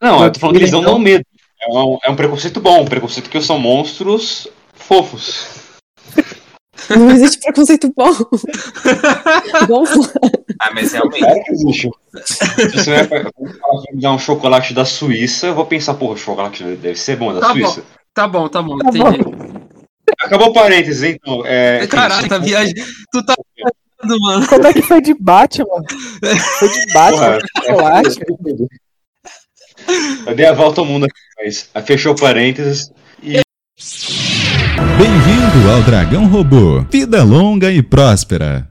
Não, 0.00 0.24
eu 0.24 0.32
tô 0.32 0.40
falando 0.40 0.56
que 0.56 0.62
eles 0.62 0.72
não 0.72 0.82
dão 0.82 0.98
medo. 0.98 1.24
É 1.62 1.68
um, 1.70 1.98
é 2.04 2.10
um 2.10 2.16
preconceito 2.16 2.60
bom, 2.60 2.82
um 2.82 2.86
preconceito 2.86 3.28
que 3.28 3.40
são 3.40 3.58
monstros 3.58 4.48
fofos. 4.72 5.46
Não 6.88 7.10
existe 7.10 7.40
preconceito 7.40 7.92
bom. 7.94 8.10
Lá. 8.10 8.18
Ah, 10.58 10.70
mas 10.74 10.92
realmente. 10.92 11.20
Claro 11.20 11.42
que 11.44 11.52
existe. 11.52 11.90
Se 12.24 12.70
você 12.70 13.02
vai 13.04 13.24
me 13.92 14.00
dar 14.00 14.12
um 14.12 14.18
chocolate 14.18 14.72
da 14.72 14.84
Suíça, 14.84 15.48
eu 15.48 15.54
vou 15.54 15.66
pensar, 15.66 15.94
porra, 15.94 16.14
o 16.14 16.18
chocolate 16.18 16.64
deve 16.64 16.98
ser 16.98 17.16
bom 17.16 17.32
da 17.32 17.40
Tá 17.40 17.52
Suíça. 17.52 17.82
Tá 18.14 18.26
bom, 18.26 18.48
tá 18.48 18.62
bom, 18.62 18.78
Tá 18.78 18.88
entendi. 18.88 19.20
Acabou 20.20 20.48
o 20.48 20.52
parênteses, 20.52 21.02
então. 21.02 21.44
É, 21.46 21.86
Caralho, 21.86 22.28
tá 22.28 22.38
viagem. 22.38 22.74
Tu 23.12 23.24
tá 23.24 23.34
mano. 24.04 24.46
Como 24.46 24.66
é 24.66 24.72
que 24.72 24.82
foi 24.82 25.00
de 25.00 25.14
Batman? 25.14 25.82
Foi 26.58 26.68
de 26.68 26.92
Batman, 26.92 27.38
Porra, 27.66 28.02
eu 30.26 30.34
dei 30.34 30.46
a 30.46 30.52
volta 30.52 30.80
ao 30.80 30.86
mundo 30.86 31.04
aqui, 31.04 31.20
mas 31.44 31.68
fechou 31.86 32.14
parênteses. 32.14 32.90
Bem-vindo 34.98 35.70
ao 35.70 35.82
Dragão 35.82 36.26
Robô. 36.26 36.82
Vida 36.90 37.22
longa 37.22 37.70
e 37.70 37.82
próspera. 37.82 38.69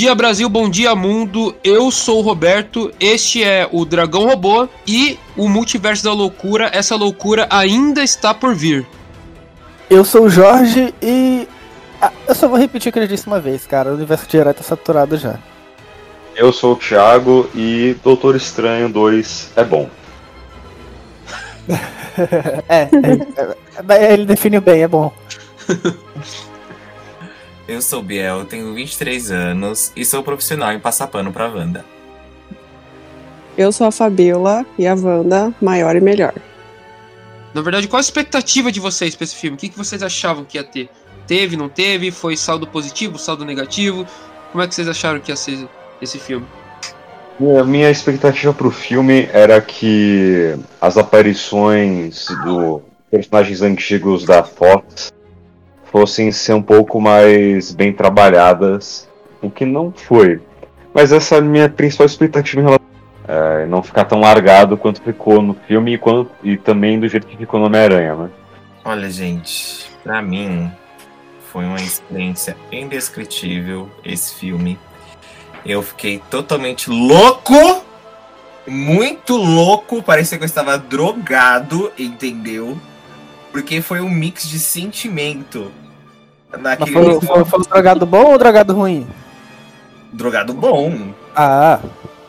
Dia, 0.00 0.14
Brasil, 0.14 0.48
bom 0.48 0.66
dia, 0.66 0.94
mundo. 0.94 1.54
Eu 1.62 1.90
sou 1.90 2.20
o 2.20 2.22
Roberto, 2.22 2.90
este 2.98 3.44
é 3.44 3.68
o 3.70 3.84
Dragão 3.84 4.24
Robô 4.24 4.66
e 4.86 5.18
o 5.36 5.46
Multiverso 5.46 6.02
da 6.02 6.10
Loucura. 6.14 6.70
Essa 6.72 6.96
loucura 6.96 7.46
ainda 7.50 8.02
está 8.02 8.32
por 8.32 8.54
vir. 8.54 8.86
Eu 9.90 10.02
sou 10.02 10.22
o 10.22 10.30
Jorge 10.30 10.94
e. 11.02 11.46
Ah, 12.00 12.10
eu 12.26 12.34
só 12.34 12.48
vou 12.48 12.56
repetir 12.56 12.88
o 12.88 12.92
que 12.94 12.98
eu 12.98 13.06
disse 13.06 13.26
uma 13.26 13.38
vez, 13.38 13.66
cara. 13.66 13.90
O 13.90 13.94
universo 13.94 14.26
de 14.26 14.38
herói 14.38 14.54
tá 14.54 14.62
saturado 14.62 15.18
já. 15.18 15.38
Eu 16.34 16.50
sou 16.50 16.72
o 16.72 16.76
Thiago 16.76 17.50
e 17.54 17.94
Doutor 18.02 18.36
Estranho 18.36 18.88
2 18.88 19.52
é 19.54 19.64
bom. 19.64 19.90
é, 22.70 22.88
é, 22.88 23.96
é, 23.96 24.12
ele 24.14 24.24
definiu 24.24 24.62
bem, 24.62 24.82
é 24.82 24.88
bom. 24.88 25.12
Eu 27.70 27.80
sou 27.80 28.00
o 28.00 28.02
Biel, 28.02 28.44
tenho 28.46 28.74
23 28.74 29.30
anos 29.30 29.92
e 29.94 30.04
sou 30.04 30.24
profissional 30.24 30.72
em 30.72 30.80
passar 30.80 31.06
pano 31.06 31.32
pra 31.32 31.46
Wanda. 31.46 31.84
Eu 33.56 33.70
sou 33.70 33.86
a 33.86 33.92
Fabiola 33.92 34.66
e 34.76 34.88
a 34.88 34.94
Wanda, 34.96 35.54
maior 35.60 35.94
e 35.94 36.00
melhor. 36.00 36.34
Na 37.54 37.62
verdade, 37.62 37.86
qual 37.86 37.98
a 37.98 38.00
expectativa 38.00 38.72
de 38.72 38.80
vocês 38.80 39.14
pra 39.14 39.22
esse 39.22 39.36
filme? 39.36 39.56
O 39.56 39.60
que, 39.60 39.68
que 39.68 39.78
vocês 39.78 40.02
achavam 40.02 40.44
que 40.44 40.58
ia 40.58 40.64
ter? 40.64 40.88
Teve, 41.28 41.56
não 41.56 41.68
teve? 41.68 42.10
Foi 42.10 42.36
saldo 42.36 42.66
positivo, 42.66 43.16
saldo 43.18 43.44
negativo? 43.44 44.04
Como 44.50 44.64
é 44.64 44.66
que 44.66 44.74
vocês 44.74 44.88
acharam 44.88 45.20
que 45.20 45.30
ia 45.30 45.36
ser 45.36 45.68
esse 46.02 46.18
filme? 46.18 46.46
A 47.56 47.62
minha 47.62 47.88
expectativa 47.88 48.52
pro 48.52 48.72
filme 48.72 49.28
era 49.32 49.60
que 49.60 50.56
as 50.80 50.98
aparições 50.98 52.26
dos 52.44 52.80
personagens 53.08 53.62
antigos 53.62 54.24
da 54.24 54.42
Fox 54.42 55.12
fossem 55.90 56.30
ser 56.32 56.54
um 56.54 56.62
pouco 56.62 57.00
mais 57.00 57.72
bem 57.72 57.92
trabalhadas, 57.92 59.08
o 59.42 59.50
que 59.50 59.64
não 59.64 59.92
foi. 59.92 60.40
Mas 60.94 61.12
essa 61.12 61.36
é 61.36 61.38
a 61.38 61.42
minha 61.42 61.68
principal 61.68 62.06
expectativa 62.06 62.60
em 62.60 62.64
relação 62.64 62.86
a 63.28 63.66
não 63.66 63.82
ficar 63.82 64.04
tão 64.04 64.20
largado 64.20 64.76
quanto 64.76 65.02
ficou 65.02 65.40
no 65.40 65.54
filme 65.54 65.94
e, 65.94 65.98
quanto, 65.98 66.30
e 66.42 66.56
também 66.56 66.98
do 66.98 67.08
jeito 67.08 67.26
que 67.26 67.36
ficou 67.36 67.60
no 67.60 67.66
Homem-Aranha, 67.66 68.14
né? 68.14 68.30
Olha, 68.84 69.10
gente, 69.10 69.90
pra 70.02 70.22
mim 70.22 70.70
foi 71.52 71.64
uma 71.64 71.80
experiência 71.80 72.56
indescritível 72.72 73.88
esse 74.04 74.34
filme. 74.34 74.78
Eu 75.64 75.82
fiquei 75.82 76.22
totalmente 76.30 76.88
louco, 76.88 77.54
muito 78.66 79.36
louco, 79.36 80.02
parecia 80.02 80.38
que 80.38 80.44
eu 80.44 80.46
estava 80.46 80.78
drogado, 80.78 81.92
entendeu? 81.98 82.78
Porque 83.52 83.82
foi 83.82 84.00
um 84.00 84.08
mix 84.08 84.48
de 84.48 84.58
sentimento. 84.58 85.70
Mas 86.52 86.62
Naquele 86.62 86.92
foi, 86.92 87.20
foi, 87.20 87.44
foi 87.44 87.58
um 87.60 87.62
drogado 87.62 88.06
bom 88.06 88.24
ou 88.24 88.34
um 88.34 88.38
drogado 88.38 88.74
ruim? 88.74 89.06
drogado 90.12 90.52
bom. 90.52 91.14
Ah, 91.34 91.80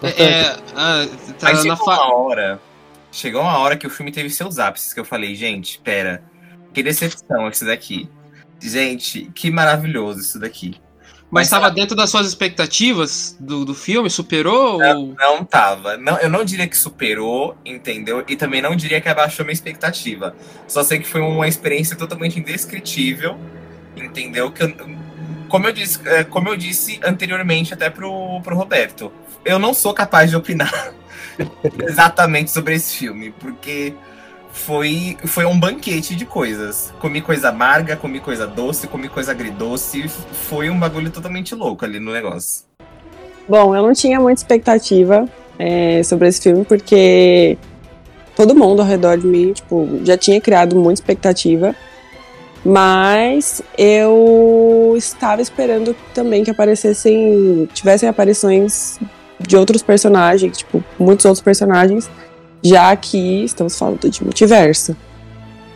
É, 0.04 0.24
é, 0.24 0.58
ah, 0.76 1.08
tá 1.40 1.50
Aí 1.50 1.58
chegou 1.58 1.78
fa... 1.78 1.84
uma 1.84 2.14
hora. 2.16 2.60
Chegou 3.12 3.42
uma 3.42 3.58
hora 3.60 3.76
que 3.76 3.86
o 3.86 3.90
filme 3.90 4.12
teve 4.12 4.30
seus 4.30 4.58
ápices, 4.58 4.94
que 4.94 5.00
eu 5.00 5.06
falei, 5.06 5.36
gente, 5.36 5.80
pera. 5.80 6.24
Que 6.74 6.82
decepção 6.82 7.48
esse 7.50 7.66
daqui. 7.66 8.10
Gente, 8.60 9.30
que 9.36 9.52
maravilhoso 9.52 10.22
isso 10.22 10.40
daqui. 10.40 10.80
Mas 11.30 11.48
estava 11.48 11.72
dentro 11.72 11.96
das 11.96 12.10
suas 12.10 12.28
expectativas 12.28 13.38
do, 13.40 13.64
do 13.64 13.74
filme? 13.74 14.10
Superou? 14.10 14.82
ou... 14.82 15.16
Não 15.18 15.46
tava. 15.46 15.98
Não, 15.98 16.18
eu 16.20 16.30
não 16.30 16.44
diria 16.44 16.68
que 16.68 16.78
superou, 16.78 17.56
entendeu? 17.66 18.24
E 18.28 18.36
também 18.36 18.62
não 18.62 18.76
diria 18.76 19.00
que 19.00 19.08
abaixou 19.08 19.46
minha 19.46 19.54
expectativa. 19.54 20.36
Só 20.68 20.84
sei 20.84 21.00
que 21.00 21.08
foi 21.08 21.22
uma 21.22 21.48
experiência 21.48 21.96
totalmente 21.96 22.38
indescritível, 22.38 23.38
entendeu? 23.96 24.52
Que 24.52 24.64
eu- 24.64 24.74
como, 25.48 25.68
eu 25.68 25.74
disse, 25.74 26.00
é, 26.06 26.24
como 26.24 26.50
eu 26.50 26.56
disse 26.56 27.00
anteriormente 27.04 27.74
até 27.74 27.90
pro, 27.90 28.40
pro 28.42 28.56
Roberto, 28.56 29.12
eu 29.44 29.60
não 29.60 29.74
sou 29.74 29.94
capaz 29.94 30.30
de 30.30 30.36
opinar 30.36 30.94
exatamente 31.88 32.52
sobre 32.52 32.76
esse 32.76 32.96
filme, 32.98 33.32
porque 33.40 33.94
foi, 34.52 35.18
foi 35.26 35.46
um 35.46 35.60
banquete 35.60 36.16
de 36.16 36.26
coisas. 36.26 36.94
Comi 37.00 37.22
coisa 37.22 37.50
amarga, 37.50 37.96
comi 37.96 38.20
coisa 38.20 38.46
doce, 38.48 38.88
comi 38.88 39.10
coisa 39.10 39.32
agridoce. 39.32 40.08
Foi 40.08 40.70
um 40.70 40.80
bagulho 40.80 41.10
totalmente 41.10 41.56
louco 41.56 41.86
ali 41.86 42.00
no 42.00 42.12
negócio. 42.12 42.66
Bom, 43.48 43.76
eu 43.76 43.82
não 43.82 43.94
tinha 43.94 44.20
muita 44.20 44.42
expectativa 44.42 45.28
é, 45.58 46.04
sobre 46.04 46.28
esse 46.28 46.42
filme, 46.42 46.64
porque 46.64 47.58
todo 48.36 48.56
mundo 48.56 48.82
ao 48.82 48.88
redor 48.88 49.18
de 49.18 49.28
mim, 49.28 49.54
tipo, 49.54 50.00
já 50.04 50.18
tinha 50.18 50.40
criado 50.40 50.76
muita 50.76 51.02
expectativa. 51.02 51.76
Mas 52.64 53.62
eu 53.78 54.94
estava 54.96 55.42
esperando 55.42 55.96
também 56.14 56.44
que 56.44 56.52
aparecessem, 56.52 57.68
tivessem 57.74 58.08
aparições 58.08 59.00
de 59.40 59.58
outros 59.58 59.82
personagens, 59.82 60.60
tipo, 60.60 60.84
muitos 61.00 61.26
outros 61.26 61.44
personagens, 61.44 62.10
já 62.64 62.96
que 62.96 63.44
estamos 63.44 63.78
falando 63.78 64.08
de 64.08 64.24
multiverso. 64.24 64.96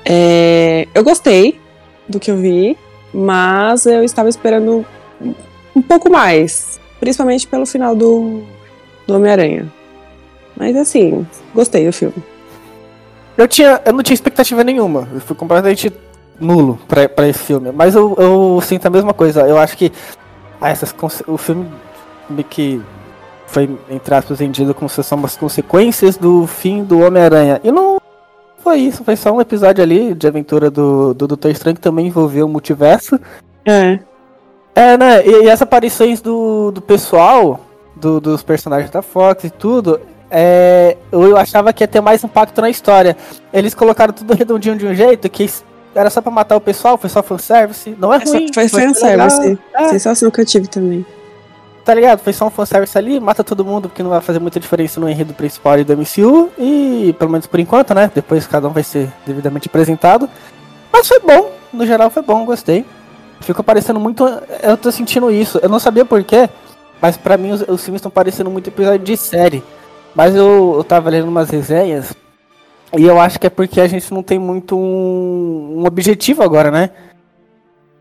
É, 0.05 0.87
eu 0.93 1.03
gostei 1.03 1.59
do 2.07 2.19
que 2.19 2.29
eu 2.29 2.37
vi, 2.37 2.77
mas 3.11 3.87
eu 3.87 4.03
estava 4.03 4.29
esperando 4.29 4.85
um 5.75 5.81
pouco 5.81 6.11
mais, 6.11 6.79
principalmente 6.99 7.47
pelo 7.47 7.65
final 7.65 7.95
do, 7.95 8.43
do 9.07 9.15
Homem-Aranha. 9.15 9.71
Mas 10.55 10.75
assim, 10.75 11.25
gostei 11.53 11.85
do 11.85 11.91
filme. 11.91 12.15
eu, 13.35 13.47
tinha, 13.47 13.81
eu 13.83 13.91
não 13.91 14.03
tinha 14.03 14.13
expectativa 14.13 14.63
nenhuma. 14.63 15.09
Eu 15.11 15.19
fui 15.19 15.35
completamente 15.35 15.91
nulo 16.39 16.79
pra, 16.87 17.07
pra 17.07 17.27
esse 17.27 17.39
filme. 17.39 17.71
Mas 17.71 17.95
eu, 17.95 18.15
eu 18.17 18.59
sinto 18.61 18.85
a 18.85 18.89
mesma 18.89 19.13
coisa. 19.13 19.41
Eu 19.41 19.57
acho 19.57 19.77
que 19.77 19.91
ah, 20.59 20.69
essas, 20.69 20.93
o 21.27 21.37
filme 21.37 21.67
meio 22.29 22.43
que 22.45 22.81
foi, 23.47 23.69
entre 23.89 24.13
aspas, 24.15 24.39
vendido 24.39 24.73
como 24.73 24.89
se 24.89 25.01
são 25.03 25.17
umas 25.17 25.35
consequências 25.35 26.17
do 26.17 26.45
fim 26.47 26.83
do 26.83 26.99
Homem-Aranha. 26.99 27.61
E 27.63 27.71
não 27.71 27.97
foi 28.59 28.77
isso. 28.77 29.03
Foi 29.03 29.15
só 29.15 29.31
um 29.31 29.39
episódio 29.41 29.83
ali 29.83 30.13
de 30.13 30.27
aventura 30.27 30.69
do, 30.71 31.13
do 31.13 31.27
Doutor 31.27 31.51
Estranho 31.51 31.75
que 31.75 31.81
também 31.81 32.07
envolveu 32.07 32.45
o 32.45 32.49
multiverso. 32.49 33.19
É. 33.65 33.99
É, 34.73 34.97
né? 34.97 35.25
E, 35.25 35.43
e 35.43 35.49
as 35.49 35.61
aparições 35.61 36.19
do, 36.21 36.71
do 36.71 36.81
pessoal, 36.81 37.59
do- 37.95 38.19
dos 38.19 38.43
personagens 38.43 38.89
da 38.91 39.01
Fox 39.01 39.43
e 39.45 39.49
tudo, 39.49 40.01
é, 40.29 40.97
eu 41.11 41.37
achava 41.37 41.71
que 41.71 41.81
ia 41.83 41.87
ter 41.87 42.01
mais 42.01 42.23
impacto 42.23 42.59
na 42.59 42.69
história. 42.69 43.15
Eles 43.53 43.73
colocaram 43.73 44.11
tudo 44.13 44.33
redondinho 44.33 44.75
de 44.75 44.85
um 44.85 44.93
jeito 44.93 45.29
que 45.29 45.49
era 45.95 46.09
só 46.09 46.21
pra 46.21 46.31
matar 46.31 46.55
o 46.57 46.61
pessoal, 46.61 46.97
foi 46.97 47.09
só 47.09 47.23
fanservice. 47.23 47.95
Não 47.97 48.13
é 48.13 48.19
Foi, 48.19 48.39
ruim. 48.39 48.53
foi 48.53 48.63
legal. 48.63 48.79
fanservice. 48.79 49.59
É. 49.73 49.89
Sensação 49.89 50.29
que 50.29 50.41
eu 50.41 50.45
tive 50.45 50.67
também. 50.67 51.05
Tá 51.83 51.93
ligado? 51.93 52.19
Foi 52.19 52.33
só 52.33 52.47
um 52.47 52.49
fanservice 52.49 52.97
ali, 52.97 53.19
mata 53.19 53.43
todo 53.43 53.63
mundo, 53.63 53.87
porque 53.87 54.01
não 54.03 54.09
vai 54.09 54.19
fazer 54.19 54.39
muita 54.39 54.59
diferença 54.59 54.99
no 54.99 55.07
enredo 55.09 55.33
principal 55.33 55.79
e 55.79 55.83
do 55.83 55.93
MCU. 55.95 56.49
E, 56.57 57.15
pelo 57.17 57.31
menos 57.31 57.45
por 57.47 57.59
enquanto, 57.59 57.93
né? 57.93 58.11
Depois 58.13 58.45
cada 58.47 58.67
um 58.67 58.71
vai 58.71 58.83
ser 58.83 59.11
devidamente 59.25 59.67
apresentado. 59.67 60.27
Mas 60.91 61.07
foi 61.07 61.19
bom, 61.19 61.51
no 61.71 61.85
geral 61.85 62.09
foi 62.09 62.23
bom, 62.23 62.43
gostei. 62.45 62.83
Ficou 63.41 63.63
parecendo 63.63 63.99
muito. 63.99 64.25
Eu 64.63 64.75
tô 64.77 64.91
sentindo 64.91 65.29
isso. 65.29 65.59
Eu 65.61 65.69
não 65.69 65.77
sabia 65.77 66.03
porquê, 66.03 66.49
mas 66.99 67.17
pra 67.17 67.37
mim 67.37 67.51
os, 67.51 67.61
os 67.61 67.83
filmes 67.83 67.99
estão 67.99 68.09
parecendo 68.11 68.49
muito 68.49 68.67
episódio 68.67 68.99
de 69.05 69.15
série. 69.15 69.63
Mas 70.15 70.33
eu, 70.35 70.73
eu 70.77 70.83
tava 70.83 71.09
lendo 71.09 71.27
umas 71.27 71.49
resenhas. 71.49 72.13
E 72.97 73.03
eu 73.03 73.19
acho 73.19 73.39
que 73.39 73.47
é 73.47 73.49
porque 73.49 73.81
a 73.81 73.87
gente 73.87 74.13
não 74.13 74.23
tem 74.23 74.39
muito 74.39 74.77
um, 74.77 75.79
um 75.79 75.85
objetivo 75.85 76.43
agora, 76.43 76.71
né? 76.71 76.91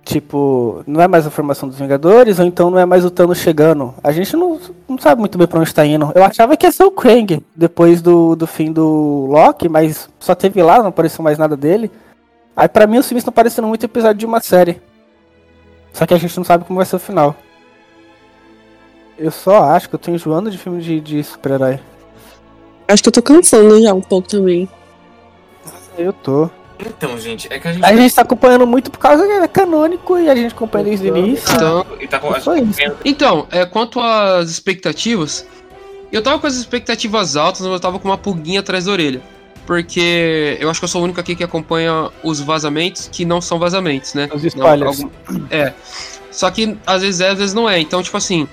Tipo, 0.04 0.84
não 0.86 1.00
é 1.00 1.08
mais 1.08 1.26
a 1.26 1.30
formação 1.30 1.66
dos 1.68 1.78
Vingadores, 1.78 2.38
ou 2.38 2.44
então 2.44 2.70
não 2.70 2.78
é 2.78 2.84
mais 2.84 3.04
o 3.04 3.10
Thanos 3.10 3.38
chegando. 3.38 3.94
A 4.04 4.12
gente 4.12 4.36
não, 4.36 4.60
não 4.86 4.98
sabe 4.98 5.18
muito 5.18 5.38
bem 5.38 5.46
pra 5.46 5.58
onde 5.58 5.74
tá 5.74 5.84
indo. 5.84 6.12
Eu 6.14 6.22
achava 6.22 6.56
que 6.56 6.66
ia 6.66 6.72
ser 6.72 6.84
o 6.84 6.90
Krang 6.90 7.42
depois 7.56 8.02
do, 8.02 8.36
do 8.36 8.46
fim 8.46 8.70
do 8.70 9.26
Loki, 9.30 9.68
mas 9.68 10.08
só 10.20 10.34
teve 10.34 10.62
lá, 10.62 10.78
não 10.80 10.88
apareceu 10.88 11.24
mais 11.24 11.38
nada 11.38 11.56
dele. 11.56 11.90
Aí 12.54 12.68
pra 12.68 12.86
mim 12.86 12.98
os 12.98 13.08
filmes 13.08 13.22
estão 13.22 13.32
parecendo 13.32 13.66
muito 13.66 13.84
episódio 13.84 14.18
de 14.18 14.26
uma 14.26 14.40
série. 14.40 14.80
Só 15.92 16.06
que 16.06 16.12
a 16.12 16.18
gente 16.18 16.36
não 16.36 16.44
sabe 16.44 16.64
como 16.64 16.76
vai 16.76 16.86
ser 16.86 16.96
o 16.96 17.00
final. 17.00 17.34
Eu 19.16 19.30
só 19.30 19.64
acho 19.64 19.88
que 19.88 19.94
eu 19.94 19.98
tô 19.98 20.10
enjoando 20.10 20.50
de 20.50 20.58
filme 20.58 20.82
de, 20.82 21.00
de 21.00 21.24
super-herói. 21.24 21.80
Acho 22.86 23.02
que 23.02 23.08
eu 23.08 23.12
tô 23.12 23.22
cansando 23.22 23.80
já 23.80 23.94
um 23.94 24.02
pouco 24.02 24.28
também. 24.28 24.68
Eu 25.98 26.12
tô. 26.12 26.50
Então, 26.78 27.16
gente, 27.18 27.46
é 27.52 27.58
que 27.58 27.68
a 27.68 27.72
gente. 27.72 27.84
A 27.84 27.96
gente 27.96 28.14
tá 28.14 28.22
acompanhando 28.22 28.66
muito 28.66 28.90
por 28.90 28.98
causa 28.98 29.24
que 29.24 29.32
é 29.32 29.48
canônico 29.48 30.18
e 30.18 30.28
a 30.28 30.34
gente 30.34 30.52
acompanha 30.52 30.84
desde 30.86 31.10
o 31.10 31.16
início. 31.16 31.54
Então, 31.54 31.86
E 32.00 32.06
tá 32.08 32.18
com. 32.18 32.32
Então, 33.04 33.46
é, 33.50 33.64
quanto 33.64 34.00
às 34.00 34.50
expectativas, 34.50 35.46
eu 36.10 36.20
tava 36.22 36.38
com 36.38 36.46
as 36.46 36.56
expectativas 36.56 37.36
altas, 37.36 37.60
mas 37.62 37.70
eu 37.72 37.80
tava 37.80 37.98
com 37.98 38.08
uma 38.08 38.18
pulguinha 38.18 38.60
atrás 38.60 38.86
da 38.86 38.92
orelha. 38.92 39.22
Porque 39.66 40.58
eu 40.60 40.68
acho 40.68 40.78
que 40.80 40.84
eu 40.84 40.88
sou 40.88 41.00
o 41.00 41.04
único 41.04 41.18
aqui 41.20 41.34
que 41.34 41.42
acompanha 41.44 42.10
os 42.22 42.38
vazamentos 42.40 43.08
que 43.10 43.24
não 43.24 43.40
são 43.40 43.58
vazamentos, 43.58 44.12
né? 44.12 44.28
Os 44.34 44.42
Não, 44.42 44.48
spoilers. 44.48 45.00
algum- 45.00 45.46
É. 45.50 45.72
Só 46.30 46.50
que 46.50 46.76
às 46.86 47.00
vezes 47.00 47.20
é, 47.20 47.30
às 47.30 47.38
vezes 47.38 47.54
não 47.54 47.70
é. 47.70 47.78
Então, 47.78 48.02
tipo 48.02 48.16
assim. 48.16 48.46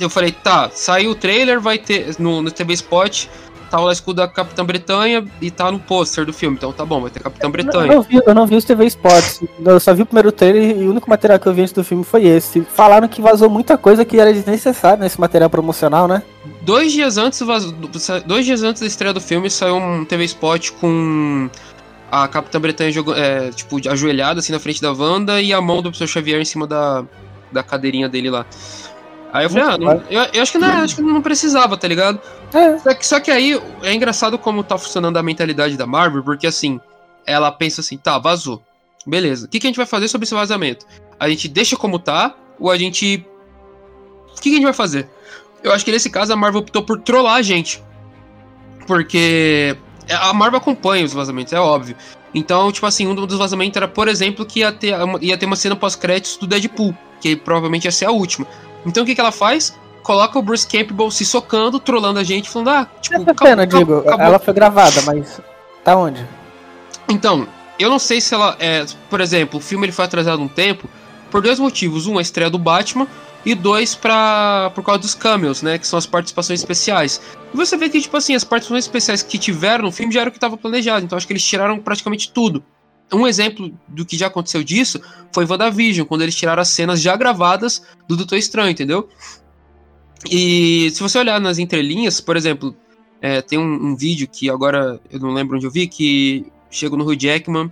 Eu 0.00 0.08
falei, 0.08 0.32
tá, 0.32 0.70
saiu 0.72 1.10
o 1.10 1.14
trailer, 1.14 1.60
vai 1.60 1.76
ter. 1.78 2.14
No, 2.18 2.40
no 2.40 2.50
TV 2.50 2.72
Spot, 2.74 3.26
tá 3.72 3.80
o 3.80 3.90
escudo 3.90 4.16
da 4.18 4.28
Capitã 4.28 4.64
Bretanha 4.64 5.24
e 5.40 5.50
tá 5.50 5.70
no 5.72 5.78
pôster 5.78 6.24
do 6.26 6.32
filme. 6.32 6.56
Então 6.56 6.72
tá 6.72 6.84
bom, 6.84 7.00
vai 7.00 7.10
ter 7.10 7.20
Capitã 7.20 7.46
Eu 7.46 7.50
Bretanha. 7.50 7.94
não, 7.94 8.02
vi, 8.02 8.20
eu 8.24 8.34
não 8.34 8.46
vi 8.46 8.56
os 8.56 8.64
TV 8.64 8.84
Spots. 8.86 9.42
Eu 9.64 9.80
só 9.80 9.94
vi 9.94 10.02
o 10.02 10.06
primeiro 10.06 10.30
trailer 10.30 10.76
e 10.76 10.84
o 10.86 10.90
único 10.90 11.08
material 11.08 11.38
que 11.38 11.46
eu 11.46 11.54
vi 11.54 11.62
antes 11.62 11.72
do 11.72 11.82
filme 11.82 12.04
foi 12.04 12.24
esse. 12.26 12.60
Falaram 12.62 13.08
que 13.08 13.22
vazou 13.22 13.48
muita 13.48 13.78
coisa 13.78 14.04
que 14.04 14.18
era 14.20 14.32
desnecessária 14.32 14.98
nesse 15.02 15.18
material 15.20 15.48
promocional, 15.48 16.06
né? 16.06 16.22
Dois 16.60 16.92
dias 16.92 17.16
antes 17.16 17.40
vaz- 17.40 17.72
dois 18.26 18.44
dias 18.44 18.62
antes 18.62 18.80
da 18.82 18.86
estreia 18.86 19.12
do 19.14 19.20
filme 19.20 19.48
saiu 19.50 19.76
um 19.76 20.04
TV 20.04 20.24
spot 20.24 20.70
com 20.72 21.48
a 22.10 22.28
Capitã 22.28 22.60
Bretanha 22.60 22.92
é, 23.16 23.50
tipo 23.50 23.78
ajoelhada 23.88 24.40
assim 24.40 24.52
na 24.52 24.60
frente 24.60 24.82
da 24.82 24.92
Wanda 24.92 25.40
e 25.40 25.52
a 25.52 25.60
mão 25.62 25.76
do 25.78 25.90
professor 25.90 26.06
Xavier 26.06 26.40
em 26.40 26.44
cima 26.44 26.66
da, 26.66 27.04
da 27.50 27.62
cadeirinha 27.62 28.08
dele 28.08 28.28
lá. 28.30 28.44
Aí 29.32 29.46
eu 29.46 29.50
falei, 29.50 29.64
ah, 29.64 29.78
não- 29.78 30.02
eu, 30.10 30.22
eu 30.34 30.42
acho 30.42 30.52
que 30.52 30.58
não, 30.58 30.68
acho 30.68 30.94
que 30.96 31.02
não 31.02 31.22
precisava, 31.22 31.76
tá 31.76 31.88
ligado? 31.88 32.20
É. 32.52 32.78
Só 32.78 32.94
que, 32.94 33.06
só 33.06 33.20
que 33.20 33.30
aí 33.30 33.60
é 33.82 33.94
engraçado 33.94 34.38
como 34.38 34.62
tá 34.62 34.76
funcionando 34.76 35.16
a 35.16 35.22
mentalidade 35.22 35.76
da 35.76 35.86
Marvel, 35.86 36.22
porque 36.22 36.46
assim, 36.46 36.78
ela 37.26 37.50
pensa 37.50 37.80
assim, 37.80 37.96
tá, 37.96 38.18
vazou. 38.18 38.62
Beleza. 39.06 39.46
O 39.46 39.48
que, 39.48 39.58
que 39.58 39.66
a 39.66 39.70
gente 39.70 39.76
vai 39.76 39.86
fazer 39.86 40.08
sobre 40.08 40.24
esse 40.26 40.34
vazamento? 40.34 40.86
A 41.18 41.28
gente 41.28 41.48
deixa 41.48 41.76
como 41.76 41.98
tá, 41.98 42.34
ou 42.58 42.70
a 42.70 42.76
gente. 42.76 43.26
O 44.30 44.40
que, 44.40 44.42
que 44.42 44.50
a 44.50 44.54
gente 44.54 44.64
vai 44.64 44.72
fazer? 44.72 45.08
Eu 45.62 45.72
acho 45.72 45.84
que 45.84 45.92
nesse 45.92 46.10
caso 46.10 46.32
a 46.32 46.36
Marvel 46.36 46.60
optou 46.60 46.82
por 46.82 47.00
trollar 47.00 47.36
a 47.36 47.42
gente. 47.42 47.82
Porque 48.86 49.76
a 50.10 50.32
Marvel 50.32 50.58
acompanha 50.58 51.04
os 51.04 51.12
vazamentos, 51.12 51.52
é 51.52 51.60
óbvio. 51.60 51.96
Então, 52.34 52.70
tipo 52.72 52.86
assim, 52.86 53.06
um 53.06 53.14
dos 53.14 53.38
vazamentos 53.38 53.76
era, 53.76 53.86
por 53.86 54.08
exemplo, 54.08 54.44
que 54.46 54.60
ia 54.60 54.72
ter, 54.72 54.94
uma- 55.02 55.18
ia 55.20 55.36
ter 55.36 55.46
uma 55.46 55.56
cena 55.56 55.76
pós-créditos 55.76 56.36
do 56.38 56.46
Deadpool, 56.46 56.96
que 57.20 57.36
provavelmente 57.36 57.84
ia 57.84 57.92
ser 57.92 58.06
a 58.06 58.10
última. 58.10 58.46
Então 58.86 59.02
o 59.02 59.06
que, 59.06 59.14
que 59.14 59.20
ela 59.20 59.32
faz? 59.32 59.76
Coloca 60.02 60.38
o 60.38 60.42
Bruce 60.42 60.66
Campbell 60.66 61.10
se 61.10 61.24
socando, 61.24 61.78
trollando 61.78 62.18
a 62.18 62.24
gente, 62.24 62.50
falando, 62.50 62.68
ah, 62.70 62.86
tipo, 63.00 63.16
Essa 63.22 63.34
cena, 63.46 63.66
digo, 63.66 64.02
ela 64.26 64.38
foi 64.38 64.52
gravada, 64.54 65.00
mas 65.02 65.40
tá 65.84 65.94
onde? 65.96 66.26
Então, 67.08 67.46
eu 67.78 67.88
não 67.90 67.98
sei 67.98 68.20
se 68.20 68.34
ela 68.34 68.56
é. 68.58 68.84
Por 69.10 69.20
exemplo, 69.20 69.58
o 69.58 69.62
filme 69.62 69.84
ele 69.86 69.92
foi 69.92 70.04
atrasado 70.04 70.40
um 70.42 70.48
tempo 70.48 70.88
por 71.30 71.40
dois 71.42 71.58
motivos. 71.58 72.06
Um, 72.06 72.18
a 72.18 72.22
estreia 72.22 72.50
do 72.50 72.58
Batman, 72.58 73.06
e 73.44 73.54
dois, 73.54 73.94
pra, 73.94 74.70
por 74.74 74.84
causa 74.84 75.00
dos 75.00 75.14
cameos, 75.14 75.62
né? 75.62 75.78
Que 75.78 75.86
são 75.86 75.98
as 75.98 76.06
participações 76.06 76.60
especiais. 76.60 77.20
E 77.52 77.56
você 77.56 77.76
vê 77.76 77.88
que, 77.88 78.00
tipo 78.00 78.16
assim, 78.16 78.34
as 78.34 78.44
participações 78.44 78.84
especiais 78.84 79.22
que 79.22 79.38
tiveram 79.38 79.84
no 79.84 79.92
filme 79.92 80.12
já 80.12 80.20
era 80.20 80.28
o 80.28 80.32
que 80.32 80.38
estava 80.38 80.56
planejado. 80.56 81.04
Então 81.04 81.16
acho 81.16 81.26
que 81.26 81.32
eles 81.32 81.44
tiraram 81.44 81.78
praticamente 81.78 82.32
tudo. 82.32 82.64
Um 83.12 83.26
exemplo 83.26 83.72
do 83.88 84.06
que 84.06 84.16
já 84.16 84.28
aconteceu 84.28 84.62
disso 84.62 85.00
foi 85.32 85.44
WandaVision, 85.44 86.06
quando 86.06 86.22
eles 86.22 86.34
tiraram 86.34 86.62
as 86.62 86.68
cenas 86.68 87.00
já 87.00 87.14
gravadas 87.14 87.82
do 88.08 88.16
Doutor 88.16 88.36
Estranho, 88.36 88.70
entendeu? 88.70 89.08
E 90.30 90.90
se 90.92 91.02
você 91.02 91.18
olhar 91.18 91.40
nas 91.40 91.58
entrelinhas, 91.58 92.20
por 92.20 92.36
exemplo, 92.36 92.74
é, 93.20 93.42
tem 93.42 93.58
um, 93.58 93.88
um 93.88 93.96
vídeo 93.96 94.26
que 94.28 94.48
agora 94.48 95.00
eu 95.10 95.20
não 95.20 95.32
lembro 95.32 95.56
onde 95.56 95.66
eu 95.66 95.70
vi, 95.70 95.86
que 95.86 96.46
chega 96.70 96.96
no 96.96 97.04
Hugh 97.04 97.16
Jackman 97.20 97.70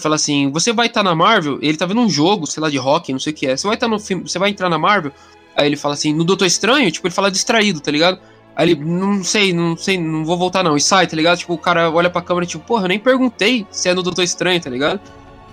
fala 0.00 0.16
assim: 0.16 0.50
Você 0.50 0.72
vai 0.72 0.86
estar 0.86 1.02
na 1.02 1.14
Marvel? 1.14 1.58
Ele 1.62 1.76
tá 1.76 1.86
vendo 1.86 2.00
um 2.00 2.08
jogo, 2.08 2.46
sei 2.46 2.62
lá, 2.62 2.70
de 2.70 2.78
rock, 2.78 3.12
não 3.12 3.20
sei 3.20 3.32
o 3.32 3.36
que 3.36 3.46
é. 3.46 3.56
Você 3.56 3.66
vai 3.66 3.76
estar 3.76 3.88
no 3.88 3.98
filme, 3.98 4.28
você 4.28 4.38
vai 4.38 4.50
entrar 4.50 4.68
na 4.68 4.78
Marvel? 4.78 5.12
Aí 5.56 5.66
ele 5.66 5.76
fala 5.76 5.94
assim: 5.94 6.12
No 6.12 6.24
Doutor 6.24 6.46
Estranho? 6.46 6.90
Tipo, 6.90 7.06
ele 7.06 7.14
fala 7.14 7.30
distraído, 7.30 7.80
tá 7.80 7.90
ligado? 7.90 8.18
Aí 8.56 8.70
ele, 8.70 8.84
não 8.84 9.22
sei, 9.22 9.52
não 9.52 9.76
sei, 9.76 9.96
não 9.98 10.24
vou 10.24 10.36
voltar 10.36 10.62
não. 10.62 10.76
E 10.76 10.80
sai, 10.80 11.06
tá 11.06 11.16
ligado? 11.16 11.38
Tipo, 11.38 11.54
o 11.54 11.58
cara 11.58 11.90
olha 11.90 12.10
pra 12.10 12.20
câmera, 12.20 12.46
tipo, 12.46 12.64
porra, 12.64 12.84
eu 12.84 12.88
nem 12.88 12.98
perguntei 12.98 13.66
se 13.70 13.88
é 13.88 13.94
no 13.94 14.02
Doutor 14.02 14.22
Estranho, 14.22 14.60
tá 14.60 14.68
ligado? 14.68 15.00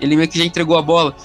Ele 0.02 0.16
meio 0.16 0.28
que 0.28 0.38
já 0.38 0.46
entregou 0.46 0.78
a 0.78 0.82
bola. 0.82 1.16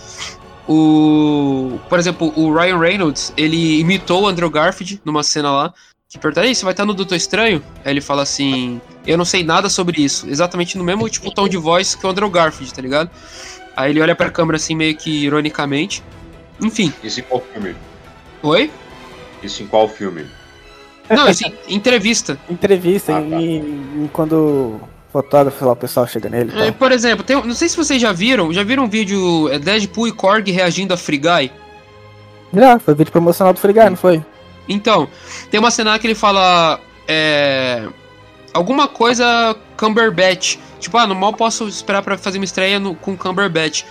O. 0.69 1.79
Por 1.89 1.99
exemplo, 1.99 2.33
o 2.37 2.55
Ryan 2.55 2.79
Reynolds, 2.79 3.33
ele 3.37 3.81
imitou 3.81 4.23
o 4.23 4.29
Andrew 4.29 4.51
Garfield 4.51 5.01
numa 5.05 5.23
cena 5.23 5.51
lá. 5.51 5.75
Que 6.13 6.19
pergunta, 6.19 6.43
aí, 6.43 6.55
você 6.55 6.63
vai 6.63 6.75
estar 6.75 6.85
no 6.85 6.93
Doutor 6.93 7.15
Estranho? 7.15 7.63
Aí 7.83 7.91
ele 7.91 8.03
fala 8.03 8.21
assim, 8.23 8.83
eu 9.07 9.17
não 9.17 9.25
sei 9.25 9.43
nada 9.43 9.71
sobre 9.71 10.03
isso. 10.03 10.29
Exatamente 10.29 10.77
no 10.77 10.85
mesmo 10.85 11.09
tipo 11.09 11.31
tom 11.35 11.49
de 11.49 11.57
voz 11.57 11.95
que 11.95 12.07
o 12.07 12.11
Andrew 12.11 12.29
Garfield, 12.29 12.75
tá 12.75 12.83
ligado? 12.83 13.11
Aí 13.75 13.91
ele 13.91 14.01
olha 14.03 14.15
pra 14.15 14.29
câmera 14.29 14.57
assim, 14.57 14.75
meio 14.75 14.95
que 14.95 15.25
ironicamente. 15.25 16.05
Enfim, 16.61 16.93
Isso 17.03 17.21
em 17.21 17.23
qual 17.23 17.43
filme? 17.51 17.75
oi? 18.43 18.71
Isso 19.43 19.63
em 19.63 19.67
qual 19.67 19.89
filme? 19.89 20.27
Não, 21.09 21.29
assim, 21.29 21.51
entrevista. 21.67 22.39
Entrevista 22.49 23.17
Ah, 23.17 23.23
e, 23.23 23.25
tá. 23.25 23.67
e 24.05 24.11
quando 24.13 24.33
o 24.35 24.81
fotógrafo 25.11 25.65
lá, 25.65 25.73
o 25.73 25.77
pessoal 25.77 26.07
chega 26.07 26.29
nele 26.29 26.53
e 26.55 26.61
É, 26.61 26.71
por 26.73 26.93
exemplo, 26.93 27.25
tem, 27.25 27.43
não 27.43 27.55
sei 27.55 27.71
se 27.71 27.77
vocês 27.77 28.01
já 28.03 28.13
viram, 28.13 28.53
já 28.53 28.63
viram 28.63 28.85
um 28.85 28.89
vídeo 28.89 29.49
é, 29.49 29.59
Deadpool 29.59 30.09
e 30.09 30.13
Korg 30.13 30.51
reagindo 30.51 30.93
a 30.93 30.97
Free 30.99 31.17
Guy? 31.17 31.51
Já, 32.53 32.79
foi 32.79 32.95
vídeo 32.95 33.11
promocional 33.11 33.55
do 33.55 33.61
Free 33.61 33.73
Guy, 33.73 33.89
não 33.89 33.97
foi? 33.97 34.23
Então, 34.69 35.09
tem 35.51 35.59
uma 35.61 35.71
cena 35.71 35.99
que 35.99 36.07
ele 36.07 36.15
fala. 36.15 36.81
É, 37.09 37.89
alguma 38.55 38.87
coisa 38.89 39.57
Cumberbatch. 39.77 40.57
Tipo, 40.79 40.99
ah, 40.99 41.07
no 41.07 41.15
mal 41.15 41.33
posso 41.33 41.67
esperar 41.69 42.03
pra 42.03 42.17
fazer 42.19 42.39
uma 42.39 42.45
estreia 42.45 42.79
no- 42.79 42.95
com 42.95 43.17
Cumberbatch. 43.17 43.85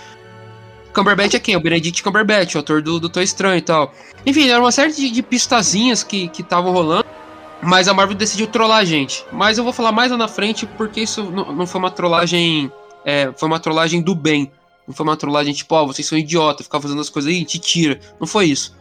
Cumberbatch 0.94 1.34
é 1.34 1.38
quem? 1.38 1.56
O 1.56 1.60
Benedict 1.60 2.02
Cumberbatch, 2.02 2.54
o 2.54 2.58
ator 2.58 2.82
do 2.82 3.00
Doutor 3.00 3.22
Estranho 3.22 3.56
e 3.56 3.62
tal. 3.62 3.94
Enfim, 4.26 4.48
era 4.48 4.60
uma 4.60 4.72
série 4.72 4.92
de, 4.92 5.10
de 5.10 5.22
pistazinhas 5.22 6.02
que 6.02 6.30
estavam 6.38 6.72
rolando. 6.72 7.06
Mas 7.62 7.86
a 7.86 7.94
Marvel 7.94 8.16
decidiu 8.16 8.46
trollar 8.48 8.78
a 8.78 8.84
gente. 8.84 9.24
Mas 9.30 9.56
eu 9.56 9.62
vou 9.64 9.72
falar 9.72 9.92
mais 9.92 10.10
lá 10.10 10.16
na 10.18 10.26
frente 10.28 10.66
porque 10.66 11.00
isso 11.02 11.22
não, 11.24 11.52
não 11.52 11.66
foi 11.66 11.78
uma 11.78 11.90
trollagem. 11.90 12.70
é, 13.04 13.30
foi 13.36 13.46
uma 13.48 13.60
trollagem 13.60 14.02
do 14.02 14.14
bem. 14.14 14.50
Não 14.86 14.92
foi 14.92 15.04
uma 15.04 15.16
trollagem 15.16 15.54
tipo, 15.54 15.72
ó, 15.74 15.86
vocês 15.86 16.06
são 16.06 16.18
idiota, 16.18 16.64
ficar 16.64 16.80
fazendo 16.80 17.00
as 17.00 17.08
coisas 17.08 17.30
aí, 17.30 17.44
te 17.44 17.58
tira. 17.60 18.00
Não 18.18 18.26
foi 18.26 18.46
isso. 18.46 18.74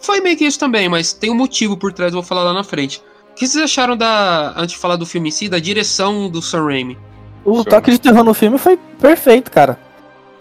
Foi 0.00 0.20
meio 0.20 0.36
que 0.36 0.44
isso 0.44 0.58
também, 0.58 0.88
mas 0.88 1.12
tem 1.12 1.30
um 1.30 1.34
motivo 1.34 1.76
por 1.76 1.92
trás, 1.92 2.12
eu 2.12 2.20
vou 2.20 2.26
falar 2.26 2.42
lá 2.44 2.52
na 2.52 2.64
frente. 2.64 3.02
O 3.32 3.34
que 3.34 3.46
vocês 3.46 3.62
acharam 3.64 3.96
da. 3.96 4.52
Antes 4.56 4.74
de 4.74 4.78
falar 4.78 4.96
do 4.96 5.06
filme 5.06 5.28
em 5.28 5.32
si, 5.32 5.48
da 5.48 5.58
direção 5.58 6.28
do 6.28 6.40
Sam 6.42 6.64
Raimi? 6.66 6.98
O 7.44 7.58
Sim. 7.58 7.64
toque 7.64 7.90
de 7.90 7.98
terror 8.00 8.24
no 8.24 8.34
filme 8.34 8.58
foi 8.58 8.78
perfeito, 9.00 9.50
cara. 9.50 9.78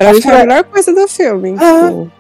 Mim 0.02 0.22
foi 0.22 0.34
a 0.34 0.46
melhor 0.46 0.64
coisa 0.64 0.94
do 0.94 1.08
filme. 1.08 1.56
Ah. 1.60 1.88
tipo, 1.88 2.12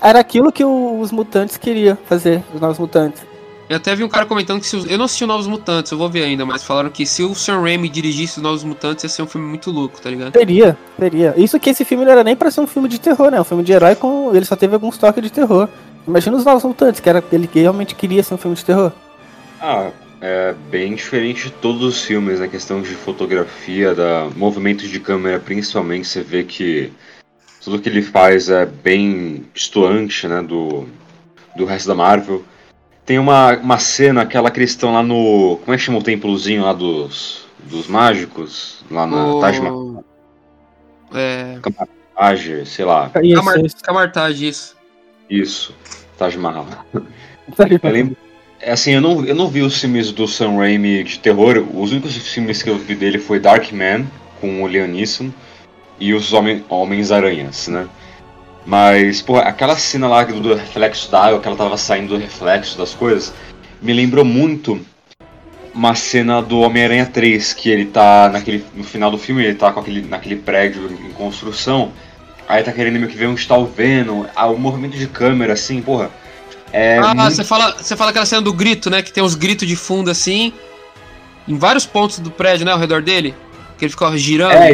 Era 0.00 0.20
aquilo 0.20 0.52
que 0.52 0.64
os 0.64 1.10
mutantes 1.10 1.56
queriam 1.56 1.96
fazer, 2.06 2.42
os 2.54 2.60
novos 2.60 2.78
mutantes. 2.78 3.22
Eu 3.68 3.78
até 3.78 3.96
vi 3.96 4.04
um 4.04 4.08
cara 4.08 4.24
comentando 4.26 4.60
que 4.60 4.66
se 4.66 4.76
os- 4.76 4.88
eu 4.88 4.96
não 4.96 5.06
assisti 5.06 5.24
o 5.24 5.26
Novos 5.26 5.48
Mutantes, 5.48 5.90
eu 5.90 5.98
vou 5.98 6.08
ver 6.08 6.22
ainda, 6.22 6.46
mas 6.46 6.62
falaram 6.62 6.88
que 6.88 7.04
se 7.04 7.24
o 7.24 7.34
Sam 7.34 7.62
Raimi 7.62 7.88
dirigisse 7.88 8.36
os 8.36 8.42
Novos 8.44 8.62
Mutantes 8.62 9.02
ia 9.02 9.10
ser 9.10 9.22
um 9.22 9.26
filme 9.26 9.44
muito 9.48 9.72
louco, 9.72 10.00
tá 10.00 10.08
ligado? 10.08 10.30
Teria, 10.30 10.78
teria. 10.96 11.34
Isso 11.36 11.58
que 11.58 11.70
esse 11.70 11.84
filme 11.84 12.04
não 12.04 12.12
era 12.12 12.22
nem 12.22 12.36
pra 12.36 12.48
ser 12.48 12.60
um 12.60 12.66
filme 12.68 12.88
de 12.88 13.00
terror, 13.00 13.28
né? 13.28 13.40
Um 13.40 13.44
filme 13.44 13.64
de 13.64 13.72
herói 13.72 13.96
com. 13.96 14.30
Ele 14.32 14.44
só 14.44 14.54
teve 14.54 14.72
alguns 14.74 14.96
toques 14.96 15.20
de 15.20 15.32
terror. 15.32 15.68
Imagina 16.06 16.36
os 16.36 16.44
novos 16.44 16.62
mutantes, 16.64 17.00
que 17.00 17.08
era 17.08 17.22
ele 17.32 17.46
que 17.46 17.60
realmente 17.60 17.94
queria 17.94 18.22
ser 18.22 18.34
um 18.34 18.38
filme 18.38 18.56
de 18.56 18.64
terror. 18.64 18.92
Ah, 19.60 19.90
é 20.20 20.54
bem 20.70 20.94
diferente 20.94 21.44
de 21.44 21.50
todos 21.50 21.82
os 21.82 22.02
filmes 22.04 22.40
na 22.40 22.48
questão 22.48 22.80
de 22.80 22.94
fotografia, 22.94 23.94
da 23.94 24.28
movimento 24.36 24.86
de 24.86 25.00
câmera, 25.00 25.40
principalmente. 25.40 26.06
Você 26.06 26.22
vê 26.22 26.44
que 26.44 26.92
tudo 27.62 27.80
que 27.80 27.88
ele 27.88 28.02
faz 28.02 28.48
é 28.48 28.64
bem 28.66 29.44
distoante, 29.52 30.28
né, 30.28 30.42
do, 30.42 30.86
do 31.56 31.64
resto 31.64 31.88
da 31.88 31.94
Marvel. 31.94 32.44
Tem 33.04 33.18
uma, 33.18 33.56
uma 33.56 33.78
cena, 33.78 34.22
aquela 34.22 34.50
que 34.50 34.58
eles 34.58 34.70
estão 34.70 34.92
lá 34.92 35.02
no. 35.02 35.58
Como 35.64 35.72
é 35.74 35.76
que 35.76 35.82
chama 35.82 35.98
o 35.98 36.02
templozinho 36.02 36.64
lá 36.64 36.72
dos, 36.72 37.46
dos 37.64 37.86
mágicos? 37.86 38.84
Lá 38.90 39.06
na 39.06 39.26
O- 39.34 39.40
Taj 39.40 39.60
Mahal, 39.60 40.04
É. 41.14 41.58
Taj, 42.16 42.66
sei 42.66 42.84
lá. 42.84 43.10
Camartage, 43.82 44.48
isso. 44.48 44.75
Isso, 45.28 45.74
Taj 46.18 46.36
Mahal. 46.36 46.66
Eu 47.82 47.90
lembro. 47.90 48.16
É 48.58 48.72
assim, 48.72 48.92
eu 48.92 49.00
não, 49.00 49.24
eu 49.24 49.34
não 49.34 49.48
vi 49.48 49.60
os 49.62 49.78
filmes 49.78 50.10
do 50.10 50.26
Sam 50.26 50.56
Raimi 50.56 51.04
de 51.04 51.18
terror. 51.18 51.64
Os 51.74 51.92
únicos 51.92 52.16
filmes 52.16 52.62
que 52.62 52.70
eu 52.70 52.78
vi 52.78 52.94
dele 52.94 53.18
foi 53.18 53.38
Darkman, 53.38 54.06
com 54.40 54.62
o 54.62 54.66
Liam 54.66 54.88
Neeson, 54.88 55.30
e 56.00 56.14
os 56.14 56.32
Homem- 56.32 56.64
Homens-Aranhas, 56.68 57.68
né? 57.68 57.86
Mas, 58.64 59.22
pô, 59.22 59.36
aquela 59.36 59.76
cena 59.76 60.08
lá 60.08 60.24
do 60.24 60.54
reflexo 60.54 61.10
da 61.10 61.26
água, 61.26 61.38
que 61.40 61.46
ela 61.46 61.56
tava 61.56 61.76
saindo 61.76 62.08
do 62.08 62.16
reflexo 62.16 62.76
das 62.76 62.94
coisas, 62.94 63.32
me 63.80 63.92
lembrou 63.92 64.24
muito 64.24 64.80
uma 65.72 65.94
cena 65.94 66.40
do 66.42 66.58
Homem-Aranha 66.60 67.06
3, 67.06 67.52
que 67.52 67.68
ele 67.68 67.84
tá 67.84 68.28
naquele, 68.30 68.64
no 68.74 68.82
final 68.82 69.10
do 69.10 69.18
filme, 69.18 69.44
ele 69.44 69.54
tá 69.54 69.70
com 69.70 69.80
aquele, 69.80 70.00
naquele 70.02 70.36
prédio 70.36 70.90
em 70.90 71.12
construção, 71.12 71.92
aí 72.48 72.62
tá 72.62 72.72
querendo 72.72 72.94
meio 72.98 73.08
que 73.08 73.16
ver 73.16 73.28
está 73.32 73.56
o 73.56 73.66
Venom, 73.66 74.24
ah, 74.34 74.46
o 74.46 74.58
movimento 74.58 74.96
de 74.96 75.06
câmera, 75.06 75.52
assim, 75.52 75.80
porra. 75.82 76.10
É 76.72 76.98
ah, 76.98 77.14
muito 77.14 77.34
você 77.34 77.44
fala, 77.44 77.76
você 77.78 77.96
fala 77.96 78.10
aquela 78.10 78.26
cena 78.26 78.42
do 78.42 78.52
grito, 78.52 78.90
né? 78.90 79.02
Que 79.02 79.12
tem 79.12 79.22
uns 79.22 79.34
gritos 79.34 79.66
de 79.66 79.76
fundo 79.76 80.10
assim. 80.10 80.52
Em 81.48 81.56
vários 81.56 81.86
pontos 81.86 82.18
do 82.18 82.30
prédio, 82.30 82.66
né? 82.66 82.72
Ao 82.72 82.78
redor 82.78 83.02
dele. 83.02 83.34
Que 83.78 83.84
ele 83.84 83.92
fica 83.92 84.16
girando. 84.16 84.52
É, 84.52 84.72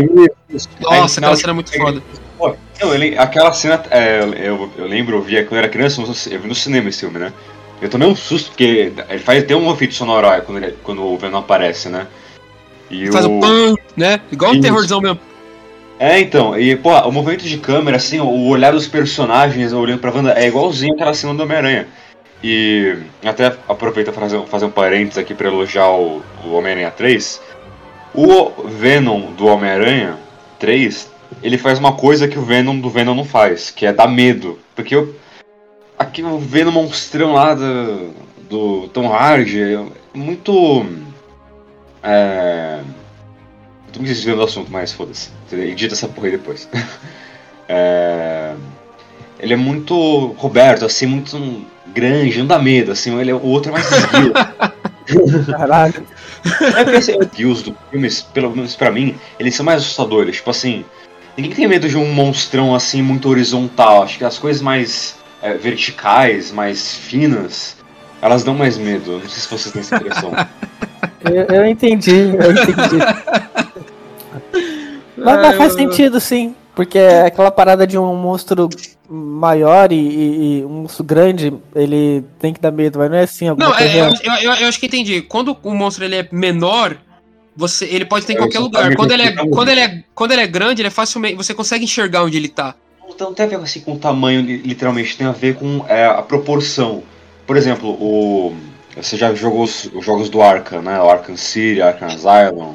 isso. 0.48 0.68
Nossa, 0.80 1.20
aquela 1.20 1.36
cena 1.36 1.52
é 1.52 1.54
muito 1.54 1.72
foda. 1.76 2.02
Pô, 2.38 2.54
não, 2.80 2.88
lem- 2.90 3.18
aquela 3.18 3.52
cena, 3.52 3.82
é, 3.90 4.20
eu, 4.42 4.70
eu 4.76 4.86
lembro, 4.86 5.16
eu 5.16 5.22
via 5.22 5.44
quando 5.44 5.52
eu 5.52 5.58
era 5.58 5.68
criança, 5.68 6.00
eu 6.00 6.40
vi 6.40 6.48
no 6.48 6.54
cinema 6.54 6.88
esse 6.88 7.00
filme, 7.00 7.18
né? 7.18 7.32
Eu 7.80 7.90
tomei 7.90 8.08
um 8.08 8.16
susto, 8.16 8.50
porque 8.50 8.92
ele 9.08 9.18
faz 9.18 9.44
ter 9.44 9.54
um 9.54 9.70
efeito 9.72 9.94
sonoro 9.94 10.28
quando, 10.42 10.58
ele- 10.58 10.76
quando 10.82 11.02
o 11.04 11.18
Venom 11.18 11.38
aparece, 11.38 11.88
né? 11.88 12.06
E 12.90 13.10
Faz 13.10 13.24
o... 13.24 13.30
um 13.30 13.40
pan, 13.40 13.74
né? 13.96 14.20
Igual 14.30 14.52
um 14.52 14.54
Isso. 14.54 14.62
terrorzão 14.62 15.00
mesmo. 15.00 15.18
É, 16.02 16.18
então, 16.18 16.58
e 16.58 16.74
pô, 16.74 16.90
o 17.02 17.12
movimento 17.12 17.44
de 17.44 17.56
câmera, 17.58 17.96
assim, 17.96 18.18
o 18.18 18.48
olhar 18.48 18.72
dos 18.72 18.88
personagens 18.88 19.72
olhando 19.72 20.00
pra 20.00 20.10
Wanda 20.10 20.32
é 20.32 20.48
igualzinho 20.48 20.94
aquela 20.94 21.14
cena 21.14 21.32
do 21.32 21.44
Homem-Aranha. 21.44 21.86
E 22.42 22.96
até 23.24 23.56
aproveita 23.68 24.10
pra 24.10 24.22
fazer, 24.22 24.44
fazer 24.46 24.64
um 24.64 24.70
parênteses 24.70 25.18
aqui 25.18 25.32
pra 25.32 25.46
elogiar 25.46 25.90
o, 25.90 26.20
o 26.44 26.54
Homem-Aranha 26.54 26.90
3. 26.90 27.40
O 28.16 28.50
Venom 28.64 29.30
do 29.34 29.46
Homem-Aranha 29.46 30.18
3, 30.58 31.08
ele 31.40 31.56
faz 31.56 31.78
uma 31.78 31.92
coisa 31.92 32.26
que 32.26 32.36
o 32.36 32.42
Venom 32.42 32.80
do 32.80 32.90
Venom 32.90 33.14
não 33.14 33.24
faz, 33.24 33.70
que 33.70 33.86
é 33.86 33.92
dar 33.92 34.08
medo. 34.08 34.58
Porque 34.74 34.96
o, 34.96 35.14
aqui 35.96 36.20
o 36.24 36.36
Venom 36.36 36.72
monstrão 36.72 37.32
lá 37.32 37.54
do, 37.54 38.10
do 38.50 38.88
Tom 38.88 39.06
Hardy 39.06 39.74
é 39.74 39.84
muito. 40.12 40.84
É. 42.02 42.80
Tô 43.92 44.00
me 44.00 44.06
desviando 44.06 44.38
do 44.38 44.44
assunto, 44.44 44.70
mas 44.70 44.92
foda-se. 44.92 45.30
Você 45.48 45.56
Edita 45.56 45.94
essa 45.94 46.08
porra 46.08 46.28
aí 46.28 46.32
depois. 46.32 46.68
É, 47.68 48.54
Ele 49.38 49.54
é 49.54 49.56
muito 49.56 50.34
Roberto, 50.36 50.84
assim, 50.84 51.06
muito 51.06 51.64
grande, 51.86 52.38
não 52.38 52.46
dá 52.46 52.58
medo, 52.58 52.92
assim, 52.92 53.18
ele 53.18 53.30
é, 53.30 53.34
o 53.34 53.46
outro 53.46 53.70
é 53.70 53.72
mais 53.72 53.90
esguio. 53.90 54.32
Caralho. 55.46 56.06
É 56.60 56.84
porque 56.84 56.96
assim, 56.98 57.16
os 57.46 57.62
do 57.62 57.74
filme, 57.90 58.10
pelo 58.34 58.54
menos 58.54 58.74
pra 58.74 58.90
mim, 58.90 59.16
eles 59.38 59.54
são 59.54 59.64
mais 59.64 59.80
assustadores. 59.80 60.36
Tipo 60.36 60.50
assim, 60.50 60.84
ninguém 61.36 61.52
tem 61.52 61.68
medo 61.68 61.88
de 61.88 61.96
um 61.96 62.12
monstrão 62.12 62.74
assim, 62.74 63.00
muito 63.00 63.28
horizontal. 63.28 64.02
Acho 64.02 64.18
que 64.18 64.24
as 64.24 64.38
coisas 64.38 64.60
mais 64.60 65.16
é, 65.40 65.54
verticais, 65.54 66.50
mais 66.50 66.94
finas, 66.94 67.76
elas 68.20 68.44
dão 68.44 68.54
mais 68.54 68.76
medo. 68.76 69.12
Não 69.12 69.28
sei 69.28 69.40
se 69.40 69.48
vocês 69.48 69.72
têm 69.72 69.80
essa 69.80 69.96
impressão. 69.96 70.32
Eu, 71.24 71.44
eu 71.54 71.66
entendi, 71.66 72.10
eu 72.10 72.50
entendi. 72.50 72.98
Mas, 75.24 75.40
mas 75.40 75.56
faz 75.56 75.72
sentido, 75.74 76.20
sim. 76.20 76.54
Porque 76.74 76.98
é 76.98 77.26
aquela 77.26 77.50
parada 77.50 77.86
de 77.86 77.98
um 77.98 78.16
monstro 78.16 78.68
maior 79.08 79.92
e, 79.92 79.96
e- 79.96 80.58
e 80.60 80.64
um 80.64 80.82
monstro 80.82 81.04
grande, 81.04 81.52
ele 81.74 82.24
tem 82.38 82.52
que 82.54 82.60
dar 82.60 82.70
medo, 82.70 82.98
mas 82.98 83.10
não 83.10 83.16
é 83.18 83.22
assim. 83.24 83.46
Não, 83.58 83.74
é, 83.74 83.78
coisa... 83.78 84.20
eu, 84.24 84.32
eu- 84.42 84.54
eu 84.54 84.68
acho 84.68 84.80
que 84.80 84.86
entendi. 84.86 85.20
Quando 85.20 85.56
o 85.62 85.74
monstro 85.74 86.02
ele 86.04 86.16
é 86.16 86.28
menor, 86.32 86.96
você, 87.54 87.84
ele 87.84 88.06
pode 88.06 88.24
ter 88.24 88.32
em 88.32 88.36
É, 88.36 88.38
qualquer 88.38 88.58
lugar. 88.60 88.94
Quando 88.96 89.10
ele, 89.12 89.22
é, 89.22 89.32
quando, 89.32 89.68
ele 89.68 89.80
é, 89.80 90.04
quando 90.14 90.32
ele 90.32 90.40
é 90.40 90.46
grande, 90.46 90.80
ele 90.80 90.88
é 90.88 90.90
facilmente. 90.90 91.34
Você 91.34 91.52
consegue 91.52 91.84
enxergar 91.84 92.24
onde 92.24 92.38
ele 92.38 92.48
tá. 92.48 92.74
Então 93.06 93.26
não 93.28 93.34
tem 93.34 93.44
a 93.44 93.48
ver 93.50 93.56
assim, 93.56 93.80
com 93.80 93.92
o 93.92 93.98
tamanho, 93.98 94.40
li- 94.40 94.56
literalmente, 94.62 95.14
tem 95.18 95.26
a 95.26 95.32
ver 95.32 95.56
com 95.56 95.84
é, 95.86 96.06
a 96.06 96.22
proporção. 96.22 97.02
Por 97.46 97.56
exemplo, 97.58 97.90
o. 97.90 98.54
Você 98.96 99.16
já 99.18 99.34
jogou 99.34 99.62
os, 99.64 99.84
os 99.92 100.04
jogos 100.04 100.30
do 100.30 100.40
Arkham, 100.40 100.80
né? 100.80 100.98
O 101.00 101.10
Arkham 101.10 101.36
City, 101.36 101.82
Arkham 101.82 102.08
Asylum. 102.08 102.74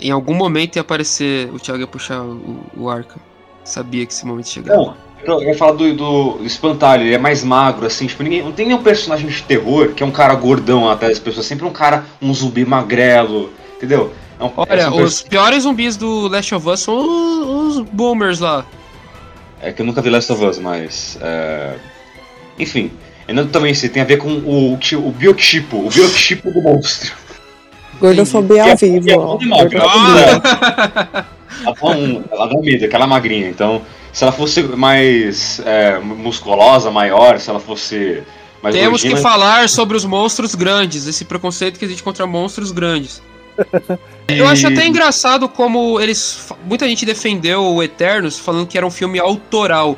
Em 0.00 0.10
algum 0.10 0.34
momento 0.34 0.76
ia 0.76 0.82
aparecer. 0.82 1.48
O 1.52 1.58
Thiago 1.58 1.80
ia 1.80 1.86
puxar 1.86 2.22
o, 2.22 2.60
o 2.76 2.88
arca. 2.88 3.16
Sabia 3.64 4.06
que 4.06 4.12
esse 4.12 4.24
momento 4.24 4.48
chegava. 4.48 4.96
Não, 5.26 5.42
eu 5.42 5.48
ia 5.48 5.56
falar 5.56 5.72
do, 5.72 5.92
do 5.94 6.44
espantalho, 6.44 7.02
ele 7.02 7.14
é 7.14 7.18
mais 7.18 7.42
magro, 7.42 7.84
assim, 7.84 8.06
tipo, 8.06 8.22
ninguém, 8.22 8.42
não 8.42 8.52
tem 8.52 8.66
nenhum 8.66 8.82
personagem 8.82 9.26
de 9.28 9.42
terror 9.42 9.88
que 9.88 10.02
é 10.02 10.06
um 10.06 10.10
cara 10.10 10.34
gordão 10.34 10.88
até 10.88 11.06
as 11.06 11.18
pessoas, 11.18 11.46
sempre 11.46 11.66
um 11.66 11.72
cara, 11.72 12.04
um 12.22 12.32
zumbi 12.32 12.64
magrelo, 12.64 13.50
entendeu? 13.76 14.12
É 14.38 14.44
um, 14.44 14.52
Olha, 14.56 14.84
são 14.84 15.02
os 15.02 15.22
piores 15.22 15.64
zumbis 15.64 15.96
do 15.96 16.28
Last 16.28 16.54
of 16.54 16.68
Us 16.68 16.80
são 16.80 16.94
os, 17.00 17.78
os 17.78 17.88
boomers 17.88 18.38
lá. 18.38 18.64
É 19.60 19.72
que 19.72 19.82
eu 19.82 19.86
nunca 19.86 20.02
vi 20.02 20.10
Last 20.10 20.30
of 20.30 20.44
Us, 20.44 20.58
mas. 20.58 21.18
é, 21.20 21.74
Enfim. 22.58 22.92
Ainda 23.26 23.44
também 23.46 23.74
se 23.74 23.88
tem 23.88 24.02
a 24.02 24.04
ver 24.04 24.18
com 24.18 24.28
o, 24.28 24.74
o 24.74 25.10
biotipo, 25.10 25.78
o 25.78 25.90
biotipo 25.90 26.50
do 26.52 26.62
monstro. 26.62 27.12
Gordofobia 28.00 28.62
é- 28.66 28.70
ao 28.70 28.76
vivo. 28.76 29.08
e 29.08 29.12
é 29.12 29.16
ó. 29.16 29.26
bom 29.26 29.38
demais, 29.38 29.72
ela, 29.72 29.84
ela, 31.64 31.74
dá 31.80 31.86
um- 31.88 32.24
ela 32.30 32.46
dá 32.46 32.60
medo, 32.60 32.84
aquela 32.84 33.06
magrinha. 33.06 33.48
Então, 33.48 33.82
se 34.12 34.22
ela 34.24 34.32
fosse 34.32 34.62
mais 34.62 35.60
é, 35.64 35.98
musculosa, 35.98 36.90
maior, 36.90 37.38
se 37.38 37.50
ela 37.50 37.60
fosse 37.60 38.22
mais 38.62 38.74
Temos 38.74 39.02
que 39.02 39.08
gordinha, 39.08 39.22
falar 39.30 39.68
sobre 39.68 39.96
os 39.96 40.04
monstros 40.04 40.54
grandes, 40.54 41.06
esse 41.06 41.24
preconceito 41.24 41.78
que 41.78 41.84
existe 41.84 42.02
contra 42.02 42.26
monstros 42.26 42.72
grandes. 42.72 43.22
Eu 44.28 44.46
acho 44.46 44.66
até 44.66 44.86
engraçado 44.86 45.48
como 45.48 45.98
eles. 46.00 46.48
Muita 46.66 46.86
gente 46.88 47.06
defendeu 47.06 47.62
o 47.64 47.82
Eternos 47.82 48.38
falando 48.38 48.66
que 48.66 48.76
era 48.76 48.86
um 48.86 48.90
filme 48.90 49.18
autoral. 49.18 49.96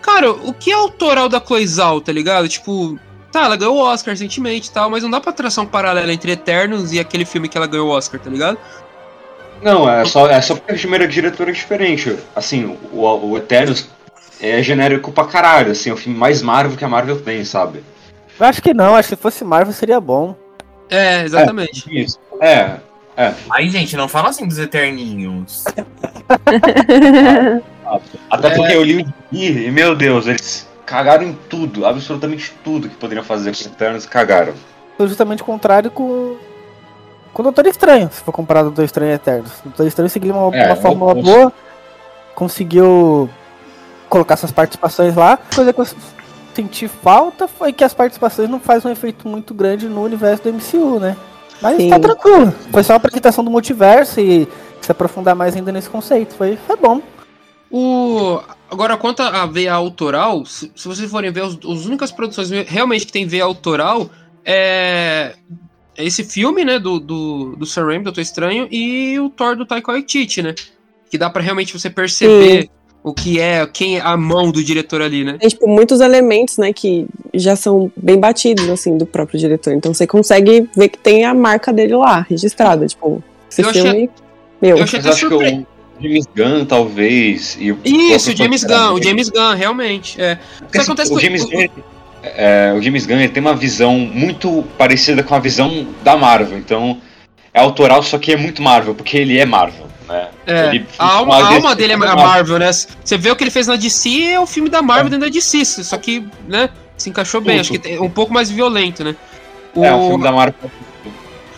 Cara, 0.00 0.30
o 0.32 0.52
que 0.52 0.70
é 0.70 0.74
autoral 0.74 1.28
da 1.28 1.40
Chloe 1.40 1.66
Zhao, 1.66 2.00
tá 2.00 2.12
ligado? 2.12 2.48
Tipo, 2.48 2.98
tá, 3.30 3.44
ela 3.44 3.56
ganhou 3.56 3.76
o 3.76 3.80
Oscar 3.80 4.12
recentemente 4.12 4.68
e 4.68 4.72
tal, 4.72 4.90
mas 4.90 5.02
não 5.02 5.10
dá 5.10 5.20
pra 5.20 5.32
traçar 5.32 5.64
um 5.64 5.68
paralelo 5.68 6.10
entre 6.10 6.32
Eternos 6.32 6.92
e 6.92 7.00
aquele 7.00 7.24
filme 7.24 7.48
que 7.48 7.56
ela 7.56 7.66
ganhou 7.66 7.88
o 7.88 7.92
Oscar, 7.92 8.20
tá 8.20 8.30
ligado? 8.30 8.58
Não, 9.62 9.88
é 9.90 10.04
só, 10.04 10.28
é 10.28 10.40
só 10.40 10.54
porque 10.54 10.72
a 10.72 10.76
primeira 10.76 11.06
diretora 11.06 11.50
é 11.50 11.52
diferente. 11.52 12.16
Assim, 12.34 12.78
o, 12.92 13.02
o 13.02 13.36
Eternos 13.36 13.88
é 14.40 14.62
genérico 14.62 15.12
pra 15.12 15.24
caralho, 15.24 15.72
assim, 15.72 15.90
é 15.90 15.92
o 15.92 15.96
filme 15.96 16.18
mais 16.18 16.40
Marvel 16.42 16.76
que 16.76 16.84
a 16.84 16.88
Marvel 16.88 17.20
tem, 17.20 17.44
sabe? 17.44 17.84
Eu 18.38 18.46
acho 18.46 18.62
que 18.62 18.72
não, 18.72 18.94
acho 18.94 19.08
que 19.10 19.16
se 19.16 19.20
fosse 19.20 19.44
Marvel 19.44 19.72
seria 19.74 20.00
bom. 20.00 20.34
É, 20.88 21.22
exatamente. 21.22 21.84
Isso. 21.90 22.18
É, 22.40 22.78
Aí, 23.50 23.68
gente, 23.68 23.96
não 23.96 24.08
fala 24.08 24.30
assim 24.30 24.48
dos 24.48 24.58
Eterninhos. 24.58 25.64
Até 28.30 28.48
É. 28.48 28.50
porque 28.56 28.74
eu 28.74 28.82
li 28.82 29.02
o 29.02 29.14
e, 29.32 29.70
meu 29.70 29.94
Deus, 29.94 30.26
eles 30.26 30.66
cagaram 30.90 31.22
em 31.22 31.32
tudo, 31.48 31.86
absolutamente 31.86 32.52
tudo 32.64 32.88
que 32.88 32.96
poderiam 32.96 33.24
fazer 33.24 33.50
com 33.52 33.60
os 33.60 33.66
Eternos, 33.66 34.06
cagaram. 34.06 34.52
Foi 34.96 35.06
justamente 35.06 35.40
o 35.42 35.46
contrário 35.46 35.88
com. 35.90 36.36
Com 37.32 37.42
o 37.42 37.44
Doutor 37.44 37.64
Estranho, 37.68 38.10
se 38.12 38.20
for 38.22 38.32
comparado 38.32 38.66
ao 38.66 38.70
Doutor 38.72 38.84
Estranho 38.84 39.12
e 39.12 39.14
Eternos. 39.14 39.52
O 39.60 39.68
Doutor 39.68 39.86
Estranho 39.86 40.10
seguiu 40.10 40.34
uma, 40.34 40.56
É, 40.56 40.66
uma 40.66 40.74
fórmula 40.74 41.12
eu- 41.12 41.22
boa, 41.22 41.52
conseguiu 42.34 43.30
colocar 44.08 44.34
essas 44.34 44.50
participações 44.50 45.14
lá. 45.14 45.34
A 45.34 45.54
coisa 45.54 45.72
que 45.72 45.80
eu 45.80 45.86
senti 46.52 46.88
falta 46.88 47.46
foi 47.46 47.72
que 47.72 47.84
as 47.84 47.94
participações 47.94 48.48
não 48.48 48.58
fazem 48.58 48.90
um 48.90 48.92
efeito 48.92 49.28
muito 49.28 49.54
grande 49.54 49.88
no 49.88 50.02
universo 50.02 50.42
do 50.42 50.48
MCU, 50.48 50.98
né? 50.98 51.16
Mas 51.62 51.76
Sim. 51.76 51.90
tá 51.90 52.00
tranquilo. 52.00 52.52
Foi 52.72 52.82
só 52.82 52.94
uma 52.94 52.96
apresentação 52.96 53.44
do 53.44 53.50
multiverso 53.50 54.18
e 54.20 54.48
se 54.80 54.90
aprofundar 54.90 55.36
mais 55.36 55.54
ainda 55.54 55.70
nesse 55.70 55.88
conceito. 55.88 56.34
Foi, 56.34 56.58
foi 56.66 56.76
bom. 56.76 57.00
O... 57.70 58.40
Agora, 58.70 58.96
quanto 58.96 59.20
a 59.20 59.46
veia 59.46 59.72
autoral, 59.72 60.46
se, 60.46 60.70
se 60.76 60.86
vocês 60.86 61.10
forem 61.10 61.32
ver, 61.32 61.42
os, 61.42 61.54
as 61.56 61.86
únicas 61.86 62.12
produções 62.12 62.50
realmente 62.66 63.04
que 63.04 63.12
tem 63.12 63.26
veia 63.26 63.44
autoral 63.44 64.08
é, 64.44 65.34
é 65.96 66.04
esse 66.04 66.22
filme, 66.24 66.64
né, 66.64 66.78
do, 66.78 67.00
do, 67.00 67.56
do 67.56 67.66
Sam 67.66 67.86
Raimi, 67.86 68.04
Doutor 68.04 68.20
Estranho, 68.20 68.68
e 68.70 69.18
o 69.18 69.28
Thor 69.28 69.56
do 69.56 69.66
Taika 69.66 69.92
Waititi, 69.92 70.40
né? 70.42 70.54
Que 71.10 71.18
dá 71.18 71.28
pra 71.28 71.42
realmente 71.42 71.76
você 71.76 71.90
perceber 71.90 72.70
o 73.02 73.12
que 73.12 73.40
é, 73.40 73.66
quem 73.66 73.96
é 73.96 74.00
a 74.00 74.16
mão 74.16 74.52
do 74.52 74.62
diretor 74.62 75.02
ali, 75.02 75.24
né? 75.24 75.36
Tem, 75.38 75.48
tipo, 75.48 75.66
muitos 75.66 76.00
elementos, 76.00 76.56
né, 76.58 76.72
que 76.72 77.06
já 77.34 77.56
são 77.56 77.90
bem 77.96 78.20
batidos, 78.20 78.68
assim, 78.68 78.96
do 78.96 79.04
próprio 79.06 79.38
diretor. 79.38 79.72
Então 79.72 79.92
você 79.92 80.06
consegue 80.06 80.68
ver 80.76 80.88
que 80.90 80.98
tem 80.98 81.24
a 81.24 81.34
marca 81.34 81.72
dele 81.72 81.96
lá, 81.96 82.20
registrada. 82.28 82.86
Tipo, 82.86 83.22
esse 83.50 83.62
Eu 83.62 83.68
achei- 83.70 83.82
filme. 83.82 84.10
Meu, 84.62 84.76
Eu 84.76 84.84
achei 84.84 85.00
até 85.00 85.08
acho 85.08 85.28
que 85.28 85.34
surpre... 85.34 85.66
o 86.00 86.02
James 86.02 86.26
Gunn, 86.36 86.64
talvez. 86.64 87.56
E 87.60 87.72
o 87.72 87.78
Isso, 87.84 88.30
o 88.32 88.36
James 88.36 88.64
Gunn, 88.64 88.92
o. 88.94 89.02
James 89.02 89.28
Gunn, 89.28 89.54
realmente. 89.54 90.20
É. 90.20 90.38
Porque, 90.58 90.78
Só 90.78 90.84
acontece 90.84 91.12
assim, 91.12 91.16
o 91.16 91.18
que 91.20 91.26
James 91.26 91.42
o- 91.44 91.48
Gunn, 91.50 91.82
é, 92.22 92.74
o 92.76 92.82
James 92.82 93.06
Gunn 93.06 93.18
ele 93.18 93.28
tem 93.28 93.40
uma 93.42 93.54
visão 93.54 93.98
muito 93.98 94.64
parecida 94.76 95.22
com 95.22 95.34
a 95.34 95.38
visão 95.38 95.86
da 96.02 96.16
Marvel. 96.16 96.58
Então, 96.58 96.98
é 97.52 97.60
autoral, 97.60 98.02
só 98.02 98.18
que 98.18 98.32
é 98.32 98.36
muito 98.36 98.62
Marvel, 98.62 98.94
porque 98.94 99.16
ele 99.16 99.38
é 99.38 99.44
Marvel, 99.46 99.86
né? 100.08 100.28
É, 100.46 100.68
Ele 100.68 100.86
a 100.98 101.06
alma, 101.16 101.34
a 101.36 101.54
alma 101.54 101.74
dele 101.74 101.92
é 101.92 101.96
a 101.96 101.98
da 101.98 102.14
Marvel, 102.16 102.58
né? 102.58 102.70
Você 102.72 103.16
vê 103.16 103.30
o 103.30 103.36
que 103.36 103.42
ele 103.44 103.50
fez 103.50 103.66
na 103.66 103.76
DC 103.76 104.24
é 104.32 104.40
o 104.40 104.46
filme 104.46 104.68
da 104.68 104.80
Marvel 104.82 105.10
dentro 105.10 105.26
da 105.26 105.32
DC, 105.32 105.64
só 105.64 105.96
que, 105.96 106.24
né, 106.48 106.68
se 106.96 107.08
encaixou 107.10 107.40
bem. 107.40 107.56
Tudo. 107.62 107.72
Acho 107.74 107.80
que 107.80 107.92
é 107.94 108.00
um 108.00 108.10
pouco 108.10 108.32
mais 108.32 108.50
violento, 108.50 109.02
né? 109.02 109.16
O- 109.74 109.84
É, 109.84 109.94
um 109.94 110.08
filme 110.08 110.24
da 110.24 110.32
Marvel. 110.32 110.54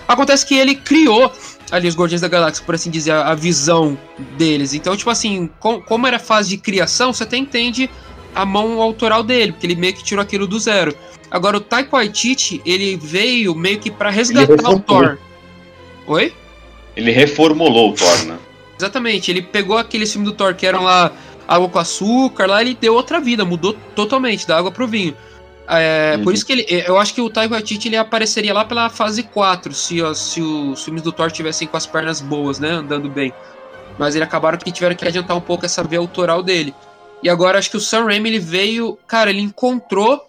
Acontece 0.08 0.44
que 0.44 0.54
ele 0.54 0.74
criou 0.74 1.32
ali 1.72 1.88
os 1.88 1.96
Guardiões 1.96 2.20
da 2.20 2.28
Galáxia, 2.28 2.64
por 2.64 2.74
assim 2.76 2.90
dizer, 2.90 3.10
a, 3.12 3.28
a 3.30 3.34
visão 3.34 3.98
deles. 4.36 4.74
Então, 4.74 4.96
tipo 4.96 5.10
assim, 5.10 5.48
com- 5.58 5.80
como 5.80 6.06
era 6.06 6.18
fase 6.20 6.50
de 6.50 6.56
criação, 6.58 7.12
você 7.12 7.24
até 7.24 7.36
entende 7.36 7.90
a 8.34 8.44
mão 8.46 8.80
autoral 8.80 9.22
dele, 9.24 9.52
porque 9.52 9.66
ele 9.66 9.74
meio 9.74 9.94
que 9.94 10.04
tirou 10.04 10.22
aquilo 10.22 10.46
do 10.46 10.58
zero. 10.60 10.94
Agora, 11.30 11.56
o 11.56 11.60
Taika 11.60 11.96
Waititi, 11.96 12.60
ele 12.64 12.96
veio 12.96 13.54
meio 13.54 13.78
que 13.80 13.90
pra 13.90 14.10
resgatar 14.10 14.70
o. 14.70 14.78
Thor. 14.80 15.18
Oi? 16.06 16.32
Ele 16.94 17.10
reformulou 17.10 17.90
o 17.90 17.94
Thor, 17.94 18.24
né? 18.26 18.36
Exatamente, 18.78 19.30
ele 19.30 19.40
pegou 19.42 19.78
aqueles 19.78 20.12
filmes 20.12 20.30
do 20.30 20.36
Thor 20.36 20.54
que 20.54 20.66
eram 20.66 20.82
lá 20.82 21.10
água 21.48 21.68
com 21.68 21.78
açúcar, 21.78 22.46
lá 22.46 22.60
ele 22.60 22.76
deu 22.78 22.94
outra 22.94 23.18
vida, 23.20 23.44
mudou 23.44 23.74
totalmente 23.94 24.46
da 24.46 24.58
água 24.58 24.70
pro 24.70 24.86
vinho. 24.86 25.14
É, 25.68 26.16
Uhum. 26.16 26.24
Por 26.24 26.34
isso 26.34 26.44
que 26.44 26.52
ele, 26.52 26.66
eu 26.86 26.98
acho 26.98 27.14
que 27.14 27.20
o 27.20 27.30
Taika 27.30 27.54
Waititi 27.54 27.88
ele 27.88 27.96
apareceria 27.96 28.52
lá 28.52 28.64
pela 28.64 28.90
fase 28.90 29.22
4, 29.22 29.72
se, 29.72 30.02
ó, 30.02 30.12
se 30.12 30.40
os 30.40 30.84
filmes 30.84 31.02
do 31.02 31.12
Thor 31.12 31.30
tivessem 31.30 31.68
com 31.68 31.76
as 31.76 31.86
pernas 31.86 32.20
boas, 32.20 32.58
né, 32.58 32.68
andando 32.68 33.08
bem. 33.08 33.32
Mas 33.98 34.14
eles 34.14 34.26
acabaram 34.26 34.58
que 34.58 34.72
tiveram 34.72 34.96
que 34.96 35.06
adiantar 35.06 35.36
um 35.36 35.40
pouco 35.40 35.64
essa 35.64 35.82
veia 35.82 36.00
autoral 36.00 36.42
dele. 36.42 36.74
E 37.22 37.28
agora 37.28 37.58
acho 37.58 37.70
que 37.70 37.76
o 37.76 37.80
Sam 37.80 38.04
Raimi 38.04 38.30
ele 38.30 38.38
veio, 38.38 38.98
cara, 39.06 39.30
ele 39.30 39.40
encontrou 39.40 40.26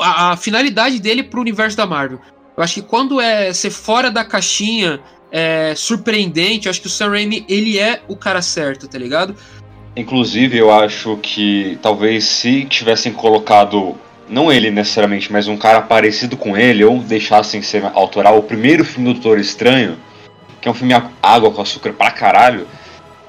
a, 0.00 0.32
a 0.32 0.36
finalidade 0.36 0.98
dele 1.00 1.22
pro 1.22 1.40
universo 1.40 1.76
da 1.76 1.86
Marvel. 1.86 2.20
Eu 2.56 2.62
acho 2.62 2.74
que 2.74 2.82
quando 2.82 3.20
é 3.20 3.52
ser 3.52 3.70
fora 3.70 4.10
da 4.10 4.24
caixinha, 4.24 5.00
é, 5.32 5.74
surpreendente, 5.74 6.66
eu 6.66 6.70
acho 6.70 6.80
que 6.80 6.86
o 6.86 6.90
Sam 6.90 7.10
Raimi 7.10 7.44
ele 7.48 7.78
é 7.78 8.02
o 8.06 8.16
cara 8.16 8.42
certo, 8.42 8.86
tá 8.86 8.98
ligado? 8.98 9.34
Inclusive, 9.96 10.58
eu 10.58 10.72
acho 10.72 11.16
que 11.18 11.78
talvez 11.80 12.24
se 12.24 12.64
tivessem 12.66 13.12
colocado, 13.12 13.96
não 14.28 14.50
ele 14.52 14.70
necessariamente, 14.70 15.32
mas 15.32 15.48
um 15.48 15.56
cara 15.56 15.82
parecido 15.82 16.36
com 16.36 16.56
ele, 16.56 16.84
ou 16.84 16.98
deixassem 16.98 17.62
ser 17.62 17.84
autoral 17.94 18.38
o 18.38 18.42
primeiro 18.42 18.84
filme 18.84 19.08
do 19.08 19.14
Doutor 19.14 19.38
Estranho, 19.38 19.96
que 20.60 20.68
é 20.68 20.70
um 20.70 20.74
filme 20.74 20.94
água 21.22 21.50
com 21.50 21.60
açúcar 21.60 21.92
pra 21.92 22.10
caralho, 22.10 22.66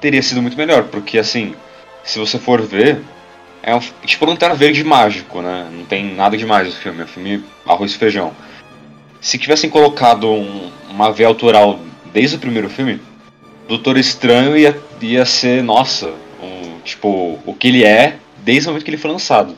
teria 0.00 0.22
sido 0.22 0.40
muito 0.40 0.56
melhor, 0.56 0.84
porque 0.84 1.18
assim, 1.18 1.54
se 2.02 2.18
você 2.18 2.38
for 2.38 2.62
ver, 2.62 3.02
é 3.62 3.74
um, 3.74 3.80
tipo 4.04 4.26
Verde 4.54 4.84
mágico, 4.84 5.42
né? 5.42 5.68
Não 5.72 5.84
tem 5.84 6.14
nada 6.14 6.36
demais 6.36 6.68
o 6.68 6.76
filme, 6.76 7.00
é 7.00 7.04
um 7.04 7.08
filme 7.08 7.44
arroz 7.66 7.92
e 7.92 7.98
feijão. 7.98 8.32
Se 9.20 9.38
tivessem 9.38 9.68
colocado 9.68 10.30
um- 10.30 10.70
uma 10.88 11.10
veia 11.12 11.28
autoral 11.28 11.80
desde 12.12 12.36
o 12.36 12.38
primeiro 12.38 12.70
filme, 12.70 13.00
Doutor 13.68 13.96
Estranho 13.96 14.56
ia, 14.56 14.78
ia 15.02 15.26
ser, 15.26 15.62
nossa, 15.62 16.12
um, 16.40 16.78
tipo, 16.84 17.38
o 17.44 17.52
que 17.52 17.68
ele 17.68 17.84
é 17.84 18.16
desde 18.38 18.68
o 18.68 18.70
momento 18.70 18.84
que 18.84 18.90
ele 18.90 18.96
foi 18.98 19.10
lançado. 19.10 19.56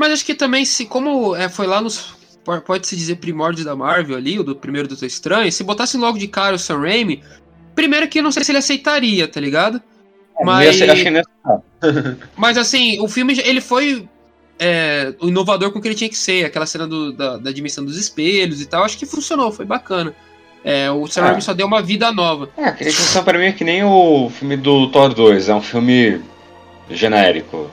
Mas 0.00 0.12
acho 0.14 0.24
que 0.24 0.34
também, 0.34 0.64
se 0.64 0.86
como 0.86 1.36
é, 1.36 1.46
foi 1.50 1.66
lá 1.66 1.78
nos. 1.78 2.14
po- 2.42 2.58
Pode-se 2.62 2.96
dizer 2.96 3.16
primórdios 3.16 3.66
da 3.66 3.76
Marvel 3.76 4.16
ali, 4.16 4.38
o 4.38 4.42
do 4.42 4.56
primeiro 4.56 4.88
Doutor 4.88 5.04
Estranho, 5.04 5.52
se 5.52 5.62
botassem 5.62 6.00
logo 6.00 6.18
de 6.18 6.26
cara 6.26 6.56
o 6.56 6.58
Sam 6.58 6.78
Raimi, 6.80 7.22
primeiro 7.74 8.08
que 8.08 8.18
eu 8.18 8.22
não 8.22 8.32
sei 8.32 8.42
se 8.42 8.50
ele 8.50 8.58
aceitaria, 8.58 9.28
tá 9.28 9.38
ligado? 9.38 9.78
Mas, 10.42 10.64
Ia 10.66 10.72
ser- 10.86 10.90
acho 10.90 11.02
que 11.02 11.10
nessa- 11.10 11.62
mas 12.34 12.56
assim, 12.56 12.98
o 12.98 13.06
filme 13.08 13.38
ele 13.44 13.60
foi 13.60 14.08
é, 14.58 15.14
o 15.20 15.28
inovador 15.28 15.70
com 15.70 15.78
o 15.78 15.82
que 15.82 15.88
ele 15.88 15.94
tinha 15.94 16.08
que 16.08 16.16
ser, 16.16 16.46
aquela 16.46 16.64
cena 16.64 16.86
do- 16.86 17.12
da, 17.12 17.36
da 17.36 17.52
dimensão 17.52 17.84
dos 17.84 17.98
espelhos 17.98 18.62
e 18.62 18.66
tal, 18.66 18.84
acho 18.84 18.96
que 18.96 19.04
funcionou, 19.04 19.52
foi 19.52 19.66
bacana. 19.66 20.14
É, 20.64 20.90
o 20.90 21.06
Sam 21.06 21.22
Ah. 21.22 21.24
Raimi 21.26 21.42
só 21.42 21.52
deu 21.52 21.66
uma 21.66 21.82
vida 21.82 22.10
nova. 22.10 22.48
É, 22.56 22.64
a 22.64 22.72
questão 22.72 23.22
pra 23.22 23.38
mim 23.38 23.46
é 23.46 23.52
que 23.52 23.64
nem 23.64 23.84
o 23.84 24.30
filme 24.30 24.56
do 24.56 24.90
Thor 24.90 25.12
2, 25.12 25.48
é 25.50 25.54
um 25.54 25.60
filme 25.62 26.20
genérico. 26.90 27.70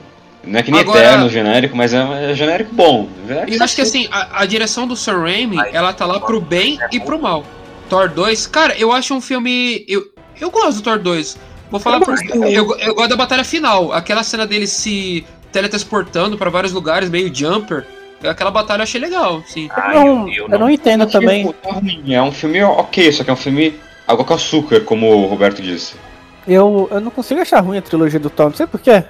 Não 0.47 0.59
é 0.59 0.63
que 0.63 0.71
nem 0.71 0.81
Agora- 0.81 0.99
eterno 0.99 1.29
genérico, 1.29 1.75
mas 1.75 1.93
é, 1.93 2.31
é 2.31 2.33
genérico 2.33 2.73
bom. 2.73 3.07
E 3.47 3.55
eu 3.55 3.63
acho 3.63 3.75
que 3.75 3.81
assim, 3.81 4.07
a, 4.11 4.41
a 4.41 4.45
direção 4.45 4.87
do 4.87 4.95
Sam 4.95 5.19
Raimi, 5.21 5.57
ela 5.73 5.91
tá 5.93 6.05
lá 6.05 6.19
pro 6.19 6.39
bem 6.39 6.79
e 6.91 6.99
pro 6.99 7.21
mal. 7.21 7.43
Thor 7.89 8.09
2, 8.09 8.47
cara, 8.47 8.75
eu 8.77 8.91
acho 8.91 9.13
um 9.13 9.21
filme. 9.21 9.85
Eu, 9.87 10.05
eu 10.39 10.49
gosto 10.51 10.77
do 10.77 10.81
Thor 10.81 10.99
2. 10.99 11.37
Vou 11.69 11.79
falar 11.79 11.97
Eu 11.97 12.01
por. 12.01 12.15
Eu, 12.47 12.77
eu 12.79 12.95
gosto 12.95 13.09
da 13.09 13.15
batalha 13.15 13.43
final. 13.43 13.91
Aquela 13.93 14.23
cena 14.23 14.45
dele 14.47 14.67
se 14.67 15.25
teletransportando 15.51 16.37
pra 16.37 16.49
vários 16.49 16.71
lugares, 16.73 17.09
meio 17.09 17.33
jumper. 17.33 17.85
Aquela 18.23 18.49
batalha 18.49 18.79
eu 18.79 18.83
achei 18.83 18.99
legal, 18.99 19.43
sim. 19.45 19.69
Ai, 19.71 19.93
não, 19.95 20.27
eu- 20.27 20.33
eu 20.45 20.47
eu 20.49 20.59
não 20.59 20.69
entendo 20.69 21.05
Tipo, 21.05 21.19
também. 21.19 21.51
tá 21.61 21.71
ruim, 21.71 22.13
É 22.13 22.21
um 22.21 22.31
filme 22.31 22.63
ok, 22.63 23.11
só 23.11 23.23
que 23.23 23.29
é 23.29 23.33
um 23.33 23.37
filme 23.37 23.75
água 24.07 24.25
com 24.25 24.33
açúcar, 24.33 24.79
como 24.81 25.07
o 25.13 25.27
Roberto 25.27 25.61
disse. 25.61 25.93
Eu, 26.47 26.87
eu 26.91 26.99
não 27.01 27.11
consigo 27.11 27.41
achar 27.41 27.59
ruim 27.59 27.77
a 27.77 27.81
trilogia 27.81 28.19
do 28.19 28.29
Thor, 28.29 28.47
não 28.49 28.55
sei 28.55 28.65
porquê. 28.65 29.03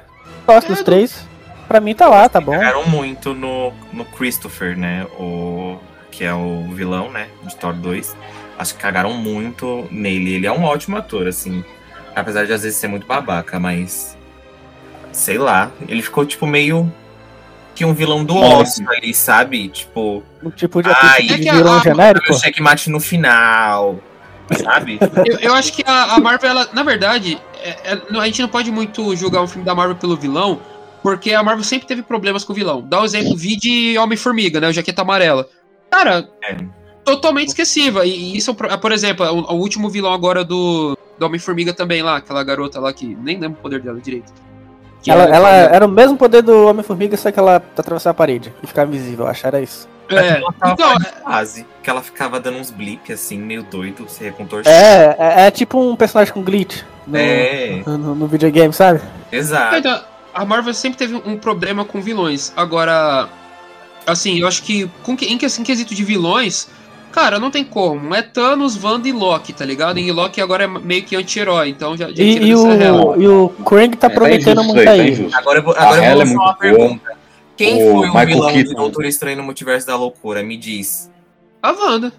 Gosto 0.48 0.68
dos 0.70 0.82
três. 0.82 1.28
Pra 1.68 1.80
mim 1.82 1.94
tá 1.94 2.08
lá, 2.08 2.28
tá 2.30 2.40
bom. 2.40 2.54
Cagaram 2.54 2.88
muito 2.88 3.34
no, 3.34 3.74
no 3.92 4.06
Christopher, 4.06 4.78
né? 4.78 5.06
O, 5.20 5.78
que 6.10 6.24
é 6.24 6.34
o 6.34 6.64
vilão, 6.74 7.12
né? 7.12 7.28
De 7.44 7.56
Thor 7.58 7.74
2. 7.74 8.16
Acho 8.58 8.74
que 8.74 8.80
cagaram 8.82 9.14
muito 9.14 9.86
nele. 9.92 10.34
Ele 10.36 10.48
é 10.48 10.52
um 10.52 10.64
ótimo 10.64 10.96
ator, 10.98 11.28
assim. 11.28 11.64
Apesar 12.16 12.46
de 12.46 12.54
às 12.54 12.64
vezes 12.64 12.78
ser 12.78 12.88
muito 12.88 13.06
babaca, 13.06 13.60
mas. 13.60 14.18
Sei 15.12 15.38
lá. 15.38 15.70
Ele 15.88 16.02
ficou, 16.02 16.26
tipo, 16.26 16.48
meio. 16.48 16.92
Que 17.76 17.86
um 17.86 17.94
vilão 17.94 18.24
do 18.26 18.36
ócio 18.36 18.90
ali, 18.90 19.14
sabe? 19.14 19.68
Tipo, 19.70 20.24
Um 20.42 20.50
tipo 20.50 20.82
de, 20.82 20.90
Ai, 20.90 21.22
tipo 21.22 21.34
é 21.34 21.38
de 21.38 21.52
vilão 21.52 21.78
a- 21.78 21.82
genérico. 21.84 22.34
o 22.34 22.40
checkmate 22.40 22.90
no 22.90 23.00
final. 23.00 24.00
Sabe? 24.56 25.00
Eu, 25.26 25.40
eu 25.40 25.54
acho 25.54 25.74
que 25.74 25.84
a, 25.86 26.16
a 26.16 26.20
Marvel, 26.20 26.50
ela, 26.50 26.70
na 26.74 26.84
verdade, 26.84 27.38
é- 27.62 27.94
é- 27.94 28.20
a 28.20 28.26
gente 28.26 28.42
não 28.42 28.50
pode 28.50 28.72
muito 28.72 29.16
julgar 29.16 29.42
um 29.42 29.48
filme 29.48 29.66
da 29.66 29.76
Marvel 29.76 29.96
pelo 29.96 30.16
vilão, 30.16 30.60
porque 31.04 31.34
a 31.34 31.44
Marvel 31.44 31.64
sempre 31.64 31.88
teve 31.88 32.02
problemas 32.02 32.44
com 32.44 32.54
o 32.54 32.56
vilão. 32.56 32.82
Dá 32.82 33.02
um 33.02 33.06
exemplo, 33.06 33.36
vi 33.36 33.56
de 33.58 33.98
Homem-Formiga, 33.98 34.60
né? 34.60 34.70
O 34.70 34.74
Jaqueta 34.74 35.02
Amarela. 35.02 35.48
Cara, 35.90 36.30
É. 36.44 36.58
totalmente 37.04 37.50
esquecível. 37.50 38.04
E, 38.04 38.10
e 38.10 38.38
isso, 38.38 38.54
por 38.56 38.92
exemplo, 38.92 39.26
o, 39.26 39.54
o 39.54 39.56
último 39.60 39.90
vilão 39.90 40.14
agora 40.14 40.44
do, 40.44 40.98
do 41.20 41.26
Homem-Formiga 41.26 41.74
também 41.74 42.02
lá, 42.02 42.18
aquela 42.18 42.44
garota 42.44 42.80
lá 42.80 42.92
que 42.94 43.06
nem 43.22 43.38
lembro 43.40 43.58
o 43.60 43.62
poder 43.62 43.82
dela 43.82 44.00
direito. 44.00 44.32
Ela, 45.06 45.26
é- 45.26 45.32
ela 45.36 45.50
era 45.50 45.86
o 45.86 45.90
mesmo 45.90 46.18
poder 46.18 46.42
do 46.42 46.68
Homem-Formiga, 46.68 47.16
só 47.16 47.32
que 47.32 47.40
ela 47.40 47.58
atravessava 47.58 48.12
a 48.12 48.18
parede 48.18 48.54
e 48.62 48.68
ficava 48.68 48.90
invisível, 48.90 49.26
eu 49.26 49.32
acho, 49.32 49.46
era 49.48 49.62
isso. 49.62 49.88
É, 50.10 50.42
então, 50.72 50.96
quase. 51.24 51.66
Que 51.84 51.90
ela 51.90 52.02
ficava 52.02 52.40
dando 52.40 52.58
uns 52.58 52.72
blip 52.72 53.12
assim, 53.12 53.38
meio 53.38 53.64
doido, 53.64 54.06
se 54.08 54.30
contorcendo. 54.32 54.76
É, 54.76 55.16
é, 55.20 55.48
é 55.48 55.52
tipo 55.52 55.80
um 55.80 55.96
personagem 55.96 56.34
com 56.34 56.42
glitch 56.42 56.82
no, 57.06 57.18
É, 57.18 57.82
no, 57.86 58.16
no 58.16 58.28
videogame, 58.28 58.74
sabe? 58.74 59.02
exato. 59.32 59.76
Então, 59.76 60.02
a 60.34 60.46
Marvel 60.46 60.74
sempre 60.74 60.98
teve 60.98 61.16
um 61.16 61.38
problema 61.38 61.84
com 61.84 62.00
vilões. 62.02 62.54
Agora, 62.56 63.28
assim, 64.06 64.40
eu 64.40 64.48
acho 64.48 64.64
que 64.64 64.90
com 65.04 65.16
que- 65.16 65.26
em, 65.26 65.38
que- 65.38 65.46
em 65.46 65.64
quesito 65.64 65.96
de 65.96 66.04
vilões, 66.04 66.68
cara, 67.12 67.40
não 67.40 67.50
tem 67.50 67.64
como. 67.64 68.14
É 68.14 68.22
Thanos, 68.22 68.82
Wanda 68.82 69.08
e 69.08 69.12
Loki, 69.12 69.52
tá 69.54 69.66
ligado? 69.66 69.98
E 70.00 70.12
Loki 70.12 70.40
agora 70.42 70.66
é 70.66 70.68
meio 70.68 71.04
que 71.04 71.16
anti-herói, 71.16 71.70
então 71.70 71.98
já, 71.98 72.08
já 72.10 72.24
E, 72.24 72.38
e 72.50 72.56
o, 72.56 73.16
e 73.22 73.28
o 73.28 73.50
Krang 73.66 73.96
tá 73.98 74.08
É, 74.08 74.10
prometendo 74.12 74.62
injusto 74.62 74.74
muito 74.76 74.82
isso 74.82 74.90
aí. 75.24 75.30
tá. 75.30 75.40
Agora 75.40 75.60
eu 75.60 75.64
vou, 75.64 75.74
A 75.74 75.82
agora 75.82 75.96
eu 75.98 76.02
vou 76.02 76.10
é 76.12 76.14
lançar 76.16 76.26
muito 76.26 76.38
uma 76.40 76.46
boa. 76.46 76.58
pergunta. 76.58 77.17
Quem 77.58 77.76
O 77.76 77.92
foi 78.00 78.08
o 78.10 78.14
Michael 78.14 78.28
vilão 78.28 78.48
de 78.54 78.64
Keaton. 78.64 78.74
Doutor 78.82 79.06
Estranho 79.06 79.38
no 79.38 79.44
Multiverso 79.44 79.88
da 79.88 79.96
Loucura? 79.96 80.44
Me 80.44 80.56
diz. 80.56 81.10
A 81.62 81.72
Wanda. 81.72 82.14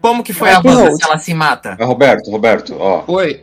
Como 0.00 0.22
que 0.22 0.32
foi 0.32 0.48
Vai 0.48 0.56
a 0.56 0.60
Wanda 0.76 0.96
se 0.96 1.04
ela 1.04 1.18
se 1.18 1.34
mata? 1.34 1.76
Mas, 1.78 1.86
Roberto, 1.86 2.30
Roberto, 2.30 2.76
ó, 2.80 3.04
Oi. 3.06 3.42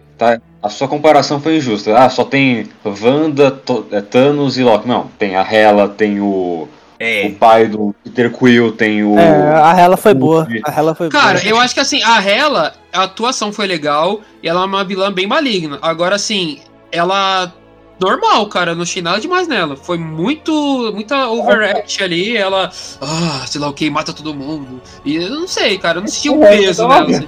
a 0.64 0.70
sua 0.70 0.88
comparação 0.88 1.40
foi 1.40 1.58
injusta. 1.58 1.96
Ah, 1.98 2.10
só 2.10 2.24
tem 2.26 2.68
Wanda, 2.84 3.52
To- 3.52 3.86
é, 3.92 4.02
Thanos 4.02 4.58
e 4.58 4.64
Loki. 4.64 4.88
Não, 4.88 5.08
tem 5.20 5.36
a 5.36 5.42
Hela, 5.44 5.88
tem 5.88 6.20
o, 6.20 6.68
É, 7.00 7.28
o 7.28 7.36
pai 7.36 7.68
do 7.68 7.94
Peter 8.04 8.32
Quill, 8.36 8.72
tem 8.72 9.04
o... 9.04 9.20
É, 9.20 9.54
a 9.62 9.80
Hela 9.80 9.96
foi 9.98 10.16
boa. 10.16 10.48
A 10.66 10.72
Hela 10.80 10.96
foi 10.96 11.10
Cara, 11.10 11.38
boa. 11.40 11.48
eu 11.48 11.60
acho 11.60 11.76
que 11.76 11.80
assim, 11.80 12.02
a 12.02 12.20
Hela, 12.28 12.74
a 12.92 13.04
atuação 13.04 13.54
foi 13.54 13.68
legal 13.68 14.22
e 14.42 14.50
ela 14.50 14.62
é 14.64 14.66
uma 14.66 14.84
vilã 14.84 15.12
bem 15.14 15.28
maligna. 15.28 15.78
Agora, 15.84 16.16
assim, 16.16 16.60
ela. 16.92 17.54
Normal, 18.00 18.46
cara, 18.48 18.76
não 18.76 18.84
achei 18.84 19.02
nada 19.02 19.20
demais 19.20 19.48
nela. 19.48 19.76
Foi 19.76 19.98
muito. 19.98 20.52
Muita 20.94 21.28
overact 21.30 22.04
ali. 22.04 22.38
Ela. 22.38 22.70
Ah, 23.02 23.44
sei 23.48 23.60
lá 23.60 23.68
o 23.70 23.74
que, 23.74 23.90
mata 23.90 24.14
todo 24.14 24.34
mundo. 24.36 24.82
E 25.04 25.16
eu 25.16 25.30
não 25.32 25.48
sei, 25.48 25.78
cara, 25.78 25.98
eu 25.98 26.02
não 26.02 26.08
senti 26.08 26.30
o 26.30 26.44
É, 26.44 26.58
peso 26.58 26.84
é 26.84 26.88
nela. 26.88 27.02
óbvio. 27.02 27.18
assim. 27.18 27.28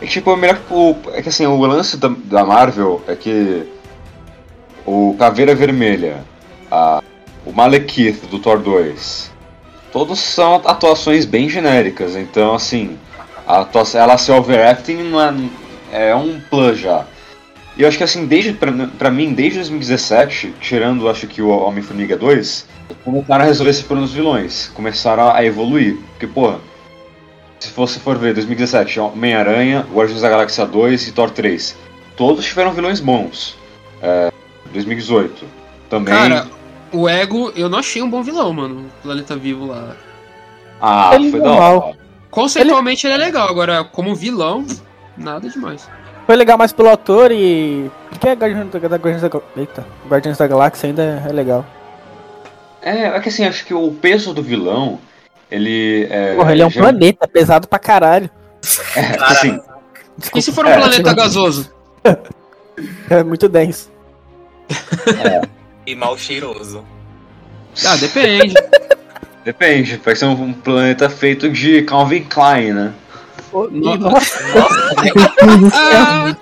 É 0.00 0.06
que, 0.06 0.12
tipo, 0.12 0.32
é 0.32 0.36
melhor 0.36 0.56
que 0.56 0.72
o. 0.74 0.96
É 1.12 1.20
que 1.22 1.28
assim, 1.28 1.46
o 1.46 1.60
lance 1.66 1.96
da, 1.98 2.08
da 2.24 2.44
Marvel 2.44 3.02
é 3.06 3.14
que. 3.14 3.64
o 4.86 5.14
Caveira 5.18 5.54
Vermelha, 5.54 6.24
a, 6.70 7.02
o 7.44 7.52
Malekith 7.52 8.26
do 8.30 8.38
Thor 8.38 8.58
2, 8.58 9.30
todos 9.92 10.18
são 10.18 10.56
atuações 10.64 11.24
bem 11.24 11.48
genéricas, 11.48 12.16
então 12.16 12.54
assim, 12.54 12.98
a 13.46 13.60
atuação, 13.60 14.00
ela 14.00 14.18
ser 14.18 14.32
overacting 14.32 14.96
não 15.04 15.20
é, 15.20 16.08
é 16.10 16.14
um 16.16 16.40
plus 16.50 16.78
já. 16.78 17.06
E 17.76 17.82
eu 17.82 17.88
acho 17.88 17.98
que 17.98 18.04
assim, 18.04 18.26
desde 18.26 18.52
pra, 18.52 18.72
pra 18.98 19.10
mim, 19.10 19.32
desde 19.32 19.58
2017, 19.58 20.54
tirando 20.60 21.08
acho 21.08 21.26
que 21.26 21.42
o 21.42 21.48
Homem-Formiga 21.48 22.16
2, 22.16 22.66
começaram 23.04 23.44
a 23.44 23.46
resolver 23.46 23.70
esse 23.70 23.82
problema 23.82 24.06
dos 24.06 24.14
vilões, 24.14 24.70
começaram 24.74 25.30
a 25.30 25.44
evoluir. 25.44 25.98
Porque, 26.12 26.26
porra, 26.26 26.60
se 27.58 27.70
você 27.70 27.98
for 27.98 28.16
ver 28.16 28.34
2017, 28.34 29.00
Homem-Aranha, 29.00 29.86
Guardiões 29.92 30.22
da 30.22 30.28
Galáxia 30.28 30.66
2 30.66 31.08
e 31.08 31.12
Thor 31.12 31.30
3, 31.30 31.76
todos 32.16 32.44
tiveram 32.44 32.72
vilões 32.72 33.00
bons. 33.00 33.56
É, 34.00 34.32
2018 34.72 35.44
também. 35.90 36.14
Cara, 36.14 36.46
o 36.92 37.08
Ego, 37.08 37.52
eu 37.56 37.68
não 37.68 37.78
achei 37.78 38.02
um 38.02 38.10
bom 38.10 38.22
vilão, 38.22 38.52
mano. 38.52 38.86
O 38.86 39.02
Planeta 39.02 39.34
Vivo 39.34 39.66
lá. 39.66 39.96
ah, 40.80 41.10
ele 41.14 41.30
foi 41.30 41.40
é 41.40 41.42
da 41.42 41.48
normal. 41.48 41.78
hora. 41.78 41.98
Conceitualmente 42.30 43.06
ele... 43.06 43.14
é 43.14 43.16
legal, 43.16 43.48
agora 43.48 43.82
como 43.82 44.14
vilão, 44.14 44.64
nada 45.16 45.48
demais. 45.48 45.88
Foi 46.26 46.36
legal 46.36 46.56
mais 46.56 46.72
pelo 46.72 46.88
ator 46.90 47.30
e. 47.32 47.90
Porque 48.08 48.28
é 48.28 48.32
Guardiões 48.34 48.70
da, 48.70 48.78
da, 48.78 48.96
Guardiões 48.96 49.20
da, 49.22 49.30
Eita, 49.56 49.86
Guardiões 50.08 50.38
da 50.38 50.46
Galáxia 50.46 50.88
ainda 50.88 51.22
é, 51.26 51.28
é 51.28 51.32
legal. 51.32 51.64
É, 52.80 53.02
é 53.06 53.20
que 53.20 53.28
assim, 53.28 53.44
acho 53.44 53.64
que 53.64 53.74
o 53.74 53.90
peso 53.92 54.32
do 54.32 54.42
vilão, 54.42 54.98
ele 55.50 56.06
é. 56.10 56.34
Porra, 56.34 56.52
ele 56.52 56.62
é 56.62 56.66
um 56.66 56.70
já- 56.70 56.80
planeta 56.80 57.28
pesado 57.28 57.68
pra 57.68 57.78
caralho. 57.78 58.30
É, 58.96 59.00
assim, 59.24 59.60
E 60.34 60.40
se 60.42 60.50
for 60.52 60.64
um 60.64 60.70
É, 60.70 60.76
planeta 60.78 61.14
gasoso? 61.14 61.72
É 63.08 63.22
muito 63.22 63.48
denso. 63.48 63.88
E 65.86 65.94
mal 65.94 66.16
cheiroso. 66.16 66.82
Ah, 67.86 67.94
depende. 67.96 68.54
depende, 69.44 69.98
pode 69.98 70.18
ser 70.18 70.24
um 70.24 70.52
planeta 70.54 71.10
feito 71.10 71.48
de 71.50 71.82
Calvin 71.82 72.22
Klein, 72.24 72.72
né? 72.72 72.92
No- 73.70 73.96
Nossa, 73.96 74.38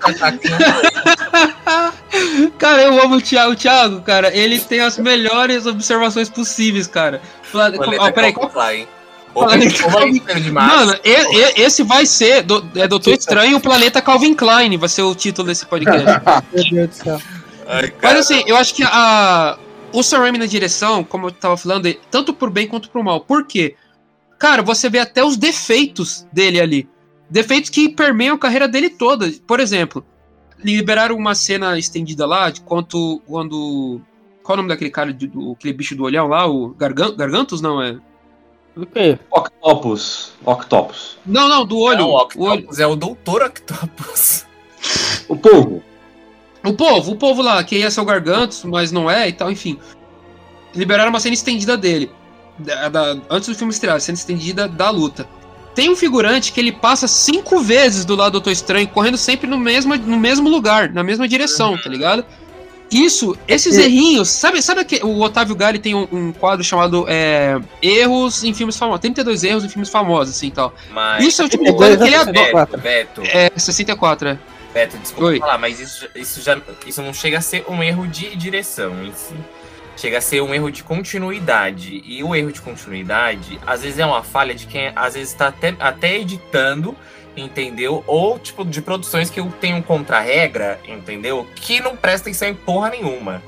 cara, 2.58 2.82
eu 2.82 3.00
amo 3.02 3.16
o 3.16 3.20
Thiago. 3.20 3.52
O 3.52 3.56
Thiago, 3.56 4.00
cara, 4.02 4.34
ele 4.36 4.58
tem 4.60 4.80
as 4.80 4.98
melhores 4.98 5.66
observações 5.66 6.28
possíveis, 6.28 6.86
cara. 6.86 7.20
Planeta 7.50 7.84
Ó, 7.84 8.12
peraí, 8.12 8.32
Planeta. 8.32 8.88
Mano, 10.52 10.94
e- 11.04 11.36
e- 11.36 11.62
esse 11.62 11.82
vai 11.82 12.04
ser 12.06 12.42
do, 12.42 12.64
é 12.74 12.86
Doutor 12.86 13.14
Estranho, 13.14 13.56
o 13.56 13.60
planeta 13.60 14.00
Calvin 14.02 14.34
Klein, 14.34 14.76
vai 14.76 14.88
ser 14.88 15.02
o 15.02 15.14
título 15.14 15.48
desse 15.48 15.64
podcast. 15.66 16.04
meu 16.52 16.64
Deus 16.70 16.88
do 16.88 16.94
céu. 16.94 17.22
Ai. 17.66 17.92
Mas 18.02 18.18
assim, 18.18 18.42
eu 18.46 18.56
acho 18.56 18.74
que 18.74 18.82
a, 18.84 19.56
o 19.92 20.02
Sam 20.02 20.18
Raimi 20.18 20.38
na 20.38 20.46
direção, 20.46 21.02
como 21.04 21.28
eu 21.28 21.32
tava 21.32 21.56
falando, 21.56 21.86
é 21.86 21.96
tanto 22.10 22.34
por 22.34 22.50
bem 22.50 22.66
quanto 22.66 22.90
por 22.90 23.02
mal. 23.02 23.20
Por 23.20 23.46
quê? 23.46 23.74
Cara, 24.38 24.62
você 24.62 24.90
vê 24.90 24.98
até 24.98 25.24
os 25.24 25.36
defeitos 25.36 26.26
dele 26.32 26.60
ali. 26.60 26.88
Defeitos 27.32 27.70
que 27.70 27.88
permeiam 27.88 28.34
a 28.34 28.38
carreira 28.38 28.68
dele 28.68 28.90
toda. 28.90 29.32
Por 29.46 29.58
exemplo, 29.58 30.04
liberaram 30.62 31.16
uma 31.16 31.34
cena 31.34 31.78
estendida 31.78 32.26
lá 32.26 32.50
de 32.50 32.60
quanto 32.60 33.22
quando. 33.26 34.02
Qual 34.42 34.54
é 34.54 34.54
o 34.54 34.56
nome 34.58 34.68
daquele 34.68 34.90
cara, 34.90 35.14
de- 35.14 35.28
do, 35.28 35.52
aquele 35.52 35.72
bicho 35.72 35.96
do 35.96 36.04
olhão 36.04 36.26
lá? 36.28 36.46
O 36.46 36.68
Gargan, 36.74 37.16
Gargantos? 37.16 37.62
Não, 37.62 37.80
é? 37.80 37.98
O 38.76 38.84
quê? 38.84 39.18
Octopus. 39.30 40.32
Octopus. 40.44 41.16
Não, 41.24 41.48
não, 41.48 41.64
do 41.64 41.78
olho. 41.78 42.00
Não, 42.00 42.08
o 42.10 42.28
o 42.36 42.42
olho. 42.42 42.52
Octopus 42.60 42.78
é 42.78 42.86
o 42.86 42.96
Doutor 42.96 43.42
Octopus. 43.44 44.44
O 45.26 45.34
povo. 45.36 45.82
O 46.64 46.74
povo, 46.74 47.12
o 47.12 47.16
povo 47.16 47.40
lá, 47.40 47.64
que 47.64 47.78
ia 47.78 47.90
ser 47.90 48.00
o 48.02 48.04
Gargantos, 48.04 48.62
mas 48.64 48.92
não 48.92 49.10
é 49.10 49.26
e 49.28 49.32
tal, 49.32 49.50
enfim. 49.50 49.78
Liberaram 50.74 51.08
uma 51.10 51.18
cena 51.20 51.34
estendida 51.34 51.78
dele. 51.78 52.10
da- 52.58 52.88
da- 52.90 53.16
antes 53.30 53.48
do 53.48 53.54
filme 53.54 53.72
estrear, 53.72 53.98
cena 54.00 54.16
estendida 54.18 54.68
da 54.68 54.90
luta. 54.90 55.26
Tem 55.74 55.90
um 55.90 55.96
figurante 55.96 56.52
que 56.52 56.60
ele 56.60 56.72
passa 56.72 57.08
cinco 57.08 57.60
vezes 57.60 58.04
do 58.04 58.14
lado 58.14 58.32
do 58.32 58.34
Doutor 58.34 58.52
Estranho, 58.52 58.86
correndo 58.88 59.16
sempre 59.16 59.48
no 59.48 59.58
mesmo, 59.58 59.96
no 59.96 60.18
mesmo 60.18 60.48
lugar, 60.48 60.90
na 60.90 61.02
mesma 61.02 61.26
direção, 61.26 61.78
tá 61.78 61.88
ligado? 61.88 62.24
Isso, 62.92 63.34
esses 63.48 63.78
errinhos, 63.78 64.28
sabe, 64.28 64.60
sabe 64.60 64.84
que 64.84 65.02
o 65.02 65.22
Otávio 65.22 65.56
Gali 65.56 65.78
tem 65.78 65.94
um, 65.94 66.06
um 66.12 66.30
quadro 66.32 66.62
chamado 66.62 67.06
é, 67.08 67.58
Erros 67.80 68.44
em 68.44 68.52
filmes 68.52 68.76
famosos, 68.76 69.00
32 69.00 69.44
erros 69.44 69.64
em 69.64 69.68
filmes 69.68 69.88
famosos, 69.88 70.36
assim, 70.36 70.50
tal. 70.50 70.74
Mas. 70.90 71.24
Isso 71.24 71.40
é 71.40 71.46
o 71.46 71.48
tipo 71.48 71.64
de 71.64 71.74
32 71.74 71.96
coisa 71.96 72.04
que 72.04 72.08
ele 72.08 72.14
é 72.14 72.50
adora. 72.52 72.66
Beto, 72.66 73.22
Beto, 73.22 73.22
É, 73.24 73.50
64, 73.56 74.28
é. 74.28 74.38
Beto, 74.74 74.98
desculpa 74.98 75.26
Oi. 75.28 75.38
falar, 75.38 75.56
mas 75.56 75.80
isso, 75.80 76.06
isso, 76.14 76.42
já, 76.42 76.60
isso 76.86 77.00
não 77.00 77.14
chega 77.14 77.38
a 77.38 77.40
ser 77.40 77.64
um 77.66 77.82
erro 77.82 78.06
de 78.06 78.36
direção 78.36 78.92
em 79.02 79.12
si. 79.12 79.34
Chega 79.96 80.18
a 80.18 80.20
ser 80.20 80.40
um 80.42 80.54
erro 80.54 80.70
de 80.70 80.82
continuidade. 80.82 82.02
E 82.04 82.22
o 82.24 82.34
erro 82.34 82.50
de 82.52 82.60
continuidade, 82.60 83.60
às 83.66 83.82
vezes 83.82 83.98
é 83.98 84.06
uma 84.06 84.22
falha 84.22 84.54
de 84.54 84.66
quem 84.66 84.90
às 84.96 85.14
vezes 85.14 85.30
está 85.30 85.48
até, 85.48 85.74
até 85.78 86.16
editando, 86.18 86.96
entendeu? 87.36 88.02
Ou 88.06 88.38
tipo 88.38 88.64
de 88.64 88.80
produções 88.82 89.30
que 89.30 89.42
tenham 89.60 89.80
contra-regra, 89.82 90.80
entendeu? 90.88 91.46
Que 91.54 91.80
não 91.80 91.96
presta 91.96 92.28
atenção 92.28 92.48
em 92.48 92.54
porra 92.54 92.90
nenhuma. 92.90 93.42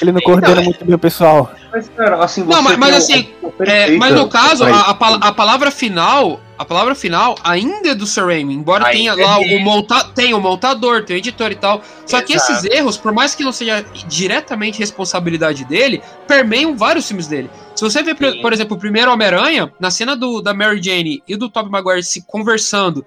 Ele 0.00 0.12
não 0.12 0.20
coordena 0.20 0.62
muito 0.62 0.84
bem 0.84 0.94
o 0.94 0.98
pessoal. 0.98 1.52
Mas, 1.70 1.88
cara, 1.90 2.16
assim, 2.24 2.42
Não, 2.42 2.62
você 2.62 2.62
mas- 2.62 2.78
mas 2.78 2.94
assim, 2.96 3.28
É, 3.60 3.90
mas 3.96 4.14
no 4.14 4.28
caso, 4.28 4.64
a, 4.64 4.90
a 4.90 5.32
palavra 5.32 5.70
final, 5.70 6.40
a 6.56 6.64
palavra 6.64 6.94
final 6.94 7.34
ainda 7.42 7.88
é 7.90 7.94
do 7.94 8.06
Sir 8.06 8.26
Raimi, 8.26 8.54
embora 8.54 8.86
Ainda 8.86 8.96
tenha 9.16 9.22
é 9.22 9.26
lá 9.26 9.38
dele. 9.38 9.56
o 9.56 9.60
monta 9.60 10.04
tem 10.04 10.32
o 10.34 10.40
montador, 10.40 11.04
tem 11.04 11.16
o 11.16 11.18
editor 11.18 11.50
e 11.50 11.56
tal. 11.56 11.82
Só 12.06 12.20
que 12.22 12.34
Exato. 12.34 12.52
esses 12.52 12.64
erros, 12.70 12.96
por 12.96 13.12
mais 13.12 13.34
que 13.34 13.42
não 13.42 13.50
seja 13.52 13.84
diretamente 14.06 14.78
responsabilidade 14.78 15.64
dele, 15.64 16.00
permeiam 16.28 16.76
vários 16.76 17.06
filmes 17.08 17.26
dele. 17.26 17.50
Se 17.74 17.82
você 17.82 18.02
vê, 18.02 18.14
por, 18.14 18.30
Sim. 18.30 18.40
por 18.40 18.52
exemplo, 18.52 18.76
o 18.76 18.80
primeiro 18.80 19.10
Homem-Aranha, 19.12 19.72
na 19.80 19.90
cena 19.90 20.14
do, 20.16 20.40
da 20.40 20.54
Mary 20.54 20.80
Jane 20.82 21.22
e 21.26 21.36
do 21.36 21.48
Tobey 21.48 21.70
Maguire 21.72 22.02
se 22.04 22.22
conversando 22.24 23.04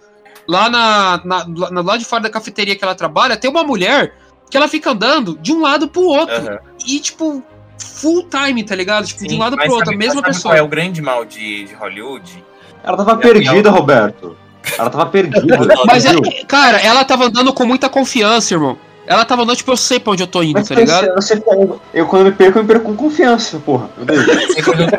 lá 0.48 0.70
na, 0.70 1.22
na, 1.24 1.46
lá- 1.70 1.82
lá 1.82 1.98
de 1.98 2.04
fora 2.06 2.24
da 2.24 2.30
cafeteria 2.30 2.76
que 2.76 2.84
ela 2.84 2.96
trabalha, 2.96 3.38
tem 3.38 3.50
uma 3.50 3.64
mulher 3.64 4.14
que 4.50 4.58
ela 4.58 4.68
fica 4.68 4.92
andando 4.92 5.38
de 5.42 5.54
um 5.54 5.62
lado 5.62 5.88
pro 5.88 6.04
outro. 6.04 6.36
Aham. 6.36 6.58
E, 6.86 7.00
tipo, 7.00 7.42
full 7.80 8.28
time, 8.30 8.64
tá 8.64 8.76
ligado? 8.76 9.06
Tipo, 9.08 9.24
de 9.24 9.30
Sim, 9.30 9.36
um 9.36 9.40
lado 9.40 9.56
pro 9.58 9.66
outro, 9.72 9.84
a 9.84 9.86
sabe- 9.86 9.98
mesma 9.98 10.16
sabe 10.16 10.28
pessoa. 10.28 10.56
É 10.58 10.62
o 10.62 10.68
grande 10.68 11.02
mal 11.02 11.24
de, 11.26 11.66
de 11.66 11.74
Hollywood? 11.76 12.44
Ela 12.88 12.98
tava 12.98 13.18
perdida, 13.18 13.70
Roberto. 13.70 14.38
Ela 14.78 14.90
tava 14.90 15.06
perdida. 15.08 15.60
Mas, 15.86 16.06
é, 16.06 16.14
cara, 16.48 16.78
ela 16.82 17.04
tava 17.06 17.26
andando 17.26 17.54
com 17.54 17.66
muita 17.66 17.90
confiança, 17.90 18.54
irmão. 18.54 18.78
Ela 19.06 19.24
tava 19.24 19.44
andando, 19.44 19.56
tipo, 19.56 19.72
eu 19.72 19.78
sei 19.78 20.00
pra 20.00 20.12
onde 20.14 20.24
eu 20.24 20.28
tô 20.28 20.44
indo, 20.44 20.60
Mas 20.60 20.68
tá 20.68 20.76
ligado? 20.76 21.14
você, 21.16 21.36
você- 21.36 21.80
eu 21.94 22.06
quando 22.08 22.26
me 22.26 22.32
perco, 22.34 22.60
eu 22.60 22.64
me 22.64 22.68
perco 22.68 22.86
com 22.86 22.96
confiança, 22.96 23.58
porra. 23.60 23.90
Meu 23.96 24.06
Deus. 24.06 24.28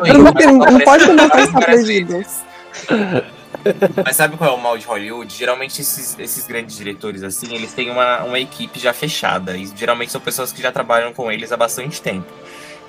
Eu 0.07 0.17
não, 0.17 0.57
não 0.71 0.79
pode 0.79 1.05
demonstrar 1.05 1.43
estar 1.43 1.65
perdido. 1.65 2.23
Mas 4.03 4.15
sabe 4.15 4.37
qual 4.37 4.51
é 4.51 4.53
o 4.53 4.59
mal 4.59 4.77
de 4.77 4.85
Hollywood? 4.85 5.33
Geralmente 5.35 5.81
esses, 5.81 6.17
esses 6.17 6.47
grandes 6.47 6.75
diretores, 6.75 7.23
assim, 7.23 7.53
eles 7.53 7.73
têm 7.73 7.91
uma, 7.91 8.23
uma 8.23 8.39
equipe 8.39 8.79
já 8.79 8.93
fechada. 8.93 9.55
E 9.57 9.69
geralmente 9.75 10.11
são 10.11 10.21
pessoas 10.21 10.51
que 10.51 10.61
já 10.61 10.71
trabalham 10.71 11.13
com 11.13 11.31
eles 11.31 11.51
há 11.51 11.57
bastante 11.57 12.01
tempo. 12.01 12.27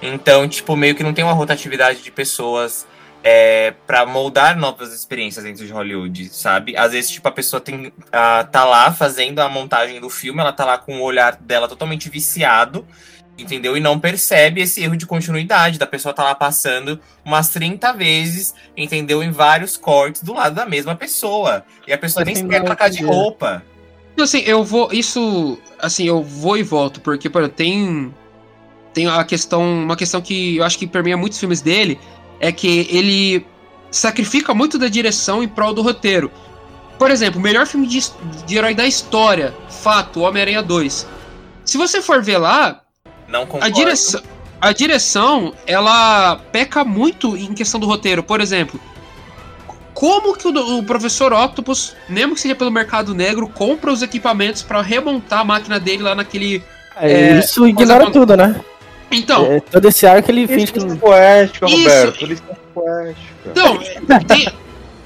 Então, 0.00 0.48
tipo, 0.48 0.74
meio 0.76 0.94
que 0.94 1.02
não 1.02 1.12
tem 1.12 1.24
uma 1.24 1.34
rotatividade 1.34 2.00
de 2.02 2.10
pessoas 2.10 2.86
é, 3.22 3.74
para 3.86 4.06
moldar 4.06 4.56
novas 4.56 4.92
experiências 4.92 5.44
dentro 5.44 5.66
de 5.66 5.72
Hollywood, 5.72 6.28
sabe? 6.30 6.76
Às 6.76 6.92
vezes, 6.92 7.10
tipo, 7.10 7.28
a 7.28 7.32
pessoa 7.32 7.60
tem, 7.60 7.92
ah, 8.10 8.44
tá 8.44 8.64
lá 8.64 8.92
fazendo 8.92 9.40
a 9.40 9.48
montagem 9.48 10.00
do 10.00 10.08
filme, 10.08 10.40
ela 10.40 10.52
tá 10.52 10.64
lá 10.64 10.78
com 10.78 10.98
o 10.98 11.02
olhar 11.02 11.36
dela 11.36 11.68
totalmente 11.68 12.08
viciado, 12.08 12.86
entendeu? 13.38 13.76
E 13.76 13.80
não 13.80 13.98
percebe 13.98 14.60
esse 14.62 14.82
erro 14.82 14.96
de 14.96 15.06
continuidade 15.06 15.78
da 15.78 15.86
pessoa 15.86 16.14
tá 16.14 16.24
lá 16.24 16.34
passando 16.34 16.98
umas 17.24 17.48
30 17.50 17.92
vezes, 17.92 18.54
entendeu? 18.76 19.22
Em 19.22 19.30
vários 19.30 19.76
cortes 19.76 20.22
do 20.22 20.32
lado 20.32 20.54
da 20.54 20.66
mesma 20.66 20.94
pessoa. 20.94 21.64
E 21.86 21.92
a 21.92 21.98
pessoa 21.98 22.24
nem 22.24 22.34
sequer 22.34 22.64
trocar 22.64 22.88
de 22.88 23.04
roupa. 23.04 23.62
Então, 24.12 24.24
assim, 24.24 24.40
eu 24.40 24.64
vou. 24.64 24.92
Isso. 24.92 25.58
Assim, 25.78 26.04
eu 26.04 26.22
vou 26.22 26.56
e 26.56 26.62
volto, 26.62 27.00
porque, 27.00 27.30
por 27.30 27.48
tem. 27.48 28.14
Tem 28.92 29.06
a 29.06 29.24
questão. 29.24 29.62
Uma 29.62 29.96
questão 29.96 30.20
que 30.20 30.56
eu 30.56 30.64
acho 30.64 30.78
que 30.78 30.86
permeia 30.86 31.16
muitos 31.16 31.38
filmes 31.38 31.60
dele. 31.62 31.98
É 32.40 32.50
que 32.50 32.88
ele 32.90 33.46
sacrifica 33.90 34.54
muito 34.54 34.78
da 34.78 34.88
direção 34.88 35.42
em 35.42 35.48
prol 35.48 35.74
do 35.74 35.82
roteiro. 35.82 36.30
Por 36.98 37.10
exemplo, 37.10 37.38
o 37.38 37.42
melhor 37.42 37.66
filme 37.66 37.86
de, 37.86 38.00
de 38.46 38.56
herói 38.56 38.74
da 38.74 38.86
história, 38.86 39.54
fato, 39.68 40.20
Homem-Aranha 40.20 40.62
2. 40.62 41.06
Se 41.64 41.78
você 41.78 42.02
for 42.02 42.22
ver 42.22 42.38
lá, 42.38 42.80
Não 43.28 43.46
a 43.60 43.68
direção, 43.68 44.22
a 44.60 44.72
direção, 44.72 45.54
ela 45.66 46.36
peca 46.52 46.84
muito 46.84 47.36
em 47.36 47.54
questão 47.54 47.80
do 47.80 47.86
roteiro. 47.86 48.22
Por 48.22 48.40
exemplo, 48.40 48.78
como 49.94 50.36
que 50.36 50.46
o, 50.46 50.78
o 50.78 50.82
professor 50.84 51.32
Octopus, 51.32 51.94
mesmo 52.08 52.34
que 52.34 52.40
seja 52.40 52.54
pelo 52.54 52.70
mercado 52.70 53.14
negro, 53.14 53.48
compra 53.48 53.92
os 53.92 54.02
equipamentos 54.02 54.62
pra 54.62 54.82
remontar 54.82 55.40
a 55.40 55.44
máquina 55.44 55.80
dele 55.80 56.02
lá 56.02 56.14
naquele. 56.14 56.62
É, 56.96 57.12
É, 57.12 57.38
isso 57.38 57.66
ignora 57.66 58.10
tudo, 58.10 58.36
né? 58.36 58.60
Então, 59.10 59.46
É, 59.46 59.60
todo 59.60 59.86
esse 59.88 60.06
arco 60.06 60.30
ele 60.30 60.46
finge 60.46 60.72
que 60.72 60.78
não. 60.78 60.96
poética, 60.96 61.66
Isso. 61.66 61.76
Roberto. 61.78 62.26
Licença 62.26 62.58
poética. 62.74 63.20
então 63.46 63.78
tem, 64.26 64.48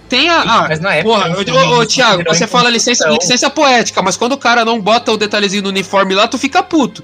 tem 0.09 0.29
a. 0.31 0.41
ah, 0.43 0.67
Mas 0.69 0.81
na 0.81 0.95
época. 0.95 1.15
Porra, 1.15 1.79
ô, 1.79 1.87
Thiago, 1.87 2.23
você 2.27 2.47
fala 2.47 2.69
licença, 2.71 3.09
licença 3.09 3.49
poética, 3.51 4.03
mas 4.03 4.17
quando 4.17 4.33
o 4.33 4.39
cara 4.39 4.65
não 4.65 4.81
bota 4.81 5.13
o 5.13 5.17
detalhezinho 5.17 5.63
no 5.63 5.69
uniforme 5.71 6.15
lá, 6.15 6.29
tu 6.29 6.39
fica 6.39 6.63
puto. 6.63 7.03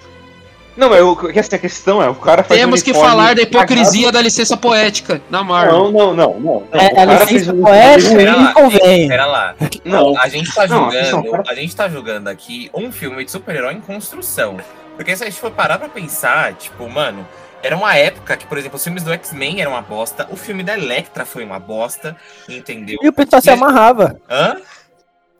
Não, 0.76 1.16
que 1.16 1.38
essa 1.38 1.58
questão 1.58 2.02
é, 2.02 2.08
o 2.08 2.14
cara 2.14 2.42
faz 2.42 2.58
Temos 2.58 2.80
que 2.80 2.94
falar 2.94 3.34
da 3.34 3.42
hipocrisia 3.42 4.02
cagado. 4.06 4.12
da 4.12 4.22
licença 4.22 4.56
poética 4.56 5.20
na 5.28 5.42
Marvel. 5.44 5.72
Não, 5.72 5.92
não, 5.92 6.14
não, 6.14 6.40
não. 6.40 6.40
não. 6.40 6.80
É, 6.80 7.00
a 7.00 7.04
licença 7.04 7.52
um 7.52 7.60
poética 7.60 8.36
lá, 8.36 8.52
convém. 8.54 9.08
pera 9.08 9.26
lá. 9.26 9.54
Não, 9.84 10.16
A 10.18 10.28
gente 10.28 10.54
tá 10.54 10.66
Não, 10.66 10.90
julgando, 10.90 11.30
cara. 11.32 11.44
a 11.48 11.54
gente 11.54 11.76
tá 11.76 11.88
julgando 11.88 12.30
aqui 12.30 12.70
um 12.72 12.90
filme 12.92 13.22
de 13.24 13.30
super-herói 13.30 13.74
em 13.74 13.80
construção. 13.80 14.56
Porque 15.00 15.16
se 15.16 15.24
a 15.24 15.30
gente 15.30 15.40
for 15.40 15.50
parar 15.50 15.78
pra 15.78 15.88
pensar, 15.88 16.52
tipo, 16.52 16.86
mano, 16.86 17.26
era 17.62 17.74
uma 17.74 17.96
época 17.96 18.36
que, 18.36 18.46
por 18.46 18.58
exemplo, 18.58 18.76
os 18.76 18.84
filmes 18.84 19.02
do 19.02 19.10
X-Men 19.14 19.62
eram 19.62 19.70
uma 19.70 19.80
bosta, 19.80 20.28
o 20.30 20.36
filme 20.36 20.62
da 20.62 20.74
Electra 20.74 21.24
foi 21.24 21.42
uma 21.42 21.58
bosta, 21.58 22.14
entendeu? 22.46 22.98
E 23.00 23.08
o 23.08 23.12
pessoal 23.14 23.40
se 23.40 23.48
amarrava. 23.48 24.20
Hã? 24.28 24.58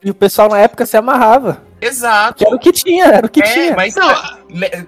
E 0.03 0.09
o 0.09 0.15
pessoal 0.15 0.49
na 0.49 0.57
época 0.57 0.83
se 0.87 0.97
amarrava. 0.97 1.61
Exato. 1.79 2.39
Que 2.39 2.47
era 2.47 2.55
o 2.55 2.59
que 2.59 2.71
tinha, 2.71 3.05
era 3.05 3.27
o 3.27 3.29
que 3.29 3.39
É, 3.43 3.53
tinha. 3.53 3.75
mas 3.75 3.93
Não, 3.93 4.15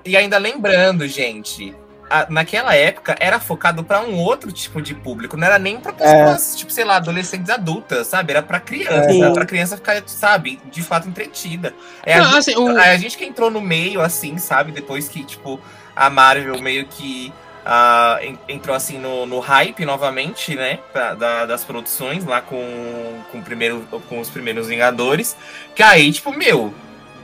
e 0.03 0.17
ainda 0.17 0.39
lembrando, 0.39 1.07
gente, 1.07 1.75
a- 2.21 2.28
naquela 2.30 2.76
época 2.76 3.15
era 3.19 3.39
focado 3.39 3.84
pra 3.84 4.02
um 4.02 4.15
outro 4.19 4.52
tipo 4.52 4.82
de 4.82 4.93
público, 4.93 5.36
não 5.36 5.47
era 5.47 5.58
nem 5.58 5.80
pra 5.80 5.91
pessoas, 5.93 6.56
tipo, 6.56 6.71
sei 6.71 6.84
lá, 6.86 6.97
adolescentes 6.97 7.49
adultas, 7.49 8.08
sabe? 8.08 8.32
Era 8.34 8.41
pra 8.43 8.60
criança, 8.60 9.10
era 9.12 9.34
pra 9.34 9.45
criança 9.45 9.76
ficar, 9.78 10.02
sabe, 10.06 10.62
de 10.71 10.82
fato 10.84 11.08
entretida. 11.10 11.73
É 12.06 12.13
a, 12.13 12.17
Não, 12.19 12.26
gente, 12.26 12.38
assim, 12.38 12.56
o- 12.56 12.78
a 12.78 12.95
gente 12.97 13.17
que 13.17 13.26
entrou 13.26 13.49
no 13.49 13.60
meio, 13.62 14.02
assim, 14.02 14.38
sabe? 14.38 14.71
Depois 14.71 15.08
que, 15.08 15.23
tipo, 15.23 15.60
a 15.95 16.10
Marvel 16.10 16.60
meio 16.62 16.86
que 16.86 17.34
ah, 17.65 18.19
en- 18.21 18.38
entrou, 18.49 18.76
assim, 18.76 18.99
no, 18.99 19.26
no 19.26 19.39
hype 19.39 19.86
novamente, 19.86 20.54
né? 20.54 20.80
pra- 20.91 21.13
da- 21.13 21.45
das 21.45 21.63
produções 21.63 22.26
lá 22.26 22.41
com, 22.41 23.21
com, 23.32 23.38
o 23.39 23.41
primeiro, 23.41 23.88
com 24.10 24.19
os 24.19 24.30
primeiros 24.30 24.67
Vingadores. 24.67 25.34
Que 25.73 25.82
aí, 25.82 26.12
tipo, 26.12 26.36
meu, 26.36 26.73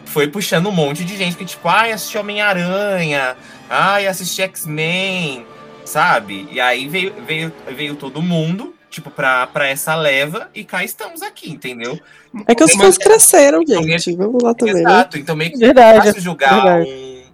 foi 0.06 0.30
puxando 0.30 0.68
um 0.70 0.72
monte 0.72 1.04
de 1.04 1.18
gente 1.18 1.36
que, 1.36 1.44
tipo, 1.44 1.68
ai, 1.68 1.92
assisti 1.92 2.18
Homem-Aranha, 2.18 3.36
ai, 3.70 4.08
assisti 4.08 4.42
X-Men, 4.42 5.46
sabe? 5.86 6.48
E 6.52 6.60
aí 6.60 6.88
veio, 6.88 7.14
veio, 7.26 7.54
veio 7.70 7.96
todo 7.96 8.22
mundo, 8.22 8.76
tipo, 8.90 9.10
pra, 9.12 9.48
pra 9.48 9.68
essa 9.68 9.96
leva, 9.96 10.50
e 10.54 10.64
cá 10.64 10.84
estamos 10.84 11.22
aqui, 11.22 11.50
entendeu? 11.52 12.00
É 12.48 12.54
que 12.56 12.64
os 12.64 12.76
Mas- 12.76 12.86
fãs 12.86 12.98
cresceram, 12.98 13.64
gente. 13.66 14.16
Vamos 14.16 14.42
lá 14.44 14.54
também, 14.54 14.76
né? 14.76 14.82
Exato, 14.82 15.18
então 15.18 15.36
meio 15.36 15.52
que 15.52 15.58
Verdade. 15.58 16.08
fácil 16.08 16.22
julgar 16.22 16.54
verdade. 16.54 16.90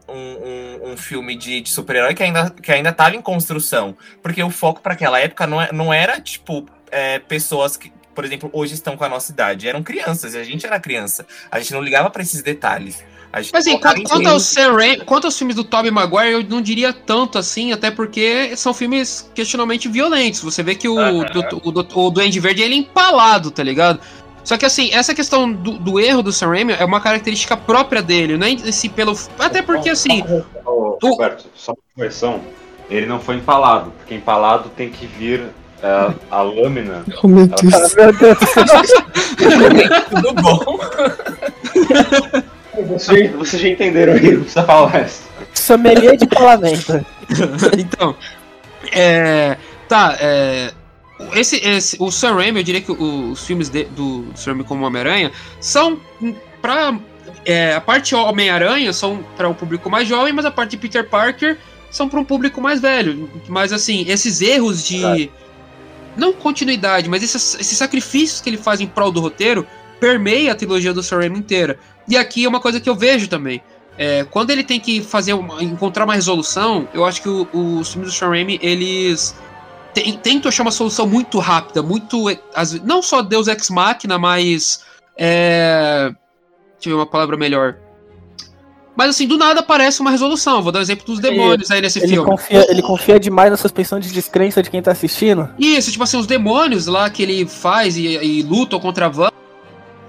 um, 0.07 0.13
um, 0.13 0.15
um, 0.87 0.91
um 0.93 0.97
filme 0.97 1.35
de, 1.35 1.61
de 1.61 1.69
super-herói 1.69 2.13
que 2.13 2.23
ainda, 2.23 2.49
que 2.49 2.71
ainda 2.71 2.93
tava 2.93 3.15
em 3.15 3.21
construção. 3.21 3.95
Porque 4.21 4.41
o 4.41 4.49
foco 4.49 4.81
para 4.81 4.93
aquela 4.93 5.19
época 5.19 5.45
não, 5.47 5.61
é- 5.61 5.71
não 5.73 5.93
era, 5.93 6.21
tipo, 6.21 6.65
é, 6.91 7.19
pessoas 7.19 7.75
que, 7.75 7.91
por 8.13 8.23
exemplo, 8.23 8.49
hoje 8.53 8.73
estão 8.73 8.95
com 8.95 9.03
a 9.03 9.09
nossa 9.09 9.31
idade. 9.33 9.67
Eram 9.67 9.83
crianças, 9.83 10.33
e 10.33 10.37
a 10.37 10.43
gente 10.45 10.65
era 10.65 10.79
criança. 10.79 11.25
A 11.51 11.59
gente 11.59 11.73
não 11.73 11.81
ligava 11.81 12.09
para 12.09 12.21
esses 12.21 12.41
detalhes. 12.41 13.03
A 13.35 13.41
gente 13.41 13.51
Mas 13.51 13.67
assim, 13.67 13.77
quanto, 13.79 13.99
em 13.99 14.03
quanto, 14.03 14.13
ao 14.27 14.39
filmes- 14.39 14.43
Sam 14.43 14.71
Raimi, 14.73 15.03
quanto 15.03 15.25
aos 15.25 15.37
filmes 15.37 15.57
do 15.57 15.63
Tobey 15.65 15.91
Maguire, 15.91 16.31
eu 16.31 16.43
não 16.43 16.61
diria 16.61 16.93
tanto 16.93 17.37
assim, 17.37 17.73
até 17.73 17.91
porque 17.91 18.55
são 18.55 18.73
filmes 18.73 19.29
questionalmente 19.35 19.89
violentos. 19.89 20.39
Você 20.41 20.63
vê 20.63 20.73
que 20.73 20.87
o, 20.87 20.97
Aham. 20.97 21.25
do, 21.25 21.61
o, 21.67 21.71
do- 21.71 21.99
o 21.99 22.09
Duende 22.09 22.39
Verde 22.39 22.61
ele 22.63 22.75
é 22.75 22.77
empalado, 22.77 23.51
tá 23.51 23.61
ligado? 23.61 23.99
Só 24.41 24.55
que 24.57 24.65
assim, 24.65 24.89
essa 24.93 25.13
questão 25.13 25.51
do, 25.51 25.73
do 25.73 25.99
erro 25.99 26.21
do 26.23 26.31
Sam 26.31 26.47
Raimi 26.51 26.73
é 26.79 26.85
uma 26.85 27.01
característica 27.01 27.57
própria 27.57 28.01
dele, 28.01 28.37
não 28.37 28.47
é 28.47 28.53
assim 28.69 28.87
pelo. 28.87 29.13
Até 29.37 29.61
porque 29.61 29.89
assim. 29.89 30.23
Ô, 30.65 30.97
o- 31.03 31.09
Roberto, 31.09 31.45
só 31.55 31.73
uma 31.73 31.77
correção. 31.93 32.39
Ele 32.89 33.05
não 33.05 33.19
foi 33.19 33.35
empalado, 33.35 33.91
porque 33.97 34.15
empalado 34.15 34.69
tem 34.77 34.89
que 34.89 35.05
vir 35.07 35.41
é, 35.83 36.13
a 36.31 36.41
lâmina. 36.41 37.03
Oh, 37.21 37.27
meu 37.27 37.45
Ela 37.45 37.55
Deus. 37.57 37.89
Céu. 37.89 38.13
Tudo 40.09 40.33
bom. 40.41 40.79
Vocês, 42.87 43.31
vocês 43.33 43.61
já 43.61 43.67
entenderam 43.69 44.13
aí, 44.13 44.31
não 44.33 44.41
precisa 44.41 44.63
falar 44.63 44.83
o 44.83 44.85
resto. 44.87 45.23
Sommelier 45.53 46.17
de 46.17 46.27
parlamento. 46.27 47.05
então. 47.77 48.15
É. 48.91 49.57
Tá, 49.87 50.15
é. 50.19 50.71
Esse, 51.33 51.55
esse, 51.57 51.95
o 51.99 52.11
Sam 52.11 52.35
Raimi, 52.35 52.59
eu 52.59 52.63
diria 52.63 52.81
que 52.81 52.91
o- 52.91 53.31
os 53.31 53.45
filmes 53.45 53.69
de- 53.69 53.85
do 53.85 54.25
Sam 54.35 54.51
Raimi 54.51 54.63
como 54.65 54.85
Homem-Aranha 54.85 55.31
são 55.61 55.99
pra. 56.61 56.97
é, 57.45 57.73
a 57.73 57.79
parte 57.81 58.13
Homem-Aranha 58.13 58.91
são 58.91 59.23
para 59.37 59.47
o 59.47 59.55
público 59.55 59.89
mais 59.89 60.07
jovem, 60.07 60.33
mas 60.33 60.45
a 60.45 60.51
parte 60.51 60.71
de 60.71 60.77
Peter 60.77 61.07
Parker 61.07 61.57
são 61.89 62.09
para 62.09 62.19
um 62.19 62.25
público 62.25 62.59
mais 62.59 62.81
velho. 62.81 63.29
Mas 63.47 63.71
assim, 63.71 64.05
esses 64.09 64.41
erros 64.41 64.85
de. 64.85 64.99
Verdade. 64.99 65.31
Não 66.17 66.31
continuidade, 66.33 67.09
mas 67.09 67.21
esses, 67.23 67.55
esses 67.59 67.77
sacrifícios 67.77 68.39
que 68.41 68.49
ele 68.49 68.57
faz 68.57 68.79
em 68.79 68.87
prol 68.87 69.11
do 69.11 69.19
roteiro 69.19 69.65
permeia 69.99 70.51
a 70.51 70.55
trilogia 70.55 70.93
do 70.93 71.01
Sam 71.03 71.17
Raimi 71.19 71.39
inteira. 71.39 71.77
E 72.07 72.15
aqui 72.17 72.45
é 72.45 72.49
uma 72.49 72.59
coisa 72.59 72.79
que 72.79 72.89
eu 72.89 72.95
vejo 72.95 73.27
também. 73.27 73.61
É, 73.97 74.25
quando 74.25 74.49
ele 74.49 74.63
tem 74.63 74.79
que 74.79 75.01
fazer 75.01 75.33
uma- 75.33 75.63
encontrar 75.63 76.03
uma 76.03 76.13
resolução, 76.13 76.87
eu 76.93 77.05
acho 77.05 77.21
que 77.21 77.29
o- 77.29 77.47
os 77.53 77.91
filmes 77.93 78.11
do 78.11 78.15
Sam 78.15 78.29
Raimi, 78.29 78.59
eles 78.61 79.33
tem- 79.93 80.17
tentam 80.17 80.49
achar 80.49 80.63
uma 80.63 80.71
solução 80.71 81.07
muito 81.07 81.39
rápida, 81.39 81.81
muito. 81.81 82.25
ve- 82.25 82.39
não 82.83 83.01
só 83.01 83.21
Deus 83.21 83.47
Ex 83.47 83.69
Machina, 83.69 84.17
mas. 84.19 84.83
É, 85.17 86.09
deixa 86.73 86.89
eu 86.89 86.91
ver 86.91 86.93
uma 86.95 87.05
palavra 87.05 87.37
melhor. 87.37 87.77
Mas 88.97 89.09
assim, 89.09 89.27
do 89.27 89.37
nada 89.37 89.59
aparece 89.59 89.99
uma 89.99 90.09
resolução. 90.11 90.61
Vou 90.61 90.71
dar 90.71 90.79
o 90.79 90.81
exemplo 90.81 91.05
dos 91.05 91.19
demônios 91.19 91.69
aí 91.69 91.81
nesse 91.81 91.99
Ele 91.99 92.07
filme. 92.09 92.29
confia, 92.29 92.65
ele 92.71 92.81
confia 92.81 93.19
demais 93.19 93.51
na 93.51 93.57
suspensão 93.57 93.99
de 93.99 94.09
descrença 94.11 94.63
de 94.63 94.69
quem 94.69 94.81
tá 94.81 94.91
assistindo. 94.91 95.49
Isso, 95.59 95.91
tipo 95.91 96.03
assim, 96.03 96.17
os 96.17 96.25
demônios 96.27 96.85
lá 96.87 97.09
que 97.09 97.21
ele 97.23 97.45
faz 97.45 97.97
e, 97.97 98.05
e 98.07 98.41
lutam 98.43 98.79
contra 98.79 99.07
a 99.07 99.09
Van. 99.09 99.29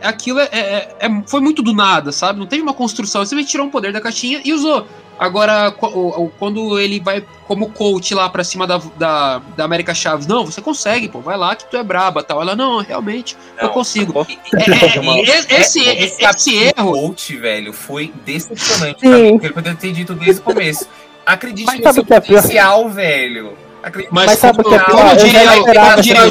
Aquilo 0.06 0.40
é, 0.40 0.48
é- 0.52 0.88
é- 1.00 1.22
foi 1.26 1.40
muito 1.40 1.62
do 1.62 1.72
nada, 1.74 2.12
sabe? 2.12 2.38
Não 2.38 2.46
teve 2.46 2.62
uma 2.62 2.74
construção. 2.74 3.20
Ele 3.22 3.26
simplesmente 3.28 3.50
tirou 3.50 3.66
um 3.66 3.70
poder 3.70 3.92
da 3.92 4.00
caixinha 4.00 4.40
e 4.44 4.52
usou. 4.52 4.86
Agora, 5.18 5.70
qu- 5.70 5.86
o- 5.86 6.24
o- 6.24 6.32
quando 6.38 6.78
ele 6.78 7.00
vai 7.00 7.24
como 7.48 7.70
coach 7.70 8.14
lá 8.14 8.28
pra 8.28 8.44
cima 8.44 8.66
da, 8.66 8.78
da, 8.98 9.38
da 9.56 9.64
América 9.64 9.94
Chaves, 9.94 10.26
não, 10.26 10.44
você 10.44 10.60
consegue, 10.60 11.08
pô, 11.08 11.20
vai 11.20 11.38
lá 11.38 11.56
que 11.56 11.64
tu 11.70 11.76
é 11.76 11.82
braba 11.82 12.22
tal. 12.22 12.42
Ela, 12.42 12.54
não, 12.54 12.82
realmente, 12.82 13.34
eu 13.58 13.64
Não, 13.68 13.72
consigo. 13.72 14.26
E- 14.28 14.38
É, 14.54 14.96
é, 14.96 15.00
Uma- 15.00 15.16
e 15.18 15.22
esse, 15.22 15.80
esse, 15.80 16.22
esse 16.22 16.54
erro. 16.76 16.92
coach, 16.92 17.34
velho, 17.36 17.72
foi 17.72 18.12
decepcionante. 18.26 19.00
Sim. 19.00 19.08
pra 19.08 19.18
mim, 19.18 19.30
porque 19.32 19.46
Ele 19.46 19.54
poderia 19.54 19.78
ter 19.78 19.92
dito 19.92 20.12
desde 20.14 20.40
o 20.40 20.44
começo. 20.44 20.86
Acredite 21.24 21.66
Mas 21.66 21.80
no 21.80 21.92
seu 21.94 22.02
o 22.02 22.06
que 22.06 22.12
é 22.14 22.20
pior? 22.20 22.42
potencial, 22.42 22.88
velho. 22.90 23.52
Acredite 23.82 24.12
Mas, 24.12 24.26
Mas 24.26 24.38
sabe 24.38 24.60
o 24.60 24.64
que 24.64 24.74
é 24.74 24.78
pior? 24.78 24.90
como 24.98 25.08
Eu 25.10 25.16
esperava 25.16 25.90
como 25.92 26.02
diria 26.02 26.26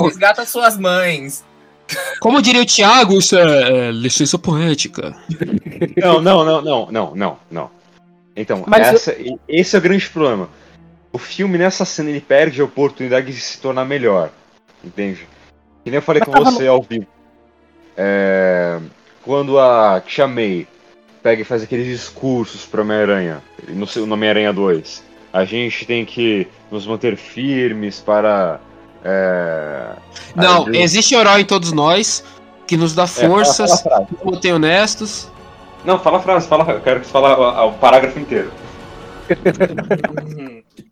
o 0.00 0.02
Resgata 0.06 0.46
suas 0.46 0.78
mães. 0.78 1.44
Como 2.20 2.40
diria 2.42 2.62
o 2.62 2.66
Thiago, 2.66 3.18
isso 3.18 3.36
é, 3.36 3.88
é 3.88 3.90
licença 3.92 4.38
poética. 4.38 5.14
Não, 5.96 6.20
não, 6.20 6.44
não, 6.44 6.62
não, 6.62 6.88
não, 6.90 7.14
não, 7.14 7.38
não. 7.50 7.70
Então, 8.36 8.64
Mas 8.66 8.88
essa, 8.88 9.16
esse 9.48 9.74
é 9.76 9.78
o 9.78 9.82
grande 9.82 10.08
problema. 10.08 10.48
O 11.12 11.18
filme, 11.18 11.58
nessa 11.58 11.84
cena, 11.84 12.10
ele 12.10 12.20
perde 12.20 12.60
a 12.60 12.64
oportunidade 12.64 13.26
de 13.26 13.40
se 13.40 13.58
tornar 13.60 13.84
melhor. 13.84 14.30
Entende? 14.84 15.26
Que 15.84 15.90
nem 15.90 15.96
eu 15.96 16.02
falei 16.02 16.22
Mas 16.26 16.34
com 16.34 16.44
você 16.44 16.66
ao 16.66 16.80
vivo. 16.82 17.06
É, 17.96 18.78
quando 19.22 19.58
a 19.58 20.00
Tia 20.06 20.26
May 20.26 20.66
pega 21.22 21.42
e 21.42 21.44
faz 21.44 21.62
aqueles 21.62 21.86
discursos 21.86 22.64
pro 22.64 22.82
Homem-Aranha, 22.82 23.42
no 23.68 23.86
seu- 23.86 24.06
no 24.06 24.14
Homem-Aranha 24.14 24.52
2, 24.52 25.02
a 25.32 25.44
gente 25.44 25.84
tem 25.84 26.04
que 26.04 26.46
nos 26.70 26.86
manter 26.86 27.16
firmes 27.16 28.00
para. 28.00 28.60
É, 29.04 29.92
Não, 30.36 30.64
Deus. 30.64 30.76
existe 30.76 31.14
herói 31.14 31.40
em 31.42 31.44
todos 31.44 31.72
nós 31.72 32.22
que 32.66 32.76
nos 32.76 32.94
dá 32.94 33.04
é, 33.04 33.06
fala- 33.06 33.28
forças, 33.28 33.80
fala 33.82 34.06
mantém 34.24 34.52
honestos. 34.52 35.28
Não, 35.84 35.98
fala 35.98 36.18
a 36.18 36.20
frase, 36.20 36.46
fala, 36.46 36.70
eu 36.72 36.80
quero 36.80 37.00
que 37.00 37.06
você 37.06 37.12
fale 37.12 37.26
o 37.34 37.72
parágrafo 37.72 38.18
inteiro. 38.18 38.52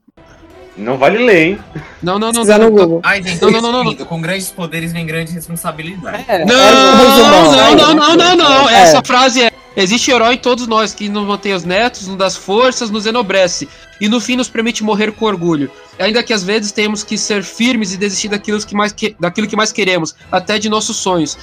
Não 0.79 0.97
vale 0.97 1.19
ler, 1.19 1.47
hein? 1.47 1.59
Não, 2.01 2.19
não, 2.19 2.29
não. 2.29 2.33
Pesquisar 2.33 2.59
não, 2.59 2.71
não, 2.71 2.77
Google. 2.77 3.01
Ai, 3.03 3.21
gente, 3.21 3.43
Não, 3.43 3.51
não, 3.51 3.61
não, 3.61 3.85
não, 3.85 3.95
com 3.95 4.21
grandes 4.21 4.49
poderes 4.51 4.93
vem 4.93 5.05
grande 5.05 5.33
responsabilidade. 5.33 6.25
É, 6.29 6.45
Não, 6.45 6.55
um 6.55 6.97
resumão. 6.97 7.53
não, 7.53 7.95
não, 7.95 7.95
não, 7.95 8.17
não, 8.17 8.37
não. 8.37 8.71
É. 8.71 8.83
Essa 8.83 9.03
frase 9.03 9.43
é: 9.43 9.51
existe 9.77 10.11
herói 10.11 10.35
em 10.35 10.39
todos 10.39 10.69
nós 10.69 10.95
que 10.95 11.09
nos 11.09 11.27
mantém 11.27 11.53
os 11.53 11.65
netos, 11.65 12.07
nos 12.07 12.17
dá 12.17 12.31
forças, 12.31 12.91
nos 12.91 13.07
enobrece 13.07 13.69
e 14.01 14.09
no 14.09 14.21
fim 14.21 14.37
nos 14.37 14.49
permite 14.49 14.85
morrer 14.85 15.11
com 15.11 15.25
orgulho. 15.25 15.69
Ainda 15.99 16.23
que 16.23 16.33
às 16.33 16.45
vezes 16.45 16.71
temos 16.71 17.03
que 17.03 17.19
ser 17.19 17.43
firmes 17.43 17.93
e 17.93 17.97
desistir 17.97 18.29
daquilo 18.29 18.65
que 18.65 18.75
mais, 18.75 18.93
que, 18.93 19.17
daquilo 19.19 19.49
que 19.49 19.57
mais 19.57 19.73
queremos, 19.73 20.15
até 20.31 20.61
de 20.61 20.69
nossos 20.69 20.97
sonhos. 20.97 21.37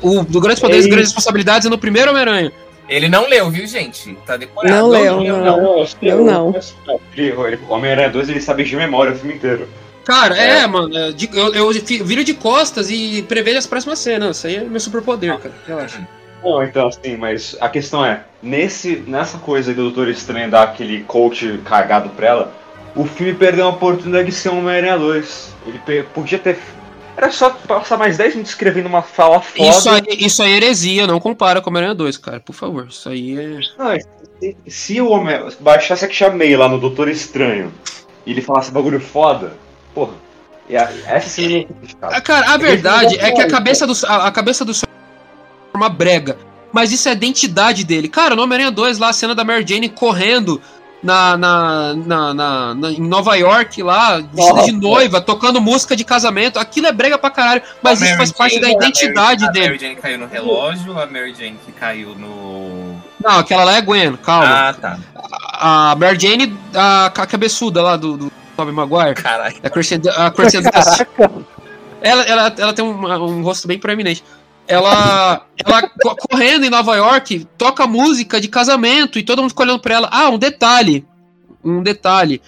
O 0.00 0.22
do 0.22 0.40
Grandes 0.40 0.60
Poderes 0.60 0.84
e 0.84 0.88
Ei. 0.88 0.90
Grandes 0.90 1.10
Responsabilidades 1.10 1.66
é 1.66 1.70
no 1.70 1.76
primeiro 1.76 2.10
Homem-Aranha. 2.10 2.52
Ele 2.88 3.08
não 3.08 3.28
leu, 3.28 3.50
viu, 3.50 3.66
gente? 3.66 4.16
Tá 4.26 4.36
decorado. 4.36 4.74
Não 4.74 4.88
leu, 4.88 5.18
leu, 5.20 5.36
não. 5.38 5.86
eu 6.00 6.24
não. 6.24 6.54
Ele, 7.16 7.28
ele, 7.30 7.58
Homem-Aranha 7.68 8.08
2 8.08 8.28
ele 8.30 8.40
sabe 8.40 8.64
de 8.64 8.74
memória 8.76 9.12
o 9.12 9.16
filme 9.16 9.34
inteiro. 9.34 9.68
Cara, 10.04 10.38
é, 10.38 10.60
É. 10.60 10.66
mano, 10.66 10.96
é, 10.96 11.12
eu, 11.34 11.54
eu 11.54 11.70
viro 12.04 12.24
de 12.24 12.32
costas 12.32 12.90
e 12.90 13.22
prevejo 13.28 13.58
as 13.58 13.66
próximas 13.66 13.98
cenas. 13.98 14.38
Isso 14.38 14.46
aí 14.46 14.56
é 14.56 14.60
meu 14.64 14.80
superpoder, 14.80 15.36
cara. 15.38 15.54
Relaxa. 15.66 16.08
Não, 16.42 16.62
então 16.62 16.88
assim, 16.88 17.16
mas 17.16 17.56
a 17.60 17.68
questão 17.68 18.04
é, 18.04 18.22
nesse, 18.42 19.04
nessa 19.06 19.38
coisa 19.38 19.74
do 19.74 19.82
Doutor 19.82 20.08
Estranho 20.08 20.50
dar 20.50 20.62
aquele 20.62 21.00
coach 21.02 21.60
cagado 21.64 22.08
pra 22.10 22.28
ela, 22.28 22.52
o 22.94 23.04
filme 23.04 23.34
perdeu 23.34 23.66
a 23.66 23.70
oportunidade 23.70 24.26
de 24.28 24.34
ser 24.34 24.48
um 24.48 24.60
Homem-Aranha 24.60 24.98
2. 24.98 25.54
Ele 25.66 26.02
podia 26.14 26.38
ter. 26.38 26.58
Era 27.18 27.32
só 27.32 27.50
passar 27.50 27.96
mais 27.96 28.16
10 28.16 28.34
minutos 28.34 28.52
escrevendo 28.52 28.86
uma 28.86 29.02
fala 29.02 29.40
foda. 29.40 29.68
Isso 29.68 29.90
aí, 29.90 30.02
isso 30.20 30.40
aí 30.40 30.52
é 30.52 30.56
heresia, 30.56 31.04
não 31.04 31.18
compara 31.18 31.60
com 31.60 31.68
Homem-Aranha 31.68 31.96
2, 31.96 32.16
cara, 32.16 32.38
por 32.38 32.52
favor. 32.52 32.86
Isso 32.88 33.08
aí 33.08 33.36
é. 33.36 33.58
Não, 33.76 33.98
se, 34.40 34.56
se 34.68 35.00
o 35.00 35.10
homem 35.10 35.36
baixasse 35.58 36.04
a 36.04 36.08
chamei 36.08 36.56
lá 36.56 36.68
no 36.68 36.78
Doutor 36.78 37.08
Estranho 37.08 37.74
e 38.24 38.30
ele 38.30 38.40
falasse 38.40 38.70
bagulho 38.70 39.00
foda, 39.00 39.54
porra. 39.92 40.12
E 40.68 40.76
a, 40.76 40.88
essa 41.06 41.28
seria 41.28 41.66
Ah, 42.00 42.20
Cara, 42.20 42.52
a 42.52 42.56
verdade 42.56 43.18
é 43.18 43.32
que 43.32 43.40
a 43.40 43.48
cabeça 43.48 43.84
do 43.84 43.94
a, 44.06 44.28
a 44.28 44.30
cabeça 44.30 44.64
do 44.64 44.70
é 44.70 45.76
uma 45.76 45.88
brega. 45.88 46.38
Mas 46.72 46.92
isso 46.92 47.08
é 47.08 47.12
a 47.12 47.14
identidade 47.14 47.82
dele. 47.82 48.08
Cara, 48.08 48.36
no 48.36 48.42
Homem-Aranha 48.42 48.70
2, 48.70 48.98
lá, 48.98 49.08
a 49.08 49.12
cena 49.12 49.34
da 49.34 49.42
Mary 49.42 49.64
Jane 49.66 49.88
correndo 49.88 50.62
na, 51.02 51.36
na, 51.36 51.94
na, 51.94 52.34
na- 52.34 52.74
na- 52.74 52.90
em 52.90 53.00
Nova 53.00 53.36
York, 53.36 53.82
lá, 53.82 54.18
vestida 54.32 54.64
de 54.64 54.72
noiva, 54.72 55.20
tocando 55.20 55.60
música 55.60 55.94
de 55.94 56.04
casamento. 56.04 56.58
Aquilo 56.58 56.86
é 56.88 56.92
brega 56.92 57.16
pra 57.18 57.30
caralho. 57.30 57.62
Mas 57.82 58.02
A 58.02 58.04
isso 58.06 58.14
Mary 58.14 58.16
faz 58.18 58.32
parte 58.32 58.54
Jane- 58.60 58.66
da 58.66 58.70
identidade 58.84 59.44
a 59.44 59.46
Mary, 59.46 59.52
dele. 59.52 59.66
A 59.66 59.70
Mary 59.70 59.78
Jane 59.80 59.96
caiu 59.96 60.18
no 60.18 60.26
relógio, 60.26 61.00
a 61.00 61.06
Mary 61.06 61.34
Jane 61.34 61.58
que 61.64 61.72
caiu 61.72 62.14
no. 62.14 62.96
Não, 63.22 63.38
aquela 63.38 63.64
lá 63.64 63.76
é 63.76 63.80
Gwen, 63.80 64.16
calma. 64.16 64.68
Ah, 64.68 64.72
tá. 64.74 64.98
A 65.60 65.96
Mary 65.98 66.18
Jane, 66.20 66.56
a, 66.74 67.06
a 67.06 67.10
cabeçuda 67.26 67.82
lá 67.82 67.96
do, 67.96 68.16
do 68.16 68.32
Tobey 68.56 68.72
Maguire. 68.74 69.14
Caralho. 69.14 69.56
A 69.62 69.70
Christian, 69.70 70.00
a 70.16 70.30
Christian 70.30 70.62
Dunst. 70.62 70.72
Caraca. 70.72 71.32
Ela, 72.00 72.22
ela, 72.22 72.54
ela 72.58 72.72
tem 72.72 72.84
um, 72.84 73.06
um 73.24 73.42
rosto 73.42 73.66
bem 73.66 73.78
proeminente. 73.78 74.22
Ela, 74.68 75.46
ela 75.64 75.88
co- 75.88 76.14
correndo 76.28 76.64
em 76.66 76.70
Nova 76.70 76.94
York, 76.94 77.46
toca 77.56 77.86
música 77.86 78.38
de 78.40 78.48
casamento 78.48 79.18
e 79.18 79.22
todo 79.22 79.40
mundo 79.40 79.50
fica 79.50 79.62
olhando 79.62 79.80
pra 79.80 79.94
ela. 79.94 80.08
Ah, 80.12 80.28
um 80.28 80.38
detalhe. 80.38 81.06
Um 81.64 81.82
detalhe. 81.82 82.42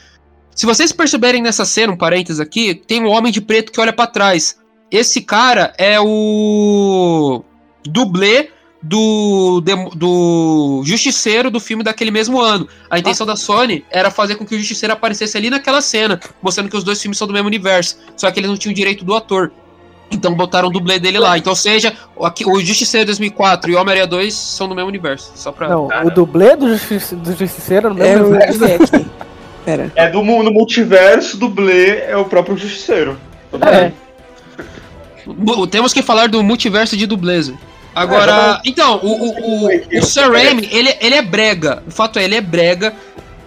Se 0.54 0.66
vocês 0.66 0.92
perceberem 0.92 1.40
nessa 1.42 1.64
cena, 1.64 1.92
um 1.92 1.96
parênteses 1.96 2.38
aqui, 2.38 2.74
tem 2.74 3.02
um 3.02 3.09
homem 3.09 3.33
de 3.33 3.40
preto 3.40 3.72
que 3.72 3.80
olha 3.80 3.92
pra 3.92 4.06
trás. 4.06 4.59
Esse 4.90 5.22
cara 5.22 5.72
é 5.78 5.98
o 5.98 7.42
dublê 7.85 8.50
do, 8.83 9.62
do 9.94 10.83
Justiceiro 10.85 11.50
do 11.50 11.61
filme 11.61 11.83
daquele 11.83 12.11
mesmo 12.11 12.38
ano. 12.40 12.68
A 12.90 12.98
intenção 12.98 13.26
da 13.26 13.37
Sony 13.37 13.85
era 13.90 14.11
fazer 14.11 14.35
com 14.37 14.44
que 14.44 14.54
o 14.54 14.59
Justiceiro 14.59 14.92
aparecesse 14.92 15.37
ali 15.38 15.48
naquela 15.48 15.80
cena, 15.80 16.20
mostrando 16.42 16.68
que 16.68 16.76
os 16.76 16.85
dois 16.85 17.00
filmes 17.00 17.16
são 17.16 17.26
do 17.26 17.33
mesmo 17.33 17.46
universo. 17.46 17.96
Só 18.16 18.30
que 18.30 18.38
eles 18.40 18.50
não 18.50 18.56
tinham 18.59 18.74
direito 18.74 19.04
do 19.04 19.14
ator. 19.14 19.52
Então 20.10 20.34
botaram 20.34 20.68
o 20.68 20.70
dublê 20.70 20.98
dele 20.98 21.18
lá. 21.18 21.38
Então, 21.38 21.54
seja, 21.54 21.94
o 22.16 22.60
Justiceiro 22.60 23.06
2004 23.06 23.70
e 23.70 23.74
o 23.74 23.80
Homem-Aranha 23.80 24.06
2 24.06 24.34
são 24.34 24.68
do 24.68 24.74
mesmo 24.74 24.88
universo. 24.88 25.32
Só 25.34 25.52
pra. 25.52 25.68
Não, 25.68 25.88
Cara. 25.88 26.06
o 26.06 26.10
dublê 26.10 26.56
do, 26.56 26.76
justi 26.76 27.14
do 27.14 27.34
Justiceiro 27.34 27.94
no 27.94 28.02
É, 28.02 28.16
mesmo 28.16 28.34
eu 28.34 28.58
vi 28.58 28.72
aqui. 28.72 29.06
Pera. 29.64 29.92
É 29.94 30.08
do 30.08 30.22
mundo 30.22 30.50
multiverso, 30.50 31.36
dublê 31.36 32.00
é 32.00 32.16
o 32.16 32.24
próprio 32.24 32.56
Justiceiro. 32.56 33.18
É. 33.62 33.92
Temos 35.70 35.92
que 35.92 36.02
falar 36.02 36.28
do 36.28 36.42
multiverso 36.42 36.96
de 36.96 37.06
dublês. 37.06 37.52
Agora, 37.94 38.60
então, 38.64 39.00
o, 39.02 39.08
o, 39.08 39.66
o, 39.66 39.98
o 39.98 40.02
Sam 40.02 40.30
Raimi, 40.30 40.68
ele, 40.70 40.94
ele 41.00 41.14
é 41.14 41.22
brega. 41.22 41.82
O 41.86 41.90
fato 41.90 42.18
é, 42.18 42.24
ele 42.24 42.36
é 42.36 42.40
brega. 42.40 42.94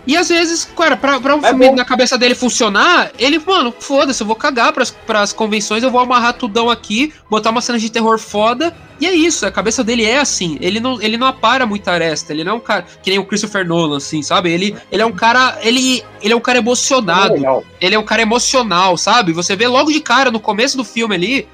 E 0.06 0.18
às 0.18 0.28
vezes, 0.30 0.66
cara, 0.76 0.98
pra, 0.98 1.20
pra 1.20 1.36
um 1.36 1.40
É 1.46 1.50
filme 1.50 1.70
bom. 1.70 1.76
na 1.76 1.86
cabeça 1.86 2.18
dele 2.18 2.36
funcionar, 2.36 3.12
ele, 3.18 3.40
mano, 3.40 3.74
foda-se, 3.80 4.22
eu 4.22 4.28
vou 4.28 4.36
cagar 4.36 4.74
pras, 4.74 4.92
pras 4.92 5.32
convenções, 5.32 5.82
eu 5.82 5.90
vou 5.90 6.02
amarrar 6.02 6.34
tudão 6.34 6.70
aqui, 6.70 7.14
botar 7.30 7.52
uma 7.52 7.62
cena 7.62 7.80
de 7.80 7.90
terror 7.90 8.20
foda, 8.20 8.76
e 9.00 9.08
é 9.08 9.14
isso, 9.14 9.46
a 9.46 9.52
cabeça 9.52 9.84
dele 9.84 10.04
é 10.04 10.20
assim. 10.20 10.58
Ele 10.60 10.80
não, 10.80 11.02
ele 11.02 11.18
não 11.18 11.26
apara 11.28 11.66
muita 11.66 11.92
aresta, 11.92 12.34
ele 12.34 12.44
não 12.44 12.52
é 12.54 12.56
um 12.56 12.60
cara 12.60 12.86
que 13.02 13.10
nem 13.10 13.20
o 13.20 13.26
Christopher 13.26 13.66
Nolan, 13.66 13.98
assim, 13.98 14.22
sabe? 14.22 14.52
Ele, 14.52 14.76
ele 14.92 15.02
é 15.02 15.06
um 15.06 15.12
cara. 15.12 15.58
Ele, 15.62 16.04
ele 16.22 16.34
é 16.34 16.36
um 16.36 16.42
cara 16.42 16.58
emocionado 16.60 17.34
Legal. 17.34 17.64
ele 17.82 17.96
é 17.96 18.00
um 18.00 18.04
cara 18.04 18.22
emocional, 18.22 18.98
sabe? 18.98 19.32
Você 19.34 19.56
vê 19.56 19.68
logo 19.68 19.92
de 19.92 20.00
cara, 20.00 20.30
no 20.32 20.40
começo 20.40 20.76
do 20.78 20.84
filme 20.84 21.16
ali. 21.16 21.48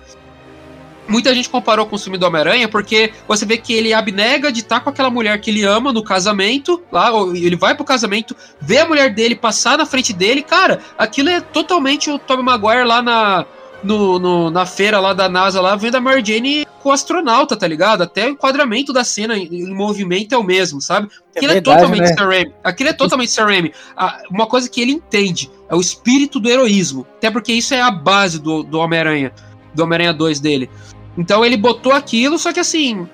Muita 1.09 1.33
gente 1.33 1.49
comparou 1.49 1.85
com 1.87 1.95
o 1.95 1.99
filme 1.99 2.17
do 2.17 2.25
Homem-Aranha, 2.25 2.69
porque 2.69 3.11
você 3.27 3.45
vê 3.45 3.57
que 3.57 3.73
ele 3.73 3.93
abnega 3.93 4.51
de 4.51 4.59
estar 4.59 4.79
com 4.79 4.89
aquela 4.89 5.09
mulher 5.09 5.39
que 5.41 5.49
ele 5.49 5.63
ama 5.63 5.91
no 5.91 6.03
casamento, 6.03 6.81
lá, 6.91 7.11
ou 7.11 7.35
ele 7.35 7.55
vai 7.55 7.75
pro 7.75 7.83
casamento, 7.83 8.35
vê 8.61 8.77
a 8.77 8.85
mulher 8.87 9.13
dele 9.13 9.35
passar 9.35 9.77
na 9.77 9.85
frente 9.85 10.13
dele, 10.13 10.41
cara, 10.43 10.79
aquilo 10.97 11.29
é 11.29 11.41
totalmente 11.41 12.09
o 12.11 12.19
Tobey 12.19 12.45
Maguire 12.45 12.83
lá 12.85 13.01
na, 13.01 13.45
no, 13.83 14.19
no- 14.19 14.49
na 14.51 14.65
feira 14.65 14.99
lá 14.99 15.13
da 15.13 15.27
NASA, 15.27 15.59
lá, 15.59 15.75
vendo 15.75 15.95
a 15.95 16.01
Mary 16.01 16.23
Jane 16.23 16.65
com 16.81 16.89
o 16.89 16.91
astronauta, 16.91 17.57
tá 17.57 17.67
ligado? 17.67 18.01
Até 18.03 18.25
o 18.27 18.29
enquadramento 18.29 18.93
da 18.93 19.03
cena 19.03 19.37
em, 19.37 19.47
em 19.47 19.73
movimento 19.73 20.33
é 20.33 20.37
o 20.37 20.43
mesmo, 20.43 20.79
sabe? 20.79 21.09
Aquilo 21.35 21.51
é, 21.51 21.55
verdade, 21.55 21.77
totalmente 21.79 22.09
né? 22.09 22.15
Sam 22.15 22.27
Raimi. 22.27 22.53
Aquilo 22.63 22.89
é 22.89 22.93
totalmente 22.93 23.31
Sam 23.31 23.45
Raimi. 23.45 23.73
Ah, 23.97 24.21
uma 24.31 24.45
coisa 24.47 24.69
que 24.69 24.79
ele 24.79 24.91
entende 24.93 25.49
é 25.69 25.75
o 25.75 25.81
espírito 25.81 26.39
do 26.39 26.49
heroísmo. 26.49 27.05
Até 27.17 27.29
porque 27.31 27.51
isso 27.51 27.73
é 27.73 27.81
a 27.81 27.91
base 27.91 28.39
do, 28.39 28.63
do 28.63 28.79
Homem-Aranha, 28.79 29.33
do 29.73 29.83
Homem-Aranha 29.83 30.13
2 30.13 30.39
dele. 30.39 30.69
Então 31.17 31.43
ele 31.43 31.57
botou 31.57 31.91
aquilo, 31.91 32.37
só 32.37 32.53
que 32.53 32.59
assim, 32.59 33.07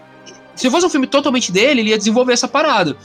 se 0.55 0.69
fosse 0.69 0.86
um 0.86 0.89
filme 0.89 1.08
totalmente 1.08 1.51
dele, 1.51 1.81
ele 1.81 1.89
ia 1.89 1.97
desenvolver 1.97 2.34
essa 2.34 2.47
parada. 2.47 2.95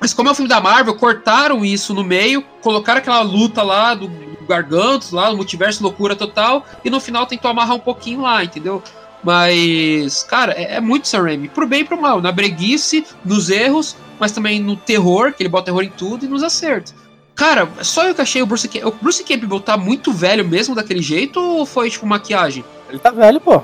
Mas 0.00 0.12
como 0.12 0.28
é 0.28 0.32
um 0.32 0.34
filme 0.34 0.48
da 0.48 0.60
Marvel, 0.60 0.94
cortaram 0.94 1.64
isso 1.64 1.94
no 1.94 2.04
meio, 2.04 2.42
colocaram 2.60 2.98
aquela 2.98 3.22
luta 3.22 3.62
lá 3.62 3.94
do, 3.94 4.08
Gargantos, 4.46 5.10
lá, 5.10 5.30
no 5.30 5.36
multiverso 5.36 5.82
loucura 5.82 6.14
total, 6.16 6.64
e 6.84 6.88
no 6.88 7.00
final 7.00 7.26
tentou 7.26 7.50
amarrar 7.50 7.76
um 7.76 7.80
pouquinho 7.80 8.22
lá, 8.22 8.44
entendeu? 8.44 8.82
Mas, 9.22 10.22
cara, 10.22 10.52
é, 10.52 10.76
é 10.76 10.80
muito 10.80 11.08
Sam 11.08 11.22
Raimi, 11.22 11.48
pro 11.48 11.66
bem 11.66 11.80
e 11.80 11.84
pro 11.84 12.00
mal, 12.00 12.22
na 12.22 12.30
breguice, 12.30 13.04
nos 13.24 13.50
erros, 13.50 13.96
mas 14.18 14.32
também 14.32 14.60
no 14.60 14.76
terror, 14.76 15.32
que 15.32 15.42
ele 15.42 15.48
bota 15.48 15.66
terror 15.66 15.82
em 15.82 15.90
tudo, 15.90 16.24
e 16.24 16.28
nos 16.28 16.42
acertos. 16.42 16.94
Cara, 17.34 17.68
só 17.82 18.06
eu 18.06 18.14
que 18.14 18.22
achei 18.22 18.40
o 18.40 18.46
Bruce 18.46 18.66
Campbell. 18.66 18.88
O 18.88 18.92
Bruce 18.92 19.22
Campbell 19.22 19.60
tá 19.60 19.76
muito 19.76 20.10
velho 20.10 20.46
mesmo 20.46 20.74
daquele 20.74 21.02
jeito 21.02 21.38
ou 21.38 21.66
foi 21.66 21.90
tipo 21.90 22.06
maquiagem? 22.06 22.64
Ele 22.88 22.98
tá 22.98 23.10
velho, 23.10 23.38
pô. 23.38 23.62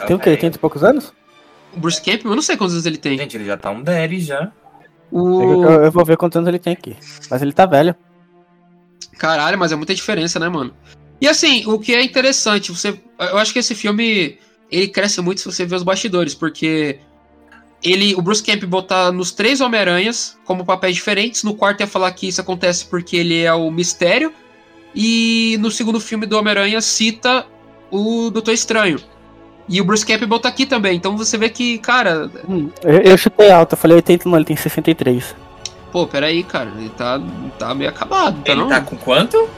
Tá 0.00 0.06
Tem 0.06 0.16
o 0.16 0.18
quê? 0.18 0.30
velho. 0.30 0.36
80 0.36 0.56
e 0.56 0.60
poucos 0.60 0.82
anos? 0.82 1.12
O 1.74 1.78
Bruce 1.78 2.00
Campbell, 2.02 2.32
eu 2.32 2.36
não 2.36 2.42
sei 2.42 2.56
quantos 2.56 2.74
anos 2.74 2.86
ele 2.86 2.96
tem. 2.96 3.16
Gente, 3.18 3.36
ele 3.36 3.44
já 3.44 3.56
tá 3.56 3.70
um 3.70 3.82
daddy 3.82 4.20
já. 4.20 4.50
O... 5.10 5.64
Eu, 5.64 5.84
eu 5.84 5.92
vou 5.92 6.04
ver 6.04 6.16
quantos 6.16 6.36
anos 6.36 6.48
ele 6.48 6.58
tem 6.58 6.72
aqui. 6.72 6.96
Mas 7.30 7.42
ele 7.42 7.52
tá 7.52 7.66
velho. 7.66 7.94
Caralho, 9.18 9.58
mas 9.58 9.70
é 9.70 9.76
muita 9.76 9.94
diferença, 9.94 10.38
né, 10.38 10.48
mano? 10.48 10.74
E 11.20 11.28
assim, 11.28 11.66
o 11.66 11.78
que 11.78 11.94
é 11.94 12.02
interessante, 12.02 12.72
você, 12.72 12.98
eu 13.18 13.36
acho 13.36 13.52
que 13.52 13.58
esse 13.58 13.74
filme 13.74 14.38
ele 14.70 14.88
cresce 14.88 15.20
muito 15.20 15.40
se 15.40 15.46
você 15.46 15.66
ver 15.66 15.76
os 15.76 15.82
bastidores, 15.82 16.34
porque 16.34 16.98
ele, 17.82 18.14
o 18.14 18.22
Bruce 18.22 18.42
Campbell 18.42 18.82
tá 18.82 19.12
nos 19.12 19.30
três 19.30 19.60
Homem-Aranhas 19.60 20.38
como 20.44 20.64
papéis 20.64 20.94
diferentes. 20.96 21.42
No 21.42 21.54
quarto 21.54 21.80
ia 21.80 21.86
falar 21.86 22.12
que 22.12 22.28
isso 22.28 22.40
acontece 22.40 22.86
porque 22.86 23.16
ele 23.16 23.42
é 23.42 23.52
o 23.52 23.70
mistério. 23.70 24.32
E 24.94 25.56
no 25.60 25.70
segundo 25.70 26.00
filme 26.00 26.26
do 26.26 26.38
Homem-Aranha 26.38 26.80
cita 26.80 27.46
o 27.90 28.30
Doutor 28.30 28.52
Estranho. 28.52 28.98
E 29.72 29.80
o 29.80 29.84
Bruce 29.84 30.04
Campbell 30.04 30.40
tá 30.40 30.48
aqui 30.48 30.66
também. 30.66 30.96
Então 30.96 31.16
você 31.16 31.38
vê 31.38 31.48
que, 31.48 31.78
cara, 31.78 32.28
Hum, 32.48 32.68
eu, 32.82 32.98
eu 33.12 33.16
chutei 33.16 33.50
alto, 33.52 33.74
eu 33.74 33.78
falei 33.78 33.94
80, 33.96 34.28
não, 34.28 34.36
ele 34.36 34.44
tem 34.44 34.56
63. 34.56 35.34
pô, 35.92 36.06
peraí, 36.08 36.42
cara, 36.42 36.70
ele 36.76 36.88
tá, 36.90 37.20
tá 37.58 37.72
meio 37.74 37.88
acabado, 37.88 38.42
tá 38.44 38.50
Ele 38.52 38.60
não? 38.62 38.68
tá 38.68 38.80
com 38.80 38.96
quanto? 38.96 39.48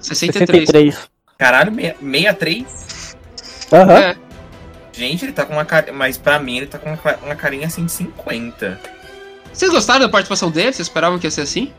63. 0.00 0.66
63. 0.66 1.08
Caralho, 1.38 1.72
meia- 1.72 1.94
63? 2.00 3.16
Aham. 3.72 3.92
É. 3.98 4.16
Gente, 4.92 5.24
ele 5.24 5.32
tá 5.32 5.44
com 5.46 5.52
uma 5.52 5.64
cara. 5.64 5.92
Mas 5.92 6.18
pra 6.18 6.40
mim, 6.40 6.56
ele 6.56 6.66
tá 6.66 6.78
com 6.78 6.88
uma, 6.90 6.96
ca- 6.96 7.18
uma 7.22 7.36
carinha 7.36 7.66
assim 7.68 7.84
de 7.84 7.92
50. 7.92 8.80
Vocês 9.52 9.70
gostaram 9.70 10.00
da 10.00 10.08
participação 10.08 10.50
dele? 10.50 10.72
Vocês 10.72 10.88
esperavam 10.88 11.18
que 11.18 11.26
ia 11.26 11.30
ser 11.30 11.42
assim? 11.42 11.72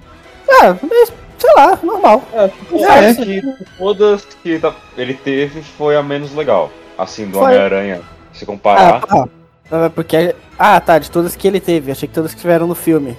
Ah, 0.49 0.75
mas, 0.81 1.11
sei 1.37 1.53
lá, 1.55 1.77
normal. 1.83 2.23
Eu 2.71 2.85
É. 2.85 3.09
acho 3.09 3.21
que 3.21 3.41
todas 3.77 4.25
que 4.41 4.61
ele 4.97 5.13
teve 5.13 5.61
foi 5.61 5.95
a 5.97 6.03
menos 6.03 6.33
legal. 6.33 6.71
Assim, 7.01 7.27
do. 7.27 7.39
Homem-Aranha. 7.39 8.01
Se 8.33 8.43
Ah, 8.43 8.47
comparar. 8.47 9.03
ah, 9.09 9.25
ah, 9.71 9.89
porque. 9.93 10.35
Ah, 10.57 10.79
tá, 10.79 10.99
de 10.99 11.09
todas 11.09 11.35
que 11.35 11.47
ele 11.47 11.59
teve. 11.59 11.91
Achei 11.91 12.07
que 12.07 12.13
todas 12.13 12.33
que 12.33 12.41
tiveram 12.41 12.67
no 12.67 12.75
filme. 12.75 13.17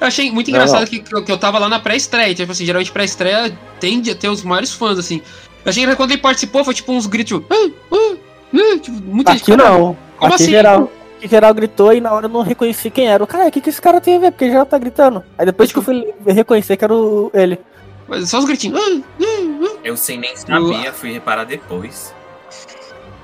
Eu 0.00 0.06
achei 0.06 0.30
muito 0.30 0.50
Não, 0.50 0.56
engraçado 0.56 0.80
não. 0.80 0.86
Que, 0.86 1.00
que 1.00 1.14
eu- 1.14 1.24
que 1.24 1.32
eu 1.32 1.38
tava 1.38 1.58
lá 1.58 1.68
na 1.68 1.80
pré-estreia. 1.80 2.34
Tipo 2.34 2.52
assim, 2.52 2.64
geralmente 2.64 2.92
pré-estreia 2.92 3.56
tende 3.80 4.10
a 4.10 4.14
ter 4.14 4.28
os 4.28 4.42
maiores 4.42 4.72
fãs, 4.72 4.98
assim. 4.98 5.20
Eu 5.64 5.70
achei 5.70 5.84
que 5.86 5.96
quando 5.96 6.12
ele 6.12 6.20
participou 6.20 6.64
foi 6.64 6.74
tipo 6.74 6.92
uns 6.92 7.06
gritos. 7.06 7.38
tipo, 7.40 7.52
"Ah, 7.52 7.70
ah, 7.92 8.16
ah", 8.54 8.78
tipo, 8.78 9.00
muita 9.02 9.32
gente. 9.32 9.42
Aqui 9.42 9.56
"Caralho, 9.56 9.78
não. 9.78 9.96
Como 10.18 10.34
aqui 10.34 10.42
assim? 10.42 10.52
geral. 10.52 10.90
Aqui 11.18 11.28
geral 11.28 11.54
gritou 11.54 11.92
e 11.92 12.00
na 12.00 12.12
hora 12.12 12.26
eu 12.26 12.30
não 12.30 12.42
reconheci 12.42 12.90
quem 12.90 13.08
era. 13.08 13.24
O 13.24 13.26
cara, 13.26 13.48
o 13.48 13.50
que, 13.50 13.60
que 13.60 13.70
esse 13.70 13.80
cara 13.80 14.00
tem 14.00 14.16
a 14.16 14.20
ver? 14.20 14.30
Porque 14.30 14.50
já 14.50 14.64
tá 14.64 14.76
gritando. 14.78 15.24
Aí 15.38 15.46
depois 15.46 15.72
que 15.72 15.78
eu 15.78 15.82
fui 15.82 16.12
reconhecer 16.26 16.76
que 16.76 16.84
era 16.84 16.94
o, 16.94 17.30
ele. 17.34 17.58
Mas 18.06 18.28
Só 18.28 18.38
os 18.38 18.44
gritinhos. 18.44 18.78
"Ah, 18.78 19.00
ah, 19.20 19.24
ah". 19.64 19.76
Eu 19.82 19.96
sem 19.96 20.18
nem 20.18 20.36
sabia, 20.36 20.92
fui 20.92 21.12
reparar 21.12 21.44
depois. 21.44 22.14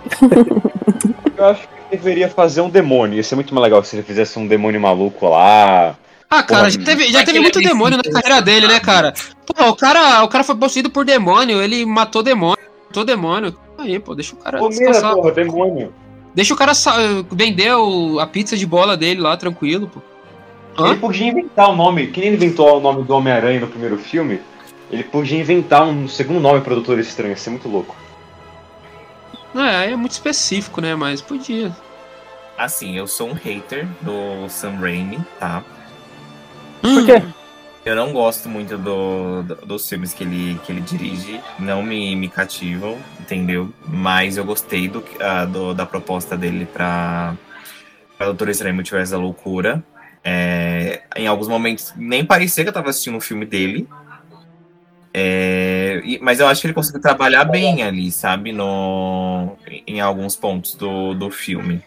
Eu 1.36 1.44
acho 1.46 1.62
que 1.62 1.96
deveria 1.96 2.28
fazer 2.28 2.60
um 2.60 2.68
demônio. 2.70 3.16
Ia 3.16 3.22
ser 3.22 3.34
muito 3.34 3.54
mais 3.54 3.62
legal 3.64 3.82
se 3.82 3.96
ele 3.96 4.02
fizesse 4.02 4.38
um 4.38 4.46
demônio 4.46 4.80
maluco 4.80 5.28
lá. 5.28 5.96
Ah, 6.28 6.42
cara, 6.42 6.60
Porra, 6.60 6.70
já 6.70 6.84
teve, 6.84 7.10
já 7.10 7.24
teve 7.24 7.40
muito 7.40 7.58
é 7.58 7.62
demônio 7.62 7.98
na 7.98 8.04
carreira 8.04 8.40
dele, 8.40 8.68
né, 8.68 8.78
cara? 8.78 9.12
Pô, 9.46 9.70
o 9.70 9.74
cara, 9.76 10.22
o 10.22 10.28
cara 10.28 10.44
foi 10.44 10.54
possuído 10.54 10.88
por 10.90 11.04
demônio, 11.04 11.60
ele 11.60 11.84
matou 11.84 12.22
demônio, 12.22 12.62
matou 12.86 13.04
demônio. 13.04 13.56
Aí, 13.76 13.98
pô, 13.98 14.14
deixa 14.14 14.34
o 14.34 14.38
cara 14.38 14.58
Pô, 14.58 14.68
descansar. 14.68 15.14
porra, 15.14 15.32
demônio. 15.32 15.92
Deixa 16.34 16.54
o 16.54 16.56
cara 16.56 16.72
sa- 16.74 16.94
vender 17.32 17.72
a 18.20 18.26
pizza 18.26 18.56
de 18.56 18.64
bola 18.64 18.96
dele 18.96 19.20
lá, 19.20 19.36
tranquilo, 19.36 19.88
pô. 19.92 20.00
Hã? 20.78 20.90
Ele 20.90 21.00
podia 21.00 21.26
inventar 21.26 21.68
o 21.68 21.74
nome, 21.74 22.06
que 22.08 22.20
nem 22.20 22.34
inventou 22.34 22.76
o 22.76 22.80
nome 22.80 23.02
do 23.02 23.12
Homem-Aranha 23.12 23.58
no 23.60 23.66
primeiro 23.66 23.98
filme. 23.98 24.40
Ele 24.90 25.02
podia 25.02 25.38
inventar 25.40 25.82
um 25.84 26.06
segundo 26.06 26.38
nome 26.38 26.60
pro 26.60 26.74
Doutor 26.76 26.98
Estranho, 27.00 27.30
ia 27.32 27.36
ser 27.36 27.50
muito 27.50 27.68
louco. 27.68 27.96
Não 29.54 29.64
é, 29.64 29.90
é 29.92 29.96
muito 29.96 30.12
específico, 30.12 30.80
né? 30.80 30.94
Mas 30.94 31.20
podia. 31.20 31.74
Assim, 32.56 32.96
eu 32.96 33.06
sou 33.06 33.30
um 33.30 33.32
hater 33.32 33.86
do 34.02 34.48
Sam 34.48 34.76
Raimi, 34.76 35.18
tá? 35.38 35.62
Por 36.82 37.04
quê? 37.06 37.22
Eu 37.84 37.96
não 37.96 38.12
gosto 38.12 38.48
muito 38.48 38.76
do, 38.76 39.42
do- 39.42 39.66
dos 39.66 39.88
filmes 39.88 40.12
que 40.12 40.22
ele, 40.22 40.60
que 40.64 40.70
ele 40.70 40.82
dirige, 40.82 41.40
não 41.58 41.82
me, 41.82 42.14
me 42.14 42.28
cativam, 42.28 42.98
entendeu? 43.18 43.72
Mas 43.86 44.36
eu 44.36 44.44
gostei 44.44 44.86
do, 44.86 45.02
ah, 45.18 45.46
do- 45.46 45.72
da 45.72 45.86
proposta 45.86 46.36
dele 46.36 46.66
pra, 46.66 47.34
pra 48.18 48.26
Doutor 48.26 48.50
Estranho 48.50 48.74
Multiverso 48.74 49.12
da 49.12 49.18
Loucura. 49.18 49.82
É, 50.22 51.00
em 51.16 51.26
alguns 51.26 51.48
momentos 51.48 51.94
nem 51.96 52.22
parecia 52.22 52.62
que 52.62 52.68
eu 52.68 52.74
tava 52.74 52.90
assistindo 52.90 53.16
um 53.16 53.20
filme 53.20 53.46
dele. 53.46 53.88
É, 55.12 56.00
mas 56.20 56.38
eu 56.38 56.46
acho 56.46 56.60
que 56.60 56.68
ele 56.68 56.74
conseguiu 56.74 57.00
trabalhar 57.00 57.44
bem 57.44 57.82
ali, 57.82 58.12
sabe? 58.12 58.52
No, 58.52 59.56
em 59.86 60.00
alguns 60.00 60.36
pontos 60.36 60.74
do, 60.74 61.14
do 61.14 61.30
filme. 61.30 61.82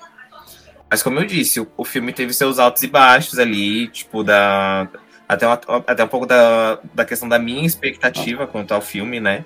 Mas 0.90 1.02
como 1.02 1.20
eu 1.20 1.26
disse, 1.26 1.60
o, 1.60 1.68
o 1.78 1.86
filme 1.86 2.12
teve 2.14 2.34
seus 2.34 2.60
altos 2.60 2.84
e 2.84 2.88
baixos 2.88 3.40
ali, 3.40 3.88
tipo, 3.88 4.24
da. 4.24 4.88
Até, 5.28 5.48
uma- 5.48 5.62
até 5.88 6.04
um 6.04 6.08
pouco 6.08 6.26
da, 6.26 6.78
da 6.94 7.06
questão 7.06 7.28
da 7.30 7.40
minha 7.40 7.66
expectativa 7.66 8.46
quanto 8.46 8.74
ao 8.74 8.82
filme, 8.82 9.20
né? 9.20 9.46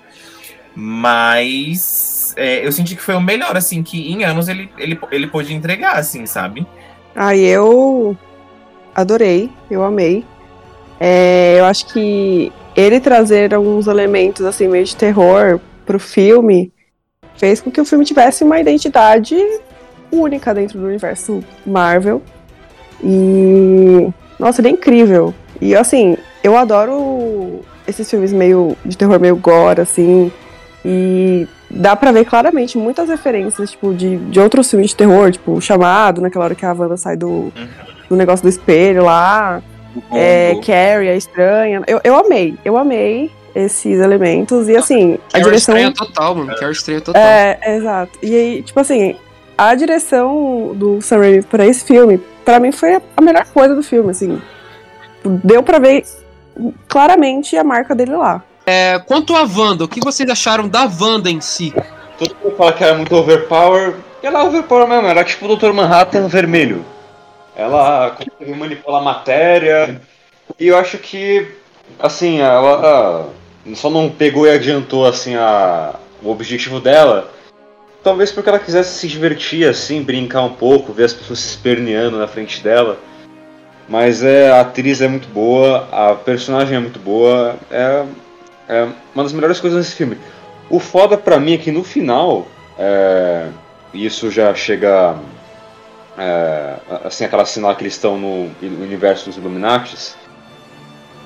Mas 0.74 2.34
é, 2.36 2.66
eu 2.66 2.70
senti 2.72 2.94
que 2.96 3.02
foi 3.02 3.14
o 3.14 3.20
melhor, 3.20 3.56
assim, 3.56 3.82
que 3.82 4.12
em 4.12 4.24
anos 4.24 4.48
ele, 4.48 4.70
ele, 4.76 4.98
ele 5.10 5.26
pôde 5.26 5.54
entregar, 5.54 5.96
assim, 5.96 6.26
sabe? 6.26 6.66
Aí 7.16 7.44
eu 7.46 8.16
adorei, 8.94 9.50
eu 9.70 9.82
amei. 9.82 10.24
É, 11.00 11.56
eu 11.58 11.64
acho 11.64 11.86
que 11.86 12.52
ele 12.78 13.00
trazer 13.00 13.52
alguns 13.52 13.88
elementos 13.88 14.46
assim 14.46 14.68
meio 14.68 14.84
de 14.84 14.94
terror 14.94 15.58
pro 15.84 15.98
filme 15.98 16.72
fez 17.36 17.60
com 17.60 17.70
que 17.70 17.80
o 17.80 17.84
filme 17.84 18.04
tivesse 18.04 18.44
uma 18.44 18.60
identidade 18.60 19.36
única 20.12 20.54
dentro 20.54 20.78
do 20.78 20.86
universo 20.86 21.42
Marvel. 21.66 22.22
E 23.02 24.08
nossa, 24.38 24.60
ele 24.60 24.68
é 24.68 24.70
incrível. 24.70 25.34
E 25.60 25.74
assim, 25.74 26.16
eu 26.42 26.56
adoro 26.56 27.60
esses 27.86 28.08
filmes 28.08 28.32
meio 28.32 28.76
de 28.84 28.96
terror 28.96 29.18
meio 29.18 29.36
gore 29.36 29.80
assim, 29.80 30.30
e 30.84 31.48
dá 31.68 31.96
pra 31.96 32.12
ver 32.12 32.24
claramente 32.24 32.78
muitas 32.78 33.08
referências, 33.08 33.72
tipo, 33.72 33.92
de, 33.92 34.16
de 34.16 34.38
outros 34.38 34.70
filmes 34.70 34.90
de 34.90 34.96
terror, 34.96 35.32
tipo, 35.32 35.52
o 35.52 35.60
chamado, 35.60 36.20
naquela 36.20 36.44
hora 36.44 36.54
que 36.54 36.64
a 36.64 36.72
Wanda 36.72 36.96
sai 36.96 37.16
do, 37.16 37.52
do 38.08 38.14
negócio 38.14 38.44
do 38.44 38.48
espelho 38.48 39.04
lá. 39.04 39.60
É, 40.12 40.54
Carrie, 40.64 41.08
a 41.08 41.16
estranha. 41.16 41.82
Eu, 41.86 42.00
eu 42.04 42.16
amei, 42.16 42.56
eu 42.64 42.76
amei 42.76 43.30
esses 43.54 43.98
elementos. 43.98 44.68
E 44.68 44.76
assim, 44.76 45.14
a 45.14 45.32
Carrie 45.32 45.44
direção. 45.44 45.74
estranha 45.76 45.92
total, 45.92 46.34
mano. 46.34 46.54
Carrie 46.56 46.72
estranha 46.72 47.00
total. 47.00 47.22
É, 47.22 47.58
exato. 47.76 48.18
E 48.22 48.34
aí, 48.34 48.62
tipo 48.62 48.78
assim, 48.78 49.16
a 49.56 49.74
direção 49.74 50.72
do 50.74 51.02
Sam 51.02 51.18
Raimi 51.18 51.42
pra 51.42 51.66
esse 51.66 51.84
filme, 51.84 52.18
pra 52.44 52.60
mim 52.60 52.72
foi 52.72 52.94
a 53.16 53.20
melhor 53.20 53.44
coisa 53.46 53.74
do 53.74 53.82
filme, 53.82 54.10
assim. 54.10 54.40
Deu 55.24 55.62
pra 55.62 55.78
ver 55.78 56.04
claramente 56.88 57.56
a 57.56 57.64
marca 57.64 57.94
dele 57.94 58.16
lá. 58.16 58.42
É, 58.66 58.98
quanto 59.00 59.34
à 59.34 59.42
Wanda, 59.42 59.84
o 59.84 59.88
que 59.88 60.00
vocês 60.00 60.28
acharam 60.28 60.68
da 60.68 60.88
Wanda 61.00 61.30
em 61.30 61.40
si? 61.40 61.74
Todo 62.18 62.36
mundo 62.42 62.56
fala 62.56 62.72
que 62.72 62.84
ela 62.84 62.92
é 62.92 62.96
muito 62.96 63.14
overpower. 63.14 63.94
Ela 64.22 64.40
é 64.40 64.42
overpower 64.42 64.86
mesmo, 64.86 65.06
ela 65.06 65.20
é 65.20 65.24
tipo 65.24 65.46
o 65.46 65.56
Dr. 65.56 65.72
Manhattan 65.72 66.28
vermelho. 66.28 66.84
Ela 67.58 68.10
consegue 68.12 68.54
manipular 68.54 69.02
a 69.02 69.04
matéria. 69.04 70.00
E 70.58 70.68
eu 70.68 70.78
acho 70.78 70.96
que, 70.98 71.46
assim, 71.98 72.38
ela 72.40 73.28
só 73.74 73.90
não 73.90 74.08
pegou 74.08 74.46
e 74.46 74.50
adiantou 74.50 75.04
assim 75.04 75.34
a, 75.34 75.96
o 76.22 76.30
objetivo 76.30 76.78
dela. 76.78 77.30
Talvez 78.02 78.30
porque 78.30 78.48
ela 78.48 78.60
quisesse 78.60 78.96
se 78.96 79.08
divertir, 79.08 79.68
assim, 79.68 80.02
brincar 80.02 80.42
um 80.42 80.54
pouco, 80.54 80.92
ver 80.92 81.04
as 81.04 81.12
pessoas 81.12 81.40
se 81.40 81.48
esperneando 81.48 82.16
na 82.16 82.28
frente 82.28 82.62
dela. 82.62 82.96
Mas 83.88 84.22
é, 84.22 84.50
a 84.50 84.60
atriz 84.60 85.00
é 85.00 85.08
muito 85.08 85.28
boa, 85.28 85.88
a 85.90 86.14
personagem 86.14 86.76
é 86.76 86.80
muito 86.80 87.00
boa, 87.00 87.56
é, 87.70 88.04
é 88.68 88.88
uma 89.14 89.24
das 89.24 89.32
melhores 89.32 89.58
coisas 89.58 89.84
desse 89.84 89.96
filme. 89.96 90.16
O 90.70 90.78
foda 90.78 91.16
pra 91.16 91.40
mim 91.40 91.54
é 91.54 91.58
que 91.58 91.72
no 91.72 91.82
final, 91.82 92.46
é, 92.78 93.48
isso 93.92 94.30
já 94.30 94.54
chega. 94.54 95.16
É, 96.18 96.76
assim, 97.04 97.24
aquela 97.24 97.44
cena 97.44 97.68
lá 97.68 97.74
que 97.74 97.82
eles 97.82 97.94
estão 97.94 98.18
no 98.18 98.50
universo 98.60 99.26
dos 99.26 99.36
Illuminatis, 99.36 100.16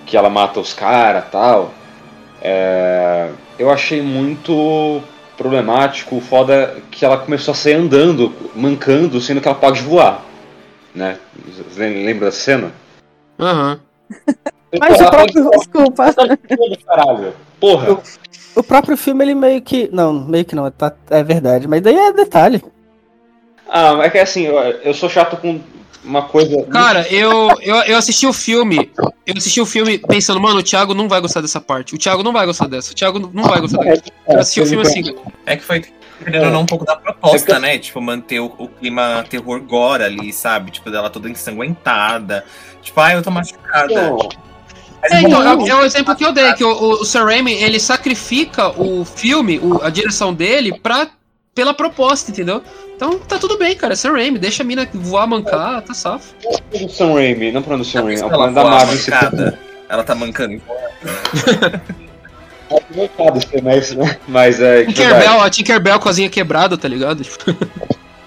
que 0.07 0.17
ela 0.17 0.29
mata 0.29 0.61
os 0.61 0.75
caras 0.75 1.25
tal. 1.31 1.73
É, 2.43 3.31
eu 3.59 3.71
achei 3.71 4.03
muito 4.03 5.01
problemático. 5.37 6.17
O 6.17 6.21
foda 6.21 6.55
é 6.55 6.77
que 6.91 7.05
ela 7.05 7.17
começou 7.17 7.53
a 7.53 7.55
sair 7.55 7.75
andando, 7.75 8.33
mancando, 8.55 9.21
sendo 9.21 9.41
que 9.41 9.49
ela 9.49 9.57
pode 9.57 9.81
voar. 9.83 10.23
Né? 10.95 11.19
Lembra 11.77 12.27
dessa 12.27 12.41
cena? 12.41 12.73
Aham. 13.39 13.81
Mas 14.79 15.01
o 15.01 15.11
próprio, 15.11 15.51
Desculpa. 15.51 16.15
Caralho. 16.87 17.35
Porra. 17.61 17.99
o 18.57 18.63
próprio 18.63 18.97
filme, 18.97 19.25
ele 19.25 19.35
meio 19.35 19.63
que. 19.63 19.89
Não, 19.93 20.13
meio 20.13 20.45
que 20.45 20.55
não, 20.55 20.71
tá- 20.71 20.95
é 21.11 21.23
verdade. 21.23 21.67
Mas 21.69 21.81
daí 21.81 21.97
é 21.97 22.13
detalhe. 22.13 22.63
Ah, 23.69 23.99
é 24.03 24.11
que 24.11 24.19
assim, 24.19 24.43
eu, 24.43 24.57
eu 24.59 24.95
sou 24.95 25.09
chato 25.09 25.37
com 25.37 25.61
uma 26.05 26.23
coisa. 26.23 26.63
Cara, 26.65 27.07
eu, 27.09 27.49
eu, 27.61 27.77
eu 27.77 27.97
assisti 27.97 28.27
o 28.27 28.33
filme. 28.33 28.91
Eu 29.27 29.35
assisti 29.37 29.61
o 29.61 29.67
filme 29.67 29.99
pensando, 29.99 30.41
mano, 30.41 30.59
o 30.59 30.63
Thiago 30.63 30.95
não 30.95 31.09
vai 31.09 31.21
gostar 31.21 31.41
dessa 31.41 31.61
parte. 31.61 31.95
O 31.95 31.99
Thiago 31.99 32.23
não 32.23 32.33
vai 32.33 32.45
gostar 32.45 32.67
dessa. 32.67 32.93
O 32.93 32.95
Thiago 32.95 33.31
não 33.33 33.45
vai 33.45 33.61
gostar 33.61 33.79
dessa. 33.85 34.03
Eu 34.29 34.39
assisti 34.41 34.61
o 34.61 34.67
filme 34.67 34.83
assim. 34.83 35.15
É 35.47 35.57
que 35.57 35.65
foi 35.65 35.85
não 36.53 36.63
um 36.63 36.67
pouco 36.67 36.85
da 36.85 36.97
proposta, 36.97 37.59
né? 37.59 37.79
Tipo, 37.79 38.01
manter 38.01 38.41
o, 38.41 38.47
o 38.59 38.69
clima 38.69 39.25
terror 39.29 39.61
gore 39.63 40.03
ali, 40.05 40.33
sabe? 40.33 40.71
Tipo, 40.71 40.91
dela 40.91 41.09
toda 41.11 41.29
ensanguentada. 41.29 42.45
Tipo, 42.83 43.01
ai, 43.01 43.17
eu 43.17 43.23
tô 43.23 43.31
machucada. 43.31 44.13
Mas 45.01 45.13
É, 45.13 45.21
então, 45.23 45.43
é, 45.43 45.69
é 45.69 45.75
o 45.75 45.85
exemplo 45.85 46.15
que 46.15 46.25
eu 46.25 46.33
dei, 46.33 46.53
que 46.55 46.63
o, 46.63 46.69
o, 46.71 46.91
o 47.01 47.05
Sam 47.05 47.25
Raimi, 47.25 47.53
ele 47.55 47.81
sacrifica 47.81 48.69
o 48.81 49.05
filme, 49.05 49.59
o- 49.59 49.83
a 49.83 49.91
direção 49.91 50.33
dele, 50.33 50.79
pra, 50.79 51.09
pela 51.55 51.75
proposta, 51.75 52.31
entendeu? 52.31 52.63
Então 52.97 53.19
tá 53.19 53.39
tudo 53.39 53.59
bem, 53.59 53.75
cara, 53.77 53.93
é 53.93 53.97
Sam 53.97 54.13
Raimi, 54.13 54.39
deixa 54.39 54.63
a 54.63 54.67
mina 54.67 54.89
voar, 54.93 55.27
mancar, 55.27 55.83
tá 55.83 55.93
safo. 55.93 56.35
do 56.71 56.89
Sam 56.89 57.15
Raimi, 57.15 57.53
não 57.53 57.63
falando 57.63 57.81
do 57.81 57.87
Sam 57.87 58.05
Raimi, 58.05 58.21
é 58.21 58.25
o 58.25 58.29
plano 58.29 58.55
da 58.55 58.65
Marvel. 58.65 58.97
se 58.97 59.11
mancada. 59.11 59.59
Ela 59.89 60.05
tá 60.05 60.15
mancando. 60.15 60.61
Mercado, 62.95 63.39
mas, 63.63 63.93
né? 63.93 64.19
mas 64.27 64.61
é. 64.61 64.85
Tinkerbell, 64.87 65.41
a 65.41 65.51
Tinkerbell 65.51 65.99
com 65.99 66.09
a 66.09 66.11
asinha 66.11 66.31
quebrada, 66.31 66.79
tá 66.79 66.89
ligado? 66.89 67.23
Tipo, 67.23 67.55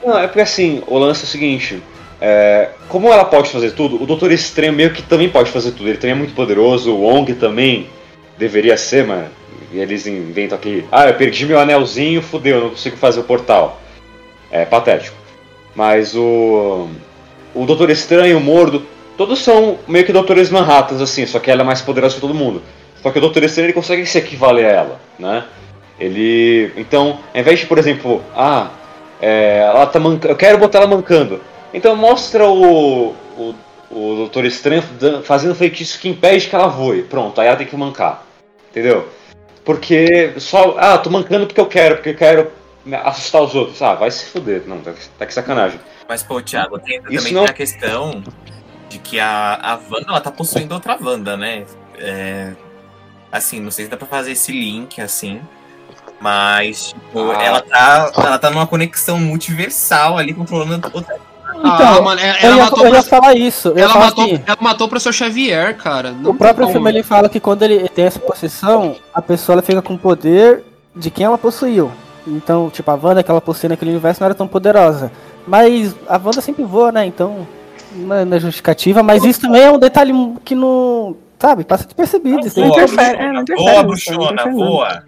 Não, 0.05 0.19
é 0.19 0.27
porque 0.27 0.41
assim, 0.41 0.83
o 0.85 0.99
lance 0.99 1.21
é 1.21 1.23
o 1.23 1.27
seguinte. 1.27 1.81
é, 2.21 2.69
como 2.87 3.11
ela 3.11 3.25
pode 3.25 3.49
fazer 3.49 3.71
tudo, 3.71 4.01
o 4.01 4.05
Doutor 4.05 4.31
Estranho 4.31 4.73
meio 4.73 4.91
que 4.93 5.01
também 5.01 5.29
pode 5.29 5.49
fazer 5.49 5.71
tudo. 5.71 5.89
Ele 5.89 5.97
também 5.97 6.11
é 6.11 6.15
muito 6.15 6.35
poderoso, 6.35 6.91
o 6.91 7.01
Wong 7.01 7.33
também 7.33 7.89
deveria 8.37 8.77
ser, 8.77 9.05
mano. 9.05 9.29
E 9.75 9.79
eles 9.79 10.07
inventam 10.07 10.57
aqui, 10.57 10.85
ah, 10.89 11.05
eu 11.05 11.15
perdi 11.15 11.45
meu 11.45 11.59
anelzinho, 11.59 12.21
fudeu, 12.21 12.61
não 12.61 12.69
consigo 12.69 12.95
fazer 12.95 13.19
o 13.19 13.23
portal. 13.23 13.81
É 14.49 14.63
patético. 14.63 15.17
Mas 15.75 16.15
o. 16.15 16.87
O 17.53 17.65
Doutor 17.65 17.89
Estranho, 17.89 18.37
o 18.37 18.41
Mordo, 18.41 18.85
todos 19.17 19.39
são 19.39 19.77
meio 19.85 20.05
que 20.05 20.13
Doutores 20.13 20.49
Manhattans, 20.49 21.01
assim, 21.01 21.25
só 21.25 21.39
que 21.39 21.51
ela 21.51 21.61
é 21.61 21.65
mais 21.65 21.81
poderosa 21.81 22.15
que 22.15 22.21
todo 22.21 22.33
mundo. 22.33 22.61
Só 23.03 23.11
que 23.11 23.17
o 23.17 23.21
Doutor 23.21 23.43
Estranho 23.43 23.65
ele 23.65 23.73
consegue 23.73 24.05
se 24.05 24.17
equivaler 24.17 24.65
a 24.65 24.69
ela, 24.69 25.01
né? 25.19 25.43
Ele. 25.99 26.71
Então, 26.77 27.19
ao 27.33 27.41
invés 27.41 27.59
de, 27.59 27.65
por 27.65 27.77
exemplo, 27.77 28.23
ah, 28.33 28.69
é, 29.21 29.57
ela 29.59 29.85
tá 29.87 29.99
manca... 29.99 30.29
eu 30.29 30.37
quero 30.37 30.57
botar 30.57 30.79
ela 30.79 30.87
mancando. 30.87 31.41
Então 31.73 31.97
mostra 31.97 32.47
o, 32.47 33.13
o, 33.37 33.55
o 33.91 34.15
Doutor 34.15 34.45
Estranho 34.45 34.83
fazendo 35.23 35.53
feitiço 35.53 35.99
que 35.99 36.07
impede 36.07 36.47
que 36.47 36.55
ela 36.55 36.67
voe. 36.67 37.03
Pronto, 37.03 37.41
aí 37.41 37.47
ela 37.47 37.57
tem 37.57 37.67
que 37.67 37.75
mancar. 37.75 38.25
Entendeu? 38.71 39.05
Porque 39.65 40.33
só. 40.39 40.75
Ah, 40.77 40.97
tô 40.97 41.09
mancando 41.09 41.47
porque 41.47 41.59
eu 41.59 41.65
quero, 41.65 41.95
porque 41.95 42.09
eu 42.11 42.15
quero 42.15 42.51
assustar 43.03 43.41
os 43.41 43.55
outros. 43.55 43.81
Ah, 43.81 43.95
vai 43.95 44.11
se 44.11 44.25
fuder. 44.27 44.63
Não, 44.67 44.79
tá, 44.79 44.93
tá 45.17 45.25
que 45.25 45.33
sacanagem. 45.33 45.79
Mas, 46.07 46.21
pô, 46.21 46.39
Thiago, 46.41 46.77
tem, 46.79 46.97
Isso 47.09 47.17
também 47.17 47.33
não- 47.33 47.41
tem 47.45 47.49
a 47.51 47.53
questão 47.53 48.23
de 48.87 48.99
que 48.99 49.19
a, 49.19 49.55
a 49.59 49.73
Wanda, 49.91 50.05
ela 50.09 50.21
tá 50.21 50.29
possuindo 50.31 50.75
outra 50.75 50.95
Wanda, 51.01 51.35
né? 51.35 51.65
É, 51.97 52.51
assim, 53.31 53.59
não 53.59 53.71
sei 53.71 53.85
se 53.85 53.91
dá 53.91 53.97
pra 53.97 54.07
fazer 54.07 54.33
esse 54.33 54.51
link, 54.51 55.01
assim. 55.01 55.41
Mas, 56.21 56.89
tipo, 56.89 57.31
Ah. 57.31 57.43
ela, 57.43 57.61
tá, 57.61 58.11
ela 58.15 58.37
tá 58.39 58.49
numa 58.51 58.67
conexão 58.67 59.17
multiversal 59.19 60.17
ali, 60.17 60.33
controlando 60.33 60.89
outra. 60.93 61.17
Ah, 61.63 62.01
mano, 62.01 62.21
ela, 62.21 62.37
eu, 62.39 62.45
ela 62.47 62.55
ia, 62.57 62.63
matou 62.63 62.79
eu 62.79 62.85
ia 62.85 62.91
pra, 62.91 63.03
falar 63.03 63.35
isso. 63.35 63.69
Eu 63.69 63.77
ela 63.77 63.93
falar 63.93 64.05
matou, 64.05 64.25
que 64.25 64.41
ela 64.45 64.57
matou 64.61 64.87
o 64.87 64.89
professor 64.89 65.13
Xavier, 65.13 65.75
cara. 65.77 66.11
Não 66.11 66.31
o 66.31 66.35
próprio 66.35 66.65
como. 66.65 66.73
filme 66.73 66.89
ele 66.89 67.03
fala 67.03 67.29
que 67.29 67.39
quando 67.39 67.63
ele 67.63 67.87
tem 67.89 68.05
essa 68.05 68.19
possessão, 68.19 68.95
a 69.13 69.21
pessoa 69.21 69.55
ela 69.55 69.61
fica 69.61 69.81
com 69.81 69.93
o 69.93 69.99
poder 69.99 70.63
de 70.95 71.09
quem 71.09 71.25
ela 71.25 71.37
possuiu. 71.37 71.91
Então, 72.27 72.69
tipo, 72.69 72.89
a 72.89 72.95
Wanda 72.95 73.21
que 73.21 73.29
ela 73.29 73.41
possuía 73.41 73.69
naquele 73.69 73.91
universo 73.91 74.21
não 74.21 74.25
era 74.25 74.35
tão 74.35 74.47
poderosa. 74.47 75.11
Mas 75.47 75.95
a 76.07 76.17
Wanda 76.17 76.41
sempre 76.41 76.63
voa, 76.63 76.91
né? 76.91 77.05
Então, 77.05 77.47
não 77.95 78.15
é- 78.15 78.25
não 78.25 78.37
é 78.37 78.39
justificativa. 78.39 79.03
Mas 79.03 79.23
isso 79.23 79.41
também 79.41 79.61
é 79.63 79.71
um 79.71 79.79
detalhe 79.79 80.13
que 80.43 80.55
não. 80.55 81.15
Sabe, 81.37 81.63
passa 81.63 81.83
despercebido. 81.83 82.47
Interfere, 82.47 83.17
é, 83.17 83.31
não 83.31 83.41
interfere 83.41 83.69
Boa, 83.69 83.73
não 83.81 83.87
bruxona, 83.87 84.45
não. 84.45 84.51
boa. 84.53 85.03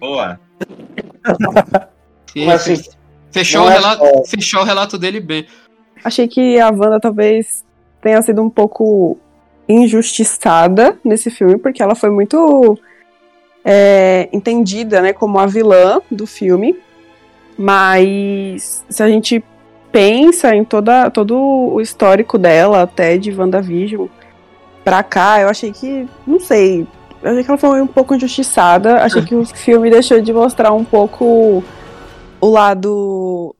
Boa. 0.00 0.40
Mas, 2.34 2.68
assim, 2.68 2.82
fechou, 3.30 3.60
não 3.60 3.68
o 3.68 3.70
é 3.70 3.74
relato, 3.74 4.04
fechou 4.26 4.60
o 4.62 4.64
relato 4.64 4.98
dele 4.98 5.20
bem. 5.20 5.46
Achei 6.04 6.28
que 6.28 6.58
a 6.60 6.70
Wanda 6.70 7.00
talvez 7.00 7.64
tenha 8.00 8.20
sido 8.22 8.42
um 8.42 8.50
pouco 8.50 9.18
injustiçada 9.68 10.98
nesse 11.04 11.30
filme, 11.30 11.58
porque 11.58 11.82
ela 11.82 11.94
foi 11.94 12.10
muito 12.10 12.78
é, 13.64 14.28
entendida 14.32 15.00
né, 15.00 15.12
como 15.12 15.38
a 15.38 15.46
vilã 15.46 16.00
do 16.10 16.26
filme. 16.26 16.76
Mas 17.58 18.84
se 18.88 19.02
a 19.02 19.08
gente 19.08 19.42
pensa 19.90 20.54
em 20.54 20.64
toda, 20.64 21.10
todo 21.10 21.36
o 21.36 21.80
histórico 21.80 22.38
dela, 22.38 22.82
até 22.82 23.16
de 23.16 23.32
WandaVision 23.32 24.06
pra 24.84 25.02
cá, 25.02 25.40
eu 25.40 25.48
achei 25.48 25.72
que, 25.72 26.06
não 26.26 26.38
sei, 26.38 26.86
eu 27.22 27.30
achei 27.30 27.42
que 27.42 27.50
ela 27.50 27.58
foi 27.58 27.82
um 27.82 27.86
pouco 27.86 28.14
injustiçada. 28.14 29.02
Achei 29.02 29.22
que 29.22 29.34
o 29.34 29.44
filme 29.56 29.90
deixou 29.90 30.20
de 30.20 30.32
mostrar 30.32 30.72
um 30.72 30.84
pouco 30.84 31.64
o 32.40 32.48
lado 32.48 33.54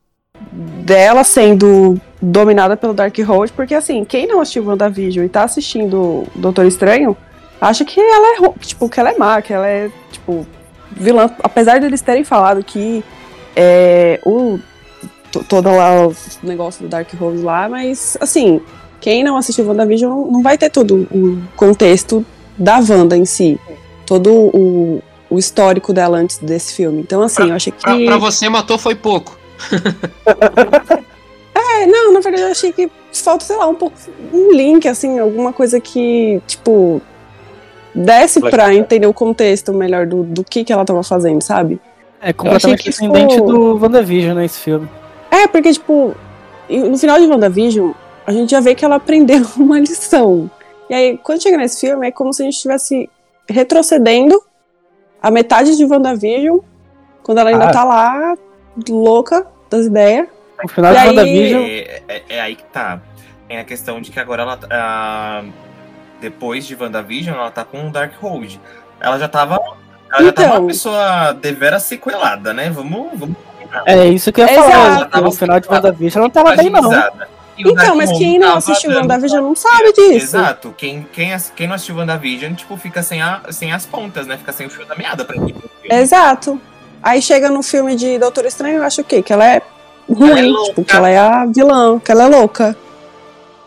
dela 0.52 1.24
sendo 1.24 2.00
dominada 2.20 2.76
pelo 2.76 2.94
Darkhold, 2.94 3.52
porque 3.52 3.74
assim, 3.74 4.04
quem 4.04 4.26
não 4.26 4.40
assistiu 4.40 4.64
WandaVision 4.66 5.24
e 5.24 5.28
tá 5.28 5.44
assistindo 5.44 6.24
Doutor 6.34 6.64
Estranho, 6.66 7.16
acha 7.60 7.84
que 7.84 8.00
ela 8.00 8.36
é, 8.36 8.52
tipo, 8.60 8.88
que 8.88 8.98
ela 9.00 9.10
é 9.10 9.18
má, 9.18 9.40
que 9.42 9.52
ela 9.52 9.66
é, 9.66 9.90
tipo, 10.10 10.46
vilã, 10.92 11.30
apesar 11.42 11.78
de 11.78 11.86
eles 11.86 12.00
terem 12.00 12.24
falado 12.24 12.62
que 12.64 13.04
é, 13.54 14.18
o 14.24 14.58
to- 15.30 15.44
todo 15.44 15.68
lá 15.70 16.06
o 16.06 16.14
negócio 16.42 16.82
do 16.82 16.88
Darkhold 16.88 17.42
lá, 17.42 17.68
mas 17.68 18.16
assim, 18.20 18.60
quem 19.00 19.22
não 19.22 19.36
assistiu 19.36 19.66
WandaVision 19.66 20.10
não, 20.10 20.30
não 20.32 20.42
vai 20.42 20.56
ter 20.56 20.70
todo 20.70 21.06
o 21.12 21.42
contexto 21.54 22.24
da 22.56 22.78
Wanda 22.78 23.16
em 23.16 23.26
si, 23.26 23.60
todo 24.06 24.32
o, 24.32 25.02
o 25.28 25.38
histórico 25.38 25.92
dela 25.92 26.16
antes 26.18 26.38
desse 26.38 26.72
filme. 26.74 27.00
Então 27.02 27.20
assim, 27.22 27.48
eu 27.50 27.54
achei 27.54 27.72
que 27.72 27.82
Pra, 27.82 27.94
pra 28.06 28.16
você, 28.18 28.48
matou 28.48 28.78
foi 28.78 28.94
pouco. 28.94 29.38
É, 31.82 31.86
não, 31.86 32.12
na 32.12 32.20
verdade 32.20 32.42
eu 32.44 32.50
achei 32.50 32.72
que 32.72 32.90
falta, 33.12 33.44
sei 33.44 33.56
lá, 33.56 33.66
um 33.66 33.74
pouco, 33.74 33.96
um 34.32 34.52
link, 34.52 34.86
assim, 34.88 35.18
alguma 35.18 35.52
coisa 35.52 35.80
que, 35.80 36.40
tipo, 36.46 37.00
desse 37.94 38.40
pra 38.40 38.74
entender 38.74 39.06
o 39.06 39.12
contexto 39.14 39.72
melhor 39.72 40.06
do, 40.06 40.22
do 40.22 40.44
que 40.44 40.64
que 40.64 40.72
ela 40.72 40.84
tava 40.84 41.02
fazendo, 41.02 41.42
sabe? 41.42 41.80
É 42.20 42.32
completamente 42.32 42.82
que 42.82 42.90
descendente 42.90 43.34
ficou- 43.34 43.48
do 43.52 43.82
WandaVision, 43.82 44.34
né, 44.36 44.44
esse 44.44 44.58
filme. 44.60 44.88
É, 45.30 45.46
porque, 45.46 45.72
tipo, 45.72 46.14
no 46.68 46.96
final 46.98 47.18
de 47.18 47.26
WandaVision, 47.26 47.92
a 48.26 48.32
gente 48.32 48.50
já 48.50 48.60
vê 48.60 48.74
que 48.74 48.84
ela 48.84 48.96
aprendeu 48.96 49.42
uma 49.56 49.78
lição. 49.78 50.50
E 50.90 50.94
aí, 50.94 51.18
quando 51.18 51.42
chega 51.42 51.56
nesse 51.56 51.80
filme, 51.80 52.06
é 52.08 52.10
como 52.10 52.32
se 52.32 52.42
a 52.42 52.44
gente 52.44 52.54
estivesse 52.54 53.08
retrocedendo 53.48 54.40
a 55.22 55.30
metade 55.30 55.76
de 55.76 55.84
WandaVision, 55.84 56.58
quando 57.22 57.38
ela 57.38 57.50
ainda 57.50 57.66
Ah. 57.68 57.72
tá 57.72 57.84
lá, 57.84 58.34
louca 58.88 59.46
das 59.70 59.86
ideias. 59.86 60.28
No 60.62 60.68
final 60.68 60.92
E 60.92 60.94
de 60.94 61.00
aí- 61.00 61.08
WandaVision, 61.08 61.62
É, 61.62 62.02
é- 62.08 62.22
é 62.28 62.40
aí 62.40 62.56
que 62.56 62.64
tá. 62.64 63.00
Tem 63.48 63.58
a 63.58 63.64
questão 63.64 64.00
de 64.00 64.10
que 64.10 64.18
agora 64.18 64.42
ela. 64.42 64.58
ah, 64.70 65.42
depois 66.20 66.66
de 66.66 66.74
WandaVision, 66.74 67.36
ela 67.36 67.50
tá 67.50 67.64
com 67.64 67.86
o 67.88 67.90
Darkhold. 67.90 68.60
Ela 69.00 69.18
já 69.18 69.28
tava. 69.28 69.54
Ela 70.12 70.24
já 70.24 70.32
tava 70.32 70.48
Então. 70.48 70.60
uma 70.60 70.66
pessoa 70.68 71.32
devera 71.34 71.78
sequelada, 71.78 72.52
né? 72.54 72.70
Vamos. 72.70 73.10
vamos 73.18 73.36
é 73.84 74.06
isso 74.08 74.32
que 74.32 74.40
eu 74.40 74.46
ia 74.46 74.52
Exato. 74.52 74.70
falar. 75.10 75.22
No 75.22 75.32
final 75.32 75.60
de 75.60 75.68
WandaVision, 75.68 76.12
ela 76.20 76.22
não 76.24 76.30
tava 76.30 76.56
bem, 76.56 76.70
não. 76.70 76.88
o 76.88 77.12
Então, 77.58 77.96
mas 77.96 78.10
quem 78.16 78.38
não 78.38 78.56
assistiu 78.56 78.90
dando- 78.90 79.02
WandaVision 79.02 79.42
não 79.42 79.54
sabe 79.56 79.92
disso. 79.92 80.36
Exato. 80.36 80.74
Quem, 80.78 81.06
quem, 81.12 81.36
quem 81.54 81.66
não 81.66 81.74
assistiu 81.74 81.96
WandaVision, 81.96 82.54
tipo, 82.54 82.76
fica 82.76 83.02
sem, 83.02 83.20
a, 83.20 83.42
sem 83.50 83.72
as 83.72 83.84
pontas, 83.84 84.26
né? 84.26 84.36
Fica 84.38 84.52
sem 84.52 84.66
o 84.66 84.70
fio 84.70 84.86
da 84.86 84.94
meada 84.94 85.24
pra 85.24 85.38
mim. 85.40 85.54
Exato. 85.84 86.60
Aí 87.02 87.20
chega 87.20 87.50
no 87.50 87.62
filme 87.62 87.94
de 87.96 88.18
Doutor 88.18 88.46
Estranho, 88.46 88.76
eu 88.78 88.82
acho 88.84 89.00
o 89.00 89.04
quê? 89.04 89.22
Que 89.22 89.32
ela 89.32 89.44
é 89.46 89.60
ruim, 90.08 90.30
Ela 90.30 90.40
é 90.60 90.64
tipo, 90.64 90.84
que 90.84 90.96
ela 90.96 91.08
é 91.10 91.18
a 91.18 91.46
vilã, 91.46 91.98
que 91.98 92.12
ela 92.12 92.22
é 92.24 92.26
louca. 92.28 92.76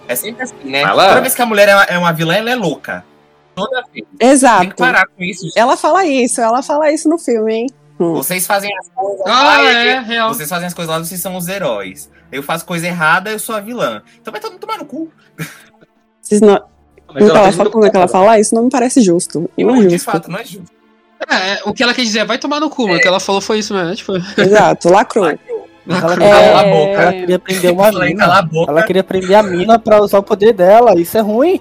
É 0.07 0.15
sempre 0.15 0.43
assim, 0.43 0.55
né? 0.63 0.81
Ela- 0.81 1.09
Toda 1.09 1.21
vez 1.21 1.35
que 1.35 1.41
a 1.41 1.45
mulher 1.45 1.69
é 1.69 1.75
uma, 1.75 1.83
é 1.83 1.97
uma 1.97 2.11
vilã, 2.13 2.33
ela 2.35 2.49
é 2.49 2.55
louca. 2.55 3.05
Toda 3.55 3.81
vez. 3.93 4.05
Tem 4.07 4.17
que 4.17 4.25
Exato. 4.25 4.75
parar 4.75 5.05
com 5.07 5.23
isso. 5.23 5.43
gente. 5.45 5.57
Ela 5.59 5.75
fala 5.77 6.05
isso, 6.05 6.41
ela 6.41 6.61
fala 6.63 6.91
isso 6.91 7.07
no 7.09 7.17
filme, 7.17 7.53
hein? 7.53 7.67
Hum. 7.99 8.13
Vocês 8.13 8.47
fazem 8.47 8.71
as 8.77 8.87
coisas. 8.95 9.21
Ah, 9.27 9.43
lá, 9.43 9.61
é, 9.65 9.99
real. 9.99 10.33
Vocês 10.33 10.47
fazem 10.47 10.67
as 10.67 10.73
coisas 10.73 10.89
lá, 10.93 10.99
vocês 10.99 11.19
são 11.19 11.35
os 11.35 11.47
heróis. 11.49 12.09
Eu 12.31 12.41
faço 12.41 12.65
coisa 12.65 12.87
errada, 12.87 13.29
eu 13.31 13.39
sou 13.39 13.55
a 13.55 13.59
vilã. 13.59 14.01
Então 14.21 14.31
vai 14.31 14.39
todo 14.39 14.51
mundo 14.53 14.61
tomar 14.61 14.77
no 14.77 14.85
cu. 14.85 15.11
Vocês 16.21 16.39
não, 16.41 16.63
Mas 17.13 17.23
então, 17.23 17.35
ela 17.35 17.51
fala, 17.51 17.69
como 17.69 17.85
é 17.85 17.89
que 17.89 17.97
ela 17.97 18.07
fala 18.07 18.39
isso? 18.39 18.55
Não 18.55 18.63
me 18.63 18.69
parece 18.69 19.01
justo. 19.01 19.49
E 19.57 19.63
não 19.63 19.75
é 19.75 19.79
de 19.81 19.89
justo. 19.89 20.05
fato, 20.11 20.31
não 20.31 20.39
é 20.39 20.45
justo. 20.45 20.71
É, 21.29 21.53
é, 21.55 21.59
o 21.65 21.73
que 21.73 21.83
ela 21.83 21.93
quer 21.93 22.03
dizer 22.03 22.19
é 22.19 22.25
vai 22.25 22.37
tomar 22.37 22.59
no 22.61 22.69
cu, 22.69 22.87
mas 22.87 22.97
o 22.97 23.01
que 23.01 23.07
ela 23.07 23.19
falou 23.19 23.41
foi 23.41 23.59
isso 23.59 23.73
mesmo. 23.73 23.93
Tipo, 23.95 24.13
Exato, 24.41 24.89
lacrou. 24.89 25.37
Ela 25.87 26.01
Cala 26.01 26.13
queria, 26.17 26.59
a 26.59 26.63
boca. 26.63 27.01
ela 27.01 27.13
queria 27.13 27.39
prender 27.39 27.71
uma 27.73 27.91
Falei, 27.91 28.15
cala 28.15 28.33
a 28.33 28.41
mina. 28.41 28.53
boca. 28.53 28.71
Ela 28.71 28.83
queria 28.83 29.03
prender 29.03 29.35
a 29.35 29.43
mina 29.43 29.79
pra 29.79 30.01
usar 30.01 30.19
o 30.19 30.23
poder 30.23 30.53
dela. 30.53 30.99
Isso 30.99 31.17
é 31.17 31.21
ruim. 31.21 31.59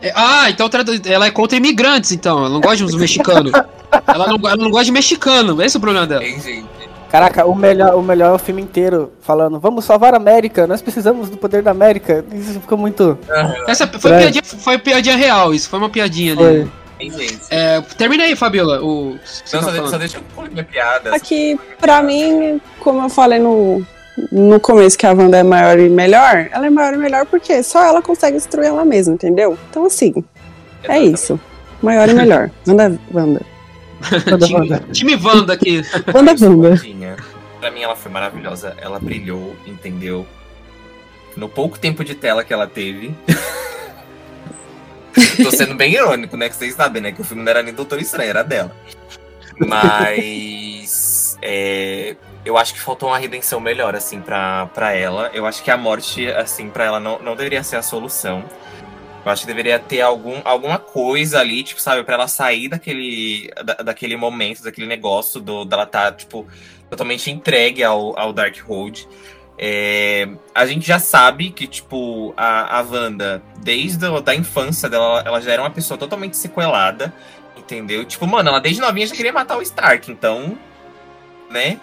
é, 0.00 0.12
ah, 0.14 0.50
então 0.50 0.68
ela 1.06 1.26
é 1.26 1.30
contra 1.30 1.56
imigrantes, 1.56 2.12
então. 2.12 2.38
Ela 2.38 2.48
não 2.48 2.60
gosta 2.60 2.78
de 2.78 2.84
uns 2.84 2.94
mexicanos. 2.94 3.52
ela, 4.06 4.26
não, 4.26 4.36
ela 4.48 4.56
não 4.56 4.70
gosta 4.70 4.86
de 4.86 4.92
mexicano, 4.92 5.62
esse 5.62 5.76
é 5.76 5.78
o 5.78 5.80
problema 5.80 6.06
dela. 6.06 6.24
Caraca, 7.10 7.44
o 7.44 7.54
melhor, 7.54 7.94
o 7.94 8.02
melhor 8.02 8.30
é 8.30 8.34
o 8.34 8.38
filme 8.38 8.62
inteiro 8.62 9.12
falando: 9.20 9.60
vamos 9.60 9.84
salvar 9.84 10.14
a 10.14 10.16
América, 10.16 10.66
nós 10.66 10.80
precisamos 10.80 11.28
do 11.28 11.36
poder 11.36 11.62
da 11.62 11.70
América. 11.70 12.24
Isso 12.32 12.58
ficou 12.58 12.78
muito. 12.78 13.18
Essa 13.68 13.86
foi 13.86 14.10
piadinha, 14.16 14.42
foi 14.42 14.78
piadinha 14.78 15.16
real, 15.16 15.52
isso 15.52 15.68
foi 15.68 15.78
uma 15.78 15.90
piadinha 15.90 16.32
ali. 16.32 16.42
Foi. 16.42 16.81
É, 17.50 17.80
termina 17.96 18.24
aí, 18.24 18.36
Fabiola. 18.36 18.82
O, 18.82 19.10
Não, 19.10 19.16
tá 19.16 19.22
só, 19.44 19.58
de- 19.58 19.64
falando. 19.76 19.90
só 19.90 19.98
deixa 19.98 20.16
eu 20.18 20.22
concluir 20.22 20.50
minha 20.52 20.64
piada. 20.64 21.14
Aqui, 21.14 21.58
pra 21.80 22.02
mim, 22.02 22.60
como 22.80 23.02
eu 23.02 23.08
falei 23.08 23.38
no, 23.38 23.84
no 24.30 24.60
começo 24.60 24.96
que 24.98 25.06
a 25.06 25.12
Wanda 25.12 25.38
é 25.38 25.42
maior 25.42 25.78
e 25.78 25.88
melhor, 25.88 26.48
ela 26.52 26.66
é 26.66 26.70
maior 26.70 26.94
e 26.94 26.96
melhor 26.98 27.26
porque 27.26 27.62
só 27.62 27.82
ela 27.84 28.02
consegue 28.02 28.36
destruir 28.36 28.66
ela 28.66 28.84
mesma, 28.84 29.14
entendeu? 29.14 29.58
Então, 29.70 29.86
assim, 29.86 30.12
é 30.84 31.00
isso. 31.00 31.40
Maior 31.82 32.08
e 32.08 32.14
melhor. 32.14 32.50
Wanda, 32.66 32.98
Wanda. 33.12 33.40
Wanda, 34.30 34.46
time, 34.46 34.60
Wanda. 34.60 34.78
time 34.92 35.16
Wanda 35.16 35.52
aqui. 35.52 35.82
Wanda, 36.14 36.34
Wanda. 36.40 36.80
Pra 37.60 37.70
mim, 37.70 37.80
ela 37.82 37.94
foi 37.96 38.10
maravilhosa. 38.10 38.74
Ela 38.80 38.98
brilhou, 38.98 39.54
entendeu? 39.66 40.26
No 41.36 41.48
pouco 41.48 41.78
tempo 41.78 42.04
de 42.04 42.14
tela 42.14 42.42
que 42.44 42.52
ela 42.52 42.66
teve. 42.66 43.14
Tô 45.42 45.50
sendo 45.50 45.74
bem 45.74 45.94
irônico, 45.94 46.36
né? 46.36 46.48
Que 46.48 46.56
vocês 46.56 46.74
sabem, 46.74 47.02
né? 47.02 47.12
Que 47.12 47.20
o 47.20 47.24
filme 47.24 47.42
não 47.42 47.50
era 47.50 47.62
nem 47.62 47.74
Doutor 47.74 48.00
Estranho, 48.00 48.30
era 48.30 48.42
dela. 48.42 48.74
Mas. 49.58 51.38
é, 51.42 52.16
eu 52.44 52.56
acho 52.56 52.74
que 52.74 52.80
faltou 52.80 53.08
uma 53.08 53.18
redenção 53.18 53.60
melhor, 53.60 53.94
assim, 53.94 54.20
pra, 54.20 54.66
pra 54.66 54.92
ela. 54.92 55.30
Eu 55.32 55.46
acho 55.46 55.62
que 55.62 55.70
a 55.70 55.76
morte, 55.76 56.26
assim, 56.28 56.68
pra 56.70 56.84
ela 56.84 57.00
não, 57.00 57.18
não 57.20 57.36
deveria 57.36 57.62
ser 57.62 57.76
a 57.76 57.82
solução. 57.82 58.44
Eu 59.24 59.30
acho 59.30 59.42
que 59.42 59.46
deveria 59.46 59.78
ter 59.78 60.00
algum, 60.00 60.40
alguma 60.44 60.78
coisa 60.78 61.38
ali, 61.38 61.62
tipo, 61.62 61.80
sabe, 61.80 62.02
pra 62.02 62.14
ela 62.14 62.26
sair 62.26 62.68
daquele, 62.68 63.52
da, 63.64 63.74
daquele 63.74 64.16
momento, 64.16 64.64
daquele 64.64 64.86
negócio 64.86 65.40
do, 65.40 65.64
dela 65.64 65.86
tá, 65.86 66.10
tipo, 66.10 66.46
totalmente 66.90 67.30
entregue 67.30 67.84
ao, 67.84 68.18
ao 68.18 68.32
Darkhold. 68.32 69.08
É, 69.58 70.28
a 70.54 70.66
gente 70.66 70.86
já 70.86 70.98
sabe 70.98 71.50
que, 71.50 71.66
tipo, 71.66 72.32
a, 72.36 72.78
a 72.78 72.82
Wanda, 72.82 73.42
desde 73.58 74.04
a 74.06 74.20
da 74.20 74.34
infância 74.34 74.88
dela, 74.88 75.22
ela 75.24 75.40
já 75.40 75.52
era 75.52 75.62
uma 75.62 75.70
pessoa 75.70 75.98
totalmente 75.98 76.36
sequelada, 76.36 77.12
entendeu? 77.56 78.04
Tipo, 78.04 78.26
mano, 78.26 78.48
ela 78.48 78.60
desde 78.60 78.80
novinha 78.80 79.06
já 79.06 79.14
queria 79.14 79.32
matar 79.32 79.58
o 79.58 79.62
Stark, 79.62 80.10
então, 80.10 80.58
né? 81.50 81.78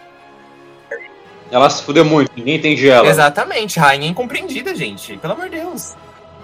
Ela 1.51 1.69
se 1.69 1.83
fudeu 1.83 2.05
muito, 2.05 2.31
ninguém 2.35 2.57
entende 2.57 2.87
ela. 2.89 3.07
Exatamente, 3.07 3.79
rainha 3.79 4.07
incompreendida, 4.07 4.75
gente. 4.75 5.17
Pelo 5.17 5.33
amor 5.33 5.49
de 5.49 5.57
Deus. 5.57 5.95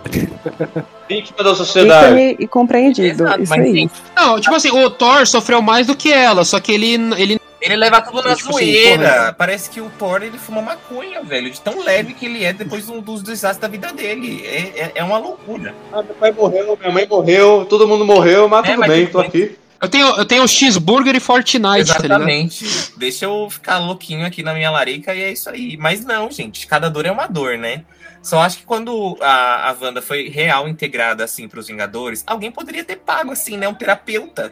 Vítima 1.07 1.43
da 1.43 1.55
sociedade. 1.55 2.07
Ícone 2.07 2.35
e 2.39 2.47
compreendido. 2.47 3.23
Exato, 3.23 3.41
isso 3.41 3.49
mas, 3.55 3.65
aí. 3.65 3.89
Não, 4.15 4.39
tipo 4.39 4.55
assim, 4.55 4.71
o 4.71 4.89
Thor 4.89 5.27
sofreu 5.27 5.61
mais 5.61 5.87
do 5.87 5.95
que 5.95 6.11
ela, 6.11 6.43
só 6.43 6.59
que 6.59 6.71
ele, 6.71 6.93
ele 7.17 7.39
Ele 7.61 7.75
leva 7.75 8.01
tudo 8.01 8.21
na 8.27 8.35
Tipo 8.35 8.49
assim, 8.49 8.71
zoeira. 8.73 9.09
porra. 9.09 9.33
Parece 9.37 9.69
que 9.69 9.81
o 9.81 9.89
Thor 9.97 10.21
ele 10.21 10.37
fuma 10.37 10.61
maconha, 10.61 11.23
velho. 11.23 11.49
De 11.49 11.59
tão 11.61 11.83
leve 11.83 12.13
que 12.13 12.25
ele 12.25 12.43
é 12.43 12.53
depois 12.53 12.85
do- 12.85 13.01
dos 13.01 13.23
desastres 13.23 13.59
da 13.61 13.67
vida 13.67 13.91
dele. 13.93 14.45
É, 14.45 14.59
é, 14.81 14.91
é 14.95 15.03
uma 15.03 15.17
loucura. 15.17 15.73
Ah, 15.91 16.03
meu 16.03 16.13
pai 16.15 16.31
morreu, 16.31 16.77
minha 16.79 16.91
mãe 16.91 17.07
morreu, 17.07 17.65
todo 17.67 17.87
mundo 17.87 18.05
morreu, 18.05 18.47
mas 18.47 18.65
É, 18.65 18.69
tudo 18.71 18.79
mas 18.79 18.89
bem, 18.89 19.07
tô 19.07 19.19
bem. 19.19 19.27
aqui. 19.27 19.57
Eu 19.81 19.89
tenho, 19.89 20.07
eu 20.15 20.25
tenho 20.25 20.47
cheeseburger 20.47 21.15
e 21.15 21.19
Fortnite, 21.19 21.61
tá? 21.87 21.97
Exatamente. 22.05 22.65
Deixa 22.97 23.25
eu 23.25 23.47
ficar 23.49 23.77
louquinho 23.79 24.25
aqui 24.25 24.41
na 24.41 24.53
minha 24.53 24.71
larica 24.71 25.13
e 25.13 25.21
é 25.21 25.31
isso 25.31 25.49
aí. 25.49 25.75
Mas 25.77 26.03
não, 26.05 26.29
gente. 26.31 26.65
Cada 26.67 26.89
dor 26.89 27.05
é 27.05 27.11
uma 27.11 27.27
dor, 27.27 27.57
né? 27.57 27.83
Só 28.21 28.39
acho 28.41 28.57
que 28.59 28.63
quando 28.65 29.17
a, 29.21 29.69
a 29.69 29.75
Wanda 29.79 30.01
foi 30.01 30.29
real 30.29 30.67
integrada, 30.67 31.23
assim, 31.23 31.47
pros 31.47 31.67
Vingadores, 31.67 32.23
alguém 32.25 32.51
poderia 32.51 32.83
ter 32.83 32.95
pago, 32.95 33.31
assim, 33.31 33.57
né? 33.57 33.67
Um 33.67 33.73
terapeuta. 33.75 34.51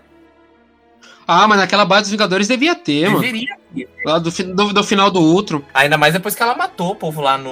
Ah, 1.28 1.48
mas 1.48 1.58
naquela 1.60 1.86
base 1.86 2.04
dos 2.04 2.12
Vingadores 2.12 2.48
devia 2.48 2.76
ter, 2.76 3.08
mano. 3.08 3.22
Deveria. 3.22 3.58
ter. 3.74 3.90
Lá 4.06 4.20
do, 4.20 4.30
do, 4.30 4.74
do 4.74 4.84
final 4.84 5.10
do 5.10 5.22
Ultron. 5.22 5.62
Ainda 5.74 5.98
mais 5.98 6.14
depois 6.14 6.36
que 6.36 6.44
ela 6.44 6.56
matou 6.56 6.92
o 6.92 6.96
povo 6.96 7.22
lá 7.22 7.38
no 7.38 7.52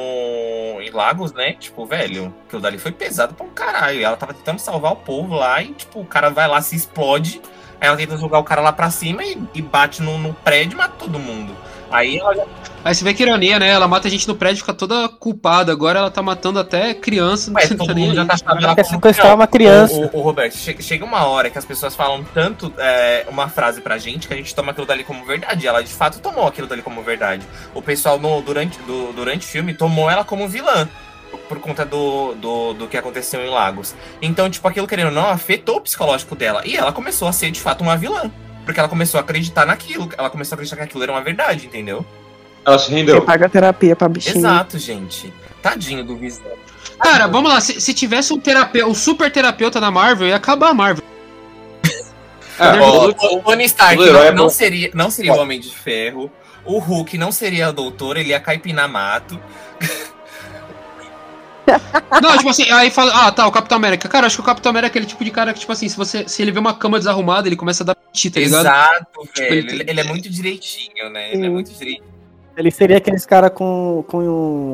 em 0.81 0.89
Lagos, 0.91 1.31
né? 1.33 1.53
Tipo, 1.53 1.85
velho, 1.85 2.33
aquilo 2.47 2.61
dali 2.61 2.77
foi 2.77 2.91
pesado 2.91 3.33
pra 3.33 3.45
um 3.45 3.49
caralho. 3.49 3.99
E 3.99 4.03
ela 4.03 4.17
tava 4.17 4.33
tentando 4.33 4.59
salvar 4.59 4.91
o 4.93 4.97
povo 4.97 5.35
lá 5.35 5.61
e, 5.61 5.73
tipo, 5.73 5.99
o 6.01 6.05
cara 6.05 6.29
vai 6.29 6.47
lá, 6.47 6.61
se 6.61 6.75
explode. 6.75 7.41
Aí 7.79 7.87
ela 7.87 7.97
tenta 7.97 8.17
jogar 8.17 8.39
o 8.39 8.43
cara 8.43 8.61
lá 8.61 8.71
pra 8.71 8.89
cima 8.91 9.23
e, 9.23 9.41
e 9.53 9.61
bate 9.61 10.01
no, 10.01 10.17
no 10.17 10.33
prédio 10.33 10.75
e 10.75 10.77
mata 10.77 10.95
todo 10.99 11.17
mundo. 11.17 11.55
Aí 11.91 12.17
ela 12.17 12.33
já 12.35 12.43
Aí 12.83 12.95
você 12.95 13.03
vê 13.03 13.13
que 13.13 13.21
ironia, 13.21 13.59
né? 13.59 13.67
Ela 13.69 13.87
mata 13.87 14.07
a 14.07 14.11
gente 14.11 14.27
no 14.27 14.33
prédio, 14.35 14.61
fica 14.61 14.73
toda 14.73 15.07
culpada. 15.07 15.71
Agora 15.71 15.99
ela 15.99 16.09
tá 16.09 16.21
matando 16.23 16.57
até 16.57 16.95
criança. 16.95 17.51
Mas 17.51 17.69
não 17.69 17.77
todo 17.77 17.89
tá 17.89 17.93
mundo 17.95 18.15
já 18.15 18.25
tá 18.25 18.35
sabendo 18.37 18.63
Ela 18.65 18.75
quer 18.75 18.85
sequestrar 18.85 19.27
Não, 19.27 19.35
uma 19.35 19.45
criança. 19.45 19.93
O, 19.93 20.05
o- 20.07 20.17
o 20.17 20.21
Roberto, 20.21 20.55
che- 20.57 20.81
chega 20.81 21.05
uma 21.05 21.25
hora 21.27 21.49
que 21.51 21.57
as 21.59 21.65
pessoas 21.65 21.93
falam 21.95 22.23
tanto 22.33 22.73
é, 22.79 23.27
uma 23.29 23.47
frase 23.47 23.81
pra 23.81 23.99
gente 23.99 24.27
que 24.27 24.33
a 24.33 24.37
gente 24.37 24.55
toma 24.55 24.71
aquilo 24.71 24.87
dali 24.87 25.03
como 25.03 25.23
verdade. 25.25 25.67
Ela 25.67 25.83
de 25.83 25.93
fato 25.93 26.19
tomou 26.19 26.47
aquilo 26.47 26.65
dali 26.65 26.81
como 26.81 27.03
verdade. 27.03 27.45
O 27.75 27.83
pessoal 27.83 28.19
no, 28.19 28.41
durante, 28.41 28.79
do, 28.79 29.13
durante 29.13 29.45
o 29.45 29.49
filme 29.49 29.75
tomou 29.75 30.09
ela 30.09 30.23
como 30.23 30.47
vilã. 30.47 30.89
Por 31.47 31.59
conta 31.59 31.85
do, 31.85 32.33
do, 32.33 32.73
do 32.73 32.87
que 32.87 32.97
aconteceu 32.97 33.41
em 33.41 33.49
Lagos. 33.49 33.93
Então, 34.21 34.49
tipo, 34.49 34.67
aquilo 34.67 34.87
querendo 34.87 35.07
ou 35.07 35.13
não, 35.13 35.29
afetou 35.29 35.77
o 35.77 35.81
psicológico 35.81 36.35
dela. 36.35 36.61
E 36.65 36.75
ela 36.75 36.91
começou 36.91 37.27
a 37.27 37.31
ser, 37.31 37.51
de 37.51 37.61
fato, 37.61 37.81
uma 37.81 37.95
vilã. 37.95 38.29
Porque 38.65 38.79
ela 38.79 38.89
começou 38.89 39.17
a 39.17 39.21
acreditar 39.21 39.65
naquilo. 39.65 40.09
Ela 40.17 40.29
começou 40.29 40.53
a 40.53 40.55
acreditar 40.55 40.77
que 40.77 40.83
aquilo 40.83 41.03
era 41.03 41.11
uma 41.11 41.21
verdade, 41.21 41.65
entendeu? 41.65 42.05
Ela 42.65 42.77
se 42.77 42.85
Você 42.87 42.91
rendeu. 42.95 43.21
paga 43.23 43.49
terapia 43.49 43.95
pra 43.95 44.07
bichinho. 44.07 44.37
Exato, 44.37 44.77
gente. 44.77 45.33
Tadinho 45.61 46.03
do 46.03 46.15
Visão. 46.15 46.45
Cara, 46.99 47.27
vamos 47.27 47.51
lá. 47.51 47.59
Se, 47.59 47.81
se 47.81 47.93
tivesse 47.93 48.31
um 48.33 48.39
terapeuta, 48.39 48.87
um 48.87 48.93
super 48.93 49.31
terapeuta 49.31 49.79
na 49.79 49.89
Marvel, 49.89 50.27
ia 50.27 50.35
acabar 50.35 50.69
a 50.69 50.73
Marvel. 50.73 51.03
É, 52.59 52.79
Ó, 52.79 53.11
todo- 53.11 53.37
o 53.37 53.41
Tony 53.41 53.63
Stark 53.63 53.95
todo 53.95 54.07
herói 54.07 54.27
é 54.27 54.31
não, 54.31 54.43
não 54.43 54.49
seria, 54.49 54.91
não 54.93 55.09
seria 55.09 55.33
o 55.33 55.37
Homem 55.37 55.59
de 55.59 55.73
Ferro. 55.75 56.31
O 56.63 56.77
Hulk 56.77 57.17
não 57.17 57.31
seria 57.31 57.69
o 57.69 57.73
doutor, 57.73 58.17
ele 58.17 58.29
ia 58.29 58.39
caipinar 58.39 58.87
mato. 58.87 59.39
Não, 62.21 62.37
tipo 62.37 62.49
assim, 62.49 62.69
aí 62.71 62.89
fala, 62.89 63.27
ah, 63.27 63.31
tá, 63.31 63.47
o 63.47 63.51
Capitão 63.51 63.75
América. 63.77 64.07
Cara, 64.09 64.27
acho 64.27 64.35
que 64.37 64.41
o 64.41 64.45
Capitão 64.45 64.69
América 64.71 64.87
é 64.87 64.91
aquele 64.91 65.05
tipo 65.05 65.23
de 65.23 65.31
cara 65.31 65.53
que, 65.53 65.59
tipo 65.59 65.71
assim, 65.71 65.87
se 65.87 65.95
você 65.95 66.27
se 66.27 66.41
ele 66.41 66.51
vê 66.51 66.59
uma 66.59 66.73
cama 66.73 66.97
desarrumada, 66.97 67.47
ele 67.47 67.55
começa 67.55 67.83
a 67.83 67.85
dar 67.87 67.95
piti, 67.95 68.29
tá 68.29 68.39
ligado? 68.39 68.61
Exato, 68.61 69.29
velho. 69.37 69.53
ele- 69.53 69.71
Ele, 69.81 69.85
ele 69.91 69.99
é 69.99 70.03
muito 70.03 70.29
direitinho, 70.29 71.09
né? 71.11 71.33
Ele 71.33 71.43
é 71.43 71.45
Sim. 71.45 71.49
muito 71.49 71.71
direitinho. 71.71 72.11
Ele 72.57 72.69
seria 72.69 72.97
aqueles 72.97 73.25
cara 73.25 73.49
com, 73.49 74.03
com 74.09 74.17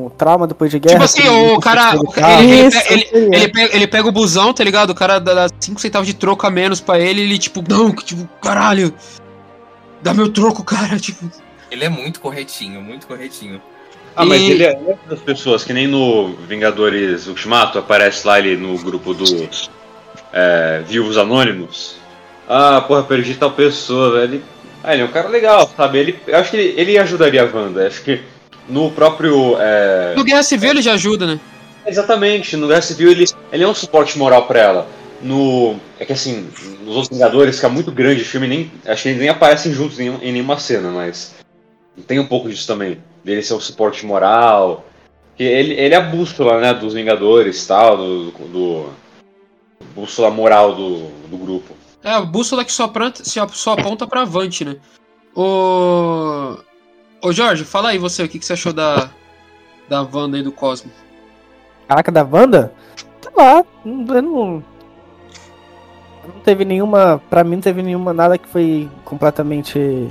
um 0.06 0.10
trauma 0.18 0.48
depois 0.48 0.72
de 0.72 0.80
guerra. 0.80 1.06
Tipo 1.08 1.22
assim, 1.22 1.30
o 1.30 1.60
cara- 1.60 1.94
ele- 2.42 2.76
ele-. 2.90 3.36
Ele 3.36 3.48
pega, 3.50 3.76
ele 3.76 3.88
pega 3.88 4.08
o 4.08 4.12
busão, 4.12 4.52
tá 4.52 4.64
ligado? 4.64 4.90
O 4.90 4.96
cara 4.96 5.20
dá 5.20 5.48
5 5.60 5.80
centavos 5.80 6.08
de 6.08 6.16
troco 6.16 6.48
a 6.48 6.50
menos 6.50 6.82
pra 6.82 7.00
ele, 7.00 7.22
ele, 7.22 7.38
tipo, 7.38 7.64
não, 7.70 7.92
que 7.92 8.04
tipo, 8.04 8.28
caralho, 8.42 8.92
dá 10.02 10.12
meu 10.14 10.28
troco, 10.32 10.64
cara, 10.64 10.98
tipo. 11.00 11.30
Ele 11.70 11.86
é 11.86 11.90
muito 11.90 12.20
corretinho, 12.20 12.82
muito 12.82 13.06
corretinho. 13.06 13.62
Ah, 14.18 14.26
mas 14.26 14.42
E- 14.42 14.52
ele 14.52 14.64
é 14.64 14.74
uma 14.74 14.98
das 15.08 15.20
pessoas 15.20 15.64
que 15.64 15.72
nem 15.74 15.88
no 15.88 16.30
Vingadores 16.48 17.28
Ultimato 17.28 17.78
aparece 17.78 18.26
lá 18.26 18.40
ele 18.40 18.58
no 18.58 18.76
grupo 18.80 19.14
dos 19.14 19.70
é, 20.34 20.82
Vivos 20.88 21.18
Anônimos. 21.18 21.96
Ah, 22.50 22.82
porra, 22.82 23.04
perdi 23.04 23.36
tal 23.36 23.52
pessoa, 23.52 24.14
velho. 24.20 24.34
Ele- 24.36 24.44
Ah, 24.84 24.94
ele 24.94 25.02
é 25.04 25.06
um 25.06 25.10
cara 25.12 25.28
legal, 25.28 25.70
sabe? 25.76 25.98
Ele, 26.00 26.20
eu 26.26 26.38
acho 26.38 26.50
que 26.52 26.58
ele, 26.58 26.80
ele 26.82 26.98
ajudaria 26.98 27.44
a 27.44 27.46
Wanda. 27.46 27.86
Acho 27.86 28.02
que 28.04 28.22
no 28.70 28.90
próprio. 28.92 29.56
é, 29.60 30.14
No 30.16 30.24
Guerra 30.24 30.44
Civil 30.44 30.70
ele 30.72 30.82
já 30.82 30.94
ajuda, 30.94 31.26
né? 31.28 31.40
Exatamente, 31.86 32.56
no 32.58 32.68
Guerra 32.68 32.82
Civil 32.82 33.12
ele, 33.12 33.26
ele 33.52 33.64
é 33.64 33.68
um 33.68 33.74
suporte 33.74 34.18
moral 34.18 34.48
pra 34.48 34.60
ela. 34.60 34.88
No. 35.22 35.76
É 36.00 36.06
que 36.06 36.14
assim, 36.14 36.48
nos 36.84 36.96
outros 36.96 37.10
Vingadores 37.10 37.56
fica 37.56 37.70
muito 37.70 37.92
grande 37.92 38.22
o 38.22 38.26
filme, 38.26 38.48
nem, 38.48 38.72
acho 38.86 39.04
que 39.04 39.10
eles 39.10 39.20
nem 39.20 39.30
aparecem 39.30 39.74
juntos 39.74 40.00
em, 40.00 40.08
em 40.22 40.32
nenhuma 40.32 40.58
cena, 40.60 40.90
mas 40.90 41.36
tem 42.08 42.20
um 42.20 42.28
pouco 42.28 42.48
disso 42.50 42.68
também. 42.68 43.00
Dele 43.28 43.44
ser 43.44 43.56
um 43.56 43.60
suporte 43.60 44.06
moral. 44.06 44.86
Que 45.36 45.44
ele, 45.44 45.74
ele 45.74 45.94
é 45.94 45.98
a 45.98 46.02
bússola, 46.02 46.62
né, 46.62 46.74
dos 46.74 46.94
Vingadores 46.94 47.62
e 47.62 47.68
tal, 47.68 47.98
do, 47.98 48.32
do. 48.32 48.90
Bússola 49.94 50.32
moral 50.32 50.74
do, 50.74 51.10
do 51.28 51.38
grupo. 51.38 51.74
É, 52.02 52.12
a 52.12 52.22
bússola 52.22 52.64
que 52.64 52.72
só, 52.72 52.88
pranta, 52.88 53.26
só, 53.26 53.46
só 53.50 53.74
aponta 53.74 54.08
pra 54.08 54.22
avante, 54.22 54.64
né? 54.64 54.78
Ô. 55.36 56.56
Ô 57.22 57.34
Jorge, 57.34 57.66
fala 57.66 57.90
aí 57.90 57.98
você, 57.98 58.24
o 58.24 58.30
que, 58.30 58.40
que 58.40 58.46
você 58.46 58.54
achou 58.54 58.72
da. 58.72 59.10
Da 59.90 60.02
Wanda 60.02 60.38
e 60.38 60.44
do 60.44 60.52
Cosmo? 60.54 60.90
Caraca, 61.86 62.10
da 62.10 62.24
Wanda? 62.24 62.74
Sei 63.22 63.32
lá, 63.36 63.62
não, 63.84 64.16
eu 64.16 64.22
não. 64.22 64.64
Não 66.26 66.40
teve 66.46 66.64
nenhuma. 66.64 67.22
Pra 67.30 67.44
mim, 67.44 67.56
não 67.56 67.62
teve 67.62 67.84
nenhuma. 67.84 68.14
Nada 68.14 68.38
que 68.38 68.48
foi 68.48 68.90
completamente. 69.04 70.08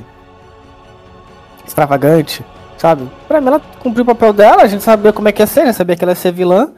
extravagante, 1.67 2.45
sabe? 2.79 3.09
Pra 3.27 3.41
mim, 3.41 3.49
ela 3.49 3.61
cumpriu 3.81 4.03
o 4.03 4.07
papel 4.07 4.33
dela, 4.33 4.63
a 4.63 4.67
gente 4.67 4.83
sabia 4.83 5.13
como 5.13 5.29
é 5.29 5.33
que 5.33 5.43
ia 5.43 5.47
ser, 5.47 5.65
né? 5.65 5.73
Sabia 5.73 5.97
que 5.97 6.05
ela 6.05 6.13
ia 6.13 6.17
ser 6.17 6.33
vilã. 6.33 6.71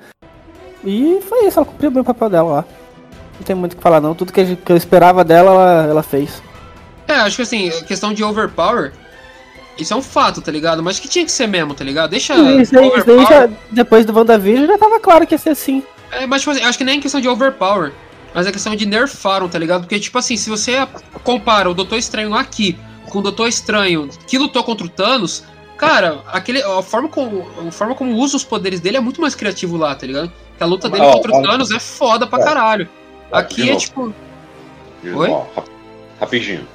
E 0.85 1.21
foi 1.29 1.47
isso, 1.47 1.59
ela 1.59 1.67
cumpriu 1.67 1.91
bem 1.91 2.01
o 2.03 2.05
papel 2.05 2.31
dela 2.31 2.51
lá. 2.51 2.65
Não 3.39 3.43
tem 3.45 3.55
muito 3.55 3.75
o 3.75 3.77
que 3.77 3.83
falar, 3.83 4.01
não. 4.01 4.15
Tudo 4.15 4.33
que, 4.33 4.59
eu 4.69 4.77
esperava 4.77 5.25
dela, 5.25 5.51
ela, 5.53 5.87
ela 5.91 6.03
fez. 6.03 6.43
É, 7.07 7.15
acho 7.15 7.37
que 7.37 7.43
assim, 7.43 7.69
a 7.69 7.85
questão 7.85 8.13
de 8.13 8.23
overpower. 8.23 8.93
Isso 9.79 9.95
é 9.95 9.97
um 9.97 10.03
fato, 10.03 10.41
tá 10.41 10.51
ligado? 10.51 10.83
Mas 10.83 10.99
que 10.99 11.09
tinha 11.09 11.25
que 11.25 11.31
ser 11.31 11.47
mesmo, 11.47 11.73
tá 11.73 11.85
ligado? 11.85 12.11
Deixa. 12.11 12.35
isso 12.35 12.45
aí, 12.49 12.63
isso 12.63 12.79
aí 12.79 12.87
overpower- 12.89 13.29
já, 13.29 13.49
depois 13.71 14.05
do 14.05 14.13
WandaVision 14.13 14.67
já 14.67 14.77
tava 14.77 14.99
claro 14.99 15.27
que 15.27 15.35
ia 15.35 15.39
ser 15.39 15.51
assim. 15.51 15.83
É, 16.11 16.27
mas 16.27 16.43
tipo 16.43 16.51
assim, 16.51 16.65
acho 16.65 16.77
que 16.77 16.85
nem 16.85 16.99
é 16.99 17.01
questão 17.01 17.21
de 17.21 17.29
overpower, 17.29 17.93
mas 18.35 18.47
é 18.47 18.53
questão 18.53 18.75
de 18.75 18.87
nerfaram, 18.87 19.49
tá 19.49 19.59
ligado? 19.59 19.83
Porque, 19.83 20.01
tipo 20.01 20.19
assim, 20.19 20.37
se 20.37 20.51
você 20.51 20.87
compara 21.23 21.71
o 21.71 21.75
Doutor 21.75 21.97
Estranho 21.97 22.35
aqui 22.35 22.77
com 23.09 23.21
o 23.21 23.23
Doutor 23.23 23.47
Estranho 23.47 24.09
que 24.27 24.37
lutou 24.37 24.65
contra 24.65 24.85
o 24.85 24.89
Thanos, 24.89 25.45
cara, 25.79 26.21
aquele, 26.27 26.63
a, 26.63 26.83
forma 26.83 27.09
como, 27.09 27.49
a 27.67 27.71
forma 27.71 27.95
como 27.95 28.13
usa 28.17 28.37
os 28.37 28.45
poderes 28.45 28.81
dele 28.81 28.97
é 28.97 29.01
muito 29.01 29.21
mais 29.21 29.35
criativo 29.35 29.77
lá, 29.77 29.95
tá 29.95 30.07
ligado? 30.07 30.31
Que 30.57 30.63
a 30.63 30.67
luta 30.67 30.89
dele 30.91 31.05
Ó, 31.05 31.13
contra 31.13 31.37
o 31.37 31.43
Thanos 31.43 31.71
é 31.71 31.79
foda 31.79 32.27
pra 32.27 32.43
caralho. 32.43 32.89
Aqui 33.33 33.71
é 33.71 33.77
tipo. 33.77 34.13
Oi? 35.05 35.31
rapidinho. 36.21 36.67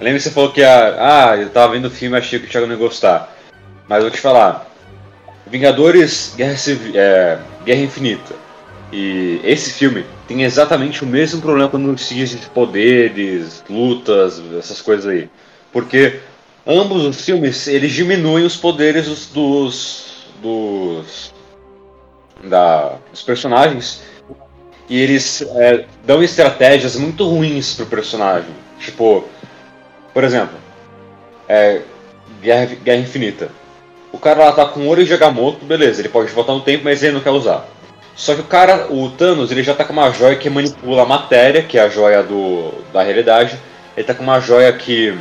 Lembra 0.00 0.18
que 0.18 0.24
você 0.24 0.30
falou 0.30 0.52
que 0.52 0.62
a, 0.62 1.30
ah, 1.30 1.36
eu 1.36 1.50
tava 1.50 1.72
vendo 1.72 1.86
o 1.86 1.90
filme 1.90 2.16
e 2.16 2.18
achei 2.18 2.38
que 2.38 2.46
o 2.46 2.48
Thiago 2.48 2.66
não 2.66 2.74
ia 2.74 2.80
gostar. 2.80 3.36
Mas 3.86 3.98
eu 3.98 4.04
vou 4.04 4.10
te 4.10 4.20
falar. 4.20 4.66
Vingadores 5.46 6.34
Guerra, 6.36 6.56
Civi- 6.56 6.92
é, 6.96 7.38
Guerra 7.64 7.80
Infinita. 7.80 8.34
E 8.92 9.40
esse 9.44 9.72
filme 9.72 10.06
tem 10.26 10.42
exatamente 10.44 11.04
o 11.04 11.06
mesmo 11.06 11.40
problema 11.42 11.68
quando 11.68 11.98
se 11.98 12.14
diz 12.14 12.30
de 12.30 12.46
poderes, 12.46 13.62
lutas, 13.68 14.40
essas 14.58 14.80
coisas 14.80 15.06
aí. 15.06 15.28
Porque 15.72 16.20
ambos 16.66 17.04
os 17.04 17.24
filmes, 17.24 17.66
eles 17.66 17.92
diminuem 17.92 18.44
os 18.44 18.56
poderes 18.56 19.06
dos, 19.06 19.26
dos, 19.26 20.06
dos, 20.42 21.34
da, 22.44 22.96
dos 23.10 23.22
personagens 23.22 24.02
e 24.88 25.00
eles 25.00 25.42
é, 25.42 25.84
dão 26.04 26.22
estratégias 26.22 26.96
muito 26.96 27.28
ruins 27.28 27.74
pro 27.74 27.86
personagem. 27.86 28.50
Tipo, 28.78 29.24
por 30.14 30.24
exemplo, 30.24 30.56
é, 31.48 31.82
Guerra, 32.40 32.66
Guerra 32.66 33.00
Infinita. 33.00 33.50
O 34.12 34.18
cara 34.18 34.46
lá 34.46 34.52
tá 34.52 34.64
com 34.64 34.86
ouro 34.86 35.04
de 35.04 35.12
Agamotto, 35.12 35.64
beleza, 35.64 36.00
ele 36.00 36.08
pode 36.08 36.32
voltar 36.32 36.54
no 36.54 36.60
tempo, 36.60 36.84
mas 36.84 37.02
ele 37.02 37.12
não 37.12 37.20
quer 37.20 37.30
usar. 37.30 37.66
Só 38.16 38.34
que 38.34 38.40
o 38.40 38.44
cara, 38.44 38.92
o 38.92 39.10
Thanos, 39.10 39.52
ele 39.52 39.62
já 39.62 39.74
tá 39.74 39.84
com 39.84 39.92
uma 39.92 40.10
joia 40.10 40.34
que 40.34 40.50
manipula 40.50 41.02
a 41.02 41.06
matéria, 41.06 41.62
que 41.62 41.78
é 41.78 41.82
a 41.82 41.88
joia 41.88 42.22
do, 42.22 42.72
da 42.92 43.02
realidade. 43.02 43.56
Ele 43.96 44.04
tá 44.06 44.12
com 44.12 44.24
uma 44.24 44.40
joia 44.40 44.72
que 44.72 45.16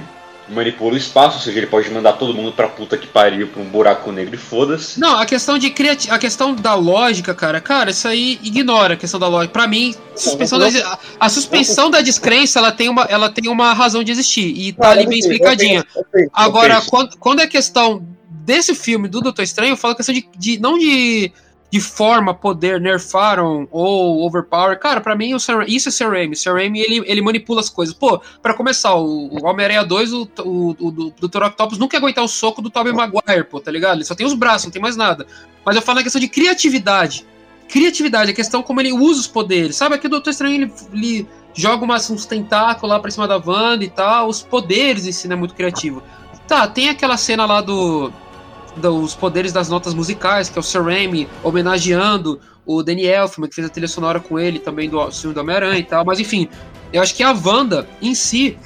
manipula 0.49 0.93
o 0.93 0.97
espaço, 0.97 1.37
ou 1.37 1.43
seja, 1.43 1.57
ele 1.57 1.67
pode 1.67 1.89
mandar 1.89 2.13
todo 2.13 2.33
mundo 2.33 2.51
pra 2.53 2.67
puta 2.67 2.97
que 2.97 3.05
pariu 3.07 3.47
pra 3.47 3.61
um 3.61 3.65
buraco 3.65 4.11
negro 4.11 4.35
e 4.35 4.37
foda-se. 4.37 4.99
Não, 4.99 5.19
a 5.19 5.25
questão 5.25 5.57
de 5.57 5.69
criati... 5.69 6.09
a 6.09 6.17
questão 6.17 6.55
da 6.55 6.73
lógica, 6.73 7.33
cara, 7.35 7.59
cara, 7.59 7.91
isso 7.91 8.07
aí 8.07 8.39
ignora 8.43 8.93
a 8.93 8.97
questão 8.97 9.19
da 9.19 9.27
lógica. 9.27 9.51
Pra 9.53 9.67
mim, 9.67 9.93
suspensão 10.15 10.57
não- 10.57 10.71
da... 10.71 10.99
a- 11.19 11.29
suspensão 11.29 11.89
da 11.89 12.01
descrença, 12.01 12.59
ela 12.59 12.71
tem 12.71 12.87
uma, 12.89 13.03
ela 13.03 13.29
tem 13.29 13.49
uma 13.49 13.73
razão 13.73 14.03
de 14.03 14.11
existir 14.11 14.47
e 14.57 14.71
tá 14.73 14.87
Ah, 14.87 14.91
ali 14.91 15.05
bem 15.05 15.21
sei, 15.21 15.31
eu 15.31 15.33
explicadinha. 15.33 15.85
sei, 15.91 16.01
eu 16.01 16.05
sei, 16.11 16.25
eu 16.25 16.29
Agora, 16.33 16.81
quando, 16.89 17.17
quando 17.17 17.39
é 17.41 17.47
questão 17.47 18.05
desse 18.45 18.73
filme 18.73 19.07
do 19.09 19.19
Doutor 19.21 19.41
Estranho, 19.43 19.73
eu 19.73 19.77
falo 19.77 19.95
questão 19.95 20.15
de, 20.15 20.27
de- 20.37 20.59
não 20.59 20.77
de, 20.77 21.31
de 21.69 21.81
forma, 21.81 22.33
poder, 22.33 22.79
nerfaram 22.79 23.67
ou 23.69 24.25
overpower. 24.25 24.79
Cara, 24.79 25.01
pra 25.01 25.15
mim, 25.15 25.33
o 25.33 25.39
Sam, 25.39 25.65
isso 25.67 25.89
é 25.89 25.91
Sam 25.91 26.09
Raimi. 26.09 26.35
Sam 26.35 26.53
Raimi, 26.53 26.79
ele, 26.79 27.03
ele 27.05 27.21
manipula 27.21 27.59
as 27.59 27.69
coisas. 27.69 27.93
Pô, 27.93 28.21
pra 28.41 28.53
começar, 28.53 28.95
o, 28.95 29.27
o 29.27 29.45
Homem-Aranha 29.45 29.83
2, 29.83 30.13
o, 30.13 30.29
o, 30.39 30.69
o, 30.79 30.91
do 30.91 31.27
Dr. 31.27 31.43
Octopus 31.43 31.77
nunca 31.77 31.97
ia 31.97 31.99
aguentar 31.99 32.23
o 32.23 32.27
soco 32.27 32.61
do 32.61 32.69
Tobey 32.69 32.93
Maguire, 32.93 33.43
pô, 33.43 33.59
tá 33.59 33.69
ligado? 33.69 33.97
Ele 33.97 34.05
só 34.05 34.15
tem 34.15 34.25
os 34.25 34.33
braços, 34.33 34.65
não 34.65 34.71
tem 34.71 34.81
mais 34.81 34.95
nada. 34.95 35.27
Mas 35.65 35.75
eu 35.75 35.81
falo 35.81 35.97
na 35.97 36.03
questão 36.03 36.21
de 36.21 36.29
criatividade. 36.29 37.25
Criatividade, 37.67 38.31
a 38.31 38.33
questão 38.33 38.63
como 38.63 38.79
ele 38.79 38.93
usa 38.93 39.19
os 39.19 39.27
poderes. 39.27 39.75
Sabe, 39.75 39.95
aqui 39.95 40.07
o 40.07 40.09
Doutor 40.09 40.29
Estranho, 40.29 40.55
ele, 40.55 40.73
ele 40.93 41.27
joga 41.53 41.83
umas, 41.83 42.09
uns 42.09 42.25
tentáculos 42.25 42.89
lá 42.89 42.97
pra 42.97 43.11
cima 43.11 43.27
da 43.27 43.41
Wanda 43.45 43.83
e 43.83 43.89
tal. 43.89 44.29
Os 44.29 44.41
poderes 44.41 45.05
em 45.05 45.11
si 45.11 45.29
é 45.29 45.35
muito 45.35 45.53
criativo. 45.53 46.01
Tá, 46.47 46.65
tem 46.65 46.87
aquela 46.87 47.17
cena 47.17 47.45
lá 47.45 47.59
do 47.59 48.09
dos 48.77 49.15
poderes 49.15 49.51
das 49.51 49.69
notas 49.69 49.93
musicais, 49.93 50.49
que 50.49 50.57
é 50.57 50.61
o 50.61 50.63
Sam 50.63 50.83
Raimi 50.83 51.27
homenageando 51.43 52.39
o 52.65 52.83
Danny 52.83 53.05
Elfman, 53.05 53.47
que 53.47 53.55
fez 53.55 53.67
a 53.67 53.69
trilha 53.69 53.87
sonora 53.87 54.19
com 54.19 54.37
ele 54.37 54.59
também 54.59 54.89
do 54.89 55.11
filme 55.11 55.33
do 55.33 55.39
Homem-Aranha 55.39 55.79
e 55.79 55.83
tal. 55.83 56.05
Mas 56.05 56.19
enfim, 56.19 56.49
eu 56.91 57.01
acho 57.01 57.15
que 57.15 57.23
a 57.23 57.31
Wanda 57.31 57.87
em 58.01 58.13
si, 58.13 58.57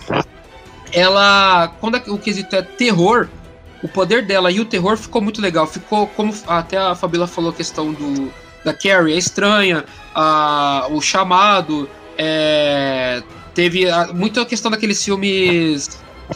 ela, 0.92 1.70
quando 1.80 1.96
o 2.08 2.18
quesito 2.18 2.56
é 2.56 2.62
terror, 2.62 3.28
o 3.84 3.88
poder 3.88 4.26
dela 4.26 4.52
e 4.52 4.60
o 4.60 4.66
terror 4.66 4.98
ficou 4.98 5.22
muito 5.22 5.42
legal. 5.42 5.66
Ficou, 5.68 6.08
como 6.08 6.34
até 6.48 6.78
a 6.78 6.96
Fabíola 6.96 7.28
falou, 7.28 7.52
a 7.52 7.54
questão 7.54 7.94
do, 7.94 8.32
da 8.64 8.74
Carrie 8.74 9.14
é 9.14 9.18
estranha, 9.18 9.86
a, 10.14 10.88
o 10.90 11.02
chamado, 11.02 11.90
é, 12.18 13.24
teve 13.54 13.90
a, 13.90 14.08
muito 14.08 14.40
a 14.40 14.46
questão 14.46 14.70
daqueles 14.70 15.04
filmes 15.04 15.90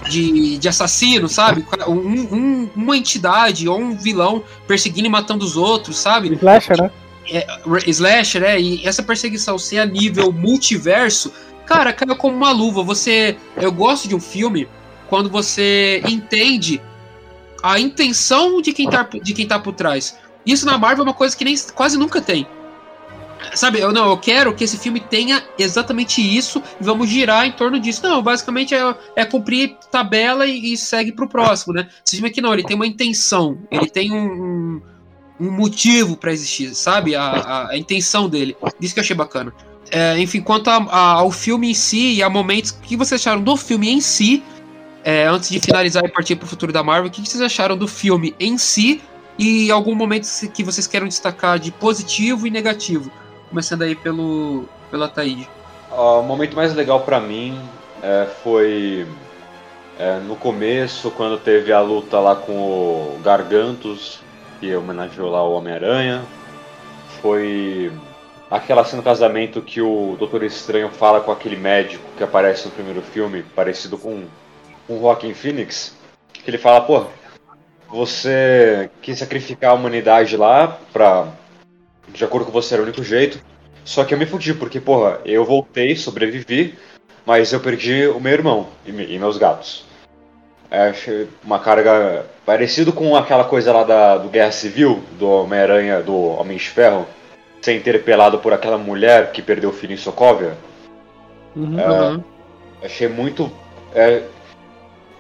de, 0.10 0.58
de 0.58 0.70
assassino, 0.70 1.28
sabe? 1.28 1.66
Um, 1.88 1.94
um, 1.94 2.70
uma 2.76 2.98
entidade 2.98 3.68
ou 3.68 3.80
um 3.80 3.96
vilão 3.96 4.44
perseguindo 4.68 5.08
e 5.08 5.10
matando 5.10 5.46
os 5.46 5.56
outros, 5.56 5.98
sabe? 5.98 6.34
Slasher, 6.34 6.82
né? 6.82 6.92
É, 7.28 7.46
slasher, 7.88 8.44
é, 8.44 8.60
e 8.60 8.86
essa 8.86 9.02
perseguição 9.02 9.58
ser 9.58 9.80
a 9.80 9.86
nível 9.86 10.32
multiverso, 10.32 11.34
cara, 11.66 11.92
caiu 11.92 12.16
como 12.16 12.36
uma 12.36 12.52
luva. 12.52 12.84
Você. 12.84 13.38
Eu 13.58 13.72
gosto 13.72 14.08
de 14.08 14.16
um 14.16 14.20
filme 14.20 14.68
quando 15.08 15.30
você 15.30 16.02
entende 16.08 16.82
a 17.64 17.80
intenção 17.80 18.62
de 18.62 18.74
quem 18.74 18.90
tá, 18.90 19.08
de 19.22 19.34
quem 19.34 19.48
tá 19.48 19.60
por 19.60 19.74
trás. 19.74 20.18
Isso 20.46 20.66
na 20.66 20.78
Marvel 20.78 21.04
é 21.04 21.08
uma 21.08 21.14
coisa 21.14 21.36
que 21.36 21.44
nem 21.44 21.56
quase 21.74 21.98
nunca 21.98 22.22
tem. 22.22 22.46
Sabe, 23.54 23.80
eu 23.80 23.92
não, 23.92 24.10
eu 24.10 24.18
quero 24.18 24.54
que 24.54 24.64
esse 24.64 24.78
filme 24.78 25.00
tenha 25.00 25.44
exatamente 25.58 26.22
isso 26.22 26.62
e 26.80 26.84
vamos 26.84 27.10
girar 27.10 27.46
em 27.46 27.52
torno 27.52 27.80
disso. 27.80 28.02
Não, 28.04 28.22
basicamente 28.22 28.74
é, 28.74 28.96
é 29.16 29.26
cumprir 29.26 29.78
tabela 29.92 30.46
e, 30.46 30.74
e 30.74 30.78
segue 30.78 31.12
pro 31.12 31.28
próximo, 31.28 31.74
né? 31.74 31.88
Esse 32.06 32.16
filme 32.18 32.30
aqui 32.30 32.42
não, 32.42 32.54
ele 32.54 32.64
tem 32.64 32.76
uma 32.76 32.88
intenção, 32.88 33.58
ele 33.70 33.90
tem 33.90 34.12
um, 34.12 34.26
um, 34.26 34.82
um 35.40 35.52
motivo 35.52 36.18
para 36.18 36.32
existir, 36.32 36.74
sabe? 36.76 37.16
A, 37.16 37.24
a, 37.24 37.70
a, 37.72 37.78
intenção 37.78 38.30
dele. 38.30 38.56
Isso 38.80 38.94
que 38.94 39.00
eu 39.00 39.04
achei 39.04 39.16
bacana. 39.16 39.54
É, 39.92 40.18
enfim, 40.20 40.42
quanto 40.42 40.70
a, 40.70 40.84
ao 40.90 41.32
filme 41.32 41.70
em 41.70 41.74
si 41.74 42.16
e 42.16 42.24
a 42.24 42.30
momentos 42.30 42.72
que 42.72 42.98
vocês 42.98 43.22
acharam 43.22 43.42
do 43.42 43.56
filme 43.56 43.90
em 43.90 44.02
si, 44.02 44.44
é, 45.04 45.28
antes 45.28 45.50
de 45.50 45.60
finalizar 45.60 46.04
e 46.04 46.10
partir 46.10 46.36
pro 46.36 46.48
futuro 46.48 46.74
da 46.74 46.82
Marvel, 46.82 47.10
o 47.10 47.12
que 47.12 47.22
vocês 47.22 47.42
acharam 47.42 47.78
do 47.78 47.88
filme 47.88 48.34
em 48.40 48.58
si 48.58 49.02
e 49.38 49.70
algum 49.70 49.94
momento 49.94 50.28
que 50.54 50.64
vocês 50.64 50.88
queiram 50.88 51.08
destacar 51.08 51.60
de 51.60 51.72
positivo 51.72 52.48
e 52.48 52.50
negativo? 52.50 53.12
Começando 53.50 53.84
aí 53.84 53.96
pelo, 53.96 54.66
pela 54.90 55.08
Taíde. 55.08 55.50
O 55.92 56.22
momento 56.22 56.56
mais 56.56 56.74
legal 56.74 57.02
para 57.02 57.20
mim 57.20 57.60
é, 58.02 58.28
foi 58.44 59.08
é, 59.98 60.20
no 60.20 60.36
começo, 60.36 61.12
quando 61.12 61.40
teve 61.40 61.72
a 61.72 61.80
luta 61.80 62.20
lá 62.20 62.36
com 62.36 62.54
o 62.54 63.20
Gargantos, 63.24 64.20
que 64.60 64.76
homenageou 64.76 65.30
lá 65.30 65.44
o 65.44 65.54
Homem-Aranha. 65.54 66.24
Foi 67.22 67.92
aquela 68.50 68.84
cena 68.84 69.02
do 69.02 69.06
casamento 69.06 69.62
que 69.62 69.82
o 69.82 70.16
Doutor 70.20 70.44
Estranho 70.44 70.90
fala 70.90 71.22
com 71.22 71.32
aquele 71.32 71.56
médico 71.56 72.04
que 72.18 72.24
aparece 72.24 72.66
no 72.66 72.72
primeiro 72.72 73.02
filme, 73.02 73.44
parecido 73.56 73.98
com, 73.98 74.26
o 74.88 75.00
Joaquin 75.00 75.34
Phoenix. 75.34 75.96
Que 76.34 76.50
ele 76.50 76.58
fala, 76.58 76.82
pô, 76.82 77.06
você 77.90 78.90
quis 79.02 79.20
sacrificar 79.20 79.72
a 79.72 79.74
humanidade 79.74 80.36
lá 80.38 80.78
pra 80.92 81.28
de 82.14 82.24
acordo 82.24 82.46
com 82.46 82.52
você 82.52 82.74
era 82.74 82.84
o 82.84 82.86
único 82.86 83.04
jeito. 83.04 83.40
Só 83.84 84.04
que 84.04 84.14
eu 84.14 84.18
me 84.18 84.26
fudi, 84.26 84.54
porque, 84.54 84.80
porra, 84.80 85.20
eu 85.26 85.46
voltei, 85.46 85.96
sobrevivi, 85.96 86.76
mas 87.26 87.54
eu 87.54 87.60
perdi 87.60 88.08
o 88.08 88.20
meu 88.20 88.34
irmão 88.34 88.68
e, 88.86 88.90
e 88.90 89.20
meus 89.20 89.38
gatos. 89.38 89.86
É, 90.72 90.90
achei 90.90 91.28
uma 91.44 91.60
carga 91.60 92.26
parecido 92.46 92.92
com 92.92 93.16
aquela 93.16 93.44
coisa 93.44 93.72
lá 93.72 93.84
da, 93.84 94.18
do 94.18 94.30
Guerra 94.30 94.52
Civil, 94.52 95.04
do 95.20 95.30
Homem-Aranha, 95.30 96.02
do 96.02 96.16
Homem 96.16 96.58
de 96.58 96.68
Ferro, 96.68 97.08
ser 97.62 97.76
interpelado 97.76 98.40
por 98.40 98.54
aquela 98.54 98.78
mulher 98.78 99.32
que 99.32 99.42
perdeu 99.42 99.70
o 99.70 99.74
filho 99.74 99.94
em 99.94 99.98
Sokovia. 99.98 100.58
Uhum. 101.56 101.80
É, 101.80 102.86
achei 102.86 103.08
muito. 103.08 103.52
É, 103.94 104.24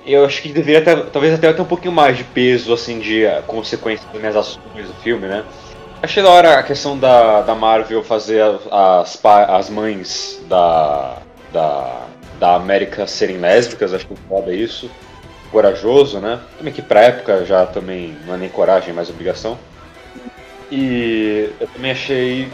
eu 0.06 0.26
acho 0.26 0.42
que 0.42 0.50
deveria 0.50 0.84
ter, 0.84 1.06
talvez 1.06 1.34
até 1.34 1.52
ter 1.54 1.62
um 1.62 1.66
pouquinho 1.66 1.94
mais 1.94 2.18
de 2.18 2.24
peso, 2.24 2.74
assim, 2.74 3.00
de 3.00 3.24
consequências 3.48 4.08
das 4.12 4.20
minhas 4.20 4.36
ações 4.36 4.88
do 4.88 4.94
filme, 5.02 5.28
né? 5.28 5.44
Achei 6.06 6.22
da 6.22 6.30
hora 6.30 6.60
a 6.60 6.62
questão 6.62 6.96
da, 6.96 7.42
da 7.42 7.56
Marvel 7.56 8.04
fazer 8.04 8.40
as, 8.72 9.20
as 9.26 9.70
mães 9.72 10.40
da, 10.48 11.18
da, 11.52 12.06
da 12.40 12.54
América 12.54 13.08
serem 13.08 13.40
lésbicas, 13.40 13.92
acho 13.92 14.06
que 14.06 14.16
foda 14.30 14.54
isso. 14.54 14.88
Corajoso, 15.52 16.20
né? 16.20 16.40
Também 16.60 16.72
que 16.72 16.84
pra 16.84 17.02
época 17.02 17.44
já 17.44 17.66
também 17.66 18.16
não 18.24 18.36
é 18.36 18.38
nem 18.38 18.50
coragem, 18.50 18.92
é 18.92 18.94
mais 18.94 19.10
obrigação. 19.10 19.58
E 20.72 21.50
eu 21.60 21.68
também 21.70 21.90
achei. 21.90 22.52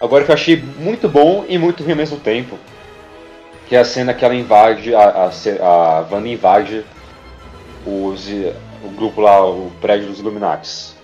Agora 0.00 0.24
que 0.24 0.30
eu 0.30 0.34
achei 0.34 0.62
muito 0.78 1.08
bom 1.08 1.44
e 1.48 1.58
muito 1.58 1.82
ruim 1.82 1.92
ao 1.92 1.98
mesmo 1.98 2.20
tempo. 2.20 2.56
Que 3.66 3.74
é 3.74 3.80
a 3.80 3.84
cena 3.84 4.14
que 4.14 4.24
ela 4.24 4.36
invade, 4.36 4.94
a, 4.94 5.00
a, 5.00 5.66
a 5.66 6.06
Wanda 6.08 6.28
invade 6.28 6.84
os, 7.84 8.28
o 8.84 8.88
grupo 8.96 9.20
lá, 9.20 9.44
o 9.44 9.72
prédio 9.80 10.06
dos 10.06 10.20
Illuminatis. 10.20 10.96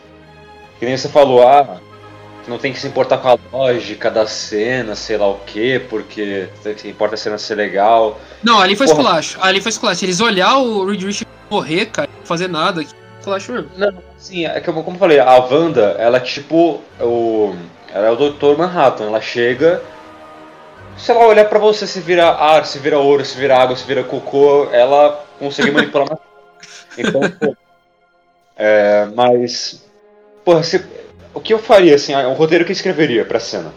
Que 0.84 0.88
nem 0.90 0.98
você 0.98 1.08
falou, 1.08 1.48
ah, 1.48 1.80
não 2.46 2.58
tem 2.58 2.70
que 2.70 2.78
se 2.78 2.86
importar 2.86 3.16
com 3.16 3.28
a 3.30 3.38
lógica 3.50 4.10
da 4.10 4.26
cena, 4.26 4.94
sei 4.94 5.16
lá 5.16 5.26
o 5.26 5.40
quê, 5.46 5.82
porque 5.88 6.46
importa 6.84 7.14
a 7.14 7.16
cena 7.16 7.38
ser 7.38 7.54
legal. 7.54 8.20
Não, 8.42 8.60
ali 8.60 8.76
foi 8.76 8.86
Porra. 8.86 8.98
esculacho. 8.98 9.38
Ali 9.40 9.62
foi 9.62 9.70
esculacho. 9.70 10.04
Eles 10.04 10.20
olhar 10.20 10.58
o 10.58 10.84
Reed 10.84 11.02
Richards 11.02 11.32
morrer, 11.50 11.86
cara, 11.86 12.10
não 12.18 12.26
fazer 12.26 12.50
nada. 12.50 12.84
Esculacho 13.18 13.52
mesmo. 13.52 13.70
Não, 13.78 13.94
sim, 14.18 14.44
é 14.44 14.60
que 14.60 14.70
como 14.70 14.90
eu 14.90 14.94
falei, 14.96 15.18
a 15.20 15.38
Wanda, 15.38 15.96
ela 15.98 16.18
é 16.18 16.20
tipo 16.20 16.82
o. 17.00 17.54
Ela 17.90 18.08
é 18.08 18.10
o 18.10 18.16
Dr. 18.16 18.58
Manhattan, 18.58 19.06
ela 19.06 19.22
chega. 19.22 19.80
Se 20.98 21.12
ela 21.12 21.24
olhar 21.24 21.48
pra 21.48 21.58
você, 21.58 21.86
se 21.86 21.98
vira 21.98 22.28
ar, 22.28 22.66
se 22.66 22.78
vira 22.78 22.98
ouro, 22.98 23.24
se 23.24 23.38
vira 23.38 23.56
água, 23.56 23.74
se 23.74 23.86
vira 23.86 24.04
cocô, 24.04 24.68
ela 24.70 25.24
consegue 25.38 25.70
manipular 25.70 26.08
mais. 26.10 26.20
Então, 26.96 27.22
pô. 27.40 27.56
É, 28.56 29.08
mas 29.16 29.83
Porra, 30.44 30.62
se, 30.62 30.84
o 31.32 31.40
que 31.40 31.52
eu 31.52 31.58
faria, 31.58 31.94
assim, 31.94 32.12
é 32.12 32.26
um 32.26 32.34
roteiro 32.34 32.64
que 32.64 32.70
eu 32.70 32.74
escreveria 32.74 33.24
pra 33.24 33.40
cena. 33.40 33.72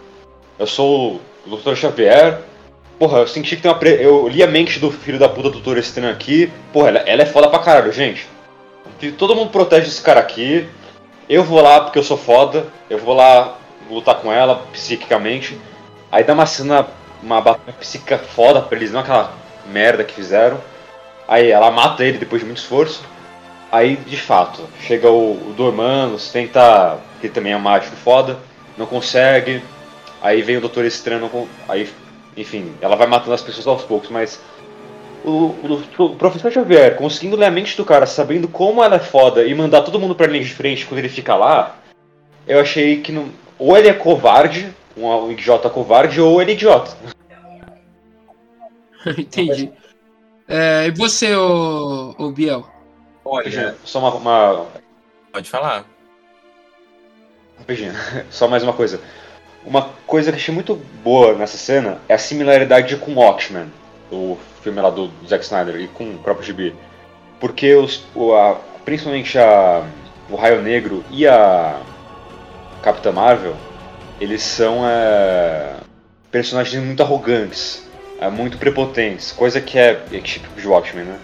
Eu 0.59 0.67
sou 0.67 1.21
o 1.45 1.55
Dr. 1.55 1.75
Xavier. 1.75 2.39
Porra, 2.99 3.19
eu 3.19 3.27
senti 3.27 3.55
que 3.55 3.61
tem 3.61 3.71
uma. 3.71 3.77
Pre... 3.77 3.91
Eu 4.03 4.27
li 4.27 4.43
a 4.43 4.47
mente 4.47 4.79
do 4.79 4.91
filho 4.91 5.19
da 5.19 5.29
puta 5.29 5.49
do 5.49 5.51
Doutor 5.51 5.77
Estranho 5.77 6.11
aqui. 6.11 6.51
Porra, 6.73 6.89
ela, 6.89 6.99
ela 6.99 7.21
é 7.21 7.25
foda 7.25 7.47
pra 7.47 7.59
caralho, 7.59 7.91
gente. 7.91 8.27
Todo 9.17 9.35
mundo 9.35 9.51
protege 9.51 9.87
esse 9.87 10.01
cara 10.01 10.19
aqui. 10.19 10.67
Eu 11.29 11.43
vou 11.43 11.61
lá 11.61 11.81
porque 11.81 11.99
eu 11.99 12.03
sou 12.03 12.17
foda. 12.17 12.65
Eu 12.89 12.97
vou 12.97 13.13
lá 13.13 13.57
lutar 13.89 14.15
com 14.15 14.31
ela 14.31 14.63
psiquicamente. 14.71 15.57
Aí 16.11 16.23
dá 16.23 16.33
uma 16.33 16.45
cena, 16.45 16.87
uma 17.21 17.39
batalha 17.39 17.77
psíquica 17.79 18.17
foda 18.17 18.61
pra 18.61 18.77
eles, 18.77 18.91
não 18.91 19.01
aquela 19.01 19.33
merda 19.71 20.03
que 20.03 20.13
fizeram. 20.13 20.59
Aí 21.27 21.51
ela 21.51 21.69
mata 21.69 22.03
ele 22.03 22.17
depois 22.17 22.41
de 22.41 22.45
muito 22.45 22.59
esforço. 22.59 23.03
Aí, 23.71 23.97
de 23.97 24.17
fato, 24.17 24.63
chega 24.81 25.09
o, 25.09 25.49
o 25.49 25.53
Dormammus, 25.55 26.31
tenta, 26.31 26.97
que 27.19 27.27
também 27.27 27.53
é 27.53 27.57
mágico 27.57 27.95
foda, 27.97 28.39
não 28.77 28.85
consegue. 28.85 29.61
Aí 30.21 30.41
vem 30.41 30.57
o 30.57 30.61
Doutor 30.61 30.85
Estranho, 30.85 31.29
aí, 31.67 31.89
enfim, 32.35 32.73
ela 32.81 32.95
vai 32.95 33.07
matando 33.07 33.33
as 33.33 33.41
pessoas 33.41 33.67
aos 33.67 33.83
poucos, 33.83 34.09
mas 34.09 34.39
o, 35.23 35.29
o, 35.29 35.83
o, 36.03 36.15
professor 36.15 36.51
Xavier 36.51 36.95
conseguindo 36.95 37.35
ler 37.35 37.47
a 37.47 37.51
mente 37.51 37.75
do 37.75 37.83
cara, 37.83 38.05
sabendo 38.05 38.47
como 38.47 38.83
ela 38.83 38.95
é 38.95 38.99
foda 38.99 39.43
e 39.43 39.53
mandar 39.53 39.81
todo 39.81 39.99
mundo 39.99 40.15
pra 40.15 40.27
linha 40.27 40.43
de 40.43 40.53
frente 40.53 40.85
quando 40.85 40.99
ele 40.99 41.09
fica 41.09 41.35
lá, 41.35 41.75
eu 42.47 42.59
achei 42.59 43.01
que 43.01 43.11
não, 43.11 43.29
ou 43.59 43.77
ele 43.77 43.89
é 43.89 43.93
covarde, 43.93 44.73
um, 44.95 45.07
um 45.07 45.31
idiota 45.31 45.69
covarde, 45.69 46.21
ou 46.21 46.41
ele 46.41 46.51
é 46.51 46.53
idiota. 46.53 46.95
Entendi. 49.17 49.71
É, 50.47 50.87
e 50.87 50.91
você, 50.91 51.35
o, 51.35 52.15
o 52.17 52.31
Biel? 52.31 52.76
Olha, 53.29 53.75
só 53.83 53.99
uma, 53.99 54.15
uma... 54.15 54.67
Pode 55.33 55.49
falar. 55.49 55.83
Rapidinho, 57.59 57.93
só 58.31 58.47
mais 58.47 58.63
uma 58.63 58.71
coisa. 58.71 59.01
Uma 59.65 59.89
coisa 60.07 60.31
que 60.31 60.37
achei 60.37 60.53
muito 60.53 60.75
boa 61.03 61.33
nessa 61.33 61.57
cena 61.57 61.99
é 62.07 62.13
a 62.13 62.17
similaridade 62.17 62.95
com 62.95 63.15
Watchmen, 63.15 63.65
o 64.09 64.37
filme 64.63 64.79
lá 64.79 64.89
do 64.89 65.11
Zack 65.27 65.43
Snyder, 65.43 65.75
e 65.75 65.89
com 65.89 66.09
o 66.09 66.19
próprio 66.19 66.45
GB. 66.45 66.73
Porque 67.37 67.75
os, 67.75 68.05
o, 68.15 68.33
a, 68.33 68.61
principalmente 68.85 69.37
a, 69.37 69.85
o 70.29 70.37
Raio 70.37 70.61
Negro 70.61 71.03
e 71.11 71.27
a 71.27 71.81
Capitã 72.81 73.11
Marvel, 73.11 73.57
eles 74.21 74.41
são 74.41 74.87
é, 74.87 75.75
personagens 76.31 76.81
muito 76.81 77.03
arrogantes, 77.03 77.85
é, 78.21 78.29
muito 78.29 78.57
prepotentes, 78.57 79.33
coisa 79.33 79.59
que 79.59 79.77
é, 79.77 80.01
é 80.13 80.19
tipo 80.21 80.47
de 80.61 80.65
Watchmen, 80.65 81.03
né? 81.03 81.19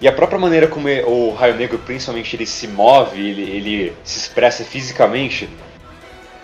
E 0.00 0.08
a 0.08 0.12
própria 0.12 0.38
maneira 0.38 0.66
como 0.66 0.88
o 0.88 1.34
Raio 1.34 1.56
Negro, 1.56 1.78
principalmente, 1.78 2.34
ele 2.34 2.46
se 2.46 2.66
move, 2.66 3.20
ele, 3.20 3.42
ele 3.42 3.96
se 4.02 4.18
expressa 4.18 4.64
fisicamente, 4.64 5.48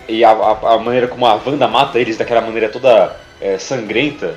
e 0.09 0.25
a, 0.25 0.31
a, 0.31 0.75
a, 0.75 0.79
maneira 0.79 1.09
como 1.09 1.27
a 1.27 1.35
Wanda 1.35 1.67
mata 1.67 1.99
eles 1.99 2.17
daquela 2.17 2.41
maneira 2.41 2.69
toda 2.69 3.17
é, 3.41 3.59
sangrenta, 3.59 4.37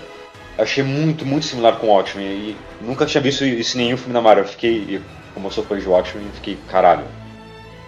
achei 0.57 0.83
muito, 0.83 1.25
muito 1.25 1.45
similar 1.45 1.77
com 1.77 1.87
o 1.87 1.89
Watchmen. 1.91 2.25
E 2.25 2.57
nunca 2.81 3.05
tinha 3.05 3.21
visto 3.21 3.45
isso 3.45 3.77
em 3.77 3.85
nenhum 3.85 3.97
filme 3.97 4.13
da 4.13 4.21
Marvel. 4.21 4.45
Eu 4.45 4.49
fiquei, 4.49 5.01
como 5.33 5.47
eu 5.47 5.51
sou 5.51 5.63
fã 5.63 5.77
de 5.77 5.87
Watchmen, 5.87 6.27
fiquei, 6.35 6.57
caralho, 6.69 7.05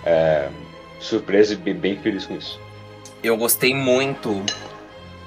é, 0.05 0.49
surpreso 0.99 1.53
e 1.53 1.55
bem, 1.55 1.73
bem 1.73 1.97
feliz 1.97 2.25
com 2.25 2.35
isso. 2.35 2.59
Eu 3.23 3.37
gostei 3.37 3.73
muito 3.73 4.43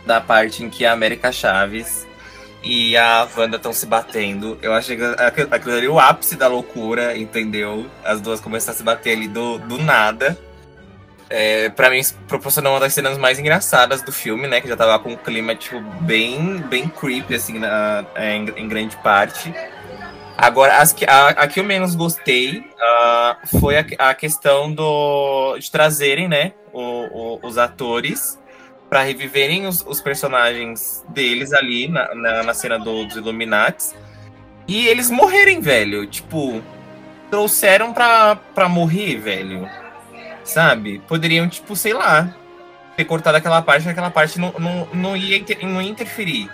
da 0.06 0.20
parte 0.20 0.62
em 0.62 0.70
que 0.70 0.84
a 0.84 0.92
América 0.92 1.32
Chaves 1.32 2.06
e 2.64 2.96
a 2.96 3.28
Wanda 3.36 3.56
estão 3.56 3.72
se 3.72 3.84
batendo. 3.84 4.58
Eu 4.62 4.72
achei 4.72 4.98
aquilo 5.50 5.76
ali 5.76 5.86
o 5.86 6.00
ápice 6.00 6.34
da 6.34 6.48
loucura, 6.48 7.16
entendeu? 7.16 7.86
As 8.02 8.20
duas 8.20 8.40
começaram 8.40 8.74
a 8.74 8.76
se 8.78 8.82
bater 8.82 9.16
ali 9.16 9.28
do, 9.28 9.58
do 9.58 9.78
nada. 9.78 10.36
É, 11.28 11.68
pra 11.68 11.90
mim, 11.90 12.00
proporcionou 12.26 12.72
uma 12.72 12.80
das 12.80 12.94
cenas 12.94 13.18
mais 13.18 13.38
engraçadas 13.38 14.02
do 14.02 14.12
filme, 14.12 14.48
né? 14.48 14.60
Que 14.60 14.68
já 14.68 14.76
tava 14.76 14.98
com 14.98 15.10
um 15.10 15.16
clima, 15.16 15.54
tipo, 15.54 15.80
bem, 16.00 16.58
bem 16.58 16.88
creepy, 16.88 17.34
assim, 17.34 17.58
na, 17.58 18.04
é, 18.14 18.36
em, 18.36 18.48
em 18.56 18.68
grande 18.68 18.96
parte. 18.98 19.54
Agora, 20.36 20.78
as 20.78 20.92
que, 20.92 21.04
a, 21.04 21.28
a 21.28 21.46
que 21.46 21.60
eu 21.60 21.64
menos 21.64 21.94
gostei 21.94 22.58
uh, 22.58 23.58
foi 23.60 23.78
a, 23.78 23.84
a, 24.10 24.14
questão 24.14 24.72
do, 24.72 25.56
de 25.58 25.70
trazerem 25.70 26.28
né, 26.28 26.52
o, 26.72 26.80
o, 26.80 27.40
os 27.42 27.56
atores 27.56 28.38
para 28.94 29.02
reviverem 29.02 29.66
os, 29.66 29.84
os, 29.84 30.00
personagens 30.00 31.04
deles 31.08 31.52
ali 31.52 31.88
na, 31.88 32.14
na, 32.14 32.42
na 32.44 32.54
cena 32.54 32.78
do, 32.78 33.04
dos 33.04 33.16
Illuminates 33.16 33.92
e 34.68 34.86
eles 34.86 35.10
morrerem, 35.10 35.60
velho. 35.60 36.06
Tipo, 36.06 36.62
trouxeram 37.28 37.92
pra, 37.92 38.36
pra 38.36 38.68
morrer, 38.68 39.16
velho. 39.16 39.68
Sabe? 40.44 41.00
Poderiam, 41.08 41.48
tipo, 41.48 41.74
sei 41.74 41.92
lá, 41.92 42.32
ter 42.96 43.04
cortado 43.04 43.36
aquela 43.36 43.60
parte, 43.60 43.88
aquela 43.88 44.12
parte 44.12 44.38
não, 44.38 44.54
não, 44.60 44.88
não, 44.94 45.16
ia, 45.16 45.38
inter, 45.38 45.66
não 45.66 45.82
ia 45.82 45.90
interferir. 45.90 46.48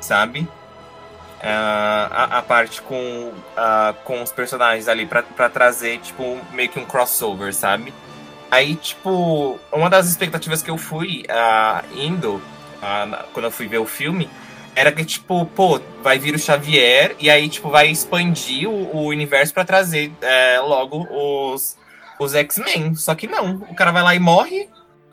Sabe? 0.00 0.42
Uh, 0.42 2.06
a, 2.12 2.38
a, 2.38 2.42
parte 2.42 2.80
com, 2.80 3.32
uh, 3.56 3.92
com 4.04 4.22
os 4.22 4.30
personagens 4.30 4.86
ali 4.86 5.04
pra, 5.04 5.24
pra 5.24 5.48
trazer, 5.48 5.98
tipo, 5.98 6.38
meio 6.52 6.68
que 6.68 6.78
um 6.78 6.84
crossover, 6.84 7.52
sabe? 7.52 7.92
Aí, 8.50 8.76
tipo, 8.76 9.58
uma 9.72 9.90
das 9.90 10.08
expectativas 10.08 10.62
que 10.62 10.70
eu 10.70 10.78
fui 10.78 11.24
uh, 11.28 11.98
indo, 11.98 12.40
quando 13.32 13.46
eu 13.46 13.50
fui 13.50 13.66
ver 13.66 13.78
o 13.78 13.86
filme, 13.86 14.28
era 14.76 14.92
que, 14.92 15.04
tipo, 15.04 15.46
pô, 15.46 15.80
vai 16.02 16.18
vir 16.18 16.34
o 16.34 16.38
Xavier 16.38 17.16
e 17.18 17.30
aí, 17.30 17.48
tipo, 17.48 17.70
vai 17.70 17.88
expandir 17.88 18.68
o, 18.68 18.94
o 18.94 19.06
universo 19.06 19.54
para 19.54 19.64
trazer 19.64 20.12
é, 20.20 20.60
logo 20.60 21.08
os, 21.10 21.78
os 22.18 22.34
X-Men. 22.34 22.94
Só 22.94 23.14
que 23.14 23.26
não, 23.26 23.56
o 23.70 23.74
cara 23.74 23.90
vai 23.90 24.02
lá 24.02 24.14
e 24.14 24.18
morre, 24.18 24.68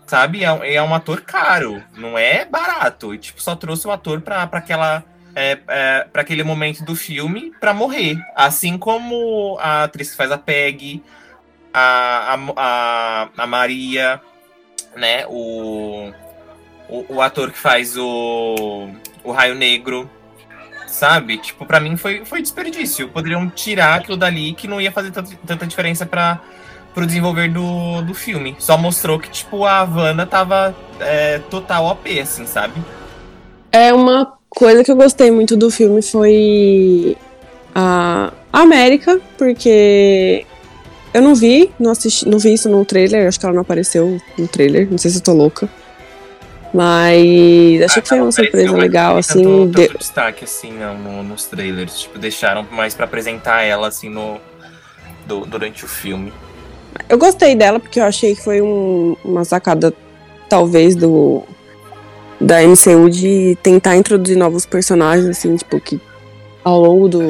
sabe? 0.06 0.44
É, 0.44 0.76
é 0.76 0.84
um 0.84 0.94
ator 0.94 1.22
caro, 1.22 1.82
não 1.96 2.18
é 2.18 2.44
barato. 2.44 3.14
E, 3.16 3.18
tipo, 3.18 3.42
só 3.42 3.56
trouxe 3.56 3.88
o 3.88 3.92
ator 3.92 4.20
pra, 4.22 4.46
pra 4.46 4.60
aquela. 4.60 5.04
É, 5.36 5.58
é, 5.68 6.08
para 6.14 6.22
aquele 6.22 6.44
momento 6.44 6.86
do 6.86 6.96
filme 6.96 7.52
para 7.60 7.74
morrer. 7.74 8.18
Assim 8.36 8.78
como 8.78 9.58
a 9.60 9.86
atriz 9.86 10.12
que 10.12 10.18
faz 10.18 10.32
a 10.32 10.38
Peg, 10.38 11.02
a, 11.74 12.38
a, 12.56 13.30
a, 13.38 13.48
Maria, 13.48 14.22
né? 14.96 15.26
O, 15.28 16.12
o, 16.88 17.16
o 17.16 17.22
ator 17.22 17.52
que 17.52 17.58
faz 17.58 17.98
o 17.98 18.90
o 19.24 19.32
Raio 19.32 19.56
Negro, 19.56 20.10
sabe? 20.86 21.38
Tipo, 21.38 21.66
para 21.66 21.80
mim 21.80 21.96
foi, 21.96 22.26
foi 22.26 22.42
desperdício. 22.42 23.08
Poderiam 23.10 23.50
tirar 23.50 23.96
aquilo 23.96 24.18
dali 24.18 24.54
que 24.54 24.68
não 24.68 24.82
ia 24.82 24.92
fazer 24.92 25.12
tanta, 25.12 25.66
diferença 25.66 26.06
para 26.06 26.42
pro 26.94 27.08
desenvolver 27.08 27.50
do, 27.52 28.04
do 28.04 28.14
filme. 28.14 28.56
Só 28.60 28.78
mostrou 28.78 29.20
que, 29.20 29.30
tipo, 29.30 29.66
a 29.66 29.84
Wanda 29.84 30.28
tava 30.28 30.76
é, 31.00 31.40
total 31.50 31.86
OP, 31.86 32.20
assim, 32.20 32.46
sabe? 32.46 32.80
É 33.72 33.92
uma 33.92 34.34
coisa 34.48 34.84
que 34.84 34.92
eu 34.92 34.96
gostei 34.96 35.32
muito 35.32 35.58
do 35.58 35.72
filme 35.72 36.04
foi 36.04 37.18
a 37.74 38.32
América, 38.52 39.20
porque 39.40 40.46
eu 41.14 41.22
não 41.22 41.36
vi, 41.36 41.72
não 41.80 41.92
assisti, 41.92 42.28
não 42.28 42.40
vi 42.40 42.54
isso 42.54 42.70
no 42.70 42.84
trailer, 42.84 43.28
acho 43.28 43.40
que 43.40 43.46
ela 43.46 43.54
não 43.54 43.62
apareceu 43.62 44.20
no 44.38 44.48
trailer, 44.48 44.88
não 44.90 44.98
sei 44.98 45.12
se 45.12 45.18
eu 45.18 45.22
tô 45.22 45.34
louca. 45.34 45.70
Mas 46.74 47.84
achei 47.84 48.00
ah, 48.00 48.02
que 48.02 48.10
foi 48.10 48.20
uma 48.20 48.32
surpresa 48.32 48.76
legal, 48.76 49.18
assim. 49.18 49.44
Tanto, 49.44 49.76
de... 49.76 49.88
tanto 49.88 50.00
destaque, 50.00 50.44
assim, 50.44 50.72
no, 50.72 51.22
nos 51.22 51.46
trailers. 51.46 52.00
Tipo, 52.00 52.18
deixaram 52.18 52.66
mais 52.72 52.96
para 52.96 53.06
apresentar 53.06 53.62
ela, 53.62 53.88
assim, 53.88 54.10
no, 54.10 54.40
do, 55.28 55.46
durante 55.46 55.86
o 55.86 55.88
filme. 55.88 56.34
Eu 57.08 57.18
gostei 57.20 57.56
dela, 57.56 57.80
porque 57.80 58.00
eu 58.00 58.06
achei 58.06 58.36
que 58.36 58.42
foi 58.42 58.60
um, 58.60 59.16
uma 59.24 59.46
sacada, 59.46 59.94
talvez, 60.50 60.96
do 60.96 61.44
da 62.42 62.62
MCU 62.62 63.10
de 63.10 63.56
tentar 63.62 63.96
introduzir 63.96 64.36
novos 64.36 64.66
personagens, 64.66 65.30
assim, 65.30 65.56
tipo, 65.56 65.80
que 65.80 66.02
ao 66.64 66.82
longo 66.82 67.08
do, 67.08 67.22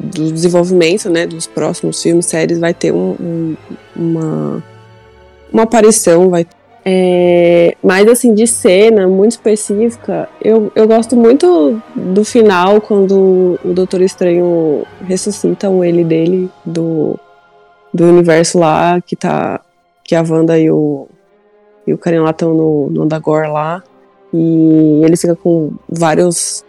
do 0.00 0.32
desenvolvimento, 0.32 1.10
né, 1.10 1.26
dos 1.26 1.46
próximos 1.46 2.02
filmes, 2.02 2.26
séries, 2.26 2.58
vai 2.58 2.72
ter 2.72 2.92
um, 2.92 3.16
um, 3.20 3.56
uma, 3.94 4.64
uma 5.52 5.62
aparição, 5.62 6.30
vai 6.30 6.46
é, 6.84 7.76
mas 7.82 8.08
assim, 8.08 8.32
de 8.34 8.46
cena 8.46 9.06
muito 9.06 9.32
específica, 9.32 10.28
eu, 10.42 10.72
eu 10.74 10.88
gosto 10.88 11.14
muito 11.14 11.80
do 11.94 12.24
final, 12.24 12.80
quando 12.80 13.58
o 13.62 13.74
Doutor 13.74 14.00
Estranho 14.00 14.84
ressuscita 15.06 15.68
o 15.68 15.84
ele 15.84 16.02
dele 16.02 16.50
do, 16.64 17.18
do 17.92 18.04
universo 18.06 18.58
lá, 18.58 19.00
que 19.00 19.14
tá. 19.16 19.60
Que 20.02 20.16
a 20.16 20.22
Wanda 20.22 20.58
e 20.58 20.68
o, 20.68 21.06
e 21.86 21.92
o 21.92 21.98
carinha 21.98 22.22
lá 22.22 22.30
estão 22.30 22.52
no, 22.52 22.90
no 22.90 23.02
Andagor 23.02 23.46
lá. 23.48 23.80
E 24.32 25.02
ele 25.04 25.16
fica 25.16 25.36
com 25.36 25.72
vários 25.88 26.64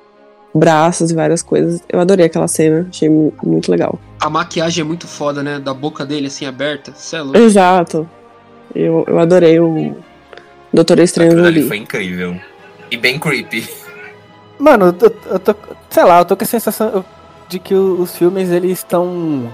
braços 0.53 1.11
e 1.11 1.15
várias 1.15 1.41
coisas. 1.41 1.81
Eu 1.89 1.99
adorei 1.99 2.25
aquela 2.25 2.47
cena, 2.47 2.87
achei 2.89 3.09
muito 3.09 3.71
legal. 3.71 3.99
A 4.19 4.29
maquiagem 4.29 4.81
é 4.81 4.85
muito 4.85 5.07
foda, 5.07 5.41
né? 5.41 5.59
Da 5.59 5.73
boca 5.73 6.05
dele 6.05 6.27
assim 6.27 6.45
aberta. 6.45 6.91
Cê 6.95 7.17
é 7.17 7.21
louco. 7.21 7.37
Exato. 7.37 8.09
Eu, 8.73 9.03
eu 9.07 9.19
adorei 9.19 9.59
o 9.59 9.95
Doutor 10.73 10.99
Estranho 10.99 11.45
ali. 11.45 11.67
foi 11.67 11.77
incrível. 11.77 12.35
E 12.89 12.97
bem 12.97 13.19
creepy. 13.19 13.67
Mano, 14.59 14.95
eu, 15.01 15.15
eu 15.31 15.39
tô. 15.39 15.55
Sei 15.89 16.03
lá, 16.03 16.19
eu 16.19 16.25
tô 16.25 16.37
com 16.37 16.43
a 16.43 16.47
sensação 16.47 17.03
de 17.49 17.59
que 17.59 17.73
os 17.73 18.15
filmes 18.15 18.49
eles 18.49 18.79
estão. 18.79 19.51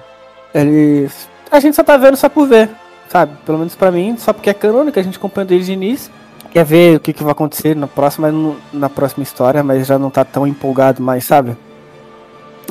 Eles. 0.54 1.30
A 1.50 1.60
gente 1.60 1.76
só 1.76 1.84
tá 1.84 1.98
vendo 1.98 2.18
só 2.18 2.30
por 2.30 2.48
ver, 2.48 2.70
sabe? 3.10 3.38
Pelo 3.46 3.58
menos 3.58 3.74
pra 3.74 3.92
mim, 3.92 4.16
só 4.18 4.34
porque 4.34 4.50
é 4.50 4.54
canônica, 4.54 5.00
a 5.00 5.04
gente 5.04 5.18
acompanha 5.18 5.46
desde 5.46 5.72
o 5.72 5.74
início. 5.74 6.12
Quer 6.52 6.66
ver 6.66 6.98
o 6.98 7.00
que, 7.00 7.14
que 7.14 7.24
vai 7.24 7.32
acontecer 7.32 7.76
na 7.76 7.88
próxima, 7.88 8.32
na 8.74 8.90
próxima 8.90 9.24
história, 9.24 9.64
mas 9.64 9.86
já 9.86 10.00
não 10.00 10.10
tá 10.10 10.24
tão 10.24 10.48
empolgado 10.48 11.02
mais, 11.02 11.26
sabe? 11.26 11.58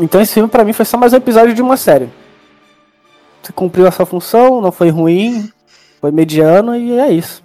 Então 0.01 0.20
esse 0.20 0.35
filme 0.35 0.49
pra 0.49 0.64
mim 0.64 0.72
foi 0.72 0.85
só 0.85 0.97
mais 0.97 1.12
um 1.12 1.16
episódio 1.16 1.55
de 1.55 1.62
uma 1.62 1.77
série. 1.77 2.09
Você 3.43 3.53
cumpriu 3.53 3.87
a 3.87 3.91
sua 3.91 4.05
função, 4.05 4.61
não 4.61 4.72
foi 4.72 4.91
ruim, 4.91 5.51
foi 6.01 6.11
mediano 6.11 6.74
e 6.74 6.99
é 6.99 7.11
isso. 7.11 7.43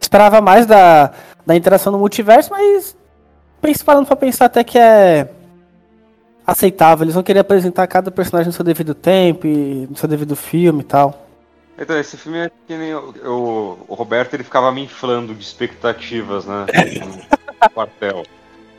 Esperava 0.00 0.40
mais 0.40 0.66
da, 0.66 1.10
da 1.46 1.56
interação 1.56 1.92
no 1.92 1.98
multiverso, 1.98 2.50
mas 2.50 2.96
parando 3.84 4.06
pra 4.06 4.16
pensar 4.16 4.46
até 4.46 4.64
que 4.64 4.78
é 4.78 5.28
aceitável. 6.46 7.04
Eles 7.04 7.14
vão 7.14 7.22
querer 7.22 7.40
apresentar 7.40 7.86
cada 7.86 8.10
personagem 8.10 8.48
no 8.48 8.52
seu 8.52 8.64
devido 8.64 8.94
tempo 8.94 9.46
e 9.46 9.86
no 9.88 9.96
seu 9.96 10.08
devido 10.08 10.34
filme 10.36 10.80
e 10.80 10.84
tal. 10.84 11.29
Então, 11.80 11.98
esse 11.98 12.18
filme 12.18 12.38
é 12.38 12.50
que 12.66 12.76
nem 12.76 12.94
o, 12.94 13.14
o, 13.24 13.78
o 13.88 13.94
Roberto, 13.94 14.34
ele 14.34 14.44
ficava 14.44 14.70
me 14.70 14.84
inflando 14.84 15.34
de 15.34 15.42
expectativas, 15.42 16.44
né? 16.44 16.66
no 17.62 17.70
quartel. 17.72 18.22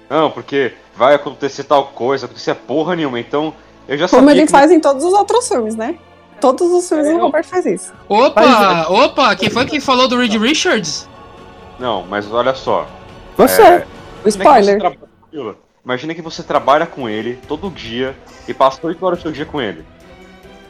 Não, 0.08 0.30
porque 0.30 0.74
vai 0.96 1.16
acontecer 1.16 1.64
tal 1.64 1.88
coisa, 1.88 2.28
acontecer 2.28 2.54
porra 2.54 2.96
nenhuma, 2.96 3.20
então 3.20 3.54
eu 3.88 3.98
já 3.98 4.08
Como 4.08 4.30
ele 4.30 4.46
que... 4.46 4.52
faz 4.52 4.70
em 4.70 4.80
todos 4.80 5.04
os 5.04 5.14
outros 5.14 5.48
filmes, 5.48 5.76
né? 5.76 5.98
Todos 6.40 6.72
os 6.72 6.88
filmes 6.88 7.08
é, 7.08 7.14
do 7.14 7.20
Roberto 7.20 7.48
faz 7.48 7.66
isso. 7.66 7.94
Opa, 8.08 8.42
Mas... 8.42 8.90
opa, 8.90 9.36
quem 9.36 9.50
foi 9.50 9.66
que 9.66 9.80
falou 9.80 10.08
do 10.08 10.18
Reed 10.18 10.36
Richards? 10.36 11.08
Não, 11.80 12.04
mas 12.04 12.32
olha 12.32 12.54
só. 12.54 12.88
Você. 13.38 13.62
É, 13.62 13.88
o 14.24 14.28
spoiler. 14.28 14.80
Que 15.32 15.56
Imagina 15.84 16.14
que 16.14 16.22
você 16.22 16.44
trabalha 16.44 16.86
com 16.86 17.10
ele 17.10 17.40
todo 17.48 17.70
dia 17.70 18.16
e 18.48 18.54
passa 18.54 18.86
8 18.86 19.04
horas 19.04 19.20
do 19.20 19.22
seu 19.24 19.32
dia 19.32 19.46
com 19.46 19.60
ele. 19.60 19.84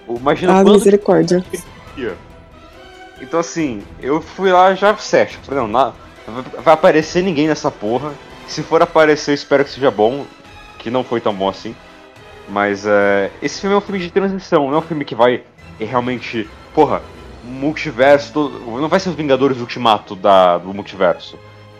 Imagina 0.07 0.59
ah, 0.59 0.63
misericórdia. 0.63 1.43
Então 3.21 3.39
assim, 3.39 3.83
eu 4.01 4.21
fui 4.21 4.51
lá 4.51 4.73
já 4.73 4.95
cético. 4.97 5.45
Falei, 5.45 5.61
não, 5.61 5.67
não, 5.67 5.93
vai 6.61 6.73
aparecer 6.73 7.23
ninguém 7.23 7.47
nessa 7.47 7.69
porra. 7.69 8.13
Se 8.47 8.63
for 8.63 8.81
aparecer, 8.81 9.33
espero 9.33 9.63
que 9.63 9.69
seja 9.69 9.91
bom. 9.91 10.25
Que 10.77 10.89
não 10.89 11.03
foi 11.03 11.21
tão 11.21 11.33
bom 11.33 11.47
assim. 11.47 11.75
Mas 12.49 12.85
é, 12.85 13.31
esse 13.41 13.61
filme 13.61 13.75
é 13.75 13.77
um 13.77 13.81
filme 13.81 13.99
de 13.99 14.11
transição, 14.11 14.67
não 14.67 14.75
é 14.75 14.79
um 14.79 14.81
filme 14.81 15.05
que 15.05 15.15
vai 15.15 15.43
realmente. 15.79 16.49
Porra, 16.73 17.01
multiverso. 17.43 18.33
Todo, 18.33 18.59
não 18.59 18.89
vai 18.89 18.99
ser 18.99 19.09
os 19.09 19.15
Vingadores 19.15 19.59
Ultimato 19.59 20.15
da, 20.15 20.57
do 20.57 20.73
multiverso. 20.73 21.37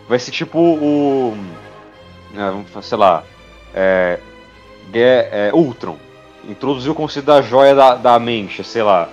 Vai 0.08 0.20
ser 0.20 0.32
tipo 0.32 0.60
o. 0.60 1.36
É, 2.36 2.82
sei 2.82 2.98
lá. 2.98 3.24
É, 3.74 4.20
é, 4.94 5.52
Ultron. 5.54 5.98
Introduziu 6.48 6.92
o 6.92 6.96
conceito 6.96 7.26
da 7.26 7.42
joia 7.42 7.76
da, 7.76 7.96
da 7.96 8.20
mente, 8.20 8.64
sei 8.64 8.84
lá. 8.84 9.10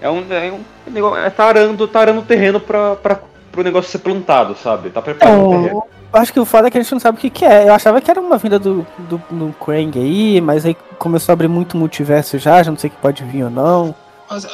É 0.00 0.10
um, 0.10 0.24
é 0.32 0.52
um 0.52 0.90
negócio. 0.90 1.18
É 1.18 1.30
tarando, 1.30 1.88
tarando 1.88 2.20
o 2.20 2.24
terreno 2.24 2.60
pra, 2.60 2.96
pra, 2.96 3.20
pro 3.50 3.62
negócio 3.62 3.90
ser 3.90 3.98
plantado, 3.98 4.56
sabe? 4.56 4.90
Tá 4.90 5.02
preparando 5.02 5.46
o 5.46 5.50
terreno. 5.50 5.82
Acho 6.12 6.32
que 6.32 6.40
o 6.40 6.44
foda 6.44 6.68
é 6.68 6.70
que 6.70 6.78
a 6.78 6.82
gente 6.82 6.92
não 6.92 7.00
sabe 7.00 7.18
o 7.18 7.20
que, 7.20 7.28
que 7.28 7.44
é. 7.44 7.68
Eu 7.68 7.74
achava 7.74 8.00
que 8.00 8.10
era 8.10 8.20
uma 8.20 8.38
vinda 8.38 8.58
do, 8.58 8.86
do, 8.98 9.22
do 9.30 9.54
Krang 9.62 9.98
aí, 9.98 10.40
mas 10.40 10.64
aí 10.64 10.74
começou 10.98 11.32
a 11.32 11.34
abrir 11.34 11.48
muito 11.48 11.76
multiverso 11.76 12.38
já, 12.38 12.62
já 12.62 12.70
não 12.70 12.78
sei 12.78 12.88
o 12.88 12.92
que 12.92 12.98
pode 12.98 13.22
vir 13.24 13.44
ou 13.44 13.50
não. 13.50 13.94
Mas, 14.30 14.46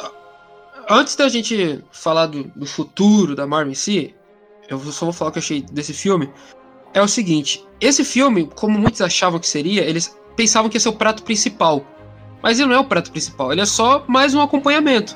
antes 0.89 1.15
da 1.15 1.29
gente 1.29 1.83
falar 1.91 2.25
do, 2.25 2.43
do 2.55 2.65
futuro 2.65 3.35
da 3.35 3.47
Marvel 3.47 3.71
em 3.71 3.75
si, 3.75 4.13
eu 4.67 4.79
só 4.79 5.05
vou 5.05 5.13
falar 5.13 5.29
o 5.29 5.31
que 5.31 5.39
eu 5.39 5.43
achei 5.43 5.61
desse 5.61 5.93
filme. 5.93 6.29
É 6.93 7.01
o 7.01 7.07
seguinte: 7.07 7.65
esse 7.79 8.03
filme, 8.03 8.49
como 8.55 8.77
muitos 8.77 9.01
achavam 9.01 9.39
que 9.39 9.47
seria, 9.47 9.83
eles 9.83 10.17
pensavam 10.35 10.69
que 10.69 10.75
ia 10.75 10.81
ser 10.81 10.89
o 10.89 10.93
prato 10.93 11.23
principal. 11.23 11.85
Mas 12.43 12.59
ele 12.59 12.69
não 12.69 12.75
é 12.75 12.79
o 12.79 12.85
prato 12.85 13.11
principal, 13.11 13.51
ele 13.51 13.61
é 13.61 13.65
só 13.65 14.03
mais 14.07 14.33
um 14.33 14.41
acompanhamento. 14.41 15.15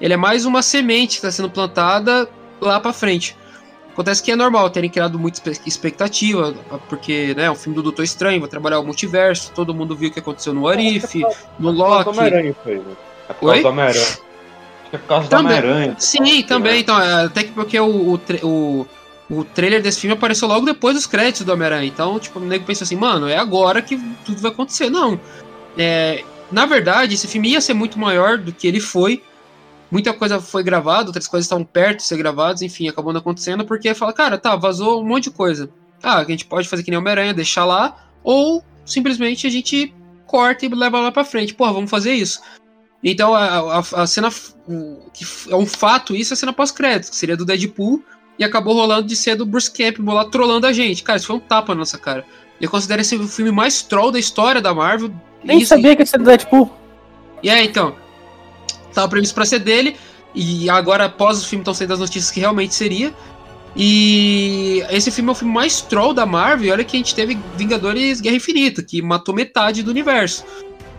Ele 0.00 0.14
é 0.14 0.16
mais 0.16 0.44
uma 0.44 0.62
semente 0.62 1.12
que 1.12 1.26
está 1.26 1.30
sendo 1.30 1.50
plantada 1.50 2.28
lá 2.60 2.78
para 2.80 2.92
frente. 2.92 3.36
Acontece 3.92 4.22
que 4.22 4.30
é 4.30 4.36
normal 4.36 4.68
terem 4.68 4.90
criado 4.90 5.18
muita 5.18 5.40
expectativa, 5.64 6.54
porque, 6.86 7.34
né, 7.34 7.50
o 7.50 7.54
filme 7.54 7.74
do 7.74 7.82
Doutor 7.82 8.02
Estranho 8.02 8.40
vai 8.40 8.48
trabalhar 8.48 8.78
o 8.78 8.84
multiverso, 8.84 9.50
todo 9.54 9.74
mundo 9.74 9.96
viu 9.96 10.10
o 10.10 10.12
que 10.12 10.18
aconteceu 10.18 10.52
no 10.52 10.68
Arif, 10.68 11.18
no 11.18 11.24
Por 11.24 11.32
causa 11.32 11.44
do 11.58 11.72
Loki. 11.72 12.08
Homem-Aranha 12.10 12.56
foi, 12.62 12.74
né? 12.74 12.82
É 13.26 13.32
por 13.32 13.48
Oi? 13.48 13.52
causa 13.54 13.62
do 13.62 13.68
Homem-Aranha. 13.68 14.18
É 14.92 14.98
por 14.98 15.06
causa 15.08 15.26
do 15.26 15.30
Também. 15.30 15.58
Homem-Aranha. 15.58 15.96
Sim, 15.98 16.42
também. 16.42 16.80
Então, 16.80 17.00
é, 17.00 17.24
até 17.24 17.42
que 17.44 17.52
porque 17.52 17.80
o, 17.80 17.86
o, 17.86 18.20
o, 18.42 18.86
o 19.30 19.44
trailer 19.44 19.80
desse 19.80 20.00
filme 20.00 20.14
apareceu 20.14 20.46
logo 20.46 20.66
depois 20.66 20.94
dos 20.94 21.06
créditos 21.06 21.46
do 21.46 21.52
Homem-Aranha. 21.54 21.86
Então, 21.86 22.18
tipo, 22.18 22.38
o 22.38 22.42
nego 22.44 22.66
pensa 22.66 22.84
assim, 22.84 22.96
mano, 22.96 23.26
é 23.26 23.38
agora 23.38 23.80
que 23.80 23.96
tudo 24.26 24.42
vai 24.42 24.50
acontecer. 24.50 24.90
Não. 24.90 25.18
É, 25.78 26.22
na 26.52 26.66
verdade, 26.66 27.14
esse 27.14 27.26
filme 27.26 27.48
ia 27.48 27.62
ser 27.62 27.72
muito 27.72 27.98
maior 27.98 28.36
do 28.36 28.52
que 28.52 28.66
ele 28.66 28.78
foi. 28.78 29.22
Muita 29.90 30.12
coisa 30.12 30.40
foi 30.40 30.62
gravada, 30.62 31.08
outras 31.08 31.28
coisas 31.28 31.44
estavam 31.46 31.64
perto 31.64 31.98
de 31.98 32.02
ser 32.04 32.16
gravadas, 32.16 32.62
enfim, 32.62 32.88
acabou 32.88 33.12
não 33.12 33.20
acontecendo, 33.20 33.64
porque 33.64 33.94
fala, 33.94 34.12
cara, 34.12 34.36
tá, 34.36 34.56
vazou 34.56 35.00
um 35.00 35.06
monte 35.06 35.24
de 35.24 35.30
coisa. 35.30 35.70
Ah, 36.02 36.18
a 36.18 36.24
gente 36.24 36.44
pode 36.44 36.68
fazer 36.68 36.82
que 36.82 36.90
nem 36.90 36.98
Homem-Aranha, 36.98 37.32
deixar 37.32 37.64
lá, 37.64 37.96
ou 38.22 38.64
simplesmente 38.84 39.46
a 39.46 39.50
gente 39.50 39.94
corta 40.26 40.66
e 40.66 40.68
leva 40.68 41.00
lá 41.00 41.12
pra 41.12 41.24
frente. 41.24 41.54
Porra, 41.54 41.72
vamos 41.72 41.90
fazer 41.90 42.12
isso. 42.12 42.40
Então 43.02 43.34
a, 43.34 43.78
a, 43.78 43.78
a 43.78 44.06
cena 44.06 44.28
que 45.12 45.24
é 45.50 45.56
um 45.56 45.66
fato, 45.66 46.16
isso 46.16 46.32
é 46.32 46.34
a 46.34 46.36
cena 46.36 46.52
pós-crédito, 46.52 47.10
que 47.10 47.16
seria 47.16 47.36
do 47.36 47.44
Deadpool, 47.44 48.02
e 48.38 48.44
acabou 48.44 48.74
rolando 48.74 49.06
de 49.06 49.16
ser 49.16 49.36
do 49.36 49.46
Bruce 49.46 49.70
Campbell 49.70 50.14
lá 50.14 50.24
trolando 50.24 50.66
a 50.66 50.72
gente. 50.72 51.02
Cara, 51.02 51.16
isso 51.16 51.28
foi 51.28 51.36
um 51.36 51.40
tapa 51.40 51.74
na 51.74 51.78
nossa 51.80 51.96
cara. 51.96 52.24
Eu 52.60 52.68
considero 52.70 53.00
esse 53.00 53.16
o 53.16 53.28
filme 53.28 53.52
mais 53.52 53.82
troll 53.82 54.10
da 54.10 54.18
história 54.18 54.60
da 54.60 54.74
Marvel. 54.74 55.12
Nem 55.44 55.58
Isso- 55.58 55.68
sabia 55.68 55.94
que 55.94 56.02
ia 56.02 56.06
ser 56.06 56.18
do 56.18 56.24
Deadpool. 56.24 56.74
E 57.42 57.48
é, 57.48 57.62
então. 57.62 57.94
Tava 58.96 59.08
previsto 59.08 59.34
pra 59.34 59.44
ser 59.44 59.58
dele. 59.58 59.94
E 60.34 60.70
agora, 60.70 61.04
após 61.04 61.42
o 61.42 61.46
filme, 61.46 61.60
estão 61.60 61.74
saindo 61.74 61.92
as 61.92 62.00
notícias 62.00 62.30
que 62.30 62.40
realmente 62.40 62.74
seria. 62.74 63.14
E 63.76 64.82
esse 64.88 65.10
filme 65.10 65.28
é 65.28 65.32
o 65.32 65.34
filme 65.34 65.52
mais 65.52 65.82
troll 65.82 66.14
da 66.14 66.24
Marvel. 66.24 66.72
Olha 66.72 66.82
que 66.82 66.96
a 66.96 66.98
gente 66.98 67.14
teve 67.14 67.38
Vingadores 67.58 68.22
Guerra 68.22 68.36
Infinita, 68.36 68.82
que 68.82 69.02
matou 69.02 69.34
metade 69.34 69.82
do 69.82 69.90
universo. 69.90 70.44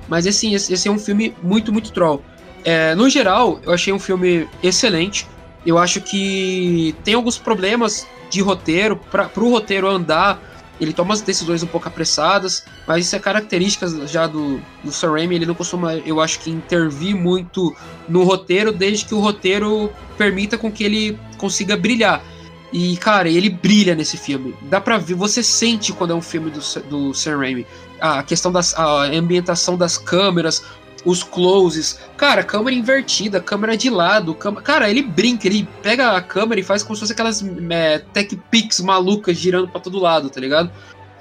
Mas 0.07 0.27
assim, 0.27 0.53
esse, 0.53 0.71
esse 0.71 0.87
é 0.87 0.91
um 0.91 0.99
filme 0.99 1.33
muito, 1.41 1.73
muito 1.73 1.91
troll. 1.91 2.23
É, 2.63 2.93
no 2.93 3.09
geral, 3.09 3.59
eu 3.63 3.73
achei 3.73 3.91
um 3.91 3.97
filme 3.99 4.47
excelente. 4.61 5.27
Eu 5.65 5.79
acho 5.79 6.01
que 6.01 6.95
tem 7.03 7.15
alguns 7.15 7.37
problemas 7.39 8.05
de 8.29 8.41
roteiro, 8.41 8.95
para 8.95 9.25
pro 9.25 9.49
roteiro 9.49 9.87
andar. 9.87 10.39
Ele 10.79 10.93
toma 10.93 11.13
as 11.13 11.21
decisões 11.21 11.63
um 11.63 11.67
pouco 11.67 11.87
apressadas, 11.87 12.63
mas 12.87 13.05
isso 13.05 13.15
é 13.15 13.19
característica 13.19 13.87
já 14.07 14.27
do, 14.27 14.61
do 14.83 14.91
Sam 14.91 15.11
Raimi. 15.11 15.35
Ele 15.35 15.45
não 15.45 15.55
costuma, 15.55 15.95
eu 15.95 16.21
acho 16.21 16.39
que, 16.39 16.49
intervir 16.51 17.15
muito 17.15 17.75
no 18.07 18.23
roteiro, 18.23 18.71
desde 18.71 19.05
que 19.05 19.13
o 19.13 19.19
roteiro 19.19 19.91
permita 20.17 20.57
com 20.57 20.71
que 20.71 20.83
ele 20.83 21.19
consiga 21.37 21.75
brilhar. 21.75 22.23
E, 22.71 22.97
cara, 22.97 23.29
ele 23.29 23.49
brilha 23.49 23.95
nesse 23.95 24.17
filme. 24.17 24.53
Dá 24.63 24.81
pra 24.81 24.97
ver, 24.97 25.13
você 25.13 25.41
sente 25.41 25.93
quando 25.93 26.11
é 26.11 26.15
um 26.15 26.21
filme 26.21 26.51
do, 26.51 26.59
do 26.89 27.13
Sam 27.13 27.37
Raimi. 27.37 27.65
A 27.99 28.21
questão 28.21 28.51
das 28.51 28.77
a 28.77 29.03
ambientação 29.05 29.77
das 29.77 29.97
câmeras, 29.97 30.63
os 31.07 31.23
closes. 31.23 32.01
Cara, 32.17 32.43
câmera 32.43 32.75
invertida, 32.75 33.39
câmera 33.39 33.77
de 33.77 33.89
lado. 33.89 34.35
Cara, 34.35 34.89
ele 34.89 35.01
brinca, 35.01 35.47
ele 35.47 35.67
pega 35.81 36.11
a 36.11 36.21
câmera 36.21 36.59
e 36.59 36.63
faz 36.63 36.83
como 36.83 36.95
se 36.95 36.99
fosse 36.99 37.13
aquelas 37.13 37.41
é, 37.69 37.99
tech 37.99 38.35
pics 38.51 38.81
malucas 38.81 39.37
girando 39.37 39.69
pra 39.69 39.79
todo 39.79 39.97
lado, 39.99 40.29
tá 40.29 40.41
ligado? 40.41 40.69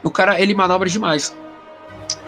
O 0.02 0.10
cara, 0.10 0.40
ele 0.40 0.54
manobra 0.54 0.88
demais. 0.88 1.34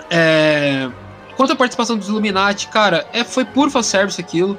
É... 0.08 0.88
Quanto 1.36 1.52
à 1.52 1.56
participação 1.56 1.96
dos 1.96 2.08
Illuminati, 2.08 2.68
cara, 2.68 3.06
é, 3.12 3.24
foi 3.24 3.44
puro 3.44 3.70
fanservice 3.70 4.20
aquilo. 4.20 4.56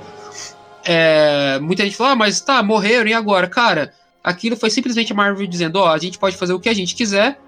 É, 0.84 1.58
muita 1.60 1.84
gente 1.84 1.96
falou, 1.96 2.14
ah, 2.14 2.16
mas 2.16 2.42
tá, 2.42 2.62
morreram, 2.62 3.08
e 3.10 3.14
agora? 3.14 3.48
Cara, 3.48 3.94
aquilo 4.24 4.58
foi 4.58 4.70
simplesmente 4.70 5.12
a 5.12 5.16
Marvel 5.16 5.48
dizendo, 5.48 5.78
ó, 5.78 5.90
a 5.90 5.98
gente 5.98 6.18
pode 6.18 6.36
fazer 6.36 6.54
o 6.54 6.60
que 6.60 6.70
a 6.70 6.74
gente 6.74 6.96
quiser, 6.96 7.40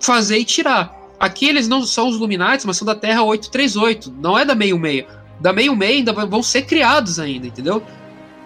fazer 0.00 0.38
e 0.38 0.44
tirar. 0.44 1.01
Aqui 1.22 1.48
eles 1.48 1.68
não 1.68 1.84
são 1.84 2.08
os 2.08 2.16
Illuminati, 2.16 2.66
mas 2.66 2.76
são 2.76 2.84
da 2.84 2.96
Terra 2.96 3.22
838, 3.22 4.12
não 4.18 4.36
é 4.36 4.44
da 4.44 4.54
66. 4.54 5.06
Da 5.38 5.50
66 5.54 5.98
ainda 5.98 6.12
vão 6.26 6.42
ser 6.42 6.62
criados 6.62 7.20
ainda, 7.20 7.46
entendeu? 7.46 7.80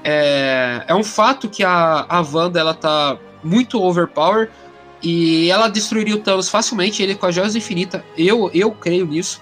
É, 0.05 0.85
é 0.87 0.95
um 0.95 1.03
fato 1.03 1.49
que 1.49 1.65
a, 1.65 2.05
a 2.07 2.21
Wanda, 2.21 2.61
ela 2.61 2.75
tá 2.75 3.17
muito 3.43 3.83
overpower, 3.83 4.51
e 5.03 5.51
ela 5.51 5.69
destruiria 5.69 6.15
o 6.15 6.19
Thanos 6.19 6.49
facilmente, 6.49 7.03
ele 7.03 7.15
com 7.15 7.25
a 7.25 7.31
Joias 7.31 7.55
Infinita. 7.55 8.05
Eu, 8.17 8.51
eu 8.53 8.71
creio 8.73 9.07
nisso. 9.07 9.41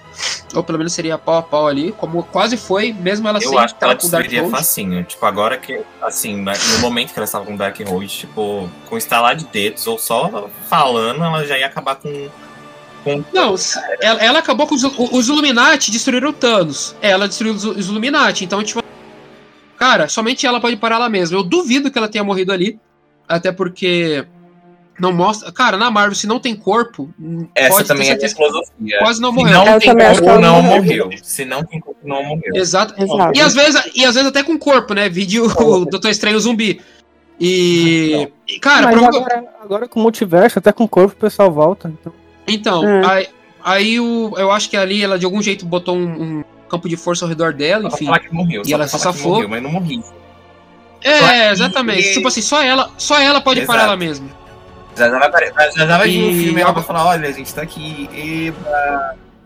Ou 0.53 0.63
pelo 0.63 0.77
menos 0.77 0.93
seria 0.93 1.17
pau 1.17 1.35
a 1.35 1.41
pau 1.41 1.67
ali, 1.67 1.91
como 1.93 2.23
quase 2.23 2.55
foi, 2.55 2.93
mesmo 2.93 3.27
ela 3.27 3.39
Eu 3.39 3.49
sem 3.49 3.57
acho 3.57 3.75
que 3.75 3.83
ela 3.83 3.93
estar 3.93 4.01
com 4.01 4.07
o 4.07 4.11
Dark 4.11 4.23
destruiria 4.23 4.41
Hold. 4.43 4.55
facinho. 4.55 5.03
Tipo, 5.03 5.25
agora 5.25 5.57
que, 5.57 5.81
assim, 6.01 6.37
no 6.37 6.79
momento 6.79 7.11
que 7.11 7.19
ela 7.19 7.25
estava 7.25 7.43
com 7.43 7.55
o 7.55 7.57
Dark 7.57 7.77
Hold, 7.85 8.07
tipo, 8.09 8.69
com 8.87 8.97
estalar 8.97 9.35
de 9.35 9.45
dedos 9.45 9.85
ou 9.87 9.97
só 9.97 10.49
falando, 10.69 11.23
ela 11.23 11.45
já 11.45 11.57
ia 11.57 11.65
acabar 11.65 11.95
com. 11.95 12.29
Não, 13.33 13.55
ela, 14.01 14.23
ela 14.23 14.39
acabou 14.39 14.65
com 14.67 14.75
os, 14.75 14.83
os 14.83 15.27
Illuminati, 15.27 15.91
destruíram 15.91 16.29
o 16.29 16.33
Thanos. 16.33 16.95
Ela 17.01 17.27
destruiu 17.27 17.53
os, 17.53 17.63
os 17.63 17.87
Illuminati, 17.87 18.43
então, 18.45 18.63
tipo. 18.63 18.83
Cara, 19.77 20.07
somente 20.07 20.45
ela 20.47 20.59
pode 20.61 20.77
parar 20.77 20.97
lá 20.97 21.09
mesmo. 21.09 21.37
Eu 21.37 21.43
duvido 21.43 21.91
que 21.91 21.97
ela 21.97 22.07
tenha 22.07 22.23
morrido 22.23 22.51
ali. 22.51 22.79
Até 23.27 23.51
porque. 23.51 24.25
Não 24.97 25.11
mostra. 25.11 25.51
Cara, 25.51 25.75
na 25.75 25.91
Marvel, 25.91 26.15
se 26.15 26.25
não 26.25 26.39
tem 26.39 26.55
corpo. 26.55 27.13
hum, 27.19 27.47
Essa 27.53 27.69
pode 27.69 27.83
ter 27.83 27.93
também 27.93 28.09
é 28.09 28.13
a 28.13 28.29
filosofia. 28.29 28.99
quase 28.99 29.19
não 29.21 29.29
Se 29.31 29.35
morreu. 29.35 29.53
não 29.53 29.67
Eu 29.73 29.79
tem 29.79 29.93
corpo, 29.97 30.23
não 30.25 30.39
não 30.41 30.61
morreu. 30.61 31.09
Se 31.21 31.43
não 31.43 31.63
tem 31.65 31.79
corpo, 31.81 31.99
não 32.07 32.23
morreu. 32.23 32.55
Exato. 32.55 32.93
Exato. 32.97 33.37
E 33.37 33.41
às, 33.41 33.53
vezes, 33.53 33.91
e 33.93 34.05
às 34.05 34.15
vezes 34.15 34.29
até 34.29 34.41
com 34.41 34.57
corpo, 34.57 34.93
né? 34.93 35.09
Vídeo 35.09 35.45
o 35.59 35.85
Doutor 35.85 36.09
Estranho 36.09 36.39
zumbi. 36.39 36.79
E. 37.37 38.29
e, 38.47 38.59
Cara, 38.59 38.83
Mas 38.85 38.95
prova- 38.95 39.17
agora, 39.17 39.45
agora 39.61 39.87
com 39.89 39.99
o 39.99 40.03
multiverso, 40.03 40.59
até 40.59 40.71
com 40.71 40.85
o 40.85 40.87
corpo, 40.87 41.13
o 41.13 41.17
pessoal 41.17 41.51
volta. 41.51 41.89
Então. 41.99 42.13
Então, 42.47 42.87
É. 42.87 43.05
aí, 43.05 43.27
aí 43.63 43.99
o, 43.99 44.33
eu 44.37 44.51
acho 44.51 44.69
que 44.69 44.77
ali 44.77 45.03
ela 45.03 45.17
de 45.17 45.25
algum 45.25 45.41
jeito 45.41 45.65
botou 45.65 45.95
um, 45.95 46.03
um 46.39 46.43
campo 46.69 46.87
de 46.89 46.95
força 46.97 47.25
ao 47.25 47.29
redor 47.29 47.53
dela, 47.53 47.89
enfim. 47.89 48.05
falar 48.05 48.19
que 48.19 48.33
morreu. 48.33 48.61
E 48.63 48.69
só 48.69 48.75
ela 48.75 48.87
se 48.87 48.99
safou. 48.99 49.33
Morreu, 49.33 49.49
mas 49.49 49.63
não 49.63 49.71
morri. 49.71 50.01
É, 51.03 51.51
exatamente. 51.51 52.09
E- 52.09 52.13
Tipo 52.13 52.27
assim, 52.27 52.41
só 52.41 52.61
ela, 52.63 52.89
só 52.97 53.19
ela 53.19 53.39
pode 53.41 53.59
Exato. 53.59 53.71
parar 53.77 53.87
ela 53.89 53.97
mesmo. 53.97 54.29
Já 54.97 55.09
já 55.09 55.19
vai, 55.19 55.31
já 55.75 55.85
já 55.85 55.97
vai 55.97 56.07
vir 56.09 56.21
no 56.21 56.31
E 56.31 56.43
filme 56.45 56.61
ela 56.61 56.71
vai 56.71 56.83
falar: 56.83 57.05
olha, 57.05 57.27
a 57.27 57.31
gente 57.31 57.53
tá 57.53 57.61
aqui. 57.61 58.09
E... 58.13 58.53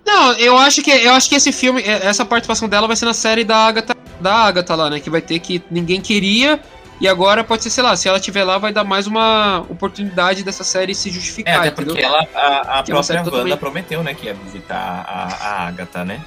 Não, 0.05 0.31
eu 0.33 0.57
acho 0.57 0.81
que 0.81 0.91
eu 0.91 1.11
acho 1.13 1.27
que 1.27 1.35
esse 1.35 1.51
filme, 1.51 1.81
é, 1.81 2.05
essa 2.05 2.23
participação 2.23 2.69
dela 2.69 2.87
vai 2.87 2.95
ser 2.95 3.05
na 3.05 3.13
série 3.13 3.43
da 3.43 3.57
Agatha, 3.57 3.95
da 4.21 4.33
Agatha 4.33 4.75
lá, 4.75 4.89
né? 4.89 4.99
Que 4.99 5.09
vai 5.09 5.21
ter 5.21 5.39
que 5.39 5.61
ninguém 5.69 6.01
queria. 6.01 6.59
E 6.99 7.07
agora 7.07 7.43
pode 7.43 7.63
ser, 7.63 7.69
sei 7.69 7.83
lá, 7.83 7.95
se 7.95 8.09
ela 8.09 8.19
tiver 8.19 8.43
lá, 8.43 8.57
vai 8.57 8.73
dar 8.73 8.83
mais 8.83 9.07
uma 9.07 9.59
oportunidade 9.69 10.43
dessa 10.43 10.63
série 10.65 10.93
se 10.93 11.09
É, 11.09 11.11
justificar, 11.13 11.59
até 11.59 11.67
entendeu? 11.69 11.93
porque 11.95 12.05
ela, 12.05 12.19
a, 12.35 12.79
a 12.79 12.83
Que 12.83 12.91
é 12.91 12.93
própria 12.95 13.17
Wanda 13.19 13.23
totalmente- 13.31 13.57
prometeu, 13.59 14.03
né, 14.03 14.13
que 14.13 14.25
ia 14.25 14.33
visitar 14.33 15.05
a, 15.07 15.45
a 15.47 15.67
Agatha, 15.67 16.03
né? 16.03 16.19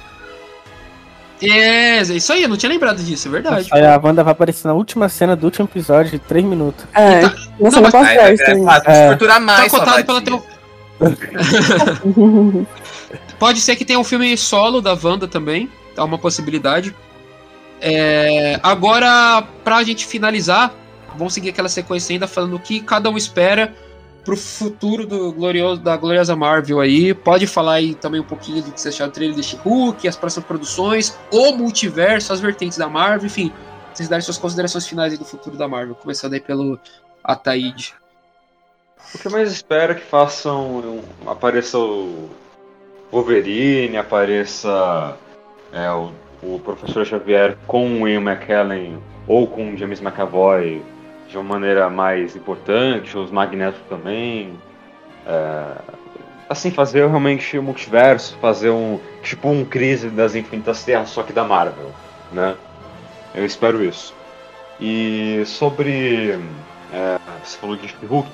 É, 1.41 2.01
isso 2.01 2.31
aí, 2.33 2.43
eu 2.43 2.49
não 2.49 2.55
tinha 2.57 2.69
lembrado 2.71 3.03
disso, 3.03 3.27
é 3.27 3.31
verdade. 3.31 3.67
Aí 3.71 3.85
a 3.85 3.99
Wanda 4.01 4.23
vai 4.23 4.31
aparecer 4.31 4.67
na 4.67 4.73
última 4.73 5.09
cena 5.09 5.35
do 5.35 5.43
último 5.45 5.65
episódio, 5.65 6.11
de 6.11 6.19
3 6.19 6.43
minutos. 6.45 6.85
É, 6.93 7.21
Tá- 7.21 7.33
não, 7.59 7.69
não, 7.69 7.81
posso 7.91 8.05
ver 8.05 8.17
vai 8.17 8.33
isso 8.33 8.43
é 8.43 8.53
É. 8.85 9.07
torturar 9.09 9.41
mais 9.41 9.71
Tá 9.71 9.79
cotado 9.79 10.05
pela 10.05 10.37
um- 10.37 10.41
Pode 13.37 13.59
ser 13.59 13.75
que 13.75 13.83
tenha 13.85 13.99
um 13.99 14.03
filme 14.03 14.35
solo 14.37 14.81
da 14.81 14.97
Wanda 15.01 15.27
também, 15.27 15.69
é 15.97 16.01
uma 16.01 16.17
possibilidade. 16.17 16.95
É, 17.85 18.57
agora, 18.63 19.43
pra 19.61 19.83
gente 19.83 20.05
finalizar, 20.07 20.73
vamos 21.17 21.33
seguir 21.33 21.49
aquela 21.49 21.67
sequência 21.67 22.13
ainda 22.13 22.27
falando 22.27 22.55
o 22.55 22.59
que 22.59 22.79
cada 22.79 23.09
um 23.09 23.17
espera 23.17 23.75
pro 24.23 24.37
futuro 24.37 25.05
do 25.05 25.33
glorioso, 25.33 25.81
da 25.81 25.97
gloriosa 25.97 26.33
Marvel 26.33 26.79
aí. 26.79 27.13
Pode 27.13 27.45
falar 27.45 27.73
aí 27.73 27.93
também 27.93 28.21
um 28.21 28.25
pouquinho 28.25 28.63
do 28.63 28.71
que 28.71 28.79
você 28.79 28.87
achou 28.87 29.05
do 29.07 29.11
trailer 29.11 29.35
de 29.35 29.43
She-Hulk, 29.43 30.07
as 30.07 30.15
próximas 30.15 30.47
produções, 30.47 31.17
o 31.29 31.51
multiverso, 31.51 32.31
as 32.31 32.39
vertentes 32.39 32.77
da 32.77 32.87
Marvel, 32.87 33.25
enfim. 33.25 33.51
Vocês 33.93 34.07
darem 34.07 34.23
suas 34.23 34.37
considerações 34.37 34.87
finais 34.87 35.19
do 35.19 35.25
futuro 35.25 35.57
da 35.57 35.67
Marvel, 35.67 35.93
começando 35.93 36.33
aí 36.33 36.39
pelo 36.39 36.79
Ataíde. 37.21 37.93
O 39.13 39.17
que 39.17 39.27
eu 39.27 39.31
mais 39.31 39.51
espero 39.51 39.91
é 39.91 39.95
que 39.95 40.05
façam. 40.05 40.77
um- 40.77 41.29
apareça 41.29 41.77
o 41.77 42.29
Wolverine, 43.11 43.97
apareça 43.97 45.17
é, 45.73 45.91
o, 45.91 46.11
o 46.43 46.59
professor 46.63 47.05
Xavier 47.05 47.57
com 47.65 48.01
o 48.01 48.07
Ian 48.07 48.21
McKellen 48.21 48.97
ou 49.27 49.47
com 49.47 49.73
o 49.73 49.77
James 49.77 50.01
McAvoy 50.01 50.81
de 51.29 51.37
uma 51.37 51.43
maneira 51.43 51.89
mais 51.89 52.35
importante, 52.35 53.17
os 53.17 53.31
Magneto 53.31 53.79
também. 53.89 54.53
É, 55.25 55.65
assim, 56.49 56.69
fazer 56.69 57.07
realmente 57.07 57.57
o 57.57 57.63
multiverso, 57.63 58.37
fazer 58.39 58.69
um. 58.69 58.99
tipo 59.21 59.49
um 59.49 59.65
crise 59.65 60.09
das 60.09 60.35
infinitas 60.35 60.83
terras, 60.83 61.09
só 61.09 61.23
que 61.23 61.33
da 61.33 61.43
Marvel, 61.43 61.91
né? 62.31 62.55
Eu 63.33 63.45
espero 63.45 63.83
isso. 63.83 64.13
E 64.79 65.43
sobre. 65.45 66.39
é, 66.91 67.17
você 67.43 67.57
falou 67.57 67.75
de 67.75 67.93
Hulk. 68.05 68.29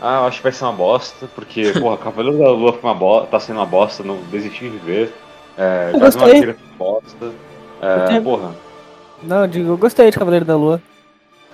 Ah, 0.00 0.20
eu 0.20 0.26
acho 0.26 0.36
que 0.36 0.42
vai 0.44 0.52
ser 0.52 0.64
uma 0.64 0.72
bosta, 0.72 1.28
porque, 1.34 1.72
porra, 1.72 1.96
Cavaleiro 1.98 2.38
da 2.38 2.50
Lua 2.50 2.72
foi 2.72 2.88
uma 2.88 2.94
bo... 2.94 3.22
tá 3.22 3.40
sendo 3.40 3.56
uma 3.56 3.66
bosta, 3.66 4.04
não 4.04 4.16
desisti 4.30 4.68
de 4.68 4.76
ver. 4.78 5.12
É, 5.58 5.90
Eu 5.92 5.98
gostei. 5.98 6.44
Uma 6.44 6.56
bosta. 6.78 7.32
É, 7.82 8.06
tenho- 8.06 8.22
porra. 8.22 8.54
Não, 9.22 9.40
eu 9.42 9.46
digo, 9.48 9.68
eu 9.70 9.76
gostei 9.76 10.10
de 10.10 10.16
Cavaleiro 10.18 10.44
da 10.44 10.56
Lua. 10.56 10.80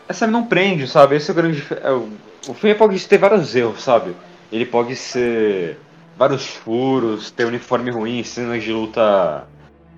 essa 0.08 0.26
não 0.26 0.44
prende, 0.44 0.86
sabe? 0.86 1.16
Esse 1.16 1.30
é 1.30 1.32
o 1.32 1.34
grande. 1.34 1.66
é, 1.82 1.90
o, 1.90 2.10
o 2.48 2.54
filme 2.54 2.74
pode 2.74 3.06
ter 3.08 3.16
vários 3.18 3.54
erros, 3.56 3.82
sabe? 3.82 4.14
Ele 4.52 4.66
pode 4.66 4.94
ser 4.94 5.78
vários 6.16 6.46
furos, 6.46 7.30
ter 7.30 7.44
uniforme 7.46 7.90
ruim, 7.90 8.22
cenas 8.22 8.62
de 8.62 8.70
luta 8.72 9.44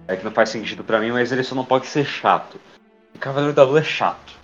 é, 0.06 0.14
que 0.16 0.24
não 0.24 0.30
faz 0.30 0.48
sentido 0.50 0.84
pra 0.84 1.00
mim, 1.00 1.10
mas 1.10 1.32
ele 1.32 1.42
só 1.42 1.54
não 1.56 1.64
pode 1.64 1.86
ser 1.86 2.04
chato. 2.06 2.58
E 3.14 3.18
Cavaleiro 3.18 3.52
da 3.54 3.64
Lua 3.64 3.80
é 3.80 3.84
chato. 3.84 4.34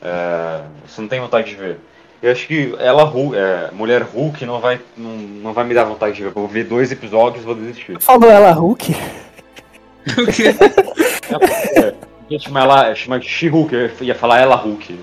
É, 0.00 0.62
você 0.86 1.00
não 1.00 1.08
tem 1.08 1.20
vontade 1.20 1.48
de 1.50 1.56
ver. 1.56 1.80
Eu 2.22 2.32
acho 2.32 2.46
que 2.46 2.74
ela, 2.78 3.04
Hu- 3.04 3.34
é, 3.34 3.70
Mulher 3.72 4.02
Hulk, 4.02 4.44
não 4.46 4.58
vai, 4.60 4.80
não, 4.96 5.10
não 5.10 5.52
vai 5.52 5.64
me 5.64 5.74
dar 5.74 5.84
vontade 5.84 6.16
de 6.16 6.22
ver. 6.22 6.28
Eu 6.28 6.32
vou 6.32 6.48
ver 6.48 6.64
dois 6.64 6.90
episódios 6.90 7.42
e 7.42 7.46
vou 7.46 7.54
desistir. 7.54 8.00
Falou 8.00 8.30
ela 8.30 8.50
Hulk? 8.52 8.96
Porque- 10.14 10.44
É, 11.76 11.94
ia 12.30 12.38
chamar 12.38 12.60
ela, 12.62 12.94
chamar 12.94 13.18
de 13.20 13.28
She-Hulk, 13.28 13.74
eu 13.74 13.90
ia 14.00 14.14
falar 14.14 14.38
ela 14.40 14.56
Hulk. 14.56 14.98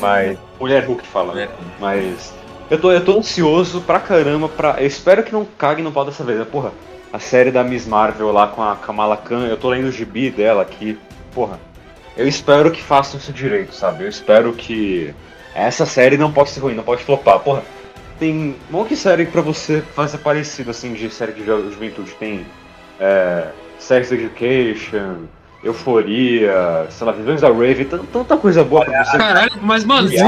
Mas. 0.00 0.38
Mulher 0.58 0.84
Hulk 0.86 1.06
fala, 1.06 1.34
né? 1.34 1.48
Mas. 1.78 2.32
Eu 2.70 2.80
tô, 2.80 2.92
eu 2.92 3.04
tô 3.04 3.18
ansioso 3.18 3.80
pra 3.80 3.98
caramba 4.00 4.48
pra. 4.48 4.76
Eu 4.80 4.86
espero 4.86 5.22
que 5.22 5.32
não 5.32 5.44
cague 5.58 5.82
no 5.82 5.92
pau 5.92 6.04
dessa 6.04 6.22
vez. 6.24 6.38
né? 6.38 6.46
Porra, 6.50 6.72
a 7.12 7.18
série 7.18 7.50
da 7.50 7.62
Miss 7.64 7.86
Marvel 7.86 8.30
lá 8.32 8.46
com 8.46 8.62
a 8.62 8.76
Kamala 8.76 9.16
Khan, 9.16 9.46
eu 9.48 9.56
tô 9.56 9.68
lendo 9.68 9.88
o 9.88 9.92
gibi 9.92 10.30
dela 10.30 10.62
aqui. 10.62 10.98
Porra, 11.34 11.58
eu 12.16 12.26
espero 12.28 12.70
que 12.70 12.82
façam 12.82 13.18
isso 13.18 13.32
direito, 13.32 13.74
sabe? 13.74 14.04
Eu 14.04 14.08
espero 14.08 14.52
que. 14.52 15.14
Essa 15.54 15.84
série 15.84 16.16
não 16.16 16.30
pode 16.32 16.50
ser 16.50 16.60
ruim, 16.60 16.74
não 16.74 16.84
pode 16.84 17.02
flopar. 17.02 17.38
Porra, 17.40 17.62
tem 18.18 18.56
um 18.70 18.72
monte 18.72 18.90
de 18.90 18.96
série 18.96 19.26
pra 19.26 19.40
você 19.42 19.82
fazer 19.94 20.18
parecido 20.18 20.70
assim 20.70 20.92
de 20.92 21.10
série 21.10 21.32
de 21.32 21.44
ju- 21.44 21.70
juventude. 21.72 22.12
Tem 22.20 22.46
é, 23.00 23.48
Sex 23.78 24.12
Education, 24.12 25.24
Euforia, 25.64 26.86
sei 26.90 27.06
lá, 27.06 27.12
Visões 27.12 27.40
da 27.40 27.48
Rave, 27.48 27.84
tan- 27.84 28.04
tanta 28.12 28.36
coisa 28.36 28.62
boa 28.62 28.84
pra 28.84 29.04
você. 29.04 29.18
Caralho, 29.18 29.52
mas, 29.62 29.84
mano, 29.84 30.08
eu- 30.12 30.24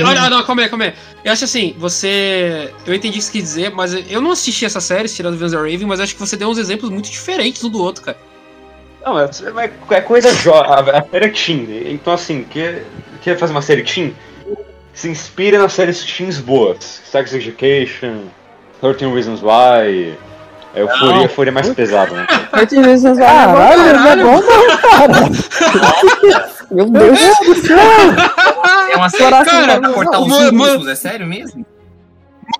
eu- 0.00 0.06
olha, 0.06 0.30
não, 0.30 0.42
calma 0.44 0.62
aí, 0.62 0.68
calma 0.68 0.84
aí. 0.86 0.94
Eu 1.24 1.32
acho 1.32 1.44
assim, 1.44 1.74
você. 1.78 2.70
Eu 2.86 2.94
entendi 2.94 3.18
o 3.18 3.20
que 3.20 3.24
você 3.26 3.32
quis 3.32 3.42
dizer, 3.42 3.70
mas 3.72 3.92
eu 4.10 4.20
não 4.20 4.30
assisti 4.32 4.64
essa 4.64 4.80
série, 4.80 5.08
tirando 5.08 5.36
Vans 5.38 5.52
Raven, 5.52 5.84
mas 5.86 6.00
acho 6.00 6.14
que 6.14 6.20
você 6.20 6.36
deu 6.36 6.48
uns 6.48 6.58
exemplos 6.58 6.90
muito 6.90 7.10
diferentes 7.10 7.62
um 7.62 7.68
do 7.68 7.80
outro, 7.82 8.02
cara. 8.04 8.16
Não, 9.04 9.18
é, 9.18 9.28
é 9.90 10.00
coisa 10.00 10.32
jovem, 10.32 10.94
a 10.94 11.04
série 11.10 11.26
é 11.26 11.28
teen. 11.28 11.92
Então, 11.92 12.12
assim, 12.12 12.44
quer, 12.48 12.84
quer 13.20 13.36
fazer 13.36 13.52
uma 13.52 13.62
série 13.62 13.82
teen? 13.82 14.14
Se 14.94 15.08
inspira 15.08 15.58
nas 15.58 15.72
séries 15.72 16.04
teens 16.04 16.38
boas. 16.38 17.02
Sex 17.04 17.32
Education, 17.34 18.24
13 18.80 19.06
Reasons 19.06 19.42
Why, 19.42 20.16
é, 20.74 20.80
Euforia, 20.80 21.22
Euforia 21.22 21.50
é 21.50 21.52
mais 21.52 21.68
pesada, 21.70 22.14
né? 22.14 22.26
Thirteen 22.54 22.82
Reasons 22.82 23.18
Why 23.18 23.24
é. 23.24 23.26
Caralho, 23.26 23.92
não 23.92 24.08
é 24.08 24.16
bom 24.16 24.40
não, 24.40 24.78
cara. 24.78 26.52
Meu 26.70 26.86
Deus 26.88 27.18
do 27.46 27.54
céu. 27.66 27.78
É 28.92 28.96
uma 28.96 29.08
série 29.08 29.30
cara, 29.30 29.44
pra 29.44 29.80
minha 29.80 29.92
cortar 29.92 30.20
os 30.20 30.50
músculos, 30.52 30.86
é 30.86 30.94
sério 30.94 31.26
mesmo? 31.26 31.64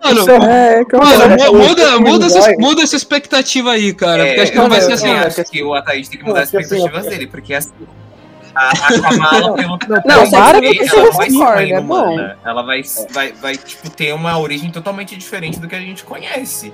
Mano, 0.02 0.30
É, 0.44 0.84
que 0.84 0.96
mano, 0.96 1.10
horror. 1.24 1.52
mu- 1.52 1.68
muda, 1.68 1.82
Reasons 1.82 2.00
muda, 2.00 2.26
essa, 2.26 2.52
muda 2.58 2.82
essa 2.82 2.96
expectativa 2.96 3.72
aí, 3.72 3.92
cara. 3.92 4.22
É, 4.22 4.26
porque 4.28 4.40
acho 4.42 4.52
que 4.52 4.58
não 4.58 4.68
vai 4.68 4.80
ser 4.80 4.90
eu- 4.90 4.94
assim. 4.94 5.10
Eu 5.10 5.16
acho 5.18 5.44
que 5.44 5.62
o 5.62 5.74
Ataíde 5.74 6.10
tem 6.10 6.18
que 6.18 6.24
mudar 6.24 6.36
Não, 6.38 6.42
as 6.42 6.48
assim, 6.54 6.58
expectativas 6.62 7.06
dele, 7.06 7.26
porque 7.26 7.54
assim. 7.54 7.72
A, 8.54 8.68
a 8.70 9.00
Kamala, 9.00 9.54
pelo 9.56 9.78
Não, 10.04 10.26
Sex 10.26 10.50
que 10.60 10.66
Education 10.66 10.98
ela 11.00 11.10
vai 11.12 11.30
ser 11.30 11.36
é 11.36 11.40
bom. 11.40 11.60
inumana. 11.78 12.38
Ela 12.44 12.62
vai, 12.62 12.82
vai, 13.10 13.32
vai 13.32 13.56
tipo, 13.56 13.90
ter 13.90 14.12
uma 14.14 14.38
origem 14.38 14.70
totalmente 14.70 15.16
diferente 15.16 15.58
do 15.58 15.66
que 15.66 15.74
a 15.74 15.80
gente 15.80 16.04
conhece. 16.04 16.72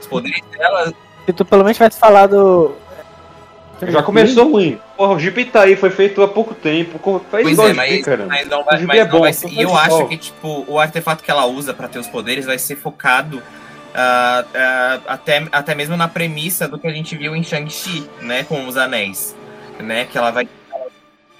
Os 0.00 0.06
poderes 0.06 0.40
dela. 0.56 0.92
Se 1.26 1.32
tu 1.32 1.44
pelo 1.44 1.62
menos 1.64 1.76
tivesse 1.78 1.98
falado. 1.98 2.76
Já 3.82 4.02
começou 4.02 4.50
ruim. 4.50 4.78
Porra, 4.96 5.14
o 5.14 5.18
Gibi 5.18 5.44
tá 5.44 5.62
aí, 5.62 5.76
foi 5.76 5.90
feito 5.90 6.22
há 6.22 6.28
pouco 6.28 6.54
tempo. 6.54 6.98
Faz 7.30 7.42
Pois 7.42 7.58
é, 7.58 7.72
mas, 7.72 8.04
cara. 8.04 8.26
mas 8.26 8.48
não 8.48 8.60
O 8.60 8.64
vai, 8.64 8.82
mas 8.82 8.98
é 8.98 9.04
não 9.04 9.10
bom, 9.10 9.20
vai 9.20 9.32
ser. 9.32 9.48
E 9.48 9.60
eu 9.60 9.76
acho 9.76 10.06
que, 10.06 10.16
tipo, 10.16 10.64
o 10.68 10.78
artefato 10.78 11.22
que 11.22 11.30
ela 11.30 11.44
usa 11.46 11.74
pra 11.74 11.88
ter 11.88 11.98
os 11.98 12.06
poderes 12.06 12.46
vai 12.46 12.58
ser 12.58 12.76
focado 12.76 13.42
ah, 13.94 14.44
ah, 14.54 15.00
até, 15.06 15.46
até 15.52 15.74
mesmo 15.74 15.96
na 15.96 16.08
premissa 16.08 16.66
do 16.66 16.78
que 16.78 16.86
a 16.86 16.90
gente 16.90 17.16
viu 17.16 17.34
em 17.36 17.42
Shang-Chi, 17.42 18.08
né? 18.20 18.44
Com 18.44 18.66
os 18.66 18.76
anéis. 18.76 19.36
Né? 19.78 20.04
Que 20.04 20.18
ela 20.18 20.30
vai. 20.30 20.48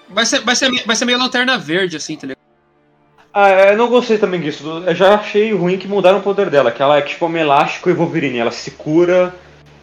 Vai 0.08 0.26
ser, 0.26 0.40
vai, 0.40 0.54
ser, 0.54 0.70
vai 0.84 0.96
ser 0.96 1.04
meio 1.04 1.18
lanterna 1.18 1.58
verde, 1.58 1.96
assim, 1.96 2.16
tá 2.16 2.26
ligado? 2.26 2.44
Ah, 3.32 3.50
eu 3.50 3.76
não 3.76 3.88
gostei 3.88 4.16
também 4.16 4.40
disso. 4.40 4.84
Eu 4.86 4.94
já 4.94 5.14
achei 5.14 5.52
ruim 5.52 5.76
que 5.76 5.88
mudaram 5.88 6.18
o 6.18 6.22
poder 6.22 6.48
dela, 6.48 6.70
que 6.70 6.80
ela 6.80 6.98
é 6.98 7.02
tipo 7.02 7.26
um 7.26 7.36
elástico 7.36 7.90
e 7.90 7.92
Wolverine. 7.92 8.38
Ela 8.38 8.52
se 8.52 8.70
cura, 8.70 9.34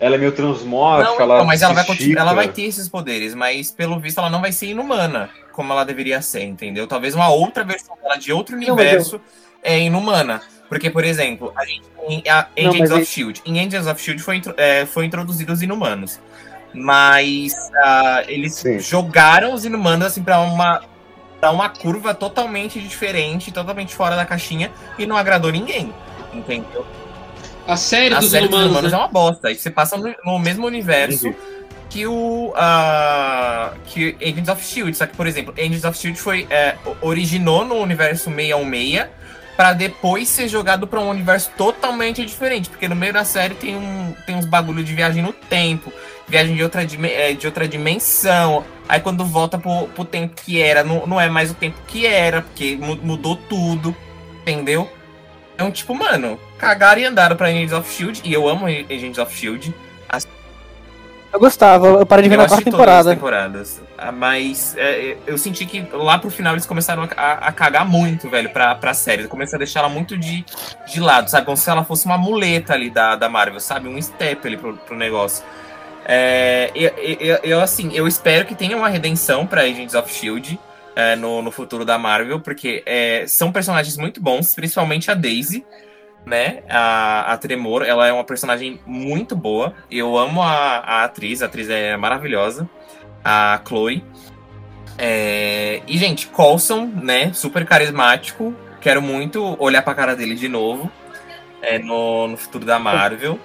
ela 0.01 0.15
é 0.15 0.17
meio 0.17 0.31
transmórfica, 0.33 1.11
Não, 1.13 1.21
ela 1.21 1.35
então, 1.35 1.45
mas 1.45 1.61
ela 1.61 1.73
vai, 1.73 1.85
ela 2.17 2.33
vai 2.33 2.47
ter 2.49 2.63
esses 2.63 2.89
poderes, 2.89 3.33
mas 3.35 3.71
pelo 3.71 3.99
visto 3.99 4.17
ela 4.17 4.29
não 4.29 4.41
vai 4.41 4.51
ser 4.51 4.65
inumana, 4.65 5.29
como 5.53 5.71
ela 5.71 5.85
deveria 5.85 6.21
ser, 6.21 6.43
entendeu? 6.43 6.87
Talvez 6.87 7.13
uma 7.15 7.29
outra 7.29 7.63
versão 7.63 7.95
dela 8.01 8.17
de 8.17 8.33
outro 8.33 8.57
Não, 8.57 8.73
universo 8.73 9.21
é 9.63 9.79
inumana. 9.79 10.41
Porque, 10.67 10.89
por 10.89 11.03
exemplo, 11.03 11.53
a 11.55 11.65
gente 11.65 11.83
tem 11.99 12.23
a 12.29 12.47
Não, 12.57 12.69
Agents 12.69 12.79
mas 12.79 12.91
of 12.91 12.99
aí- 13.01 13.05
Shield. 13.05 13.41
Em 13.45 13.59
Agents 13.59 13.87
of 13.87 14.01
Shield 14.01 14.23
foi, 14.23 14.41
é, 14.57 14.85
foi 14.85 15.05
introduzido 15.05 15.53
os 15.53 15.61
inumanos. 15.61 16.19
Mas 16.73 17.53
ah, 17.83 18.23
eles 18.27 18.55
Sim. 18.55 18.79
jogaram 18.79 19.53
os 19.53 19.65
inumanos 19.65 20.07
assim 20.07 20.23
pra 20.23 20.39
uma. 20.39 20.81
Pra 21.39 21.51
uma 21.51 21.69
curva 21.69 22.13
totalmente 22.13 22.79
diferente, 22.79 23.51
totalmente 23.51 23.95
fora 23.95 24.15
da 24.15 24.23
caixinha, 24.25 24.71
e 24.97 25.05
não 25.07 25.17
agradou 25.17 25.51
ninguém. 25.51 25.91
Entendeu? 26.31 26.85
A 27.67 27.77
série 27.77 28.13
A 28.15 28.19
dos 28.19 28.31
série 28.31 28.47
dos 28.47 28.65
humanos, 28.65 28.91
né? 28.91 28.97
é 28.97 29.01
uma 29.01 29.07
bosta. 29.07 29.47
Aí 29.47 29.55
você 29.55 29.69
passa 29.69 29.97
no, 29.97 30.13
no 30.25 30.39
mesmo 30.39 30.65
universo 30.67 31.27
Entendi. 31.27 31.37
que 31.89 32.07
o 32.07 32.53
ah, 32.55 33.73
que 33.85 34.15
Agents 34.21 34.49
of 34.49 34.63
Shield. 34.65 34.95
Só 34.97 35.05
que, 35.05 35.15
por 35.15 35.27
exemplo, 35.27 35.53
Agents 35.57 35.83
of 35.83 35.97
Shield 35.97 36.19
foi 36.19 36.47
é, 36.49 36.75
originou 37.01 37.63
no 37.65 37.75
universo 37.75 38.25
616 38.31 39.07
pra 39.55 39.73
depois 39.73 40.27
ser 40.27 40.47
jogado 40.47 40.87
pra 40.87 40.99
um 40.99 41.09
universo 41.09 41.51
totalmente 41.55 42.25
diferente, 42.25 42.69
porque 42.69 42.87
no 42.87 42.95
meio 42.95 43.13
da 43.13 43.23
série 43.23 43.53
tem 43.53 43.75
um 43.75 44.15
tem 44.25 44.35
uns 44.35 44.45
bagulho 44.45 44.83
de 44.83 44.93
viagem 44.95 45.21
no 45.21 45.31
tempo, 45.33 45.91
viagem 46.27 46.55
de 46.55 46.63
outra, 46.63 46.81
é, 46.83 47.33
de 47.33 47.45
outra 47.45 47.67
dimensão. 47.67 48.63
Aí 48.89 48.99
quando 48.99 49.23
volta 49.23 49.57
pro, 49.59 49.87
pro 49.89 50.03
tempo 50.03 50.33
que 50.43 50.59
era, 50.59 50.83
não, 50.83 51.05
não 51.05 51.21
é 51.21 51.29
mais 51.29 51.51
o 51.51 51.53
tempo 51.53 51.77
que 51.87 52.05
era, 52.07 52.41
porque 52.41 52.75
mu- 52.75 52.97
mudou 53.03 53.35
tudo, 53.35 53.95
entendeu? 54.41 54.89
Então, 55.61 55.71
tipo, 55.71 55.93
mano, 55.93 56.39
cagaram 56.57 56.99
e 57.01 57.05
andaram 57.05 57.35
pra 57.35 57.47
Agents 57.47 57.71
of 57.71 57.93
Shield, 57.93 58.21
e 58.23 58.33
eu 58.33 58.49
amo 58.49 58.65
Agents 58.65 59.19
of 59.19 59.35
Shield. 59.35 59.73
Eu 61.33 61.39
gostava, 61.39 61.87
eu 61.87 62.05
parei 62.05 62.23
de 62.23 62.29
ver 62.29 62.35
Eu 62.35 62.39
na 62.39 62.47
quarta 62.47 62.57
as 62.57 62.63
temporada. 62.65 63.13
temporadas. 63.13 63.81
Ah, 63.97 64.11
Mas 64.11 64.75
é, 64.75 65.15
eu 65.25 65.37
senti 65.37 65.65
que 65.65 65.87
lá 65.93 66.17
pro 66.19 66.29
final 66.29 66.55
eles 66.55 66.65
começaram 66.65 67.03
a, 67.03 67.07
a- 67.21 67.33
a 67.47 67.51
cagar 67.53 67.85
muito, 67.87 68.27
velho, 68.29 68.49
pra, 68.49 68.75
pra 68.75 68.93
série. 68.93 69.25
Começaram 69.29 69.57
a 69.61 69.63
deixar 69.63 69.79
ela 69.79 69.87
muito 69.89 70.17
de, 70.17 70.43
de 70.91 70.99
lado, 70.99 71.29
sabe? 71.29 71.45
Como 71.45 71.55
se 71.55 71.69
ela 71.69 71.85
fosse 71.85 72.05
uma 72.05 72.17
muleta 72.17 72.73
ali 72.73 72.89
da, 72.89 73.15
da 73.15 73.29
Marvel, 73.29 73.61
sabe? 73.61 73.87
Um 73.87 74.01
step 74.01 74.45
ali 74.45 74.57
pro, 74.57 74.75
pro 74.75 74.97
negócio. 74.97 75.45
É, 76.03 76.69
eu, 76.75 76.89
eu, 76.97 77.39
eu, 77.43 77.61
assim, 77.61 77.91
eu 77.93 78.05
espero 78.07 78.45
que 78.45 78.53
tenha 78.55 78.75
uma 78.75 78.89
redenção 78.89 79.47
pra 79.47 79.61
Agents 79.61 79.93
of 79.93 80.09
S.H.I.E.L.D. 80.11 80.59
é, 80.95 81.15
no, 81.15 81.41
no 81.41 81.51
futuro 81.51 81.83
da 81.85 81.97
Marvel, 81.97 82.39
porque 82.39 82.83
é, 82.85 83.25
são 83.27 83.51
personagens 83.51 83.97
muito 83.97 84.21
bons, 84.21 84.53
principalmente 84.53 85.09
a 85.09 85.13
Daisy, 85.13 85.65
né? 86.25 86.63
A, 86.69 87.33
a 87.33 87.37
Tremor, 87.37 87.83
ela 87.83 88.07
é 88.07 88.11
uma 88.13 88.23
personagem 88.23 88.79
muito 88.85 89.35
boa. 89.35 89.73
Eu 89.89 90.17
amo 90.17 90.41
a, 90.41 90.77
a 90.77 91.03
atriz, 91.03 91.41
a 91.41 91.45
atriz 91.47 91.69
é 91.69 91.95
maravilhosa. 91.97 92.69
A 93.23 93.59
Chloe. 93.67 94.03
É, 94.97 95.81
e, 95.87 95.97
gente, 95.97 96.27
Coulson, 96.27 96.85
né? 97.01 97.31
Super 97.33 97.65
carismático. 97.65 98.53
Quero 98.79 99.01
muito 99.01 99.55
olhar 99.59 99.81
pra 99.81 99.93
cara 99.95 100.15
dele 100.15 100.35
de 100.35 100.47
novo. 100.47 100.91
é, 101.63 101.77
no, 101.77 102.27
no 102.29 102.37
futuro 102.37 102.65
da 102.65 102.79
Marvel. 102.79 103.39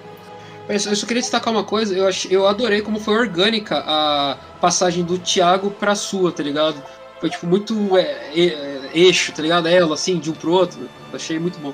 Eu 0.67 0.79
só- 0.79 0.89
eu 0.89 0.95
só 0.95 1.05
queria 1.05 1.21
destacar 1.21 1.53
uma 1.53 1.63
coisa, 1.63 1.95
eu, 1.95 2.07
ach, 2.07 2.25
eu 2.31 2.47
adorei 2.47 2.81
como 2.81 2.99
foi 2.99 3.13
orgânica 3.15 3.83
a 3.85 4.35
passagem 4.59 5.03
do 5.05 5.19
Thiago 5.19 5.69
pra 5.69 5.93
sua, 5.93 6.31
tá 6.31 6.41
ligado? 6.41 6.81
Foi 7.19 7.29
tipo 7.29 7.47
muito 7.47 7.97
é, 7.97 8.01
é, 8.35 8.45
é, 8.45 8.89
eixo, 8.93 9.31
tá 9.31 9.41
ligado? 9.41 9.67
Ela 9.67 9.93
assim, 9.93 10.19
de 10.19 10.29
um 10.29 10.33
pro 10.33 10.51
outro. 10.51 10.89
Achei 11.13 11.39
muito 11.39 11.59
bom. 11.59 11.73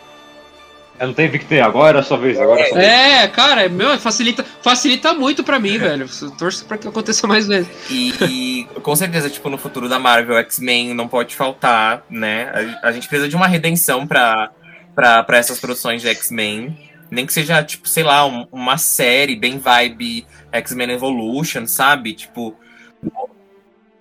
Eu 0.99 1.07
não 1.07 1.13
teve 1.13 1.39
que 1.39 1.45
ter, 1.45 1.59
agora 1.59 1.97
é 1.97 2.01
a 2.01 2.03
sua 2.03 2.17
vez, 2.17 2.39
agora 2.39 2.61
é 2.61 2.63
a 2.65 2.67
sua 2.69 2.77
vez. 2.77 2.87
É, 2.89 3.27
cara, 3.27 3.67
meu, 3.67 3.97
facilita, 3.97 4.45
facilita 4.61 5.11
muito 5.13 5.43
pra 5.43 5.59
mim, 5.59 5.77
velho. 5.79 6.07
Eu 6.21 6.31
torço 6.31 6.63
pra 6.65 6.77
que 6.77 6.87
aconteça 6.87 7.25
mais 7.25 7.47
vezes. 7.47 7.67
E, 7.89 8.13
e, 8.29 8.63
com 8.79 8.95
certeza, 8.95 9.27
tipo, 9.29 9.49
no 9.49 9.57
futuro 9.57 9.89
da 9.89 9.97
Marvel, 9.97 10.37
X-Men 10.37 10.93
não 10.93 11.07
pode 11.07 11.35
faltar, 11.35 12.05
né? 12.09 12.77
A, 12.83 12.89
a 12.89 12.91
gente 12.91 13.07
precisa 13.07 13.27
de 13.27 13.35
uma 13.35 13.47
redenção 13.47 14.05
pra, 14.05 14.51
pra, 14.93 15.23
pra 15.23 15.37
essas 15.37 15.59
produções 15.59 16.01
de 16.01 16.07
X-Men. 16.09 16.77
Nem 17.09 17.25
que 17.25 17.33
seja, 17.33 17.61
tipo, 17.63 17.89
sei 17.89 18.03
lá, 18.03 18.25
um- 18.25 18.47
uma 18.51 18.77
série 18.77 19.35
bem 19.35 19.57
vibe 19.57 20.25
X-Men 20.51 20.91
Evolution, 20.91 21.65
sabe? 21.65 22.13
Tipo. 22.13 22.55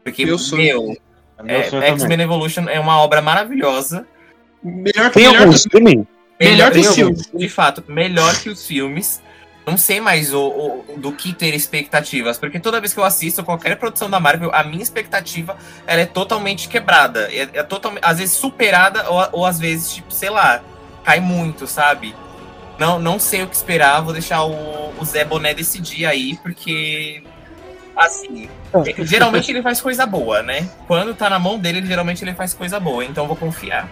Porque, 0.04 0.26
Meu 0.26 0.36
meu, 0.52 0.96
É 1.46 1.60
é. 1.60 1.88
X-Men 1.92 2.20
Evolution 2.22 2.64
é 2.68 2.78
uma 2.80 2.98
obra 3.00 3.20
maravilhosa. 3.22 4.06
Melhor 4.62 5.08
que 5.10 5.14
Tem 5.14 5.24
melhor 5.26 5.40
algum 5.40 5.50
que- 5.52 5.56
streaming? 5.58 6.06
Melhor 6.40 6.70
que 6.72 6.78
os 6.80 6.86
alguns, 6.86 6.94
filmes. 6.96 7.30
De 7.34 7.48
fato, 7.48 7.84
melhor 7.88 8.34
que 8.40 8.48
os 8.48 8.66
filmes. 8.66 9.22
não 9.64 9.76
sei 9.76 10.00
mais 10.00 10.34
o, 10.34 10.40
o- 10.40 10.84
do 10.96 11.12
que 11.12 11.32
ter 11.32 11.54
expectativas, 11.54 12.36
porque 12.36 12.58
toda 12.58 12.80
vez 12.80 12.92
que 12.92 12.98
eu 12.98 13.04
assisto 13.04 13.44
qualquer 13.44 13.76
produção 13.76 14.10
da 14.10 14.18
Marvel, 14.18 14.50
a 14.52 14.64
minha 14.64 14.82
expectativa 14.82 15.56
ela 15.86 16.00
é 16.00 16.06
totalmente 16.06 16.68
quebrada, 16.68 17.28
é, 17.32 17.42
é 17.52 17.62
totalmente, 17.62 18.02
às 18.04 18.18
vezes 18.18 18.34
superada 18.34 19.08
ou, 19.08 19.24
ou 19.30 19.46
às 19.46 19.60
vezes 19.60 19.92
tipo, 19.94 20.12
sei 20.12 20.30
lá, 20.30 20.60
cai 21.04 21.20
muito, 21.20 21.68
sabe? 21.68 22.12
Não, 22.76 22.98
não 22.98 23.20
sei 23.20 23.44
o 23.44 23.46
que 23.46 23.54
esperar, 23.54 24.00
vou 24.02 24.12
deixar 24.12 24.42
o, 24.42 24.92
o 24.98 25.04
Zé 25.04 25.24
Boné 25.24 25.54
decidir 25.54 26.06
aí, 26.06 26.36
porque 26.42 27.22
assim, 28.06 28.48
é- 28.74 29.04
geralmente 29.04 29.50
ele 29.50 29.62
faz 29.62 29.80
coisa 29.80 30.04
boa, 30.06 30.42
né? 30.42 30.68
Quando 30.86 31.14
tá 31.14 31.28
na 31.30 31.38
mão 31.38 31.58
dele, 31.58 31.78
ele, 31.78 31.86
geralmente 31.86 32.22
ele 32.24 32.34
faz 32.34 32.52
coisa 32.54 32.78
boa, 32.80 33.04
então 33.04 33.24
eu 33.24 33.28
vou 33.28 33.36
confiar. 33.36 33.88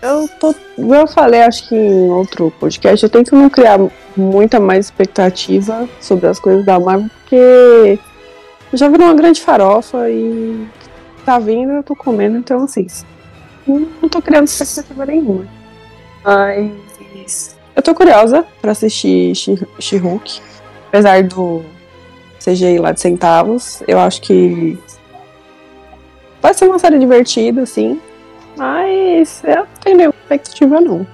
Eu 0.00 0.28
tô. 0.40 0.54
Eu 0.76 1.06
falei, 1.06 1.42
acho 1.42 1.68
que 1.68 1.76
em 1.76 2.10
outro 2.10 2.50
podcast, 2.58 3.04
eu 3.04 3.10
tento 3.10 3.34
não 3.36 3.48
criar 3.48 3.78
muita 4.16 4.58
mais 4.58 4.86
expectativa 4.86 5.88
sobre 6.00 6.26
as 6.26 6.40
coisas 6.40 6.64
da 6.66 6.78
Marvel, 6.80 7.08
porque 7.20 7.98
já 8.72 8.88
virou 8.88 9.06
uma 9.06 9.14
grande 9.14 9.40
farofa 9.40 10.10
e 10.10 10.66
tá 11.24 11.38
vindo, 11.38 11.72
eu 11.72 11.82
tô 11.84 11.94
comendo, 11.94 12.36
então 12.36 12.64
assim. 12.64 12.86
Não 13.66 14.08
tô 14.08 14.20
criando 14.20 14.48
expectativa 14.48 15.06
nenhuma. 15.06 15.46
Mas. 16.24 17.56
Eu 17.74 17.82
tô 17.82 17.94
curiosa 17.94 18.44
pra 18.60 18.72
assistir 18.72 19.34
She- 19.34 19.66
She-Hulk. 19.78 20.40
Apesar 20.88 21.22
do 21.22 21.64
CGI 22.44 22.78
lá 22.78 22.92
de 22.92 23.00
centavos, 23.00 23.82
eu 23.86 23.98
acho 23.98 24.20
que. 24.22 24.78
Vai 26.40 26.52
ser 26.54 26.66
uma 26.66 26.78
série 26.78 26.98
divertida, 26.98 27.62
assim. 27.62 28.00
Mas 28.56 29.42
eu 29.44 29.56
não 29.56 29.66
tenho 29.82 29.96
nenhuma 29.96 30.14
expectativa, 30.22 30.80
não. 30.80 31.06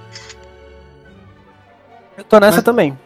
Eu 2.17 2.23
tô 2.23 2.39
nessa 2.39 2.57
Mas- 2.57 2.63
também. 2.65 2.97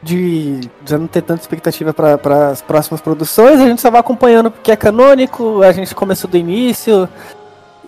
De 0.00 0.60
já 0.86 0.96
não 0.96 1.08
ter 1.08 1.22
tanta 1.22 1.40
expectativa 1.40 1.92
para 1.92 2.50
as 2.50 2.62
próximas 2.62 3.00
produções, 3.00 3.60
a 3.60 3.66
gente 3.66 3.80
só 3.82 3.90
vai 3.90 3.98
acompanhando 4.00 4.48
porque 4.48 4.70
é 4.70 4.76
canônico, 4.76 5.60
a 5.62 5.72
gente 5.72 5.92
começou 5.92 6.30
do 6.30 6.36
início 6.36 7.08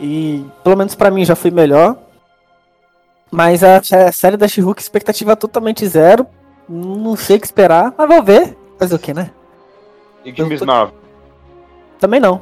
e 0.00 0.44
pelo 0.64 0.76
menos 0.76 0.96
pra 0.96 1.08
mim 1.10 1.24
já 1.24 1.36
foi 1.36 1.52
melhor. 1.52 1.96
Mas 3.30 3.62
a, 3.62 3.76
a 3.78 4.10
série 4.12 4.36
da 4.36 4.48
She-Hulk, 4.48 4.82
expectativa 4.82 5.36
totalmente 5.36 5.86
zero. 5.86 6.26
Não 6.68 7.14
sei 7.14 7.36
o 7.36 7.40
que 7.40 7.46
esperar, 7.46 7.94
mas 7.96 8.08
vou 8.08 8.22
ver. 8.24 8.56
Fazer 8.81 8.94
o 8.94 8.98
que, 8.98 9.12
né? 9.15 9.31
E 10.24 10.32
de 10.32 10.43
Miss 10.43 10.62
Marvel? 10.62 10.94
Também 12.01 12.19
não. 12.19 12.40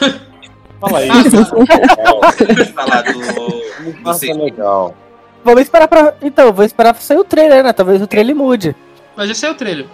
Fala 0.80 0.98
aí. 1.00 1.08
falar 2.74 3.02
do. 3.02 4.26
É 4.26 4.32
legal. 4.34 4.94
Vamos 5.44 5.60
esperar 5.62 5.86
pra. 5.88 6.14
Então, 6.22 6.52
vou 6.52 6.64
esperar 6.64 6.92
pra 6.94 7.02
sair 7.02 7.18
o 7.18 7.24
trailer, 7.24 7.62
né? 7.62 7.72
Talvez 7.72 8.00
o 8.00 8.06
trailer 8.06 8.34
mude. 8.34 8.74
Mas 9.16 9.28
já 9.28 9.34
saiu 9.34 9.52
o 9.52 9.56
trailer. 9.56 9.86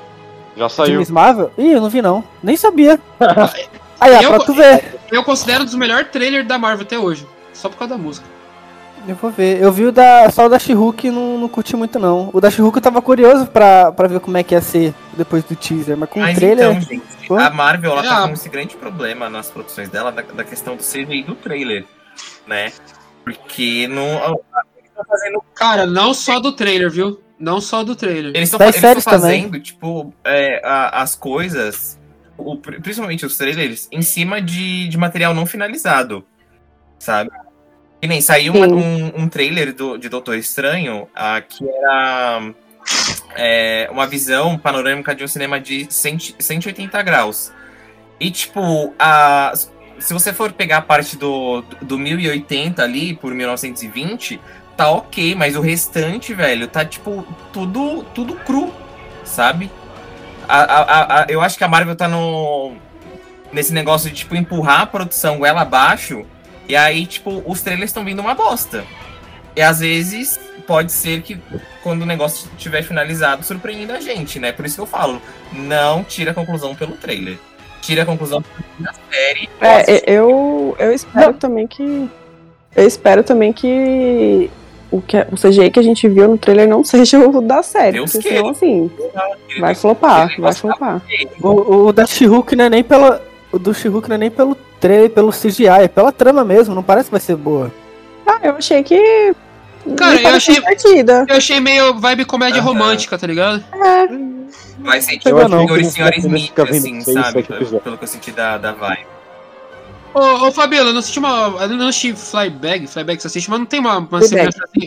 Já 0.57 0.67
De 0.69 0.73
saiu. 0.73 0.99
Miss 1.01 1.11
Marvel? 1.11 1.51
Ih, 1.59 1.73
eu 1.73 1.81
não 1.81 1.89
vi 1.91 2.01
não. 2.01 2.23
Nem 2.43 2.57
sabia. 2.57 3.01
Aí, 4.01 4.15
ó, 4.17 4.21
Eu- 4.23 4.31
pra 4.31 4.39
tu 4.41 4.55
ver. 4.55 5.01
Eu 5.11 5.25
considero 5.25 5.63
um 5.63 5.65
dos 5.67 5.75
melhores 5.75 6.09
trailers 6.11 6.47
da 6.47 6.57
Marvel 6.59 6.85
até 6.87 6.99
hoje. 6.99 7.27
Só 7.53 7.69
por 7.69 7.77
causa 7.79 7.97
da 7.97 8.01
música. 8.03 8.27
Eu 9.07 9.15
vou 9.17 9.31
ver. 9.31 9.61
Eu 9.61 9.71
vi 9.71 9.85
o 9.85 9.93
da. 9.93 10.31
Só 10.31 10.47
o 10.47 10.49
da 10.49 10.59
She-Hulk 10.59 11.07
e 11.07 11.11
não, 11.11 11.39
não 11.39 11.49
curti 11.49 11.77
muito, 11.77 11.99
não. 11.99 12.31
O 12.33 12.41
da 12.41 12.51
She-Hulk 12.51 12.79
eu 12.79 12.83
tava 12.83 13.03
curioso 13.03 13.47
pra, 13.47 13.93
pra 13.93 14.09
ver 14.09 14.21
como 14.21 14.37
é 14.37 14.43
que 14.43 14.55
ia 14.55 14.61
ser 14.63 14.95
depois 15.17 15.45
do 15.45 15.55
teaser, 15.55 15.97
mas 15.97 16.09
com 16.09 16.21
o 16.21 16.23
Mas 16.23 16.37
trailer. 16.37 16.71
então, 16.71 16.81
gente, 16.81 17.03
Pô. 17.29 17.37
a 17.37 17.51
Marvel 17.51 17.93
ela 17.93 18.03
tá 18.03 18.25
Ah. 18.25 18.29
com 18.29 18.35
esse 18.35 18.49
grande 18.49 18.77
problema 18.77 19.29
nas 19.29 19.51
produções 19.51 19.89
dela 19.91 20.11
da, 20.11 20.23
da 20.23 20.43
questão 20.45 20.75
do 20.77 20.83
CGI 20.83 21.23
do 21.23 21.35
trailer, 21.35 21.85
né? 22.47 22.73
Porque 23.23 23.87
não. 23.89 24.41
Fazendo. 25.09 25.43
Cara, 25.55 25.87
não 25.87 26.15
só 26.15 26.39
do 26.41 26.53
trailer, 26.53 26.91
viu? 26.91 27.21
Não 27.39 27.61
só 27.61 27.83
do 27.83 27.97
trailer. 27.97 28.33
Eles 28.35 28.51
estão 28.53 29.01
fazendo, 29.03 29.59
tipo, 29.61 30.15
é, 30.25 30.63
a- 30.65 31.03
as 31.03 31.15
coisas, 31.17 31.99
o- 32.39 32.57
principalmente 32.57 33.27
os 33.27 33.37
trailers, 33.37 33.89
em 33.91 34.03
cima 34.03 34.41
de, 34.41 34.89
de 34.89 34.97
material 34.97 35.35
não 35.35 35.45
finalizado. 35.45 36.25
Sabe? 36.99 37.31
Que 38.05 38.09
nem 38.09 38.21
saiu 38.21 38.53
uma- 38.53 38.67
um, 38.67 39.23
um 39.23 39.29
trailer 39.31 39.73
do, 39.73 39.97
de 39.97 40.11
Doutor 40.11 40.37
Estranho 40.37 41.09
ah, 41.15 41.41
que 41.41 41.67
era 41.67 42.43
é, 43.35 43.89
uma 43.91 44.07
visão 44.07 44.59
panorâmica 44.59 45.15
de 45.15 45.25
um 45.25 45.27
cinema 45.27 45.59
de 45.59 45.87
100, 45.91 46.19
180 46.39 47.01
graus. 47.03 47.51
E, 48.21 48.31
tipo, 48.31 48.93
a, 48.99 49.55
se 49.99 50.13
você 50.13 50.35
for 50.35 50.53
pegar 50.53 50.77
a 50.77 50.83
parte 50.83 51.17
do, 51.17 51.63
do 51.81 51.99
1080 51.99 52.83
ali, 52.83 53.15
por 53.17 53.33
1920, 53.33 54.39
tá 54.77 54.91
ok, 54.91 55.35
mas 55.35 55.57
o 55.57 55.63
restante, 55.63 56.35
velho, 56.35 56.69
tá, 56.69 56.85
tipo, 56.85 57.27
tudo, 57.55 58.05
tudo 58.15 58.35
cru, 58.35 58.71
sabe? 59.25 59.71
A, 60.47 60.59
a- 60.61 61.23
a- 61.23 61.27
eu 61.31 61.41
acho 61.41 61.57
que 61.57 61.65
a 61.65 61.69
Marvel 61.69 61.97
tá 61.97 62.07
no. 62.07 62.75
Nesse 63.51 63.73
negócio 63.73 64.11
de, 64.11 64.17
tipo, 64.17 64.37
empurrar 64.37 64.83
a 64.83 64.87
produção 64.87 65.39
goela 65.39 65.63
abaixo. 65.63 66.27
E 66.69 66.77
aí, 66.77 67.07
tipo, 67.07 67.43
os 67.47 67.61
trailers 67.62 67.91
estão 67.91 68.05
vindo 68.05 68.20
uma 68.20 68.35
bosta. 68.35 68.85
E 69.57 69.61
às 69.61 69.81
vezes 69.81 70.41
pode 70.66 70.93
ser 70.93 71.23
que 71.23 71.39
quando 71.82 72.03
o 72.03 72.07
negócio 72.07 72.49
estiver 72.57 72.82
finalizado, 72.82 73.45
surpreenda 73.45 73.95
a 73.95 74.01
gente, 74.01 74.39
né? 74.39 74.53
Por 74.53 74.65
isso 74.65 74.77
que 74.77 74.81
eu 74.81 74.86
falo, 74.86 75.20
não 75.53 76.03
tira 76.03 76.31
a 76.31 76.35
conclusão 76.35 76.74
pelo 76.74 76.93
trailer. 76.93 77.39
Tira 77.82 78.03
a 78.03 78.07
conclusão 78.07 78.43
da 78.78 78.93
série. 79.11 79.49
É, 79.61 80.11
eu, 80.11 80.74
eu 80.78 80.93
espero 80.93 81.35
também 81.35 81.66
que. 81.66 82.09
Eu 82.74 82.86
espero 82.86 83.23
também 83.23 83.53
que 83.53 84.51
o, 84.91 85.03
que 85.03 85.19
o 85.31 85.36
CGI 85.36 85.70
que 85.70 85.78
a 85.78 85.82
gente 85.82 86.09
viu 86.09 86.28
no 86.28 86.39
trailer 86.39 86.66
não 86.66 86.82
seja 86.85 87.19
o 87.19 87.41
da 87.41 87.62
série. 87.62 87.99
Deus 87.99 88.12
porque 88.12 88.28
senão, 88.28 88.49
assim, 88.49 88.91
vai 89.61 89.74
flopar, 89.74 90.28
vai 90.28 90.36
gosta 90.39 90.61
flopar. 90.62 91.03
O, 91.43 91.86
o 91.86 91.93
da 91.93 92.07
She-Hulk 92.07 92.57
não 92.57 92.65
é 92.65 92.70
nem 92.70 92.82
pela. 92.82 93.23
O 93.53 93.59
do 93.59 93.74
She-Hulk 93.74 94.09
não 94.09 94.16
é 94.16 94.19
nem 94.19 94.31
pelo 94.31 94.57
trailer, 94.85 95.09
pelo 95.09 95.31
CGI, 95.31 95.66
é 95.85 95.89
pela 95.89 96.12
trama 96.12 96.44
mesmo, 96.44 96.74
não 96.74 96.82
parece 96.82 97.06
que 97.06 97.12
vai 97.12 97.20
ser 97.20 97.36
boa. 97.36 97.73
Ah, 98.27 98.39
eu 98.43 98.56
achei 98.56 98.82
que. 98.82 99.35
Cara, 99.97 100.20
eu 100.20 100.28
achei- 100.36 100.56
divertida. 100.56 101.24
Eu 101.27 101.36
achei 101.36 101.59
meio 101.59 101.98
vibe 101.98 102.27
comédia 102.27 102.61
Aham. 102.61 102.69
romântica, 102.69 103.16
tá 103.16 103.27
ligado? 103.27 103.65
Vai 104.78 105.01
ser 105.01 105.15
Eu 105.15 105.19
tipo 105.20 105.36
acho 105.39 105.48
que 105.48 105.56
senhor 105.56 105.70
e 105.70 105.81
eles 105.81 105.93
senhora 105.93 106.11
devem 106.16 106.27
Smith, 106.27 106.47
ficar 106.48 106.65
vendo 106.65 106.77
assim, 106.77 107.01
sabe? 107.01 107.43
Pelo, 107.43 107.97
que 107.97 108.05
eu 108.05 108.09
senti 108.09 108.31
da, 108.31 108.59
da 108.59 108.73
vibe. 108.73 109.06
Ô, 110.12 110.47
ô 110.47 110.52
Fabiola, 110.52 110.90
eu 110.90 110.93
não 110.93 111.01
assisti 111.01 111.19
uma. 111.19 111.55
Eu 111.62 111.69
não 111.70 111.89
assisti 111.89 112.15
Flybag, 112.15 112.86
Flybag 112.86 113.20
você 113.23 113.27
assiste, 113.27 113.48
mas 113.48 113.59
não 113.59 113.66
tem 113.66 113.81
uma, 113.81 113.98
uma 113.98 114.20
semelhança 114.23 114.59
assim. 114.65 114.86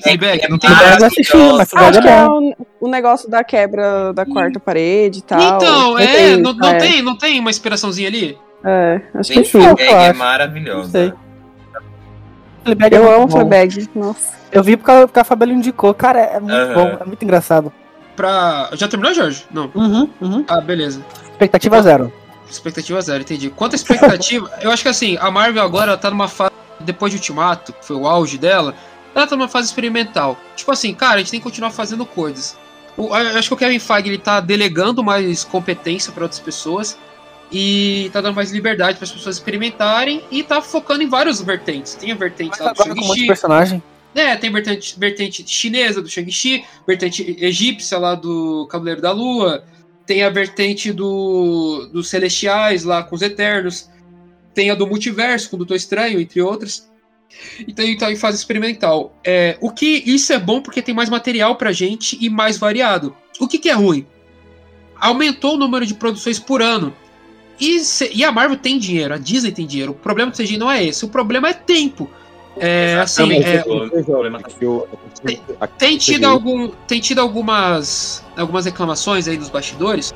Não 0.49 0.59
tem. 0.59 0.69
Ah, 0.69 0.93
eu 0.93 0.99
não 0.99 1.07
assisti, 1.07 1.37
mas 1.37 1.73
maravilhoso. 1.73 1.97
Acho 1.97 2.01
que 2.01 2.07
é 2.07 2.11
é 2.11 2.27
o, 2.27 2.55
o 2.81 2.87
negócio 2.87 3.29
da 3.29 3.43
quebra 3.43 4.13
da 4.13 4.25
quarta 4.27 4.59
parede 4.59 5.19
e 5.19 5.21
tal. 5.23 5.41
Então, 5.41 5.91
Não 5.93 5.99
é, 5.99 6.07
tem, 6.07 6.37
não, 6.37 6.53
não 6.53 6.69
é, 6.69 6.77
tem, 6.77 7.01
não 7.01 7.17
tem 7.17 7.39
uma 7.39 7.49
inspiraçãozinha 7.49 8.07
ali? 8.07 8.37
É, 8.63 9.01
acho 9.15 9.29
que 9.29 9.35
Gente, 9.35 9.49
sim. 9.49 9.59
Fleabag 9.61 9.83
eu 9.83 9.97
é 9.99 10.13
maravilhosa. 10.13 11.15
Fleabag 12.63 12.95
é 12.95 12.97
Eu 12.97 13.03
muito 13.03 13.15
amo. 13.21 13.29
Fleabag. 13.31 13.89
Nossa. 13.95 14.37
Eu 14.51 14.63
vi 14.63 14.77
porque 14.77 14.91
a, 14.91 15.07
porque 15.07 15.19
a 15.19 15.23
Fabiola 15.23 15.53
indicou, 15.53 15.93
cara, 15.93 16.19
é 16.19 16.39
muito 16.39 16.53
Aham. 16.55 16.73
bom, 16.73 16.97
é 17.01 17.05
muito 17.05 17.23
engraçado. 17.23 17.71
Pra. 18.15 18.69
Já 18.73 18.87
terminou, 18.87 19.13
Jorge? 19.13 19.45
Não. 19.51 19.69
Uhum, 19.75 20.09
uhum. 20.21 20.45
Ah, 20.47 20.59
beleza. 20.61 21.01
Expectativa 21.31 21.81
zero. 21.81 22.11
Expectativa 22.49 23.01
zero, 23.01 23.21
entendi. 23.21 23.49
Quanto 23.49 23.73
à 23.73 23.75
expectativa, 23.75 24.49
eu 24.61 24.71
acho 24.71 24.81
que 24.83 24.89
assim, 24.89 25.17
a 25.19 25.29
Marvel 25.29 25.61
agora 25.63 25.91
ela 25.91 25.97
tá 25.97 26.09
numa 26.09 26.27
fase, 26.27 26.51
depois 26.79 27.11
de 27.11 27.17
Ultimato, 27.17 27.73
que 27.73 27.85
foi 27.85 27.95
o 27.95 28.07
auge 28.07 28.37
dela, 28.37 28.73
ela 29.13 29.27
tá 29.27 29.35
numa 29.35 29.47
fase 29.49 29.67
experimental. 29.67 30.37
Tipo 30.55 30.71
assim, 30.71 30.93
cara, 30.93 31.15
a 31.15 31.17
gente 31.19 31.31
tem 31.31 31.39
que 31.39 31.43
continuar 31.43 31.69
fazendo 31.71 32.05
coisas. 32.05 32.57
O- 32.95 33.15
eu 33.15 33.37
acho 33.37 33.49
que 33.49 33.53
o 33.53 33.57
Kevin 33.57 33.79
Feige 33.79 34.09
ele 34.09 34.17
tá 34.17 34.39
delegando 34.39 35.03
mais 35.03 35.43
competência 35.43 36.11
para 36.11 36.23
outras 36.23 36.39
pessoas 36.39 36.97
e 37.51 38.09
tá 38.11 38.21
dando 38.21 38.35
mais 38.35 38.51
liberdade 38.51 38.97
para 38.97 39.05
as 39.05 39.11
pessoas 39.11 39.35
experimentarem 39.35 40.23
e 40.31 40.43
tá 40.43 40.61
focando 40.61 41.03
em 41.03 41.07
várias 41.07 41.41
vertentes. 41.41 41.95
Tem 41.95 42.11
a 42.11 42.15
vertente 42.15 42.51
Mas 42.51 42.59
lá 42.59 42.73
do 42.73 42.81
um 42.81 42.85
Shang-Chi, 42.85 43.27
personagem. 43.27 43.83
é, 44.15 44.35
tem 44.35 44.51
vertente, 44.51 44.99
vertente 44.99 45.43
chinesa 45.47 46.01
do 46.01 46.09
Shang-Chi, 46.09 46.65
vertente 46.85 47.37
egípcia 47.39 47.97
lá 47.97 48.15
do 48.15 48.67
Cavaleiro 48.67 49.01
da 49.01 49.11
Lua, 49.11 49.63
tem 50.05 50.23
a 50.23 50.29
vertente 50.29 50.91
do, 50.91 51.89
dos 51.91 52.09
Celestiais 52.09 52.83
lá 52.83 53.03
com 53.03 53.15
os 53.15 53.21
Eternos, 53.21 53.89
tem 54.53 54.71
a 54.71 54.75
do 54.75 54.87
Multiverso 54.87 55.49
com 55.49 55.55
o 55.55 55.59
Doutor 55.59 55.75
Estranho, 55.75 56.19
entre 56.19 56.41
outras. 56.41 56.89
E 57.59 57.73
tem 57.73 57.95
tá 57.97 58.11
em 58.11 58.15
fase 58.15 58.37
experimental. 58.37 59.13
É, 59.23 59.57
o 59.61 59.69
que 59.69 59.85
isso 60.05 60.33
é 60.33 60.39
bom 60.39 60.61
porque 60.61 60.81
tem 60.81 60.95
mais 60.95 61.09
material 61.09 61.55
pra 61.55 61.71
gente 61.71 62.17
e 62.19 62.29
mais 62.29 62.57
variado. 62.57 63.15
O 63.39 63.47
que, 63.47 63.59
que 63.59 63.69
é 63.69 63.73
ruim? 63.73 64.07
Aumentou 64.95 65.55
o 65.55 65.57
número 65.57 65.85
de 65.85 65.93
produções 65.93 66.39
por 66.39 66.61
ano. 66.61 66.95
E, 67.59 67.79
se- 67.79 68.11
e 68.13 68.23
a 68.23 68.31
Marvel 68.31 68.57
tem 68.57 68.77
dinheiro, 68.77 69.13
a 69.13 69.17
Disney 69.17 69.51
tem 69.51 69.65
dinheiro. 69.65 69.91
O 69.91 69.95
problema 69.95 70.31
do 70.31 70.37
CGI 70.37 70.57
não 70.57 70.69
é 70.69 70.83
esse, 70.83 71.03
o 71.05 71.09
problema 71.09 71.49
é 71.49 71.53
tempo. 71.53 72.09
É, 72.59 72.97
assim, 73.01 73.31
Exatamente. 73.33 73.47
é, 73.95 74.03
problema 74.03 74.39
tá- 74.41 75.67
tem 75.77 75.97
tido, 75.97 76.25
algum, 76.25 76.69
tem 76.87 76.99
tido 76.99 77.19
algumas, 77.19 78.23
algumas 78.35 78.65
reclamações 78.65 79.27
aí 79.27 79.37
dos 79.37 79.49
bastidores 79.49 80.13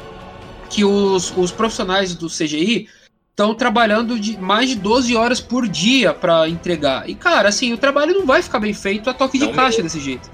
que 0.69 0.83
os, 0.83 1.31
os 1.37 1.51
profissionais 1.51 2.15
do 2.15 2.27
CGI 2.27 2.87
estão 3.29 3.53
trabalhando 3.53 4.19
de 4.19 4.37
mais 4.39 4.69
de 4.69 4.75
12 4.75 5.15
horas 5.15 5.39
por 5.39 5.67
dia 5.67 6.13
pra 6.13 6.47
entregar. 6.49 7.09
E, 7.09 7.13
cara, 7.15 7.49
assim, 7.49 7.73
o 7.73 7.77
trabalho 7.77 8.13
não 8.13 8.25
vai 8.25 8.41
ficar 8.41 8.59
bem 8.59 8.73
feito 8.73 9.09
a 9.09 9.13
toque 9.13 9.37
de 9.37 9.45
Não 9.45 9.53
caixa 9.53 9.81
desse 9.83 9.99
jeito. 9.99 10.29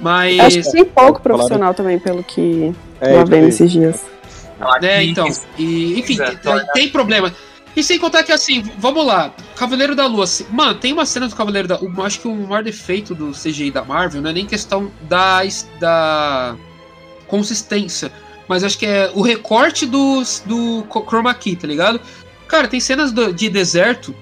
Mas. 0.00 0.38
Acho 0.40 0.62
que 0.62 0.72
tem 0.72 0.84
pouco 0.84 1.20
profissional 1.20 1.74
também, 1.74 1.98
pelo 1.98 2.24
que 2.24 2.72
É, 3.00 3.16
isso 3.16 3.26
vendo 3.26 3.48
esses 3.48 3.70
dias. 3.70 4.00
É, 4.82 5.02
então. 5.04 5.26
E, 5.58 5.98
enfim, 5.98 6.16
tem, 6.16 6.66
tem 6.74 6.88
problema. 6.88 7.32
E 7.76 7.82
sem 7.84 7.98
contar 7.98 8.24
que 8.24 8.32
assim, 8.32 8.62
vamos 8.78 9.06
lá, 9.06 9.32
Cavaleiro 9.56 9.94
da 9.94 10.06
Lua. 10.06 10.24
assim, 10.24 10.44
Mano, 10.50 10.74
tem 10.74 10.92
uma 10.92 11.06
cena 11.06 11.28
do 11.28 11.36
Cavaleiro 11.36 11.68
da 11.68 11.78
Lua. 11.78 12.04
Acho 12.06 12.20
que 12.20 12.28
o 12.28 12.34
maior 12.34 12.62
defeito 12.64 13.14
do 13.14 13.30
CGI 13.32 13.70
da 13.70 13.84
Marvel 13.84 14.20
não 14.20 14.30
é 14.30 14.32
nem 14.32 14.44
questão 14.44 14.90
da, 15.02 15.40
da 15.78 16.56
consistência, 17.26 18.12
mas 18.48 18.64
acho 18.64 18.76
que 18.78 18.86
é 18.86 19.10
o 19.14 19.22
recorte 19.22 19.86
do, 19.86 20.22
do 20.46 20.84
Chroma 21.08 21.32
Key, 21.34 21.54
tá 21.56 21.66
ligado? 21.68 22.00
Cara, 22.48 22.66
tem 22.66 22.80
cenas 22.80 23.12
do- 23.12 23.32
de 23.32 23.48
deserto 23.48 24.12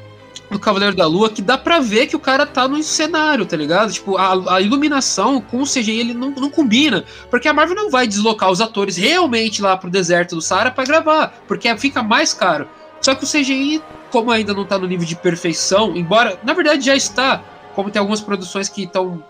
do 0.51 0.59
Cavaleiro 0.59 0.97
da 0.97 1.07
Lua 1.07 1.31
que 1.31 1.43
dá 1.43 1.59
pra 1.59 1.81
ver 1.81 2.07
que 2.07 2.17
o 2.17 2.21
cara 2.21 2.47
tá 2.47 2.67
no 2.67 2.83
cenário, 2.83 3.45
tá 3.45 3.57
ligado? 3.57 3.93
Tipo, 3.93 4.17
a, 4.17 4.57
a 4.57 4.61
iluminação 4.61 5.41
com 5.41 5.63
o 5.63 5.67
CGI 5.67 6.01
ele 6.01 6.15
não, 6.15 6.31
não 6.31 6.51
combina. 6.51 7.05
Porque 7.31 7.49
a 7.49 7.53
Marvel 7.53 7.77
não 7.77 7.91
vai 7.91 8.07
deslocar 8.07 8.51
os 8.51 8.61
atores 8.61 8.97
realmente 8.97 9.61
lá 9.61 9.77
pro 9.77 9.91
deserto 9.91 10.35
do 10.35 10.43
Saara 10.43 10.71
pra 10.71 10.85
gravar, 10.85 11.43
porque 11.47 11.75
fica 11.77 12.03
mais 12.03 12.33
caro. 12.33 12.69
Só 13.01 13.15
que 13.15 13.25
o 13.25 13.29
CGI, 13.29 13.83
como 14.11 14.31
ainda 14.31 14.55
não 14.55 14.65
tá 14.65 14.79
no 14.79 14.87
nível 14.87 15.07
de 15.07 15.17
perfeição, 15.17 15.97
embora 15.97 16.39
na 16.43 16.53
verdade 16.53 16.85
já 16.85 16.97
está, 16.97 17.43
como 17.75 17.91
tem 17.91 18.01
algumas 18.01 18.21
produções 18.21 18.69
que 18.69 18.85
estão 18.85 19.23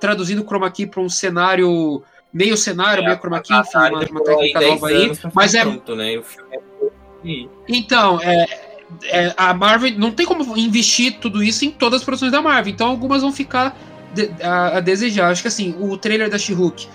traduzindo 0.00 0.42
o 0.42 0.44
chroma 0.44 0.70
key 0.70 0.86
para 0.86 1.00
um 1.00 1.08
cenário 1.08 2.02
meio 2.32 2.56
cenário, 2.56 3.04
meio 3.04 3.18
chroma 3.18 3.40
key, 3.40 3.52
enfim, 3.54 3.76
uma, 3.76 3.88
uma 3.88 4.24
técnica 4.24 4.60
nova 4.60 4.88
aí, 4.88 5.12
mas 5.34 5.54
é 5.54 5.62
Pronto, 5.62 5.94
né? 5.94 6.14
É... 6.14 7.46
então, 7.68 8.18
é, 8.22 8.71
é, 9.04 9.34
a 9.36 9.52
Marvel 9.54 9.92
não 9.98 10.10
tem 10.10 10.26
como 10.26 10.56
investir 10.56 11.18
tudo 11.20 11.42
isso 11.42 11.64
em 11.64 11.70
todas 11.70 12.00
as 12.00 12.04
produções 12.04 12.32
da 12.32 12.40
Marvel, 12.42 12.72
então 12.72 12.88
algumas 12.88 13.22
vão 13.22 13.32
ficar 13.32 13.76
de- 14.14 14.30
a, 14.42 14.78
a 14.78 14.80
desejar. 14.80 15.30
Acho 15.30 15.42
que 15.42 15.48
assim, 15.48 15.74
o 15.78 15.96
trailer 15.96 16.30
da 16.30 16.38
She-Hulk 16.38 16.88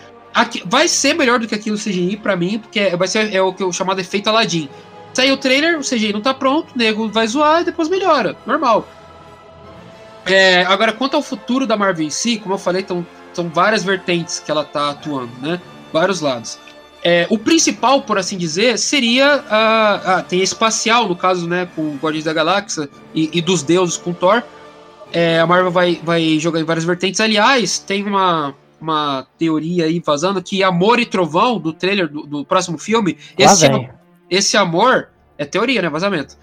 vai 0.65 0.87
ser 0.87 1.13
melhor 1.15 1.39
do 1.39 1.47
que 1.47 1.55
aquilo 1.55 1.77
CGI 1.77 2.17
pra 2.17 2.35
mim, 2.35 2.59
porque 2.59 2.95
vai 2.95 3.07
ser 3.07 3.33
é 3.33 3.41
o 3.41 3.53
que 3.53 3.63
eu 3.63 3.71
chamado 3.73 3.99
efeito 3.99 4.29
Aladdin. 4.29 4.69
Saiu 5.13 5.33
o 5.33 5.37
trailer, 5.37 5.79
o 5.79 5.81
CGI 5.81 6.13
não 6.13 6.21
tá 6.21 6.33
pronto, 6.33 6.75
o 6.75 6.77
nego 6.77 7.09
vai 7.09 7.25
zoar 7.27 7.61
e 7.61 7.65
depois 7.65 7.89
melhora, 7.89 8.35
normal. 8.45 8.87
É, 10.25 10.63
agora, 10.65 10.91
quanto 10.93 11.15
ao 11.15 11.23
futuro 11.23 11.65
da 11.65 11.75
Marvel 11.77 12.05
em 12.05 12.09
si, 12.09 12.37
como 12.37 12.53
eu 12.53 12.59
falei, 12.59 12.85
são 13.33 13.49
várias 13.49 13.83
vertentes 13.83 14.39
que 14.39 14.51
ela 14.51 14.63
tá 14.63 14.91
atuando, 14.91 15.31
né? 15.41 15.59
Vários 15.91 16.21
lados. 16.21 16.59
É, 17.03 17.27
o 17.29 17.37
principal, 17.37 18.01
por 18.01 18.17
assim 18.17 18.37
dizer, 18.37 18.77
seria 18.77 19.43
a, 19.49 20.17
a 20.17 20.21
tem 20.23 20.41
a 20.41 20.43
espacial, 20.43 21.07
no 21.07 21.15
caso, 21.15 21.47
né, 21.47 21.67
com 21.75 21.95
Guardiões 21.95 22.25
da 22.25 22.33
Galáxia 22.33 22.89
e, 23.13 23.29
e 23.37 23.41
dos 23.41 23.63
deuses 23.63 23.97
com 23.97 24.13
Thor. 24.13 24.43
É, 25.13 25.39
a 25.39 25.47
Marvel 25.47 25.71
vai, 25.71 26.01
vai 26.03 26.37
jogar 26.39 26.59
em 26.59 26.63
várias 26.65 26.83
vertentes. 26.83 27.21
Aliás, 27.21 27.79
tem 27.79 28.03
uma, 28.03 28.53
uma 28.81 29.25
teoria 29.37 29.85
aí 29.85 30.01
vazando 30.05 30.41
que 30.43 30.63
Amor 30.63 30.99
e 30.99 31.05
Trovão, 31.05 31.59
do 31.59 31.71
trailer 31.71 32.09
do, 32.09 32.23
do 32.23 32.45
próximo 32.45 32.77
filme, 32.77 33.17
esse, 33.37 33.65
esse 34.29 34.57
amor 34.57 35.09
é 35.37 35.45
teoria, 35.45 35.81
né? 35.81 35.89
Vazamento. 35.89 36.35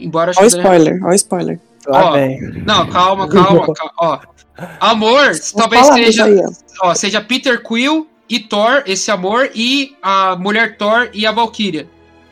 Embora 0.00 0.30
acho 0.30 0.40
Ó 0.40 0.46
o 0.46 0.50
que- 0.50 0.56
spoiler, 0.56 1.04
ó 1.04 1.08
o 1.08 1.14
spoiler. 1.14 1.60
Ó. 1.86 2.12
Não, 2.66 2.86
calma, 2.88 3.28
calma, 3.28 3.66
calma. 3.74 3.92
Ó, 4.00 4.18
amor, 4.80 5.32
talvez 5.56 5.86
seja, 5.86 6.26
ó, 6.82 6.94
seja 6.94 7.20
Peter 7.20 7.62
Quill 7.62 8.08
e 8.28 8.38
Thor, 8.40 8.82
esse 8.86 9.10
amor, 9.10 9.50
e 9.54 9.96
a 10.02 10.36
mulher 10.36 10.76
Thor 10.76 11.08
e 11.12 11.26
a 11.26 11.32
Valkyria. 11.32 11.88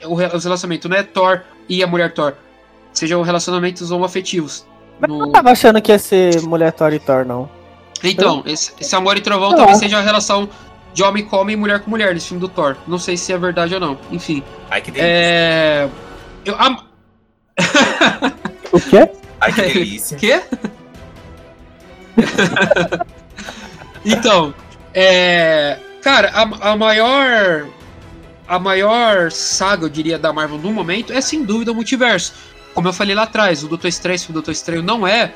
Os 0.06 0.18
relacionamentos, 0.18 0.89
não 0.90 0.97
é 0.97 1.02
Thor 1.02 1.43
e 1.68 1.82
a 1.82 1.86
mulher 1.86 2.12
Thor. 2.12 2.35
Sejam 2.93 3.23
relacionamentos 3.23 3.90
homoafetivos. 3.90 4.66
No- 5.06 5.27
Eu 5.27 5.32
tava 5.32 5.51
achando 5.51 5.81
que 5.82 5.90
ia 5.93 5.98
ser 5.98 6.40
mulher 6.43 6.73
Thor 6.73 6.93
e 6.93 6.98
Thor, 6.98 7.24
não. 7.24 7.48
Então, 8.05 8.43
esse, 8.47 8.73
esse 8.78 8.94
amor 8.94 9.16
e 9.16 9.20
trovão 9.20 9.55
talvez 9.56 9.78
seja 9.78 9.98
a 9.98 10.02
relação 10.02 10.48
de 10.93 11.02
homem 11.02 11.24
com 11.24 11.36
homem 11.36 11.55
e 11.55 11.56
mulher 11.59 11.81
com 11.81 11.90
mulher 11.90 12.12
nesse 12.14 12.28
filme 12.28 12.40
do 12.40 12.48
Thor. 12.48 12.77
Não 12.86 12.98
sei 12.98 13.16
se 13.16 13.32
é 13.32 13.39
verdade 13.39 13.74
ou 13.74 13.81
não. 13.81 13.98
Enfim. 14.10 14.43
Ai, 14.70 14.81
que 14.82 14.90
delícia. 14.90 15.10
É. 15.10 15.89
Eu, 16.44 16.55
a, 16.56 16.82
O 18.73 18.81
quê? 18.81 19.09
Ai, 19.40 19.52
que 19.52 19.60
delícia. 19.73 20.16
Quê? 20.18 20.40
então, 24.05 24.55
é. 24.94 25.78
Cara, 26.07 26.31
a, 26.33 26.70
a 26.70 26.77
maior. 26.77 27.66
A 28.47 28.61
maior 28.61 29.33
saga, 29.33 29.87
eu 29.87 29.89
diria, 29.89 30.16
da 30.16 30.33
Marvel 30.33 30.57
no 30.57 30.73
momento 30.73 31.12
é 31.12 31.20
sem 31.20 31.43
dúvida 31.43 31.73
o 31.73 31.74
multiverso. 31.74 32.33
Como 32.73 32.87
eu 32.87 32.93
falei 32.93 33.12
lá 33.12 33.24
atrás, 33.24 33.65
o 33.65 33.66
Doutor 33.66 33.89
Estranho, 33.89 34.20
do 34.28 34.35
Doutor 34.35 34.53
Estranho 34.53 34.85
não 34.85 35.05
é 35.05 35.35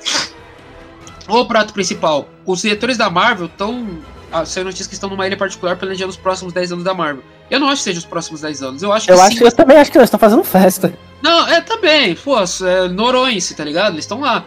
o 1.27 1.45
prato 1.45 1.73
principal. 1.75 2.29
Os 2.47 2.63
diretores 2.63 2.97
da 2.97 3.11
Marvel 3.11 3.47
estão. 3.47 3.99
Ah, 4.31 4.45
saiu 4.45 4.65
notícia 4.65 4.87
que 4.87 4.95
estão 4.95 5.11
numa 5.11 5.27
ilha 5.27 5.37
particular 5.37 5.75
planejando 5.75 6.11
os 6.11 6.17
próximos 6.17 6.53
10 6.53 6.71
anos 6.71 6.85
da 6.85 6.95
Marvel. 6.95 7.25
Eu 7.51 7.59
não 7.59 7.67
acho 7.67 7.79
que 7.79 7.83
seja 7.83 7.99
os 7.99 8.05
próximos 8.07 8.43
10 8.43 8.63
anos. 8.63 8.83
Eu 8.85 8.93
acho 8.93 9.07
que 9.07 9.13
Eu 9.13 9.17
sim, 9.17 9.23
acho 9.25 9.43
eu 9.43 9.51
também 9.51 9.77
acho 9.77 9.91
que 9.91 9.99
eles 9.99 10.07
estão 10.07 10.21
fazendo 10.21 10.45
festa. 10.45 10.95
não, 11.21 11.49
é 11.49 11.61
também, 11.61 12.15
pô, 12.15 12.37
é 12.39 12.89
Noronha, 12.89 13.41
tá 13.57 13.65
ligado? 13.65 13.95
Eles 13.95 14.05
estão 14.05 14.21
lá. 14.21 14.45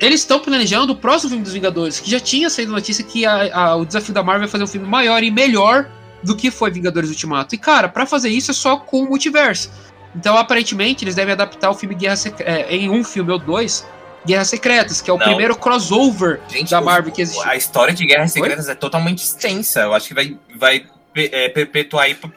Eles 0.00 0.20
estão 0.20 0.38
planejando 0.40 0.92
o 0.92 0.96
próximo 0.96 1.30
filme 1.30 1.44
dos 1.44 1.52
Vingadores, 1.54 1.98
que 2.00 2.10
já 2.10 2.20
tinha 2.20 2.50
saído 2.50 2.72
notícia 2.72 3.02
que 3.04 3.24
a- 3.24 3.54
a- 3.56 3.76
o 3.76 3.84
desafio 3.86 4.12
da 4.12 4.22
Marvel 4.22 4.44
é 4.46 4.48
fazer 4.48 4.64
um 4.64 4.66
filme 4.66 4.86
maior 4.86 5.22
e 5.22 5.30
melhor 5.30 5.88
do 6.22 6.36
que 6.36 6.50
foi 6.50 6.70
Vingadores 6.70 7.08
Ultimato. 7.10 7.54
E, 7.54 7.58
cara, 7.58 7.88
pra 7.88 8.04
fazer 8.04 8.28
isso 8.28 8.50
é 8.50 8.54
só 8.54 8.76
com 8.76 9.00
o 9.02 9.08
multiverso. 9.08 9.70
Então, 10.14 10.36
aparentemente, 10.36 11.04
eles 11.04 11.14
devem 11.14 11.32
adaptar 11.32 11.70
o 11.70 11.74
filme 11.74 11.94
Guerra 11.94 12.16
Secreta, 12.16 12.72
em 12.72 12.88
um 12.90 13.02
filme 13.04 13.30
ou 13.32 13.38
dois, 13.38 13.86
Guerras 14.26 14.48
Secretas, 14.48 15.00
que 15.00 15.08
é 15.08 15.12
o 15.14 15.18
Não. 15.18 15.24
primeiro 15.26 15.54
crossover 15.56 16.40
Gente, 16.48 16.70
da 16.70 16.80
Marvel 16.80 17.12
que 17.12 17.22
existiu. 17.22 17.48
A 17.48 17.54
história 17.54 17.94
de 17.94 18.04
Guerras 18.06 18.32
Secretas 18.32 18.68
é 18.68 18.74
totalmente 18.74 19.18
extensa. 19.22 19.80
Eu 19.82 19.94
acho 19.94 20.08
que 20.08 20.14
vai, 20.14 20.36
vai 20.58 20.84
é, 21.14 21.48
perpetuar 21.48 22.06
aí 22.06 22.14
por, 22.14 22.32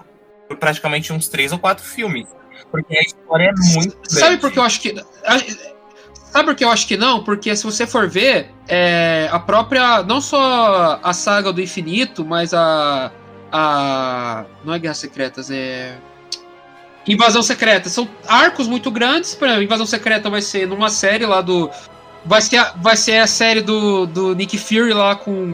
por 0.48 0.58
praticamente 0.58 1.12
uns 1.12 1.28
três 1.28 1.52
ou 1.52 1.58
quatro 1.58 1.84
filmes. 1.84 2.28
Porque 2.70 2.96
a 2.98 3.02
história 3.02 3.46
é 3.46 3.74
muito 3.74 3.98
Sabe 4.08 4.22
grande. 4.22 4.38
por 4.42 4.52
que 4.52 4.60
eu 4.60 4.64
acho 4.64 4.80
que. 4.82 5.00
a- 5.26 5.79
Sabe 6.30 6.46
por 6.46 6.56
que 6.56 6.64
eu 6.64 6.70
acho 6.70 6.88
que 6.88 6.96
não? 6.96 7.24
Porque 7.24 7.56
se 7.56 7.64
você 7.64 7.88
for 7.88 8.08
ver, 8.08 8.52
é, 8.68 9.28
a 9.32 9.40
própria. 9.40 10.04
Não 10.04 10.22
só 10.22 11.00
a 11.02 11.12
saga 11.12 11.52
do 11.52 11.62
infinito, 11.62 12.24
mas 12.24 12.54
a. 12.54 13.12
A. 13.52 14.46
Não 14.64 14.74
é 14.74 14.80
Guerras 14.80 15.00
Secretas, 15.00 15.50
é. 15.50 15.98
Invasão 17.08 17.42
Secreta. 17.42 17.90
São 17.90 18.08
arcos 18.28 18.68
muito 18.68 18.92
grandes. 18.92 19.34
Por 19.34 19.48
exemplo, 19.48 19.64
Invasão 19.64 19.88
Secreta 19.88 20.30
vai 20.30 20.42
ser 20.42 20.68
numa 20.68 20.90
série 20.90 21.26
lá 21.26 21.42
do. 21.42 21.72
Vai 22.24 22.42
ser 22.42 22.58
a, 22.58 22.74
vai 22.74 22.96
ser 22.96 23.18
a 23.18 23.28
série 23.28 23.62
do, 23.62 24.06
do 24.06 24.36
Nick 24.36 24.56
Fury 24.58 24.94
lá 24.94 25.16
com 25.16 25.52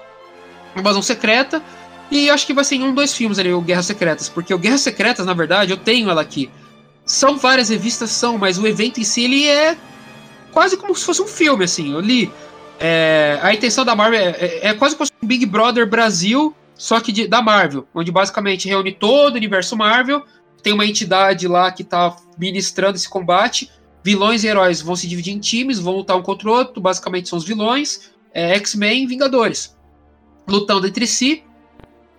Invasão 0.76 1.02
Secreta. 1.02 1.64
E 2.12 2.30
acho 2.30 2.46
que 2.46 2.54
vai 2.54 2.66
ser 2.66 2.76
em 2.76 2.84
um, 2.84 2.94
dois 2.94 3.14
filmes 3.14 3.40
ali, 3.40 3.54
o 3.54 3.62
Guerras 3.62 3.86
Secretas. 3.86 4.28
Porque 4.28 4.54
o 4.54 4.58
Guerras 4.58 4.82
Secretas, 4.82 5.26
na 5.26 5.34
verdade, 5.34 5.72
eu 5.72 5.78
tenho 5.78 6.10
ela 6.10 6.22
aqui. 6.22 6.52
São 7.06 7.38
várias 7.38 7.70
revistas, 7.70 8.10
são, 8.10 8.38
mas 8.38 8.58
o 8.58 8.68
evento 8.68 9.00
em 9.00 9.04
si 9.04 9.24
ele 9.24 9.48
é 9.48 9.78
quase 10.56 10.78
como 10.78 10.96
se 10.96 11.04
fosse 11.04 11.22
um 11.22 11.28
filme, 11.28 11.66
assim. 11.66 11.92
Eu 11.92 12.00
li. 12.00 12.32
É, 12.80 13.38
a 13.42 13.54
intenção 13.54 13.84
da 13.84 13.94
Marvel 13.96 14.20
é, 14.20 14.30
é- 14.32 14.68
é 14.70 14.74
quase 14.74 14.96
como 14.96 15.10
um 15.22 15.28
Big 15.28 15.46
Brother 15.46 15.86
Brasil, 15.86 16.56
só 16.76 17.00
que 17.02 17.12
de- 17.12 17.28
da 17.28 17.42
Marvel, 17.42 17.86
onde 17.94 18.10
basicamente 18.12 18.68
reúne 18.70 18.94
todo 18.94 19.34
o 19.34 19.38
universo 19.38 19.76
Marvel. 19.76 20.24
Tem 20.64 20.72
uma 20.74 20.86
entidade 20.86 21.46
lá 21.48 21.72
que 21.72 21.84
tá 21.84 22.16
ministrando 22.40 22.96
esse 22.96 23.08
combate. 23.10 23.70
Vilões 24.04 24.44
e 24.44 24.48
heróis 24.48 24.82
vão 24.82 24.96
se 24.96 25.08
dividir 25.08 25.34
em 25.34 25.40
times, 25.40 25.78
vão 25.78 25.98
lutar 25.98 26.16
um 26.18 26.22
contra 26.22 26.48
o 26.50 26.54
outro. 26.54 26.82
Basicamente 26.82 27.28
são 27.28 27.38
os 27.38 27.44
vilões, 27.46 28.12
é, 28.34 28.56
X-Men 28.56 29.04
e 29.04 29.08
Vingadores. 29.08 29.76
Lutando 30.48 30.88
entre 30.88 31.06
si. 31.06 31.44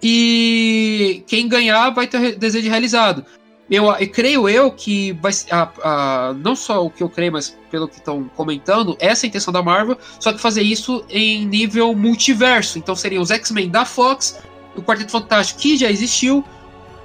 E 0.02 1.22
quem 1.26 1.48
ganhar 1.48 1.90
vai 1.90 2.06
ter 2.06 2.34
o 2.34 2.38
desejo 2.38 2.68
realizado. 2.68 3.24
Eu, 3.68 3.86
eu 3.90 4.08
creio 4.10 4.48
eu 4.48 4.70
que 4.70 5.12
vai 5.14 5.32
a, 5.50 5.68
a- 5.82 6.34
não 6.34 6.54
só 6.54 6.84
o 6.84 6.90
que 6.90 7.02
eu 7.02 7.08
creio, 7.08 7.32
mas 7.32 7.56
pelo 7.70 7.88
que 7.88 7.96
estão 7.96 8.30
comentando, 8.36 8.96
essa 9.00 9.24
é 9.24 9.26
a 9.26 9.28
intenção 9.28 9.52
da 9.52 9.60
Marvel, 9.62 9.98
só 10.20 10.32
que 10.32 10.38
fazer 10.40 10.62
isso 10.62 11.04
em 11.10 11.44
nível 11.44 11.92
multiverso. 11.94 12.78
Então 12.78 12.94
seriam 12.94 13.22
os 13.22 13.30
X-Men 13.30 13.68
da 13.68 13.84
Fox, 13.84 14.38
o 14.76 14.82
Quarteto 14.82 15.10
Fantástico 15.10 15.60
que 15.60 15.76
já 15.76 15.90
existiu, 15.90 16.44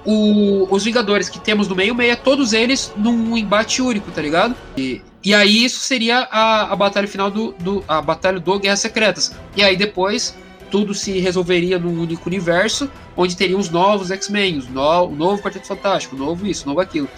o- 0.05 0.67
os 0.69 0.83
Vingadores 0.83 1.29
que 1.29 1.39
temos 1.39 1.67
no 1.67 1.75
meio-meia, 1.75 2.15
todos 2.15 2.53
eles 2.53 2.93
num 2.95 3.35
embate 3.37 3.81
único, 3.81 4.11
tá 4.11 4.21
ligado? 4.21 4.55
E, 4.77 5.01
e 5.23 5.33
aí 5.33 5.63
isso 5.65 5.79
seria 5.79 6.27
a, 6.31 6.73
a 6.73 6.75
batalha 6.75 7.07
final 7.07 7.29
do, 7.31 7.53
do. 7.59 7.83
a 7.87 8.01
batalha 8.01 8.39
do 8.39 8.59
Guerras 8.59 8.79
Secretas. 8.79 9.35
E 9.55 9.63
aí 9.63 9.75
depois 9.75 10.35
tudo 10.71 10.95
se 10.95 11.19
resolveria 11.19 11.77
num 11.77 12.01
único 12.01 12.27
universo, 12.27 12.89
onde 13.15 13.35
teriam 13.35 13.59
os 13.59 13.69
novos 13.69 14.09
X-Men, 14.09 14.57
os 14.57 14.69
no, 14.69 15.03
o 15.03 15.15
novo 15.15 15.43
Quarteto 15.43 15.67
Fantástico, 15.67 16.15
o 16.15 16.19
novo 16.19 16.47
isso, 16.47 16.63
o 16.65 16.69
novo 16.69 16.79
aquilo. 16.79 17.09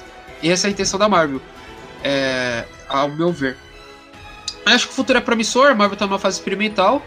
Essa 0.43 0.67
é 0.67 0.69
a 0.69 0.71
intenção 0.71 0.99
da 0.99 1.07
Marvel, 1.07 1.39
é, 2.03 2.65
ao 2.89 3.07
meu 3.07 3.31
ver. 3.31 3.55
Acho 4.65 4.87
que 4.87 4.93
o 4.93 4.95
futuro 4.95 5.17
é 5.17 5.21
promissor, 5.21 5.67
a 5.67 5.75
Marvel 5.75 5.97
tá 5.97 6.07
numa 6.07 6.19
fase 6.19 6.39
experimental, 6.39 7.01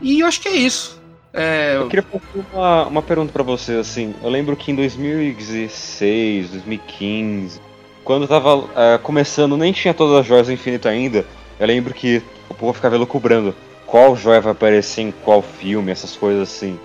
e 0.00 0.20
eu 0.20 0.26
acho 0.26 0.40
que 0.40 0.48
é 0.48 0.56
isso. 0.56 1.00
É, 1.32 1.76
Eu 1.76 1.88
queria 1.88 2.02
fazer 2.02 2.44
uma, 2.52 2.86
uma 2.86 3.02
pergunta 3.02 3.32
pra 3.32 3.42
você, 3.42 3.76
assim. 3.76 4.14
Eu 4.22 4.28
lembro 4.28 4.54
que 4.54 4.70
em 4.70 4.74
2016, 4.74 6.50
2015, 6.50 7.58
quando 8.04 8.28
tava 8.28 8.68
eh, 8.76 8.98
começando, 8.98 9.56
nem 9.56 9.72
tinha 9.72 9.94
todas 9.94 10.16
as 10.16 10.26
joias 10.26 10.48
do 10.48 10.52
infinito 10.52 10.88
ainda. 10.88 11.24
Eu 11.58 11.66
lembro 11.66 11.94
que 11.94 12.20
o 12.50 12.54
povo 12.54 12.72
ficava 12.74 12.96
elucubrando 12.96 13.54
qual 13.86 14.16
joia 14.16 14.40
vai 14.40 14.52
aparecer 14.52 15.02
em 15.02 15.10
qual 15.10 15.42
filme, 15.42 15.92
essas 15.92 16.16
coisas 16.16 16.48
assim. 16.48 16.78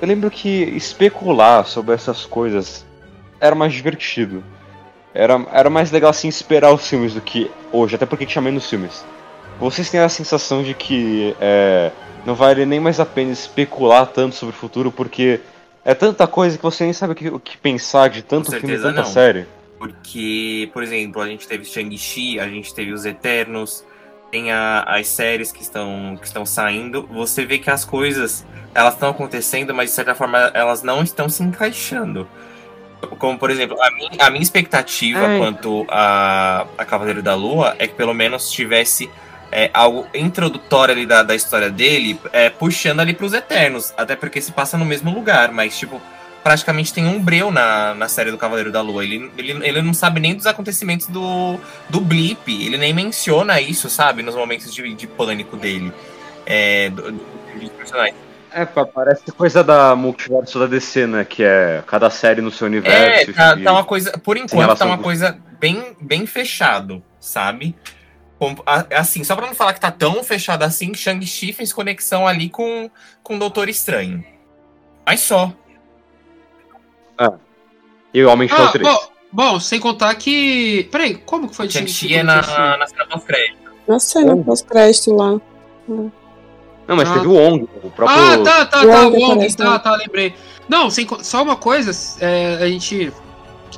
eu 0.00 0.06
lembro 0.06 0.30
que 0.30 0.48
especular 0.48 1.66
sobre 1.66 1.94
essas 1.94 2.26
coisas 2.26 2.84
era 3.40 3.54
mais 3.54 3.72
divertido. 3.72 4.42
Era, 5.14 5.44
era 5.52 5.70
mais 5.70 5.90
legal 5.90 6.10
assim 6.10 6.28
esperar 6.28 6.72
os 6.72 6.86
filmes 6.86 7.14
do 7.14 7.20
que 7.20 7.50
hoje, 7.72 7.94
até 7.94 8.06
porque 8.06 8.26
tinha 8.26 8.42
menos 8.42 8.68
filmes. 8.68 9.04
Vocês 9.58 9.90
têm 9.90 10.00
a 10.00 10.08
sensação 10.08 10.62
de 10.62 10.74
que 10.74 11.34
é, 11.40 11.90
não 12.24 12.34
vale 12.34 12.64
nem 12.64 12.78
mais 12.78 13.00
a 13.00 13.06
pena 13.06 13.32
especular 13.32 14.06
tanto 14.06 14.34
sobre 14.34 14.54
o 14.54 14.58
futuro, 14.58 14.92
porque 14.92 15.40
é 15.84 15.94
tanta 15.94 16.26
coisa 16.26 16.56
que 16.56 16.62
você 16.62 16.84
nem 16.84 16.92
sabe 16.92 17.12
o 17.12 17.16
que, 17.16 17.28
o 17.28 17.40
que 17.40 17.56
pensar 17.56 18.08
de 18.08 18.22
tanto 18.22 18.52
filme 18.52 18.74
e 18.74 18.78
tanta 18.78 19.00
não. 19.00 19.04
série. 19.04 19.46
Porque, 19.78 20.68
por 20.72 20.82
exemplo, 20.82 21.22
a 21.22 21.26
gente 21.26 21.46
teve 21.46 21.64
Shang-Chi, 21.64 22.38
a 22.38 22.48
gente 22.48 22.74
teve 22.74 22.92
os 22.92 23.04
Eternos, 23.04 23.84
tem 24.30 24.50
a- 24.52 24.82
as 24.86 25.08
séries 25.08 25.50
que 25.52 25.62
estão, 25.62 26.16
que 26.20 26.26
estão 26.26 26.44
saindo. 26.44 27.06
Você 27.12 27.44
vê 27.44 27.58
que 27.58 27.70
as 27.70 27.84
coisas 27.84 28.44
elas 28.74 28.94
estão 28.94 29.08
acontecendo, 29.10 29.74
mas 29.74 29.90
de 29.90 29.96
certa 29.96 30.14
forma 30.14 30.38
elas 30.54 30.82
não 30.82 31.02
estão 31.02 31.28
se 31.28 31.42
encaixando. 31.42 32.28
Como, 33.18 33.38
por 33.38 33.50
exemplo, 33.50 33.80
a 33.80 33.90
minha, 33.92 34.10
a 34.18 34.30
minha 34.30 34.42
expectativa 34.42 35.20
É. 35.24 35.38
quanto 35.38 35.86
a, 35.88 36.66
a 36.76 36.84
Cavaleiro 36.84 37.22
da 37.22 37.34
Lua 37.34 37.74
é 37.78 37.86
que 37.86 37.94
pelo 37.94 38.12
menos 38.12 38.50
tivesse 38.50 39.08
é, 39.50 39.70
algo 39.72 40.06
introdutório 40.12 40.92
ali 40.94 41.06
da, 41.06 41.22
da 41.22 41.34
história 41.34 41.70
dele, 41.70 42.20
é, 42.32 42.50
puxando 42.50 43.00
ali 43.00 43.14
pros 43.14 43.32
Eternos. 43.32 43.94
Até 43.96 44.14
porque 44.14 44.40
se 44.42 44.52
passa 44.52 44.76
no 44.76 44.84
mesmo 44.84 45.10
lugar, 45.14 45.50
mas 45.52 45.78
tipo, 45.78 46.02
praticamente 46.48 46.94
tem 46.94 47.06
um 47.06 47.20
breu 47.20 47.50
na, 47.50 47.94
na 47.94 48.08
série 48.08 48.30
do 48.30 48.38
Cavaleiro 48.38 48.72
da 48.72 48.80
Lua. 48.80 49.04
Ele, 49.04 49.30
ele, 49.36 49.52
ele 49.68 49.82
não 49.82 49.92
sabe 49.92 50.18
nem 50.18 50.34
dos 50.34 50.46
acontecimentos 50.46 51.06
do, 51.06 51.60
do 51.90 52.00
Blip. 52.00 52.48
Ele 52.48 52.78
nem 52.78 52.94
menciona 52.94 53.60
isso, 53.60 53.90
sabe? 53.90 54.22
Nos 54.22 54.34
momentos 54.34 54.72
de, 54.72 54.94
de 54.94 55.06
pânico 55.06 55.58
dele. 55.58 55.92
É, 56.46 56.88
do, 56.88 57.12
do-. 57.12 57.20
É, 58.50 58.64
parece 58.64 59.30
coisa 59.32 59.62
da 59.62 59.94
multiverso 59.94 60.58
da 60.58 60.66
DC, 60.66 61.06
né? 61.06 61.22
Que 61.26 61.42
é 61.42 61.82
cada 61.86 62.08
série 62.08 62.40
no 62.40 62.50
seu 62.50 62.66
É, 62.66 62.70
universo. 62.70 63.34
tá, 63.34 63.54
e- 63.58 63.62
tá 63.62 63.72
uma 63.72 63.84
coisa. 63.84 64.12
Por 64.16 64.38
enquanto, 64.38 64.78
tá 64.78 64.86
uma 64.86 64.96
com- 64.96 65.02
coisa 65.02 65.38
bem, 65.60 65.94
bem 66.00 66.24
fechado, 66.24 67.02
sabe? 67.20 67.76
Assim, 68.96 69.22
só 69.22 69.36
pra 69.36 69.46
não 69.46 69.54
falar 69.54 69.74
que 69.74 69.80
tá 69.80 69.90
tão 69.90 70.24
fechado 70.24 70.62
assim, 70.62 70.94
Shang-Chi 70.94 71.52
fez 71.52 71.74
conexão 71.74 72.26
ali 72.26 72.48
com, 72.48 72.90
com 73.22 73.36
o 73.36 73.38
Doutor 73.38 73.68
Estranho. 73.68 74.24
Mas 75.04 75.20
só. 75.20 75.52
E 78.12 78.22
o 78.24 78.30
Homem 78.30 78.48
de 78.48 78.54
Ferro 78.54 78.68
Ah, 78.68 78.72
3. 78.72 78.88
bom, 78.88 78.98
bom, 79.32 79.60
sem 79.60 79.78
contar 79.80 80.14
que. 80.14 80.88
Peraí, 80.90 81.14
como 81.16 81.48
que 81.48 81.54
foi 81.56 81.66
de 81.66 81.74
Shang-Chi 81.74 82.14
é 82.14 82.22
na, 82.22 82.36
na 82.76 82.86
cena 82.86 83.06
pós-crédito. 83.10 83.58
Na 83.86 83.98
cena 83.98 84.36
pós-crédito 84.36 85.14
lá. 85.14 85.40
Não, 85.88 86.96
mas 86.96 87.08
Ah. 87.08 87.14
teve 87.14 87.26
o 87.26 87.34
Ong, 87.34 87.68
o 87.82 87.90
próprio. 87.90 88.18
Ah, 88.18 88.38
tá, 88.38 88.64
tá, 88.66 88.80
tá, 88.80 88.86
Wong 88.86 89.16
o 89.16 89.20
Wong, 89.28 89.54
tá, 89.56 89.70
né? 89.72 89.78
tá, 89.78 89.96
lembrei. 89.96 90.34
Não, 90.68 90.90
sem, 90.90 91.06
só 91.22 91.42
uma 91.42 91.56
coisa, 91.56 91.90
é, 92.20 92.56
a 92.62 92.66
gente 92.68 93.12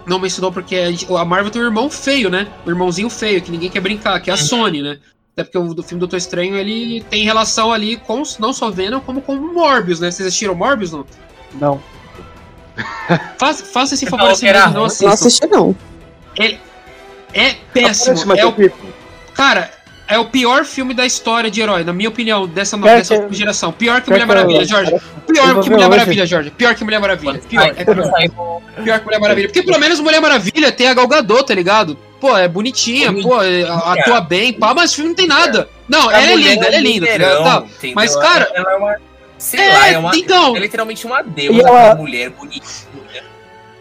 não 0.07 0.19
mencionou 0.19 0.53
porque 0.53 0.77
a, 0.77 0.91
gente- 0.91 1.13
a 1.13 1.25
Marvel 1.25 1.51
tem 1.51 1.61
um 1.63 1.65
irmão 1.65 1.91
feio, 1.91 2.31
né? 2.31 2.47
Um 2.67 2.71
irmãozinho 2.71 3.11
feio, 3.11 3.43
que 3.43 3.51
ninguém 3.51 3.69
quer 3.71 3.81
brincar, 3.81 4.21
que 4.21 4.31
é 4.31 4.33
a 4.33 4.37
Uhum. 4.37 4.43
Sony, 4.43 4.83
né? 4.83 4.99
Até 5.33 5.45
porque 5.45 5.59
o 5.59 5.75
do 5.75 5.83
filme 5.83 5.99
Doutor 6.01 6.17
Estranho, 6.17 6.57
ele 6.57 7.03
tem 7.11 7.25
relação 7.25 7.73
ali 7.73 7.97
com 7.97 8.23
não 8.39 8.53
só 8.53 8.71
Venom, 8.71 9.01
como 9.01 9.21
com 9.23 9.35
o 9.35 9.53
Morbius, 9.55 9.99
né? 10.01 10.11
Vocês 10.11 10.27
assistiram 10.29 10.55
Morbius, 10.55 10.93
não? 10.93 11.05
Não. 11.55 11.81
Faça, 13.39 13.65
faça 13.65 13.95
esse 13.95 14.05
Não, 14.05 14.11
favor 14.11 14.31
assim 14.31 14.47
não 14.53 14.71
ruim. 14.73 14.85
assistam. 14.87 15.07
Não 15.07 15.13
assisti, 15.15 15.47
não. 15.47 15.77
É 17.33 17.55
péssimo. 17.73 18.13
Aparece, 18.21 18.27
mas 18.27 18.39
É 18.39 18.47
o, 18.47 18.55
cara, 19.35 19.71
é 20.09 20.19
o 20.19 20.25
pior 20.25 20.65
filme 20.65 20.93
da 20.95 21.07
história 21.07 21.51
de 21.51 21.61
herói, 21.61 21.85
na 21.85 21.93
minha 21.93 22.09
opinião, 22.09 22.47
dessa, 22.47 22.77
no- 22.77 22.85
dessa 22.85 23.19
que- 23.23 23.35
geração. 23.35 23.71
Pior 23.73 24.01
que 24.01 24.11
Mulher 24.11 24.27
Maravilha, 24.27 24.65
Jorge. 24.65 24.91
Pior 25.27 25.61
que 25.63 25.71
Mulher. 25.71 25.89
Maravilha, 25.89 26.27
Jorge. 26.27 26.51
Pior 26.51 26.75
que 26.75 26.85
Mulher 26.85 27.01
Maravilha. 27.01 27.41
Pior, 27.49 27.67
é 27.77 27.85
pior. 27.85 28.99
que 28.99 29.05
Mulher 29.05 29.21
Maravilha. 29.21 29.49
Porque 29.49 29.63
pelo 29.63 29.79
menos 29.79 30.01
Mulher 30.01 30.21
Maravilha 30.21 30.73
tem 30.73 30.89
a 30.89 30.95
Gal 30.95 31.07
Gadot, 31.07 31.45
tá 31.47 31.55
ligado? 31.55 31.97
Pô, 32.21 32.37
é 32.37 32.47
bonitinha, 32.49 33.13
pô, 33.23 33.41
é- 33.43 33.63
atua 33.63 34.21
bem, 34.21 34.53
pá, 34.53 34.75
mas 34.75 34.93
o 34.93 34.97
filme 34.97 35.11
não 35.11 35.17
tem 35.17 35.27
nada. 35.27 35.69
Não, 35.89 36.11
ela 36.11 36.21
é 36.33 36.37
linda, 36.37 36.67
ela 36.67 36.77
é 36.77 36.81
linda? 36.81 37.07
Tá. 37.43 37.65
Mas, 37.95 38.15
cara- 38.17 38.51
Ela 38.55 38.73
é 38.73 38.77
uma. 38.77 38.97
Sei 39.41 39.59
É, 39.59 39.73
lá, 39.73 39.89
é 39.89 39.99
uma. 39.99 40.17
então- 40.17 40.55
É 40.55 40.59
literalmente 40.61 41.07
uma 41.07 41.23
deusa, 41.23 41.61
ela- 41.67 41.87
uma 41.87 41.95
mulher 41.95 42.31
bonitinha. 42.31 43.25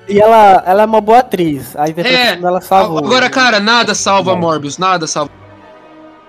E 0.07 0.19
ela, 0.19 0.63
ela 0.65 0.81
é 0.83 0.85
uma 0.85 1.01
boa 1.01 1.19
atriz. 1.19 1.75
A 1.75 1.87
interpretação 1.89 2.33
É, 2.33 2.35
dela 2.37 2.61
salva. 2.61 2.99
Agora, 2.99 3.29
cara, 3.29 3.59
nada 3.59 3.93
salva 3.93 4.31
Não. 4.31 4.39
Morbius, 4.39 4.77
nada 4.77 5.05
salva. 5.05 5.31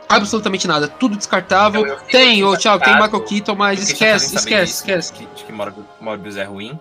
Absolutamente 0.09 0.67
nada, 0.67 0.89
tudo 0.89 1.17
descartável. 1.17 1.83
Eu- 1.87 1.93
eu 1.93 1.99
fiquei 2.01 2.21
Tem, 2.21 2.45
ô 2.45 2.57
Thiago, 2.57 2.83
tem. 2.85 2.95
Michael 2.95 3.21
Keaton, 3.25 3.55
mas 3.55 3.79
Eu 3.79 3.85
esquece, 3.85 4.35
esquece, 4.37 4.73
esquece. 4.73 5.13
Que, 5.13 5.25
de 5.27 5.45
que 5.45 5.53
Morbius, 6.01 6.37
é 6.37 6.43
ruim. 6.45 6.79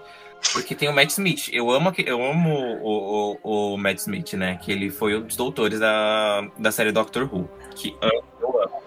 Porque 0.53 0.73
tem 0.73 0.89
o 0.89 0.93
Matt 0.95 1.11
Smith. 1.11 1.49
Eu 1.53 1.69
amo, 1.69 1.93
eu 2.05 2.25
amo 2.25 2.49
o, 2.81 3.37
o, 3.43 3.73
o 3.73 3.77
Matt 3.77 3.97
Smith, 3.99 4.33
né? 4.33 4.57
Que 4.61 4.71
ele 4.71 4.89
foi 4.89 5.15
um 5.17 5.21
dos 5.21 5.35
doutores 5.35 5.79
da, 5.79 6.43
da 6.57 6.71
série 6.71 6.91
Doctor 6.91 7.29
Who. 7.31 7.47
Que 7.75 7.95
eu, 8.01 8.23
eu 8.41 8.61
amo. 8.63 8.78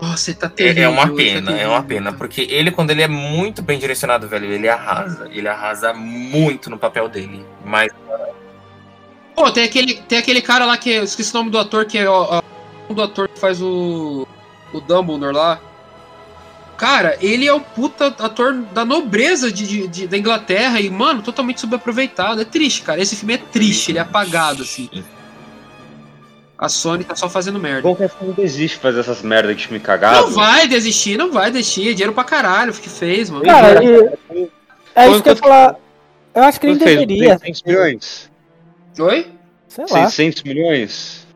Nossa, 0.00 0.30
ele 0.30 0.38
tá 0.38 0.46
É, 0.46 0.50
terrível. 0.50 0.82
é 0.84 0.88
uma 0.88 1.02
ele 1.02 1.10
tá 1.10 1.16
pena, 1.16 1.50
é 1.50 1.52
terrível. 1.54 1.70
uma 1.70 1.82
pena. 1.82 2.12
Porque 2.12 2.40
ele, 2.50 2.70
quando 2.70 2.90
ele 2.90 3.02
é 3.02 3.08
muito 3.08 3.60
bem 3.62 3.78
direcionado, 3.78 4.26
velho, 4.28 4.46
ele 4.46 4.68
arrasa. 4.68 5.28
Ele 5.30 5.46
arrasa 5.48 5.92
muito 5.92 6.70
no 6.70 6.78
papel 6.78 7.08
dele. 7.08 7.44
Mas 7.64 7.90
Pô, 9.34 9.50
tem 9.50 9.64
aquele, 9.64 9.94
tem 9.94 10.18
aquele 10.18 10.42
cara 10.42 10.64
lá 10.66 10.76
que 10.76 10.90
eu 10.90 11.04
esqueci 11.04 11.30
o 11.32 11.38
nome 11.38 11.50
do 11.50 11.58
ator, 11.58 11.86
que 11.86 11.96
é 11.98 12.08
ó, 12.08 12.38
ó, 12.38 12.42
o 12.88 12.94
do 12.94 13.02
ator 13.02 13.28
que 13.28 13.38
faz 13.38 13.60
o. 13.62 14.26
o 14.72 14.80
Dumbledore 14.80 15.34
lá. 15.34 15.60
Cara, 16.76 17.16
ele 17.20 17.46
é 17.46 17.52
o 17.52 17.60
puta 17.60 18.06
ator 18.06 18.54
da 18.72 18.84
nobreza 18.86 19.52
de, 19.52 19.66
de- 19.66 19.86
de- 19.88 20.06
da 20.06 20.16
Inglaterra 20.16 20.80
e, 20.80 20.88
mano, 20.88 21.20
totalmente 21.22 21.60
subaproveitado. 21.60 22.40
É 22.40 22.44
triste, 22.44 22.80
cara. 22.82 23.00
Esse 23.02 23.16
filme 23.16 23.34
é 23.34 23.38
triste, 23.38 23.90
ele 23.92 23.98
é 23.98 24.00
apagado, 24.00 24.62
assim. 24.62 24.88
A 26.60 26.68
Sony 26.68 27.04
tá 27.04 27.16
só 27.16 27.26
fazendo 27.30 27.58
merda. 27.58 27.80
Bom 27.80 27.96
que 27.96 28.04
a 28.04 28.08
Sony 28.10 28.34
desiste 28.34 28.76
de 28.76 28.82
fazer 28.82 29.00
essas 29.00 29.22
merdas 29.22 29.56
de 29.56 29.66
filme 29.66 29.80
cagado. 29.80 30.26
Não 30.26 30.30
vai 30.32 30.68
desistir, 30.68 31.16
não 31.16 31.32
vai 31.32 31.50
desistir. 31.50 31.88
É 31.88 31.92
dinheiro 31.92 32.12
pra 32.12 32.22
caralho 32.22 32.70
o 32.70 32.74
que 32.76 32.88
fez, 32.90 33.30
mano. 33.30 33.44
Cara, 33.46 33.82
e- 33.82 34.50
é 34.94 35.08
isso 35.08 35.22
que 35.22 35.30
eu 35.30 35.32
ia 35.32 35.36
falar. 35.36 35.76
Eu 36.34 36.42
acho 36.42 36.60
que 36.60 36.66
ele 36.66 36.78
deveria. 36.78 37.38
600 37.38 37.62
milhões? 37.62 38.30
Oi? 38.98 39.26
Sei 39.68 39.84
lá. 39.90 40.06
600 40.10 40.42
milhões? 40.42 41.26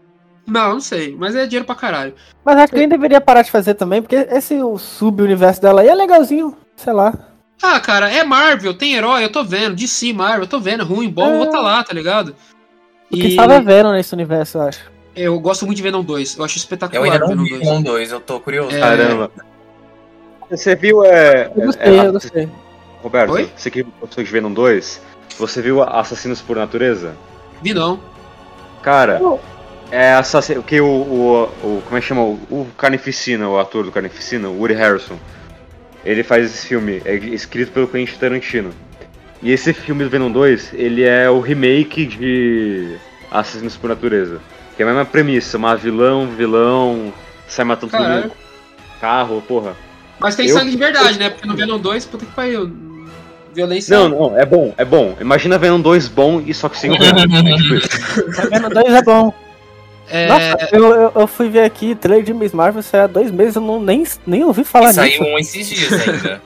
Não, 0.47 0.75
não 0.75 0.81
sei. 0.81 1.17
Mas 1.19 1.35
é 1.35 1.47
dinheiro 1.47 1.65
pra 1.65 1.75
caralho. 1.75 2.15
Mas 2.45 2.59
acho 2.59 2.73
que 2.73 2.79
ele 2.79 2.87
deveria 2.89 3.19
parar 3.19 3.41
de 3.41 3.51
fazer 3.51 3.73
também, 3.75 4.03
porque 4.03 4.17
esse 4.31 4.63
o 4.63 4.77
sub-universo 4.77 5.63
dela 5.63 5.81
aí 5.81 5.89
é 5.89 5.95
legalzinho. 5.95 6.55
Sei 6.77 6.93
lá. 6.93 7.15
Ah, 7.63 7.81
cara, 7.81 8.11
é 8.13 8.23
Marvel, 8.25 8.75
tem 8.75 8.95
herói, 8.95 9.25
eu 9.25 9.33
tô 9.33 9.43
vendo. 9.43 9.75
DC, 9.75 10.13
Marvel, 10.13 10.43
eu 10.43 10.47
tô 10.49 10.61
vendo. 10.61 10.85
Ruim, 10.85 11.09
bom, 11.09 11.31
eu 11.31 11.39
vou 11.39 11.47
tá 11.51 11.61
lá, 11.61 11.83
tá 11.83 11.95
ligado? 11.95 12.37
O 13.11 13.17
que 13.17 13.23
E 13.23 13.29
estava 13.29 13.59
vendo 13.63 13.91
nesse 13.93 14.13
universo, 14.13 14.59
eu 14.59 14.63
acho. 14.63 14.94
Eu 15.15 15.39
gosto 15.41 15.67
muito 15.67 15.77
de 15.77 15.83
Venom 15.83 16.03
2. 16.03 16.37
Eu 16.37 16.45
acho 16.45 16.57
eu 16.57 16.61
espetacular 16.61 17.05
ainda 17.05 17.19
não 17.19 17.29
Venom 17.29 17.45
vi 17.45 17.51
2. 17.51 17.61
Venom 17.61 17.83
2, 17.83 18.13
eu 18.13 18.21
tô 18.21 18.41
curioso. 18.41 18.77
É. 18.77 18.81
Caramba. 18.81 19.31
Você 20.51 20.75
viu, 20.75 21.05
é. 21.05 21.51
Eu 21.55 21.67
gostei, 21.67 21.99
é- 21.99 22.07
eu 22.07 22.13
gostei. 22.13 22.49
Roberto, 23.03 23.33
Oi? 23.33 23.51
você 23.55 23.71
que 23.71 23.83
gostou 24.01 24.25
de 24.25 24.31
Venom 24.31 24.53
2, 24.53 25.01
você 25.39 25.61
viu 25.61 25.83
Assassinos 25.83 26.41
por 26.41 26.57
Natureza? 26.57 27.15
Vi 27.63 27.75
não. 27.75 28.01
Cara, 28.83 29.21
é 29.91 30.13
assassino. 30.15 30.63
Que 30.63 30.81
o, 30.81 30.87
o, 30.87 31.43
o. 31.63 31.83
Como 31.85 31.97
é 31.97 32.01
que 32.01 32.07
chama? 32.07 32.23
O, 32.23 32.39
o 32.51 32.67
Carnificina, 32.77 33.49
o 33.49 33.59
ator 33.59 33.85
do 33.85 33.93
Carnificina, 33.93 34.49
o 34.49 34.59
Woody 34.59 34.75
Harrison. 34.75 35.17
Ele 36.05 36.23
faz 36.23 36.45
esse 36.45 36.67
filme, 36.67 37.01
é 37.05 37.15
escrito 37.15 37.73
pelo 37.73 37.89
Quentin 37.89 38.17
Tarantino. 38.19 38.71
E 39.43 39.51
esse 39.53 39.73
filme 39.73 40.05
do 40.05 40.11
Venom 40.11 40.31
2, 40.31 40.75
ele 40.75 41.03
é 41.03 41.29
o 41.31 41.41
remake 41.41 42.07
de 42.07 42.97
Assassinos 43.31 43.77
por 43.77 43.89
Natureza. 43.89 44.41
Que 44.77 44.83
é 44.83 44.85
a 44.85 44.89
mesma 44.89 45.05
premissa, 45.05 45.57
uma 45.57 45.77
vilão, 45.77 46.27
vilão, 46.29 47.13
sai 47.49 47.65
matando 47.65 47.93
todo 47.93 48.03
mundo. 48.09 48.33
Carro, 49.01 49.43
porra. 49.47 49.75
Mas 50.19 50.35
tem 50.37 50.49
Eu- 50.49 50.57
sangue 50.59 50.71
de 50.71 50.77
verdade, 50.77 51.19
né? 51.19 51.31
Porque 51.31 51.47
no 51.47 51.55
Venom 51.57 51.79
2, 51.79 52.05
puta 52.07 52.25
que 52.25 52.33
pariu. 52.33 52.71
Violência. 53.55 53.97
Não, 53.97 54.09
não, 54.09 54.39
é 54.39 54.45
bom, 54.45 54.75
é 54.77 54.85
bom. 54.85 55.17
Imagina 55.21 55.59
Venom 55.59 55.81
2 55.81 56.09
bom 56.09 56.43
e 56.45 56.53
só 56.53 56.69
que 56.69 56.77
sem 56.77 56.91
o 56.91 56.99
Venom. 56.99 57.19
É 57.23 57.87
tipo 57.87 58.51
vendo? 58.51 58.69
Dois 58.71 58.95
é 58.95 59.03
bom. 59.03 59.33
É, 60.11 60.27
Nossa, 60.29 60.69
eu, 60.73 60.85
eu, 60.85 61.13
eu 61.15 61.27
fui 61.27 61.49
ver 61.49 61.61
aqui, 61.63 61.95
trailer 61.95 62.25
de 62.25 62.35
Miss 62.35 62.53
Marvel, 62.53 62.83
saiu 62.83 63.05
há 63.05 63.07
dois 63.07 63.31
meses, 63.31 63.55
eu 63.57 63.63
não, 63.63 63.81
nem, 63.81 64.05
nem 64.27 64.45
ouvi 64.45 64.63
falar 64.63 64.93
Saiu 64.93 65.23
nisso. 65.23 65.23
um 65.25 65.39
esses 65.39 65.67
dias 65.67 65.93
ainda. 65.93 66.43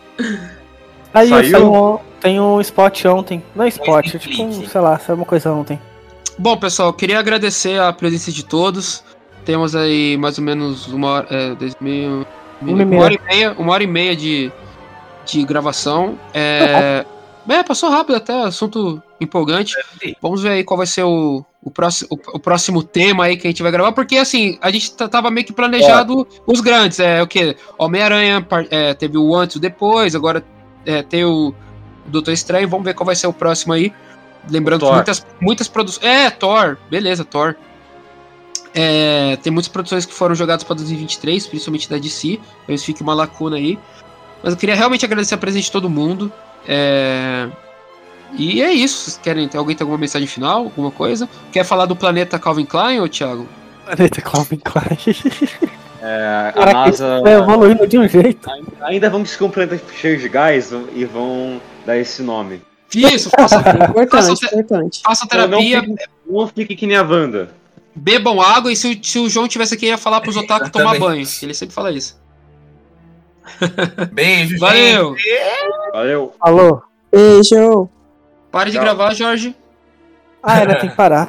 Aí 1.12 1.28
Saiu? 1.28 1.50
saiu 1.50 1.74
um- 1.74 1.98
tem 2.20 2.38
um 2.40 2.60
spot 2.60 3.04
ontem. 3.06 3.42
Não 3.56 3.64
é 3.64 3.68
spot, 3.68 4.14
é 4.14 4.18
tipo, 4.18 4.42
um, 4.42 4.64
sei 4.66 4.80
lá, 4.80 4.96
saiu 4.98 5.16
uma 5.16 5.24
coisa 5.24 5.50
ontem. 5.50 5.80
Bom, 6.38 6.56
pessoal, 6.56 6.92
queria 6.92 7.18
agradecer 7.18 7.80
a 7.80 7.92
presença 7.92 8.30
de 8.30 8.44
todos. 8.44 9.02
Temos 9.44 9.74
aí 9.74 10.16
mais 10.16 10.38
ou 10.38 10.44
menos 10.44 10.86
uma 10.86 11.08
hora, 11.08 11.26
é, 11.30 11.54
dez 11.56 11.74
e 11.80 11.82
meia, 11.82 12.26
Uma 12.62 12.84
uma 12.84 13.02
hora 13.02 13.14
e 13.14 13.20
meia, 13.20 13.56
uma 13.58 13.72
hora 13.72 13.82
e 13.82 13.86
meia 13.88 14.14
de, 14.14 14.52
de 15.26 15.42
gravação. 15.44 16.16
É, 16.32 17.04
é, 17.48 17.62
passou 17.64 17.90
rápido 17.90 18.14
até, 18.14 18.32
assunto 18.42 19.02
empolgante. 19.20 19.74
Vamos 20.22 20.42
ver 20.42 20.50
aí 20.50 20.64
qual 20.64 20.78
vai 20.78 20.86
ser 20.86 21.02
o, 21.02 21.44
o, 21.60 21.70
próximo, 21.70 22.08
o, 22.10 22.36
o 22.36 22.38
próximo 22.38 22.84
tema 22.84 23.24
aí 23.24 23.36
que 23.36 23.48
a 23.48 23.50
gente 23.50 23.62
vai 23.62 23.72
gravar, 23.72 23.90
porque 23.90 24.16
assim, 24.16 24.58
a 24.60 24.70
gente 24.70 24.94
tava 24.94 25.32
meio 25.32 25.44
que 25.44 25.52
planejado 25.52 26.24
os 26.46 26.60
grandes. 26.60 27.00
É 27.00 27.20
o 27.20 27.26
que? 27.26 27.56
Homem-Aranha, 27.76 28.46
é, 28.70 28.94
teve 28.94 29.18
o 29.18 29.34
antes 29.34 29.56
e 29.56 29.58
o 29.58 29.60
depois, 29.60 30.14
agora 30.14 30.44
é, 30.86 31.02
tem 31.02 31.24
o 31.24 31.52
Doutor 32.06 32.30
Estranho. 32.30 32.68
Vamos 32.68 32.84
ver 32.84 32.94
qual 32.94 33.06
vai 33.06 33.16
ser 33.16 33.26
o 33.26 33.32
próximo 33.32 33.72
aí. 33.72 33.92
Lembrando 34.50 34.86
que 34.86 34.92
muitas, 34.92 35.26
muitas 35.40 35.68
produções. 35.68 36.04
É, 36.04 36.30
Thor. 36.30 36.76
Beleza, 36.90 37.24
Thor. 37.24 37.54
É, 38.74 39.36
tem 39.42 39.52
muitas 39.52 39.68
produções 39.68 40.04
que 40.06 40.12
foram 40.12 40.34
jogadas 40.34 40.62
para 40.62 40.76
2023, 40.76 41.46
principalmente 41.46 41.88
da 41.88 41.98
DC. 41.98 42.38
Talvez 42.58 42.84
fique 42.84 43.02
uma 43.02 43.14
lacuna 43.14 43.56
aí. 43.56 43.78
Mas 44.42 44.52
eu 44.52 44.58
queria 44.58 44.74
realmente 44.74 45.04
agradecer 45.04 45.34
a 45.34 45.38
presença 45.38 45.64
de 45.64 45.72
todo 45.72 45.90
mundo. 45.90 46.32
É, 46.66 47.48
E 48.36 48.62
é 48.62 48.72
isso. 48.72 49.04
Vocês 49.04 49.20
querem. 49.22 49.48
Alguém 49.54 49.74
tem 49.74 49.84
alguma 49.84 49.98
mensagem 49.98 50.28
final? 50.28 50.64
Alguma 50.64 50.90
coisa? 50.90 51.28
Quer 51.50 51.64
falar 51.64 51.86
do 51.86 51.96
planeta 51.96 52.38
Calvin 52.38 52.64
Klein, 52.66 53.00
ô 53.00 53.08
Thiago? 53.08 53.48
Planeta 53.84 54.20
Calvin 54.20 54.58
Klein. 54.58 54.98
É, 56.00 56.50
a 56.50 56.52
Caraca, 56.52 56.78
NASA. 56.78 57.20
tá 57.24 57.30
evoluindo 57.32 57.84
de 57.84 57.98
um 57.98 58.06
jeito. 58.06 58.48
Ainda 58.82 59.10
vão 59.10 59.20
descobrir 59.20 59.64
um 59.64 59.66
planeta 59.66 59.92
cheio 59.92 60.16
de 60.16 60.28
gás 60.28 60.70
e 60.94 61.04
vão 61.04 61.60
dar 61.84 61.96
esse 61.98 62.22
nome. 62.22 62.62
Isso, 62.94 63.30
façam, 63.30 63.62
façam, 63.62 63.84
Importante, 64.02 64.40
te- 64.40 64.46
importante. 64.46 65.00
façam 65.04 65.28
Não, 65.30 65.38
não 65.48 65.58
terapia, 65.58 65.80
fique, 65.82 66.04
não 66.26 66.48
fique 66.48 66.76
que 66.76 66.86
nem 66.86 66.96
a 66.96 67.02
Wanda. 67.02 67.50
bebam 67.94 68.40
água 68.40 68.72
e 68.72 68.76
se 68.76 68.88
o, 68.88 69.04
se 69.04 69.18
o 69.18 69.28
João 69.28 69.46
tivesse 69.48 69.74
aqui, 69.74 69.86
ia 69.86 69.98
falar 69.98 70.20
pros 70.20 70.36
otaku 70.36 70.70
tomar 70.70 70.98
banho. 70.98 71.26
Ele 71.42 71.54
sempre 71.54 71.74
fala 71.74 71.90
isso. 71.92 72.18
Beijo, 74.12 74.58
Valeu! 74.58 75.16
gente. 75.18 75.92
Valeu. 75.92 76.34
Alô? 76.40 76.82
Beijo. 77.10 77.88
Pare 78.50 78.70
de 78.70 78.76
Tchau. 78.76 78.84
gravar, 78.84 79.14
Jorge. 79.14 79.54
Ah, 80.42 80.54
ainda 80.58 80.78
tem 80.78 80.90
que 80.90 80.96
parar. 80.96 81.28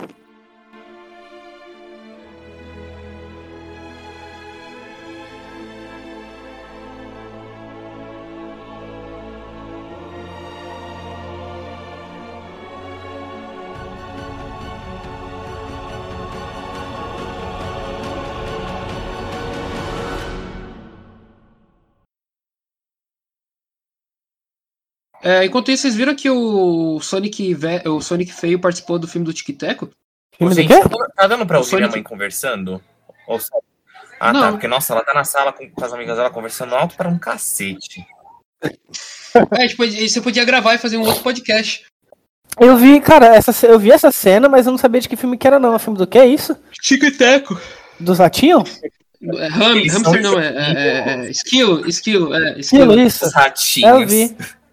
É, 25.22 25.46
enquanto 25.46 25.70
isso, 25.72 25.82
vocês 25.84 25.96
viram 25.96 26.16
que 26.16 26.30
o 26.30 27.00
Sonic, 27.02 27.54
ve- 27.54 27.84
o 27.88 28.00
Sonic 28.02 28.32
Feio 28.34 28.60
participou 28.60 28.98
do 28.98 29.08
filme 29.08 29.26
do 29.26 29.34
Tic 29.34 29.58
Teco? 29.58 29.90
Filme 30.38 30.54
do 30.54 30.62
Gente, 30.62 30.68
quê? 30.74 30.80
tá 31.16 31.28
dando- 31.28 31.40
tá 31.40 31.46
pra 31.46 31.58
O 31.58 31.60
ouvir 31.60 31.70
Sonic- 31.72 31.92
mãe 31.92 32.04
conversando? 32.04 32.82
Ou 33.28 33.40
só- 33.40 33.58
Ah, 34.20 34.32
Não. 34.34 34.42
tá. 34.42 34.52
Porque, 34.52 34.68
nossa, 34.68 34.94
ela 34.94 35.04
tá 35.04 35.14
na 35.14 35.24
sala 35.24 35.52
com, 35.54 35.70
com 35.70 35.86
as 35.86 35.94
amigas 35.94 36.18
dela 36.18 36.30
conversando 36.30 36.76
alto 36.76 36.96
para 36.96 37.08
um 37.10 37.18
cacete. 37.20 38.06
É, 39.52 39.68
tipo, 39.68 39.86
você 39.86 40.22
podia 40.22 40.44
gravar 40.44 40.74
e 40.74 40.78
fazer 40.78 40.98
um 40.98 41.02
outro 41.02 41.22
podcast. 41.24 41.86
Eu 42.60 42.76
vi, 42.78 43.00
cara, 43.00 43.28
essa, 43.36 43.66
eu 43.66 43.80
vi 43.80 43.92
essa 43.92 44.12
cena, 44.12 44.50
mas 44.50 44.66
eu 44.66 44.72
não 44.72 44.78
sabia 44.78 45.00
de 45.00 45.08
que 45.08 45.16
filme 45.16 45.38
que 45.38 45.48
era, 45.48 45.60
não. 45.60 45.74
É 45.76 45.80
filme 45.80 45.98
do 45.98 46.08
que 46.08 46.18
é 46.18 46.26
isso? 46.26 46.58
Tic 46.82 47.18
Teco. 47.18 47.60
Dos 48.00 48.20
ratinhos? 48.20 48.82
É, 49.22 49.48
ham, 49.48 49.76
hamster 49.90 50.22
não, 50.22 50.40
é, 50.40 50.48
é, 50.48 50.72
é, 50.72 51.26
é 51.28 51.30
esquilo, 51.30 51.88
esquilo, 51.88 52.34
é, 52.34 52.38
Aquilo, 52.50 52.60
esquilo. 52.60 53.00
isso. 53.00 53.26
Os 53.26 53.34
Eu 53.34 53.40
ratinhos. 53.40 54.12
vi. 54.12 54.36